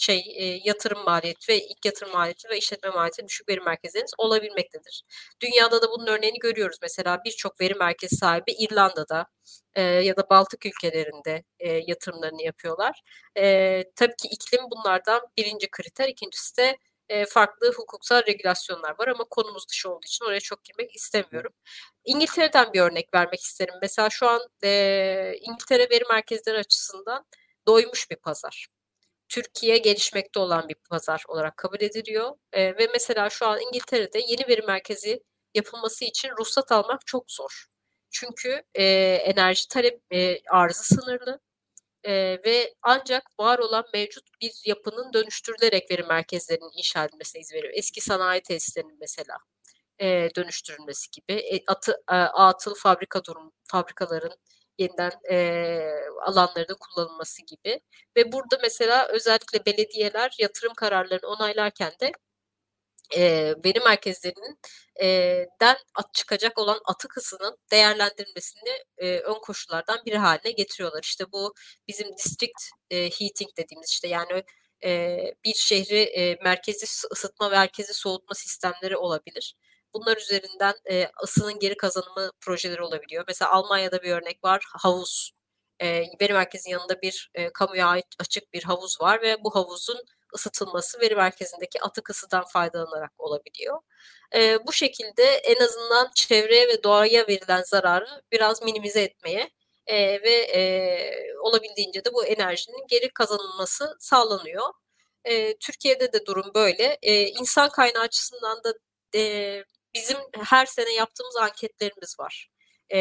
şey 0.00 0.18
e, 0.36 0.60
yatırım 0.64 1.04
maliyeti 1.04 1.52
ve 1.52 1.58
ilk 1.58 1.84
yatırım 1.84 2.12
maliyeti 2.12 2.48
ve 2.48 2.58
işletme 2.58 2.90
maliyeti 2.90 3.28
düşük 3.28 3.48
veri 3.48 3.60
merkezleriniz 3.60 4.12
olabilmektedir. 4.18 5.02
Dünyada 5.40 5.82
da 5.82 5.90
bunun 5.90 6.06
örneğini 6.06 6.38
görüyoruz. 6.38 6.78
Mesela 6.82 7.18
birçok 7.24 7.60
veri 7.60 7.74
merkezi 7.74 8.16
sahibi 8.16 8.52
İrlanda'da 8.52 9.26
e, 9.74 9.82
ya 9.82 10.16
da 10.16 10.30
Baltık 10.30 10.66
ülkelerinde 10.66 11.44
e, 11.58 11.72
yatırımlarını 11.86 12.42
yapıyorlar. 12.42 13.02
E, 13.38 13.84
tabii 13.96 14.16
ki 14.16 14.28
iklim 14.28 14.60
bunlardan 14.70 15.20
birinci 15.36 15.70
kriter. 15.70 16.08
İkincisi 16.08 16.56
de 16.56 16.78
farklı 17.28 17.72
hukuksal 17.76 18.26
regülasyonlar 18.26 18.94
var 18.98 19.08
ama 19.08 19.24
konumuz 19.24 19.68
dışı 19.68 19.90
olduğu 19.90 20.06
için 20.06 20.24
oraya 20.24 20.40
çok 20.40 20.64
girmek 20.64 20.96
istemiyorum. 20.96 21.52
İngiltere'den 22.04 22.72
bir 22.72 22.80
örnek 22.80 23.14
vermek 23.14 23.40
isterim. 23.40 23.74
Mesela 23.82 24.10
şu 24.10 24.28
an 24.28 24.40
e, 24.64 25.34
İngiltere 25.40 25.90
veri 25.90 26.04
merkezleri 26.10 26.58
açısından 26.58 27.26
doymuş 27.66 28.10
bir 28.10 28.16
pazar. 28.16 28.68
Türkiye 29.30 29.78
gelişmekte 29.78 30.40
olan 30.40 30.68
bir 30.68 30.74
pazar 30.74 31.24
olarak 31.28 31.56
kabul 31.56 31.80
ediliyor. 31.80 32.32
E, 32.52 32.78
ve 32.78 32.88
mesela 32.92 33.30
şu 33.30 33.46
an 33.46 33.60
İngiltere'de 33.60 34.18
yeni 34.18 34.48
veri 34.48 34.62
merkezi 34.62 35.22
yapılması 35.54 36.04
için 36.04 36.30
ruhsat 36.38 36.72
almak 36.72 37.06
çok 37.06 37.30
zor. 37.32 37.66
Çünkü 38.10 38.62
e, 38.74 38.84
enerji 39.24 39.68
talep 39.68 40.00
e, 40.12 40.40
arzı 40.50 40.84
sınırlı 40.84 41.40
e, 42.04 42.12
ve 42.46 42.74
ancak 42.82 43.24
var 43.40 43.58
olan 43.58 43.84
mevcut 43.94 44.24
bir 44.42 44.52
yapının 44.66 45.12
dönüştürülerek 45.12 45.90
veri 45.90 46.02
merkezlerinin 46.02 46.70
inşa 46.78 47.04
edilmesine 47.04 47.42
izin 47.42 47.56
veriyor. 47.56 47.74
Eski 47.76 48.00
sanayi 48.00 48.42
tesislerinin 48.42 48.98
mesela 49.00 49.38
e, 50.00 50.28
dönüştürülmesi 50.36 51.10
gibi, 51.10 51.32
e, 51.32 51.64
atı, 51.66 51.92
e, 52.10 52.14
atıl 52.14 52.74
fabrika 52.74 53.24
durum 53.24 53.52
fabrikaların 53.64 54.32
yeniden 54.80 55.12
e, 55.30 55.80
alanlarında 56.26 56.74
kullanılması 56.80 57.42
gibi. 57.46 57.80
Ve 58.16 58.32
burada 58.32 58.58
mesela 58.62 59.08
özellikle 59.08 59.66
belediyeler 59.66 60.36
yatırım 60.38 60.74
kararlarını 60.74 61.28
onaylarken 61.28 61.92
de 62.00 62.12
e, 63.16 63.54
veri 63.64 63.80
merkezlerinin 63.80 64.58
e, 65.02 65.06
den 65.60 65.76
at 65.94 66.14
çıkacak 66.14 66.58
olan 66.58 66.80
atık 66.84 67.16
ısının 67.16 67.56
değerlendirilmesini 67.72 68.70
e, 68.98 69.18
ön 69.18 69.40
koşullardan 69.42 69.98
biri 70.06 70.18
haline 70.18 70.52
getiriyorlar. 70.52 71.02
İşte 71.02 71.24
bu 71.32 71.54
bizim 71.88 72.16
district 72.16 72.62
e, 72.90 72.96
heating 73.10 73.50
dediğimiz 73.56 73.90
işte 73.90 74.08
yani 74.08 74.44
e, 74.84 75.18
bir 75.44 75.54
şehri 75.54 76.00
e, 76.02 76.38
merkezi 76.44 76.86
ısıtma 77.12 77.48
merkezi 77.48 77.94
soğutma 77.94 78.34
sistemleri 78.34 78.96
olabilir. 78.96 79.54
Bunlar 79.94 80.16
üzerinden 80.16 80.74
e, 80.90 81.10
ısının 81.24 81.58
geri 81.58 81.76
kazanımı 81.76 82.30
projeleri 82.40 82.82
olabiliyor. 82.82 83.24
Mesela 83.28 83.52
Almanya'da 83.52 84.02
bir 84.02 84.10
örnek 84.10 84.44
var. 84.44 84.64
Havuz. 84.78 85.32
E, 85.80 86.04
veri 86.20 86.32
merkezinin 86.32 86.72
yanında 86.72 87.02
bir 87.02 87.30
e, 87.34 87.52
kamuya 87.52 87.86
ait 87.86 88.06
açık 88.20 88.52
bir 88.52 88.62
havuz 88.62 89.00
var 89.00 89.22
ve 89.22 89.44
bu 89.44 89.54
havuzun 89.54 90.00
ısıtılması 90.34 91.00
veri 91.00 91.14
merkezindeki 91.16 91.82
atık 91.82 92.10
ısıdan 92.10 92.44
faydalanarak 92.44 93.12
olabiliyor. 93.18 93.80
E, 94.34 94.66
bu 94.66 94.72
şekilde 94.72 95.24
en 95.24 95.64
azından 95.64 96.10
çevreye 96.14 96.68
ve 96.68 96.82
doğaya 96.82 97.28
verilen 97.28 97.62
zararı 97.62 98.22
biraz 98.32 98.62
minimize 98.62 99.02
etmeye 99.02 99.50
e, 99.86 100.22
ve 100.22 100.32
e, 100.32 100.60
olabildiğince 101.40 102.04
de 102.04 102.14
bu 102.14 102.24
enerjinin 102.26 102.86
geri 102.88 103.08
kazanılması 103.08 103.96
sağlanıyor. 104.00 104.64
E, 105.24 105.58
Türkiye'de 105.58 106.12
de 106.12 106.26
durum 106.26 106.54
böyle. 106.54 106.98
E, 107.02 107.26
insan 107.26 107.70
kaynağı 107.70 108.02
açısından 108.02 108.64
da 108.64 108.74
e, 109.14 109.64
bizim 109.94 110.16
her 110.38 110.66
sene 110.66 110.94
yaptığımız 110.94 111.36
anketlerimiz 111.36 112.20
var. 112.20 112.48
E, 112.90 112.98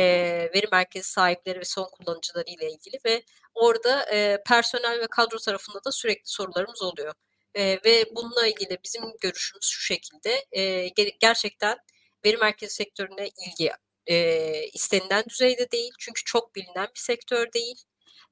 veri 0.56 0.68
merkezi 0.72 1.10
sahipleri 1.10 1.60
ve 1.60 1.66
son 1.66 1.90
kullanıcıları 1.92 2.46
ile 2.48 2.72
ilgili 2.72 3.00
ve 3.06 3.24
orada 3.54 4.06
e, 4.14 4.44
personel 4.48 5.00
ve 5.00 5.08
kadro 5.08 5.38
tarafında 5.38 5.84
da 5.84 5.92
sürekli 5.92 6.28
sorularımız 6.28 6.82
oluyor. 6.82 7.14
E, 7.56 7.80
ve 7.86 8.06
bununla 8.16 8.48
ilgili 8.48 8.78
bizim 8.84 9.04
görüşümüz 9.22 9.66
şu 9.66 9.82
şekilde 9.82 10.46
e, 10.52 10.88
gerçekten 11.20 11.78
veri 12.26 12.38
merkezi 12.38 12.74
sektörüne 12.74 13.30
ilgi 13.48 13.72
e, 14.08 14.64
istenilen 14.74 15.24
düzeyde 15.30 15.72
değil 15.72 15.92
çünkü 16.00 16.24
çok 16.24 16.56
bilinen 16.56 16.88
bir 16.96 17.00
sektör 17.00 17.52
değil 17.54 17.84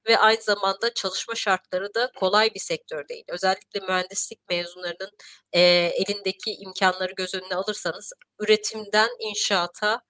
ve 0.08 0.18
aynı 0.18 0.42
zamanda 0.42 0.94
çalışma 0.94 1.36
şartları 1.36 1.94
da 1.94 2.12
kolay 2.16 2.54
bir 2.54 2.60
sektör 2.60 3.08
değil. 3.08 3.26
Özellikle 3.30 3.80
mühendislik 3.80 4.40
mezunlarının 4.50 5.12
e, 5.54 5.62
elindeki 5.96 6.54
imkanları 6.54 7.14
göz 7.14 7.36
önüne 7.36 7.56
alırsanız 7.56 8.14
üretimden 8.40 9.10
inşaata, 9.20 10.02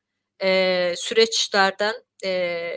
e, 0.43 0.93
süreçlerden 0.97 1.95
e, 2.25 2.73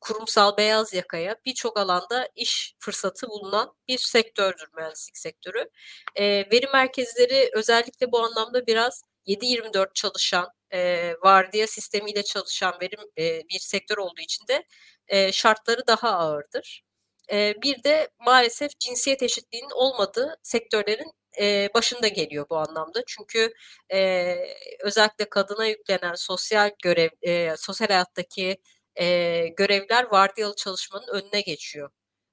kurumsal 0.00 0.56
beyaz 0.56 0.94
yakaya 0.94 1.36
birçok 1.46 1.78
alanda 1.78 2.28
iş 2.36 2.74
fırsatı 2.78 3.28
bulunan 3.28 3.74
bir 3.88 3.98
sektördür 3.98 4.68
mühendislik 4.76 5.18
sektörü. 5.18 5.70
E, 6.16 6.24
veri 6.24 6.66
merkezleri 6.72 7.50
özellikle 7.54 8.12
bu 8.12 8.18
anlamda 8.18 8.66
biraz 8.66 9.02
7-24 9.26 9.94
çalışan, 9.94 10.48
e, 10.72 11.12
vardiya 11.22 11.66
sistemiyle 11.66 12.22
çalışan 12.22 12.74
verim 12.80 13.00
e, 13.18 13.40
bir 13.48 13.58
sektör 13.58 13.96
olduğu 13.96 14.20
için 14.20 14.48
de 14.48 14.64
e, 15.08 15.32
şartları 15.32 15.86
daha 15.86 16.10
ağırdır. 16.10 16.82
E, 17.32 17.54
bir 17.62 17.84
de 17.84 18.08
maalesef 18.20 18.78
cinsiyet 18.78 19.22
eşitliğinin 19.22 19.70
olmadığı 19.70 20.36
sektörlerin 20.42 21.12
e, 21.40 21.68
başında 21.74 22.08
geliyor 22.08 22.46
bu 22.50 22.56
anlamda. 22.56 23.02
Çünkü 23.06 23.52
e, 23.92 24.36
özellikle 24.80 25.28
kadına 25.30 25.66
yüklenen 25.66 26.14
sosyal 26.14 26.70
görev, 26.82 27.10
e, 27.22 27.54
sosyal 27.56 27.88
hayattaki 27.88 28.58
e, 28.96 29.46
görevler 29.56 30.04
vardiyalı 30.04 30.54
çalışmanın 30.56 31.08
önüne 31.08 31.40
geçiyor. 31.40 31.90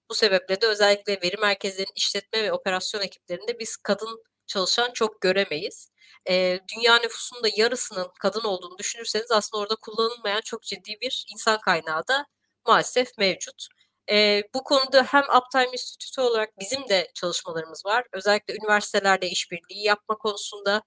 Bu 0.10 0.16
sebeple 0.16 0.62
de 0.62 0.68
özellikle 0.68 1.20
veri 1.24 1.38
merkezlerinin 1.38 1.94
işletme 1.96 2.44
ve 2.44 2.54
operasyon 2.54 3.02
ekiplerinde 3.02 3.60
biz 3.60 3.78
kadın 3.78 4.24
çalışan 4.48 4.92
çok 4.94 5.22
göremeyiz. 5.22 5.90
E, 6.30 6.60
dünya 6.76 7.00
nüfusunun 7.00 7.44
da 7.44 7.50
yarısının 7.58 8.08
kadın 8.20 8.44
olduğunu 8.44 8.78
düşünürseniz 8.78 9.32
aslında 9.32 9.62
orada 9.64 9.76
kullanılmayan 9.76 10.42
çok 10.42 10.64
ciddi 10.64 10.98
bir 11.02 11.26
insan 11.34 11.60
kaynağı 11.62 12.08
da 12.08 12.26
maalesef 12.68 13.18
mevcut. 13.18 13.68
E, 14.12 14.44
bu 14.54 14.64
konuda 14.64 15.04
hem 15.04 15.24
Uptime 15.24 15.64
Enstitüsü 15.72 16.22
olarak 16.22 16.60
bizim 16.60 16.90
de 16.90 17.12
çalışmalarımız 17.14 17.86
var. 17.86 18.06
Özellikle 18.14 18.56
üniversitelerle 18.56 19.30
işbirliği 19.30 19.84
yapma 19.84 20.18
konusunda 20.18 20.84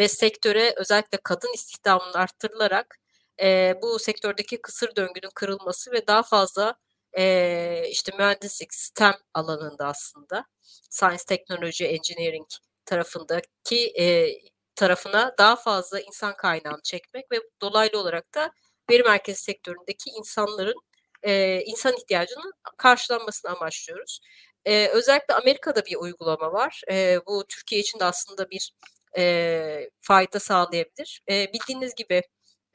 ve 0.00 0.08
sektöre 0.08 0.74
özellikle 0.76 1.18
kadın 1.24 1.54
istihdamının 1.54 2.12
arttırılarak 2.12 2.96
e, 3.42 3.74
bu 3.82 3.98
sektördeki 3.98 4.60
kısır 4.62 4.96
döngünün 4.96 5.30
kırılması 5.34 5.92
ve 5.92 6.06
daha 6.06 6.22
fazla 6.22 6.74
e, 7.18 7.84
işte 7.90 8.12
mühendislik, 8.18 8.74
STEM 8.74 9.14
alanında 9.34 9.86
aslında 9.86 10.44
Science, 10.90 11.24
Technology, 11.28 11.84
Engineering 11.84 12.46
tarafındaki 12.86 13.92
e, 14.00 14.28
tarafına 14.74 15.34
daha 15.38 15.56
fazla 15.56 16.00
insan 16.00 16.36
kaynağını 16.36 16.82
çekmek 16.82 17.32
ve 17.32 17.36
dolaylı 17.62 18.00
olarak 18.00 18.34
da 18.34 18.52
veri 18.90 19.02
merkezi 19.02 19.42
sektöründeki 19.42 20.10
insanların 20.10 20.80
e, 21.22 21.62
insan 21.66 21.94
ihtiyacının 21.96 22.52
karşılanmasını 22.76 23.50
amaçlıyoruz. 23.52 24.20
E, 24.64 24.88
özellikle 24.88 25.34
Amerika'da 25.34 25.84
bir 25.86 25.96
uygulama 25.96 26.52
var. 26.52 26.82
E, 26.90 27.20
bu 27.26 27.44
Türkiye 27.48 27.80
için 27.80 27.98
de 28.00 28.04
aslında 28.04 28.50
bir 28.50 28.72
e, 29.18 29.90
fayda 30.00 30.40
sağlayabilir. 30.40 31.22
E, 31.30 31.52
bildiğiniz 31.52 31.94
gibi 31.94 32.22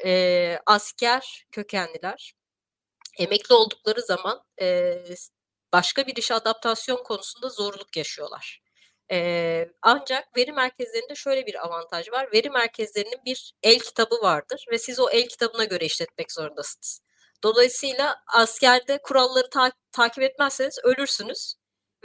e, 0.05 0.59
asker 0.65 1.45
kökenliler 1.51 2.33
emekli 3.19 3.55
oldukları 3.55 4.01
zaman 4.01 4.43
e, 4.61 4.97
başka 5.73 6.07
bir 6.07 6.15
işe 6.15 6.33
adaptasyon 6.33 7.03
konusunda 7.03 7.49
zorluk 7.49 7.97
yaşıyorlar. 7.97 8.61
E, 9.11 9.69
ancak 9.81 10.37
veri 10.37 10.51
merkezlerinde 10.51 11.15
şöyle 11.15 11.45
bir 11.45 11.65
avantaj 11.65 12.11
var. 12.11 12.29
Veri 12.33 12.49
merkezlerinin 12.49 13.19
bir 13.25 13.53
el 13.63 13.79
kitabı 13.79 14.15
vardır 14.21 14.65
ve 14.71 14.77
siz 14.77 14.99
o 14.99 15.09
el 15.09 15.27
kitabına 15.27 15.63
göre 15.65 15.85
işletmek 15.85 16.31
zorundasınız. 16.31 17.01
Dolayısıyla 17.43 18.15
askerde 18.33 18.99
kuralları 19.03 19.49
ta- 19.49 19.71
takip 19.91 20.23
etmezseniz 20.23 20.79
ölürsünüz. 20.83 21.55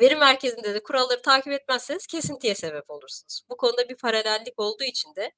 Veri 0.00 0.16
merkezinde 0.16 0.74
de 0.74 0.82
kuralları 0.82 1.22
takip 1.22 1.52
etmezseniz 1.52 2.06
kesintiye 2.06 2.54
sebep 2.54 2.90
olursunuz. 2.90 3.40
Bu 3.50 3.56
konuda 3.56 3.88
bir 3.88 3.96
paralellik 3.96 4.60
olduğu 4.60 4.84
için 4.84 5.14
de 5.14 5.32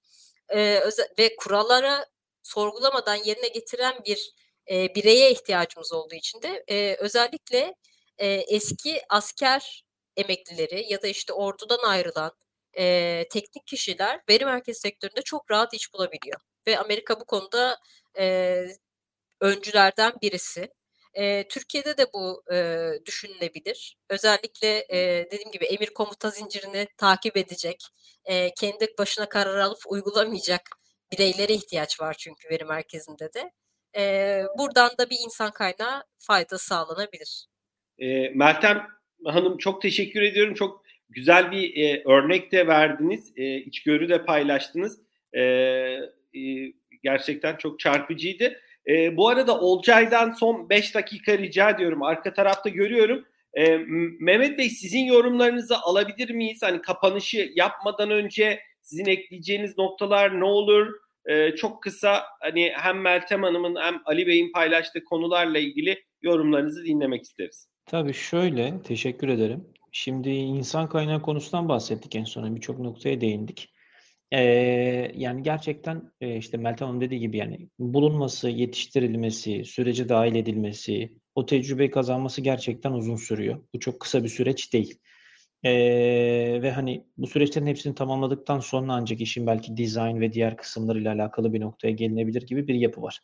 e, 0.48 0.82
ve 1.18 1.36
kurallara 1.36 2.06
sorgulamadan 2.42 3.14
yerine 3.14 3.48
getiren 3.48 3.94
bir 4.06 4.32
e, 4.70 4.94
bireye 4.94 5.30
ihtiyacımız 5.32 5.92
olduğu 5.92 6.14
için 6.14 6.42
de 6.42 6.64
e, 6.68 6.96
özellikle 7.00 7.74
e, 8.18 8.28
eski 8.28 9.02
asker 9.08 9.84
emeklileri 10.16 10.92
ya 10.92 11.02
da 11.02 11.06
işte 11.06 11.32
ordudan 11.32 11.78
ayrılan 11.84 12.32
e, 12.78 13.24
teknik 13.32 13.66
kişiler 13.66 14.20
veri 14.28 14.44
merkez 14.44 14.78
sektöründe 14.78 15.22
çok 15.22 15.50
rahat 15.50 15.74
iş 15.74 15.94
bulabiliyor. 15.94 16.40
Ve 16.66 16.78
Amerika 16.78 17.20
bu 17.20 17.24
konuda 17.24 17.78
e, 18.18 18.66
öncülerden 19.40 20.12
birisi. 20.22 20.68
E, 21.14 21.48
Türkiye'de 21.48 21.96
de 21.96 22.06
bu 22.14 22.42
e, 22.52 22.88
düşünülebilir. 23.06 23.96
Özellikle 24.08 24.86
e, 24.88 25.26
dediğim 25.32 25.50
gibi 25.52 25.64
emir 25.64 25.86
komuta 25.86 26.30
zincirini 26.30 26.86
takip 26.96 27.36
edecek, 27.36 27.84
e, 28.24 28.54
kendi 28.54 28.86
başına 28.98 29.28
karar 29.28 29.58
alıp 29.58 29.78
uygulamayacak 29.88 30.60
bireylere 31.12 31.52
ihtiyaç 31.52 32.00
var 32.00 32.16
çünkü 32.18 32.50
veri 32.50 32.64
merkezinde 32.64 33.30
de. 33.34 33.50
E, 33.96 34.44
buradan 34.58 34.90
da 34.98 35.10
bir 35.10 35.16
insan 35.24 35.50
kaynağı 35.50 36.02
fayda 36.18 36.58
sağlanabilir. 36.58 37.46
E, 37.98 38.28
Meltem 38.28 38.86
Hanım 39.24 39.58
çok 39.58 39.82
teşekkür 39.82 40.22
ediyorum. 40.22 40.54
Çok 40.54 40.84
güzel 41.08 41.50
bir 41.50 41.76
e, 41.76 42.02
örnek 42.06 42.52
de 42.52 42.66
verdiniz. 42.66 43.32
E, 43.36 43.56
içgörü 43.56 44.08
de 44.08 44.24
paylaştınız. 44.24 45.00
E, 45.32 45.40
e, 45.42 46.40
gerçekten 47.02 47.56
çok 47.56 47.80
çarpıcıydı. 47.80 48.60
E, 48.90 49.16
bu 49.16 49.28
arada 49.28 49.60
Olcay'dan 49.60 50.30
son 50.30 50.70
5 50.70 50.94
dakika 50.94 51.38
rica 51.38 51.70
ediyorum. 51.70 52.02
Arka 52.02 52.32
tarafta 52.32 52.68
görüyorum. 52.68 53.24
E, 53.54 53.76
Mehmet 54.20 54.58
Bey 54.58 54.70
sizin 54.70 55.04
yorumlarınızı 55.04 55.78
alabilir 55.78 56.30
miyiz? 56.30 56.62
Hani 56.62 56.82
kapanışı 56.82 57.50
yapmadan 57.54 58.10
önce 58.10 58.60
sizin 58.82 59.06
ekleyeceğiniz 59.06 59.78
noktalar 59.78 60.40
ne 60.40 60.44
olur? 60.44 60.86
E, 61.26 61.56
çok 61.56 61.82
kısa 61.82 62.22
hani 62.40 62.72
hem 62.76 63.00
Meltem 63.00 63.42
Hanım'ın 63.42 63.76
hem 63.80 64.02
Ali 64.04 64.26
Bey'in 64.26 64.52
paylaştığı 64.52 65.04
konularla 65.04 65.58
ilgili 65.58 66.02
yorumlarınızı 66.22 66.84
dinlemek 66.84 67.22
isteriz. 67.22 67.68
Tabii 67.86 68.14
şöyle, 68.14 68.82
teşekkür 68.82 69.28
ederim. 69.28 69.64
Şimdi 69.92 70.30
insan 70.30 70.88
kaynağı 70.88 71.22
konusundan 71.22 71.68
bahsettik 71.68 72.14
en 72.16 72.24
sona. 72.24 72.56
Birçok 72.56 72.78
noktaya 72.78 73.20
değindik. 73.20 73.72
Ee, 74.32 75.12
yani 75.14 75.42
gerçekten 75.42 76.12
işte 76.20 76.56
Meltem 76.56 76.88
Hanım 76.88 77.00
dediği 77.00 77.20
gibi 77.20 77.36
yani 77.36 77.68
bulunması, 77.78 78.48
yetiştirilmesi, 78.48 79.64
sürece 79.64 80.08
dahil 80.08 80.34
edilmesi, 80.34 81.12
o 81.34 81.46
tecrübeyi 81.46 81.90
kazanması 81.90 82.40
gerçekten 82.40 82.92
uzun 82.92 83.16
sürüyor. 83.16 83.64
Bu 83.74 83.80
çok 83.80 84.00
kısa 84.00 84.24
bir 84.24 84.28
süreç 84.28 84.72
değil. 84.72 84.98
Ee, 85.64 85.72
ve 86.62 86.70
hani 86.70 87.04
bu 87.16 87.26
süreçlerin 87.26 87.66
hepsini 87.66 87.94
tamamladıktan 87.94 88.60
sonra 88.60 88.92
ancak 88.92 89.20
işin 89.20 89.46
belki 89.46 89.76
dizayn 89.76 90.20
ve 90.20 90.32
diğer 90.32 90.56
kısımlarıyla 90.56 91.14
alakalı 91.14 91.52
bir 91.52 91.60
noktaya 91.60 91.90
gelinebilir 91.90 92.42
gibi 92.42 92.68
bir 92.68 92.74
yapı 92.74 93.02
var. 93.02 93.20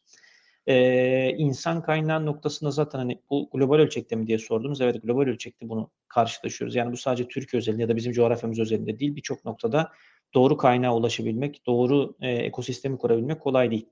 Ee, 0.67 1.31
insan 1.39 1.83
kaynağı 1.83 2.27
noktasında 2.27 2.71
zaten 2.71 2.99
hani 2.99 3.21
bu 3.31 3.51
global 3.53 3.79
ölçekte 3.79 4.17
mi 4.17 4.27
diye 4.27 4.39
sordunuz. 4.39 4.81
Evet 4.81 5.03
global 5.03 5.23
ölçekte 5.23 5.69
bunu 5.69 5.91
karşılaşıyoruz. 6.09 6.75
Yani 6.75 6.93
bu 6.93 6.97
sadece 6.97 7.29
Türkiye 7.29 7.59
özelinde 7.59 7.83
ya 7.83 7.89
da 7.89 7.97
bizim 7.97 8.13
coğrafyamız 8.13 8.59
özelinde 8.59 8.99
değil 8.99 9.17
birçok 9.17 9.45
noktada 9.45 9.93
doğru 10.35 10.57
kaynağa 10.57 10.97
ulaşabilmek, 10.97 11.67
doğru 11.67 12.17
e, 12.21 12.31
ekosistemi 12.31 12.99
kurabilmek 12.99 13.41
kolay 13.41 13.71
değil. 13.71 13.87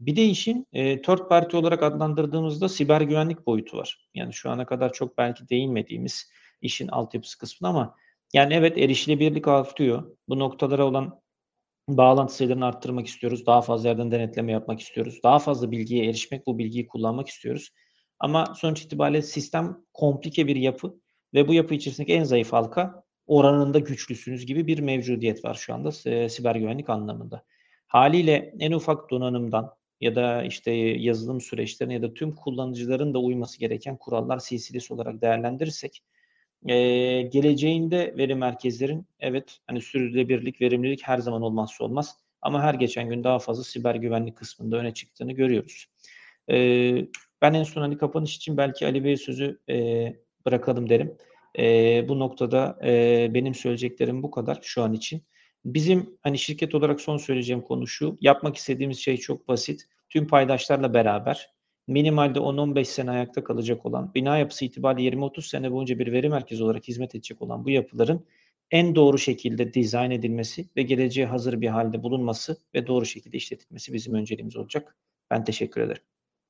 Bir 0.00 0.16
de 0.16 0.24
işin 0.24 0.66
e, 0.72 1.02
third 1.02 1.28
party 1.28 1.56
olarak 1.56 1.82
adlandırdığımızda 1.82 2.68
siber 2.68 3.00
güvenlik 3.00 3.46
boyutu 3.46 3.76
var. 3.76 4.08
Yani 4.14 4.32
şu 4.32 4.50
ana 4.50 4.66
kadar 4.66 4.92
çok 4.92 5.18
belki 5.18 5.48
değinmediğimiz 5.48 6.30
işin 6.62 6.88
altyapısı 6.88 7.38
kısmı 7.38 7.68
ama 7.68 7.96
yani 8.32 8.54
evet 8.54 8.78
erişilebilirlik 8.78 9.48
artıyor. 9.48 10.16
Bu 10.28 10.38
noktalara 10.38 10.86
olan 10.86 11.20
bağlantı 11.88 12.34
sayılarını 12.34 12.66
arttırmak 12.66 13.06
istiyoruz. 13.06 13.46
Daha 13.46 13.62
fazla 13.62 13.88
yerden 13.88 14.10
denetleme 14.10 14.52
yapmak 14.52 14.80
istiyoruz. 14.80 15.20
Daha 15.24 15.38
fazla 15.38 15.70
bilgiye 15.70 16.04
erişmek, 16.04 16.46
bu 16.46 16.58
bilgiyi 16.58 16.86
kullanmak 16.86 17.28
istiyoruz. 17.28 17.70
Ama 18.18 18.54
sonuç 18.54 18.82
itibariyle 18.82 19.22
sistem 19.22 19.76
komplike 19.94 20.46
bir 20.46 20.56
yapı 20.56 21.00
ve 21.34 21.48
bu 21.48 21.54
yapı 21.54 21.74
içerisindeki 21.74 22.14
en 22.14 22.24
zayıf 22.24 22.52
halka 22.52 23.02
oranında 23.30 23.78
güçlüsünüz 23.78 24.46
gibi 24.46 24.66
bir 24.66 24.78
mevcudiyet 24.78 25.44
var 25.44 25.54
şu 25.54 25.74
anda 25.74 26.10
e, 26.10 26.28
siber 26.28 26.56
güvenlik 26.56 26.90
anlamında. 26.90 27.44
Haliyle 27.86 28.54
en 28.58 28.72
ufak 28.72 29.10
donanımdan 29.10 29.74
ya 30.00 30.14
da 30.14 30.42
işte 30.42 30.70
yazılım 30.72 31.40
süreçlerine 31.40 31.94
ya 31.94 32.02
da 32.02 32.14
tüm 32.14 32.34
kullanıcıların 32.34 33.14
da 33.14 33.18
uyması 33.18 33.60
gereken 33.60 33.96
kurallar 33.96 34.38
silsilesi 34.38 34.94
olarak 34.94 35.22
değerlendirirsek 35.22 36.02
e, 36.68 36.74
geleceğinde 37.22 38.14
veri 38.16 38.34
merkezlerin 38.34 39.06
evet 39.20 39.58
hani 39.66 39.80
sürdürülebilirlik, 39.80 40.60
verimlilik 40.60 41.02
her 41.02 41.18
zaman 41.18 41.42
olmazsa 41.42 41.84
olmaz 41.84 42.16
ama 42.42 42.62
her 42.62 42.74
geçen 42.74 43.08
gün 43.08 43.24
daha 43.24 43.38
fazla 43.38 43.64
siber 43.64 43.94
güvenlik 43.94 44.36
kısmında 44.36 44.76
öne 44.76 44.94
çıktığını 44.94 45.32
görüyoruz. 45.32 45.86
E, 46.50 46.56
ben 47.42 47.54
en 47.54 47.64
son 47.64 47.80
hani 47.80 47.98
kapanış 47.98 48.36
için 48.36 48.56
belki 48.56 48.86
Ali 48.86 49.04
Bey'e 49.04 49.16
sözü 49.16 49.60
e, 49.68 50.06
bırakalım 50.46 50.88
derim. 50.88 51.16
E, 51.58 52.08
bu 52.08 52.18
noktada 52.18 52.78
e, 52.84 53.28
benim 53.34 53.54
söyleyeceklerim 53.54 54.22
bu 54.22 54.30
kadar 54.30 54.58
şu 54.62 54.82
an 54.82 54.92
için. 54.92 55.22
Bizim 55.64 56.18
hani 56.22 56.38
şirket 56.38 56.74
olarak 56.74 57.00
son 57.00 57.16
söyleyeceğim 57.16 57.62
konu 57.62 57.86
şu. 57.86 58.18
Yapmak 58.20 58.56
istediğimiz 58.56 58.98
şey 58.98 59.16
çok 59.16 59.48
basit. 59.48 59.88
Tüm 60.08 60.26
paydaşlarla 60.26 60.94
beraber 60.94 61.50
minimalde 61.90 62.38
10-15 62.38 62.84
sene 62.84 63.10
ayakta 63.10 63.44
kalacak 63.44 63.86
olan, 63.86 64.14
bina 64.14 64.38
yapısı 64.38 64.64
itibariyle 64.64 65.16
20-30 65.16 65.42
sene 65.42 65.72
boyunca 65.72 65.98
bir 65.98 66.12
veri 66.12 66.28
merkezi 66.28 66.64
olarak 66.64 66.88
hizmet 66.88 67.14
edecek 67.14 67.42
olan 67.42 67.64
bu 67.64 67.70
yapıların 67.70 68.26
en 68.70 68.94
doğru 68.94 69.18
şekilde 69.18 69.74
dizayn 69.74 70.10
edilmesi 70.10 70.68
ve 70.76 70.82
geleceğe 70.82 71.26
hazır 71.26 71.60
bir 71.60 71.68
halde 71.68 72.02
bulunması 72.02 72.56
ve 72.74 72.86
doğru 72.86 73.06
şekilde 73.06 73.36
işletilmesi 73.36 73.92
bizim 73.92 74.14
önceliğimiz 74.14 74.56
olacak. 74.56 74.96
Ben 75.30 75.44
teşekkür 75.44 75.80
ederim. 75.80 76.02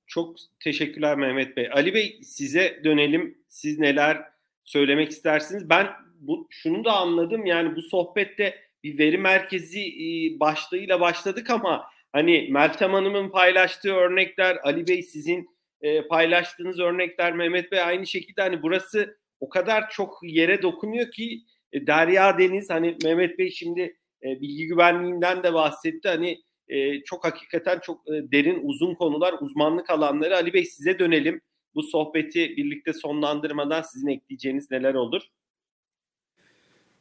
Çok 0.06 0.36
teşekkürler 0.60 1.16
Mehmet 1.16 1.56
Bey. 1.56 1.68
Ali 1.72 1.94
Bey 1.94 2.20
size 2.22 2.81
dönelim. 2.85 3.39
Siz 3.48 3.78
neler 3.78 4.24
söylemek 4.65 5.11
istersiniz? 5.11 5.70
Ben 5.70 5.87
bu 6.20 6.47
şunu 6.51 6.85
da 6.85 6.93
anladım. 6.93 7.47
Yani 7.47 7.77
bu 7.77 7.82
sohbette 7.82 8.55
bir 8.85 8.99
veri 8.99 9.19
merkezi 9.19 9.81
e, 9.81 10.41
başlığıyla 10.41 11.01
başladık 11.01 11.51
ama 11.51 11.85
hani 12.12 12.49
Meltem 12.51 12.93
Hanım'ın 12.93 13.31
paylaştığı 13.31 13.93
örnekler, 13.93 14.59
Ali 14.62 14.89
Bey 14.89 15.03
sizin 15.03 15.49
e, 15.82 16.03
paylaştığınız 16.09 16.81
örnekler, 16.81 17.32
Mehmet 17.32 17.73
Bey 17.73 17.81
aynı 17.81 18.07
şekilde 18.07 18.43
hani 18.43 18.62
burası 18.62 19.19
o 19.41 19.49
kadar 19.49 19.91
çok 19.91 20.19
yere 20.23 20.62
dokunuyor 20.62 21.11
ki 21.11 21.43
e, 21.73 21.87
Derya 21.87 22.39
Deniz 22.39 22.70
hani 22.70 22.97
Mehmet 23.05 23.39
Bey 23.39 23.51
şimdi 23.51 23.97
e, 24.23 24.41
bilgi 24.41 24.66
güvenliğinden 24.66 25.43
de 25.43 25.55
bahsetti. 25.55 26.09
Hani 26.09 26.39
e, 26.69 27.03
çok 27.03 27.24
hakikaten 27.24 27.78
çok 27.78 28.09
e, 28.09 28.12
derin 28.32 28.61
uzun 28.62 28.95
konular, 28.95 29.35
uzmanlık 29.41 29.91
alanları. 29.91 30.37
Ali 30.37 30.53
Bey 30.53 30.65
size 30.65 30.99
dönelim. 30.99 31.41
Bu 31.74 31.82
sohbeti 31.82 32.56
birlikte 32.56 32.92
sonlandırmadan 32.92 33.82
sizin 33.82 34.09
ekleyeceğiniz 34.09 34.70
neler 34.70 34.94
olur? 34.94 35.22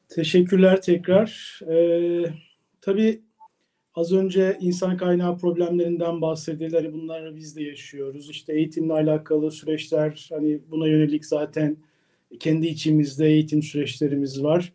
Teşekkürler 0.09 0.81
tekrar. 0.81 1.59
Ee, 1.71 2.25
tabii 2.81 3.21
az 3.95 4.13
önce 4.13 4.57
insan 4.61 4.97
kaynağı 4.97 5.37
problemlerinden 5.37 6.21
bahsedildi. 6.21 6.75
Hani 6.75 6.93
bunları 6.93 7.35
biz 7.35 7.55
de 7.55 7.63
yaşıyoruz. 7.63 8.29
İşte 8.29 8.53
eğitimle 8.53 8.93
alakalı 8.93 9.51
süreçler 9.51 10.27
hani 10.29 10.59
buna 10.71 10.87
yönelik 10.87 11.25
zaten 11.25 11.77
kendi 12.39 12.67
içimizde 12.67 13.27
eğitim 13.27 13.63
süreçlerimiz 13.63 14.43
var. 14.43 14.73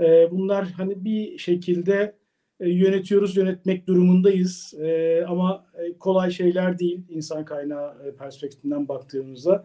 Ee, 0.00 0.28
bunlar 0.30 0.64
hani 0.70 1.04
bir 1.04 1.38
şekilde 1.38 2.16
e, 2.62 2.70
yönetiyoruz, 2.70 3.36
yönetmek 3.36 3.86
durumundayız. 3.86 4.74
E, 4.80 5.24
ama 5.28 5.66
e, 5.78 5.98
kolay 5.98 6.30
şeyler 6.30 6.78
değil 6.78 7.00
insan 7.08 7.44
kaynağı 7.44 8.16
perspektifinden 8.18 8.88
baktığımızda. 8.88 9.64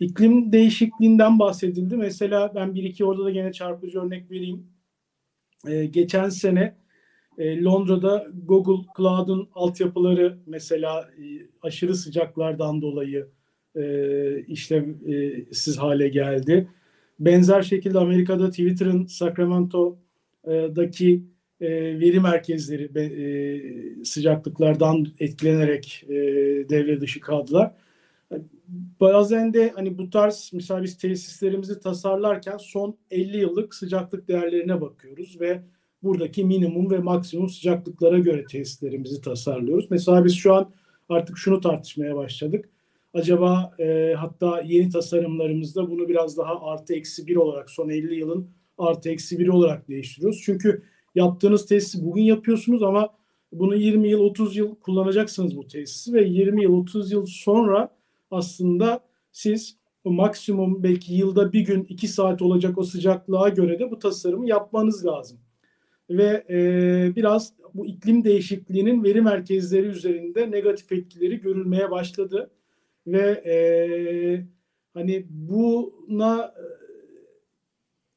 İklim 0.00 0.52
değişikliğinden 0.52 1.38
bahsedildi. 1.38 1.96
Mesela 1.96 2.52
ben 2.54 2.74
bir 2.74 2.84
iki 2.84 3.04
orada 3.04 3.24
da 3.24 3.30
gene 3.30 3.52
çarpıcı 3.52 4.00
örnek 4.00 4.30
vereyim. 4.30 4.66
Geçen 5.90 6.28
sene 6.28 6.76
Londra'da 7.38 8.26
Google 8.44 8.86
Cloud'un 8.96 9.48
altyapıları 9.54 10.38
mesela 10.46 11.08
aşırı 11.62 11.94
sıcaklardan 11.94 12.82
dolayı 12.82 13.28
e, 13.76 14.40
işlevsiz 14.40 15.78
hale 15.78 16.08
geldi. 16.08 16.68
Benzer 17.20 17.62
şekilde 17.62 17.98
Amerika'da 17.98 18.50
Twitter'ın 18.50 19.06
Sacramento'daki 19.06 21.24
e, 21.60 22.00
veri 22.00 22.20
merkezleri 22.20 22.90
e, 23.00 24.04
sıcaklıklardan 24.04 25.06
etkilenerek 25.18 26.04
e, 26.08 26.14
devre 26.68 27.00
dışı 27.00 27.20
kaldılar. 27.20 27.74
Bazen 29.00 29.54
de 29.54 29.72
hani 29.74 29.98
bu 29.98 30.10
tarz 30.10 30.50
mesela 30.54 30.82
biz 30.82 30.98
tesislerimizi 30.98 31.80
tasarlarken 31.80 32.56
son 32.56 32.96
50 33.10 33.36
yıllık 33.36 33.74
sıcaklık 33.74 34.28
değerlerine 34.28 34.80
bakıyoruz 34.80 35.40
ve 35.40 35.62
buradaki 36.02 36.44
minimum 36.44 36.90
ve 36.90 36.98
maksimum 36.98 37.48
sıcaklıklara 37.48 38.18
göre 38.18 38.44
tesislerimizi 38.44 39.20
tasarlıyoruz. 39.20 39.86
Mesela 39.90 40.24
biz 40.24 40.34
şu 40.34 40.54
an 40.54 40.72
artık 41.08 41.38
şunu 41.38 41.60
tartışmaya 41.60 42.16
başladık. 42.16 42.68
Acaba 43.14 43.72
e, 43.78 44.14
hatta 44.18 44.60
yeni 44.60 44.90
tasarımlarımızda 44.90 45.90
bunu 45.90 46.08
biraz 46.08 46.38
daha 46.38 46.60
artı 46.62 46.94
eksi 46.94 47.26
bir 47.26 47.36
olarak 47.36 47.70
son 47.70 47.88
50 47.88 48.14
yılın 48.14 48.50
artı 48.78 49.10
eksi 49.10 49.38
bir 49.38 49.48
olarak 49.48 49.88
değiştiriyoruz. 49.88 50.42
Çünkü 50.44 50.82
yaptığınız 51.14 51.66
testi 51.66 52.04
bugün 52.04 52.22
yapıyorsunuz 52.22 52.82
ama 52.82 53.08
bunu 53.52 53.74
20 53.74 54.08
yıl 54.08 54.20
30 54.20 54.56
yıl 54.56 54.74
kullanacaksınız 54.74 55.56
bu 55.56 55.66
tesisi 55.66 56.12
ve 56.12 56.22
20 56.24 56.62
yıl 56.62 56.72
30 56.72 57.12
yıl 57.12 57.26
sonra 57.26 57.96
aslında 58.30 59.00
siz 59.32 59.76
o 60.04 60.10
maksimum 60.10 60.82
belki 60.82 61.14
yılda 61.14 61.52
bir 61.52 61.60
gün 61.60 61.84
iki 61.88 62.08
saat 62.08 62.42
olacak 62.42 62.78
o 62.78 62.82
sıcaklığa 62.82 63.48
göre 63.48 63.78
de 63.78 63.90
bu 63.90 63.98
tasarımı 63.98 64.48
yapmanız 64.48 65.06
lazım. 65.06 65.38
Ve 66.10 66.44
e, 66.50 67.16
biraz 67.16 67.52
bu 67.74 67.86
iklim 67.86 68.24
değişikliğinin 68.24 69.04
veri 69.04 69.20
merkezleri 69.20 69.86
üzerinde 69.86 70.50
negatif 70.50 70.92
etkileri 70.92 71.40
görülmeye 71.40 71.90
başladı. 71.90 72.50
Ve 73.06 73.42
e, 73.46 73.54
hani 74.94 75.26
buna 75.30 76.54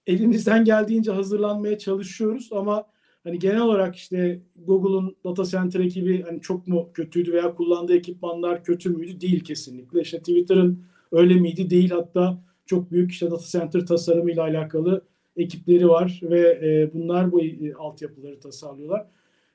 elimizden 0.07 0.65
geldiğince 0.65 1.11
hazırlanmaya 1.11 1.77
çalışıyoruz 1.77 2.49
ama 2.51 2.87
hani 3.23 3.39
genel 3.39 3.61
olarak 3.61 3.95
işte 3.95 4.39
Google'un 4.65 5.15
data 5.25 5.45
center 5.45 5.79
ekibi 5.79 6.21
hani 6.21 6.41
çok 6.41 6.67
mu 6.67 6.89
kötüydü 6.93 7.33
veya 7.33 7.55
kullandığı 7.55 7.95
ekipmanlar 7.95 8.63
kötü 8.63 8.89
müydü? 8.89 9.21
Değil 9.21 9.43
kesinlikle. 9.43 10.01
İşte 10.01 10.19
Twitter'ın 10.19 10.83
öyle 11.11 11.33
miydi? 11.33 11.69
Değil. 11.69 11.89
Hatta 11.89 12.43
çok 12.65 12.91
büyük 12.91 13.11
işte 13.11 13.31
data 13.31 13.45
center 13.45 13.85
tasarımıyla 13.85 14.43
alakalı 14.43 15.05
ekipleri 15.37 15.89
var 15.89 16.19
ve 16.23 16.39
e, 16.39 16.93
bunlar 16.93 17.31
bu 17.31 17.41
e, 17.41 17.73
altyapıları 17.73 18.39
tasarlıyorlar. 18.39 19.05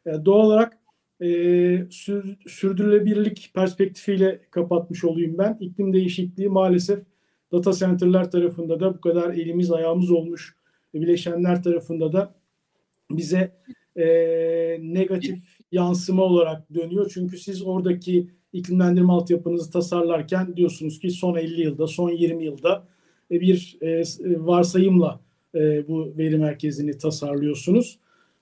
E, 0.06 0.10
doğal 0.24 0.46
olarak 0.46 0.78
e, 1.20 1.28
sür, 1.90 2.36
sürdürülebilirlik 2.46 3.50
perspektifiyle 3.54 4.40
kapatmış 4.50 5.04
olayım 5.04 5.38
ben. 5.38 5.56
İklim 5.60 5.92
değişikliği 5.92 6.48
maalesef 6.48 7.00
data 7.52 7.72
center'lar 7.72 8.30
tarafında 8.30 8.80
da 8.80 8.94
bu 8.94 9.00
kadar 9.00 9.30
elimiz 9.30 9.72
ayağımız 9.72 10.10
olmuş 10.10 10.56
bileşenler 10.94 11.62
tarafında 11.62 12.12
da 12.12 12.34
bize 13.10 13.52
e, 13.96 14.06
negatif 14.80 15.58
yansıma 15.72 16.22
olarak 16.22 16.74
dönüyor. 16.74 17.10
Çünkü 17.14 17.38
siz 17.38 17.62
oradaki 17.62 18.30
iklimlendirme 18.52 19.12
altyapınızı 19.12 19.70
tasarlarken 19.70 20.56
diyorsunuz 20.56 21.00
ki 21.00 21.10
son 21.10 21.36
50 21.36 21.60
yılda, 21.60 21.86
son 21.86 22.10
20 22.10 22.44
yılda 22.44 22.84
e, 23.30 23.40
bir 23.40 23.78
e, 23.80 24.02
varsayımla 24.24 25.20
e, 25.54 25.88
bu 25.88 26.14
veri 26.18 26.38
merkezini 26.38 26.98
tasarlıyorsunuz. 26.98 27.98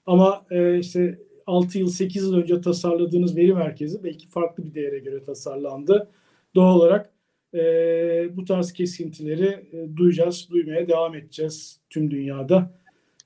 Ama 0.07 0.47
e, 0.51 0.79
işte 0.79 1.19
6 1.47 1.79
yıl, 1.79 1.89
8 1.89 2.23
yıl 2.23 2.35
önce 2.35 2.61
tasarladığınız 2.61 3.37
veri 3.37 3.55
merkezi 3.55 4.05
belki 4.05 4.29
farklı 4.29 4.65
bir 4.65 4.75
değere 4.75 4.99
göre 4.99 5.25
tasarlandı. 5.25 6.09
Doğal 6.55 6.77
olarak 6.77 7.13
e, 7.57 8.37
bu 8.37 8.45
tarz 8.45 8.73
kesintileri 8.73 9.47
e, 9.47 9.97
duyacağız, 9.97 10.49
duymaya 10.51 10.89
devam 10.89 11.15
edeceğiz 11.15 11.81
tüm 11.91 12.11
dünyada. 12.11 12.81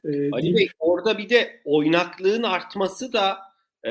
E, 0.04 0.30
Ali 0.30 0.54
Bey 0.54 0.68
orada 0.78 1.18
bir 1.18 1.28
de 1.28 1.60
oynaklığın 1.64 2.42
artması 2.42 3.12
da 3.12 3.38
e, 3.84 3.90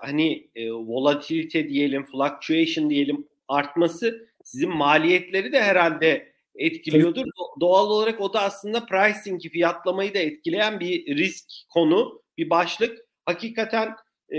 hani 0.00 0.48
e, 0.54 0.72
volatilite 0.72 1.68
diyelim, 1.68 2.04
fluctuation 2.04 2.90
diyelim 2.90 3.26
artması 3.48 4.28
sizin 4.44 4.70
maliyetleri 4.70 5.52
de 5.52 5.62
herhalde 5.62 6.32
etkiliyordur. 6.54 7.22
Do- 7.22 7.60
doğal 7.60 7.90
olarak 7.90 8.20
o 8.20 8.32
da 8.32 8.40
aslında 8.40 8.86
pricing'i, 8.86 9.48
fiyatlamayı 9.48 10.14
da 10.14 10.18
etkileyen 10.18 10.80
bir 10.80 11.16
risk 11.16 11.46
konu, 11.68 12.22
bir 12.38 12.50
başlık. 12.50 12.98
Hakikaten 13.24 13.94
e, 14.34 14.38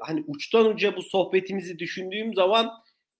hani 0.00 0.24
uçtan 0.26 0.66
uca 0.66 0.96
bu 0.96 1.02
sohbetimizi 1.02 1.78
düşündüğüm 1.78 2.34
zaman 2.34 2.70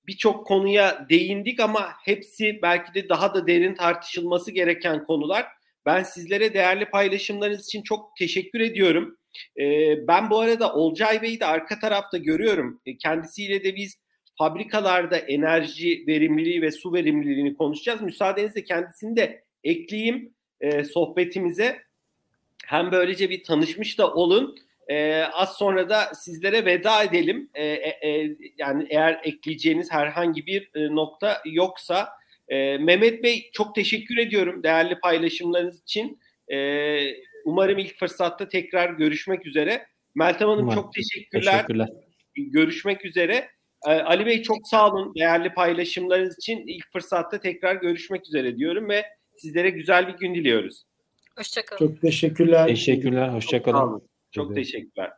birçok 0.08 0.46
konuya 0.46 1.06
değindik 1.10 1.60
ama 1.60 1.92
hepsi 2.04 2.58
belki 2.62 2.94
de 2.94 3.08
daha 3.08 3.34
da 3.34 3.46
derin 3.46 3.74
tartışılması 3.74 4.50
gereken 4.50 5.04
konular. 5.04 5.46
Ben 5.86 6.02
sizlere 6.02 6.54
değerli 6.54 6.84
paylaşımlarınız 6.84 7.64
için 7.64 7.82
çok 7.82 8.16
teşekkür 8.18 8.60
ediyorum. 8.60 9.18
Ee, 9.60 10.06
ben 10.08 10.30
bu 10.30 10.40
arada 10.40 10.74
Olcay 10.74 11.22
Bey'i 11.22 11.40
de 11.40 11.46
arka 11.46 11.78
tarafta 11.78 12.18
görüyorum. 12.18 12.80
Ee, 12.86 12.96
kendisiyle 12.96 13.64
de 13.64 13.76
biz 13.76 13.98
fabrikalarda 14.38 15.16
enerji 15.16 16.04
verimliliği 16.06 16.62
ve 16.62 16.70
su 16.70 16.92
verimliliğini 16.92 17.56
konuşacağız. 17.56 18.00
Müsaadenizle 18.00 18.64
kendisini 18.64 19.16
de 19.16 19.44
ekleyeyim 19.64 20.34
e, 20.60 20.84
sohbetimize. 20.84 21.82
Hem 22.66 22.92
böylece 22.92 23.30
bir 23.30 23.44
tanışmış 23.44 23.98
da 23.98 24.14
olun. 24.14 24.56
E, 24.90 25.22
az 25.22 25.56
sonra 25.56 25.88
da 25.88 26.14
sizlere 26.14 26.64
veda 26.64 27.02
edelim. 27.02 27.50
E, 27.54 27.66
e, 27.66 28.36
yani 28.58 28.86
eğer 28.90 29.20
ekleyeceğiniz 29.24 29.92
herhangi 29.92 30.46
bir 30.46 30.70
e, 30.74 30.94
nokta 30.94 31.42
yoksa. 31.44 32.08
E, 32.48 32.78
Mehmet 32.78 33.22
Bey 33.22 33.50
çok 33.52 33.74
teşekkür 33.74 34.16
ediyorum 34.16 34.62
değerli 34.62 34.98
paylaşımlarınız 35.00 35.82
için. 35.82 36.20
E, 36.52 36.56
umarım 37.44 37.78
ilk 37.78 37.98
fırsatta 37.98 38.48
tekrar 38.48 38.90
görüşmek 38.90 39.46
üzere. 39.46 39.86
Meltem 40.14 40.48
Hanım 40.48 40.62
umarım. 40.62 40.82
çok 40.82 40.92
teşekkürler. 40.94 41.52
teşekkürler. 41.52 41.88
Görüşmek 42.34 43.04
üzere. 43.04 43.48
E, 43.86 43.90
Ali 43.90 44.26
Bey 44.26 44.42
çok 44.42 44.68
sağ 44.68 44.92
olun 44.92 45.14
değerli 45.14 45.54
paylaşımlarınız 45.54 46.38
için. 46.38 46.66
ilk 46.66 46.92
fırsatta 46.92 47.40
tekrar 47.40 47.74
görüşmek 47.74 48.26
üzere 48.26 48.56
diyorum 48.56 48.88
ve 48.88 49.04
sizlere 49.36 49.70
güzel 49.70 50.08
bir 50.08 50.12
gün 50.12 50.34
diliyoruz. 50.34 50.82
Hoşçakalın. 51.36 51.78
Çok 51.78 52.00
teşekkürler. 52.00 52.66
Teşekkürler. 52.66 53.28
Hoşçakalın. 53.28 54.02
Çok, 54.36 54.54
teşekkürler. 54.54 55.12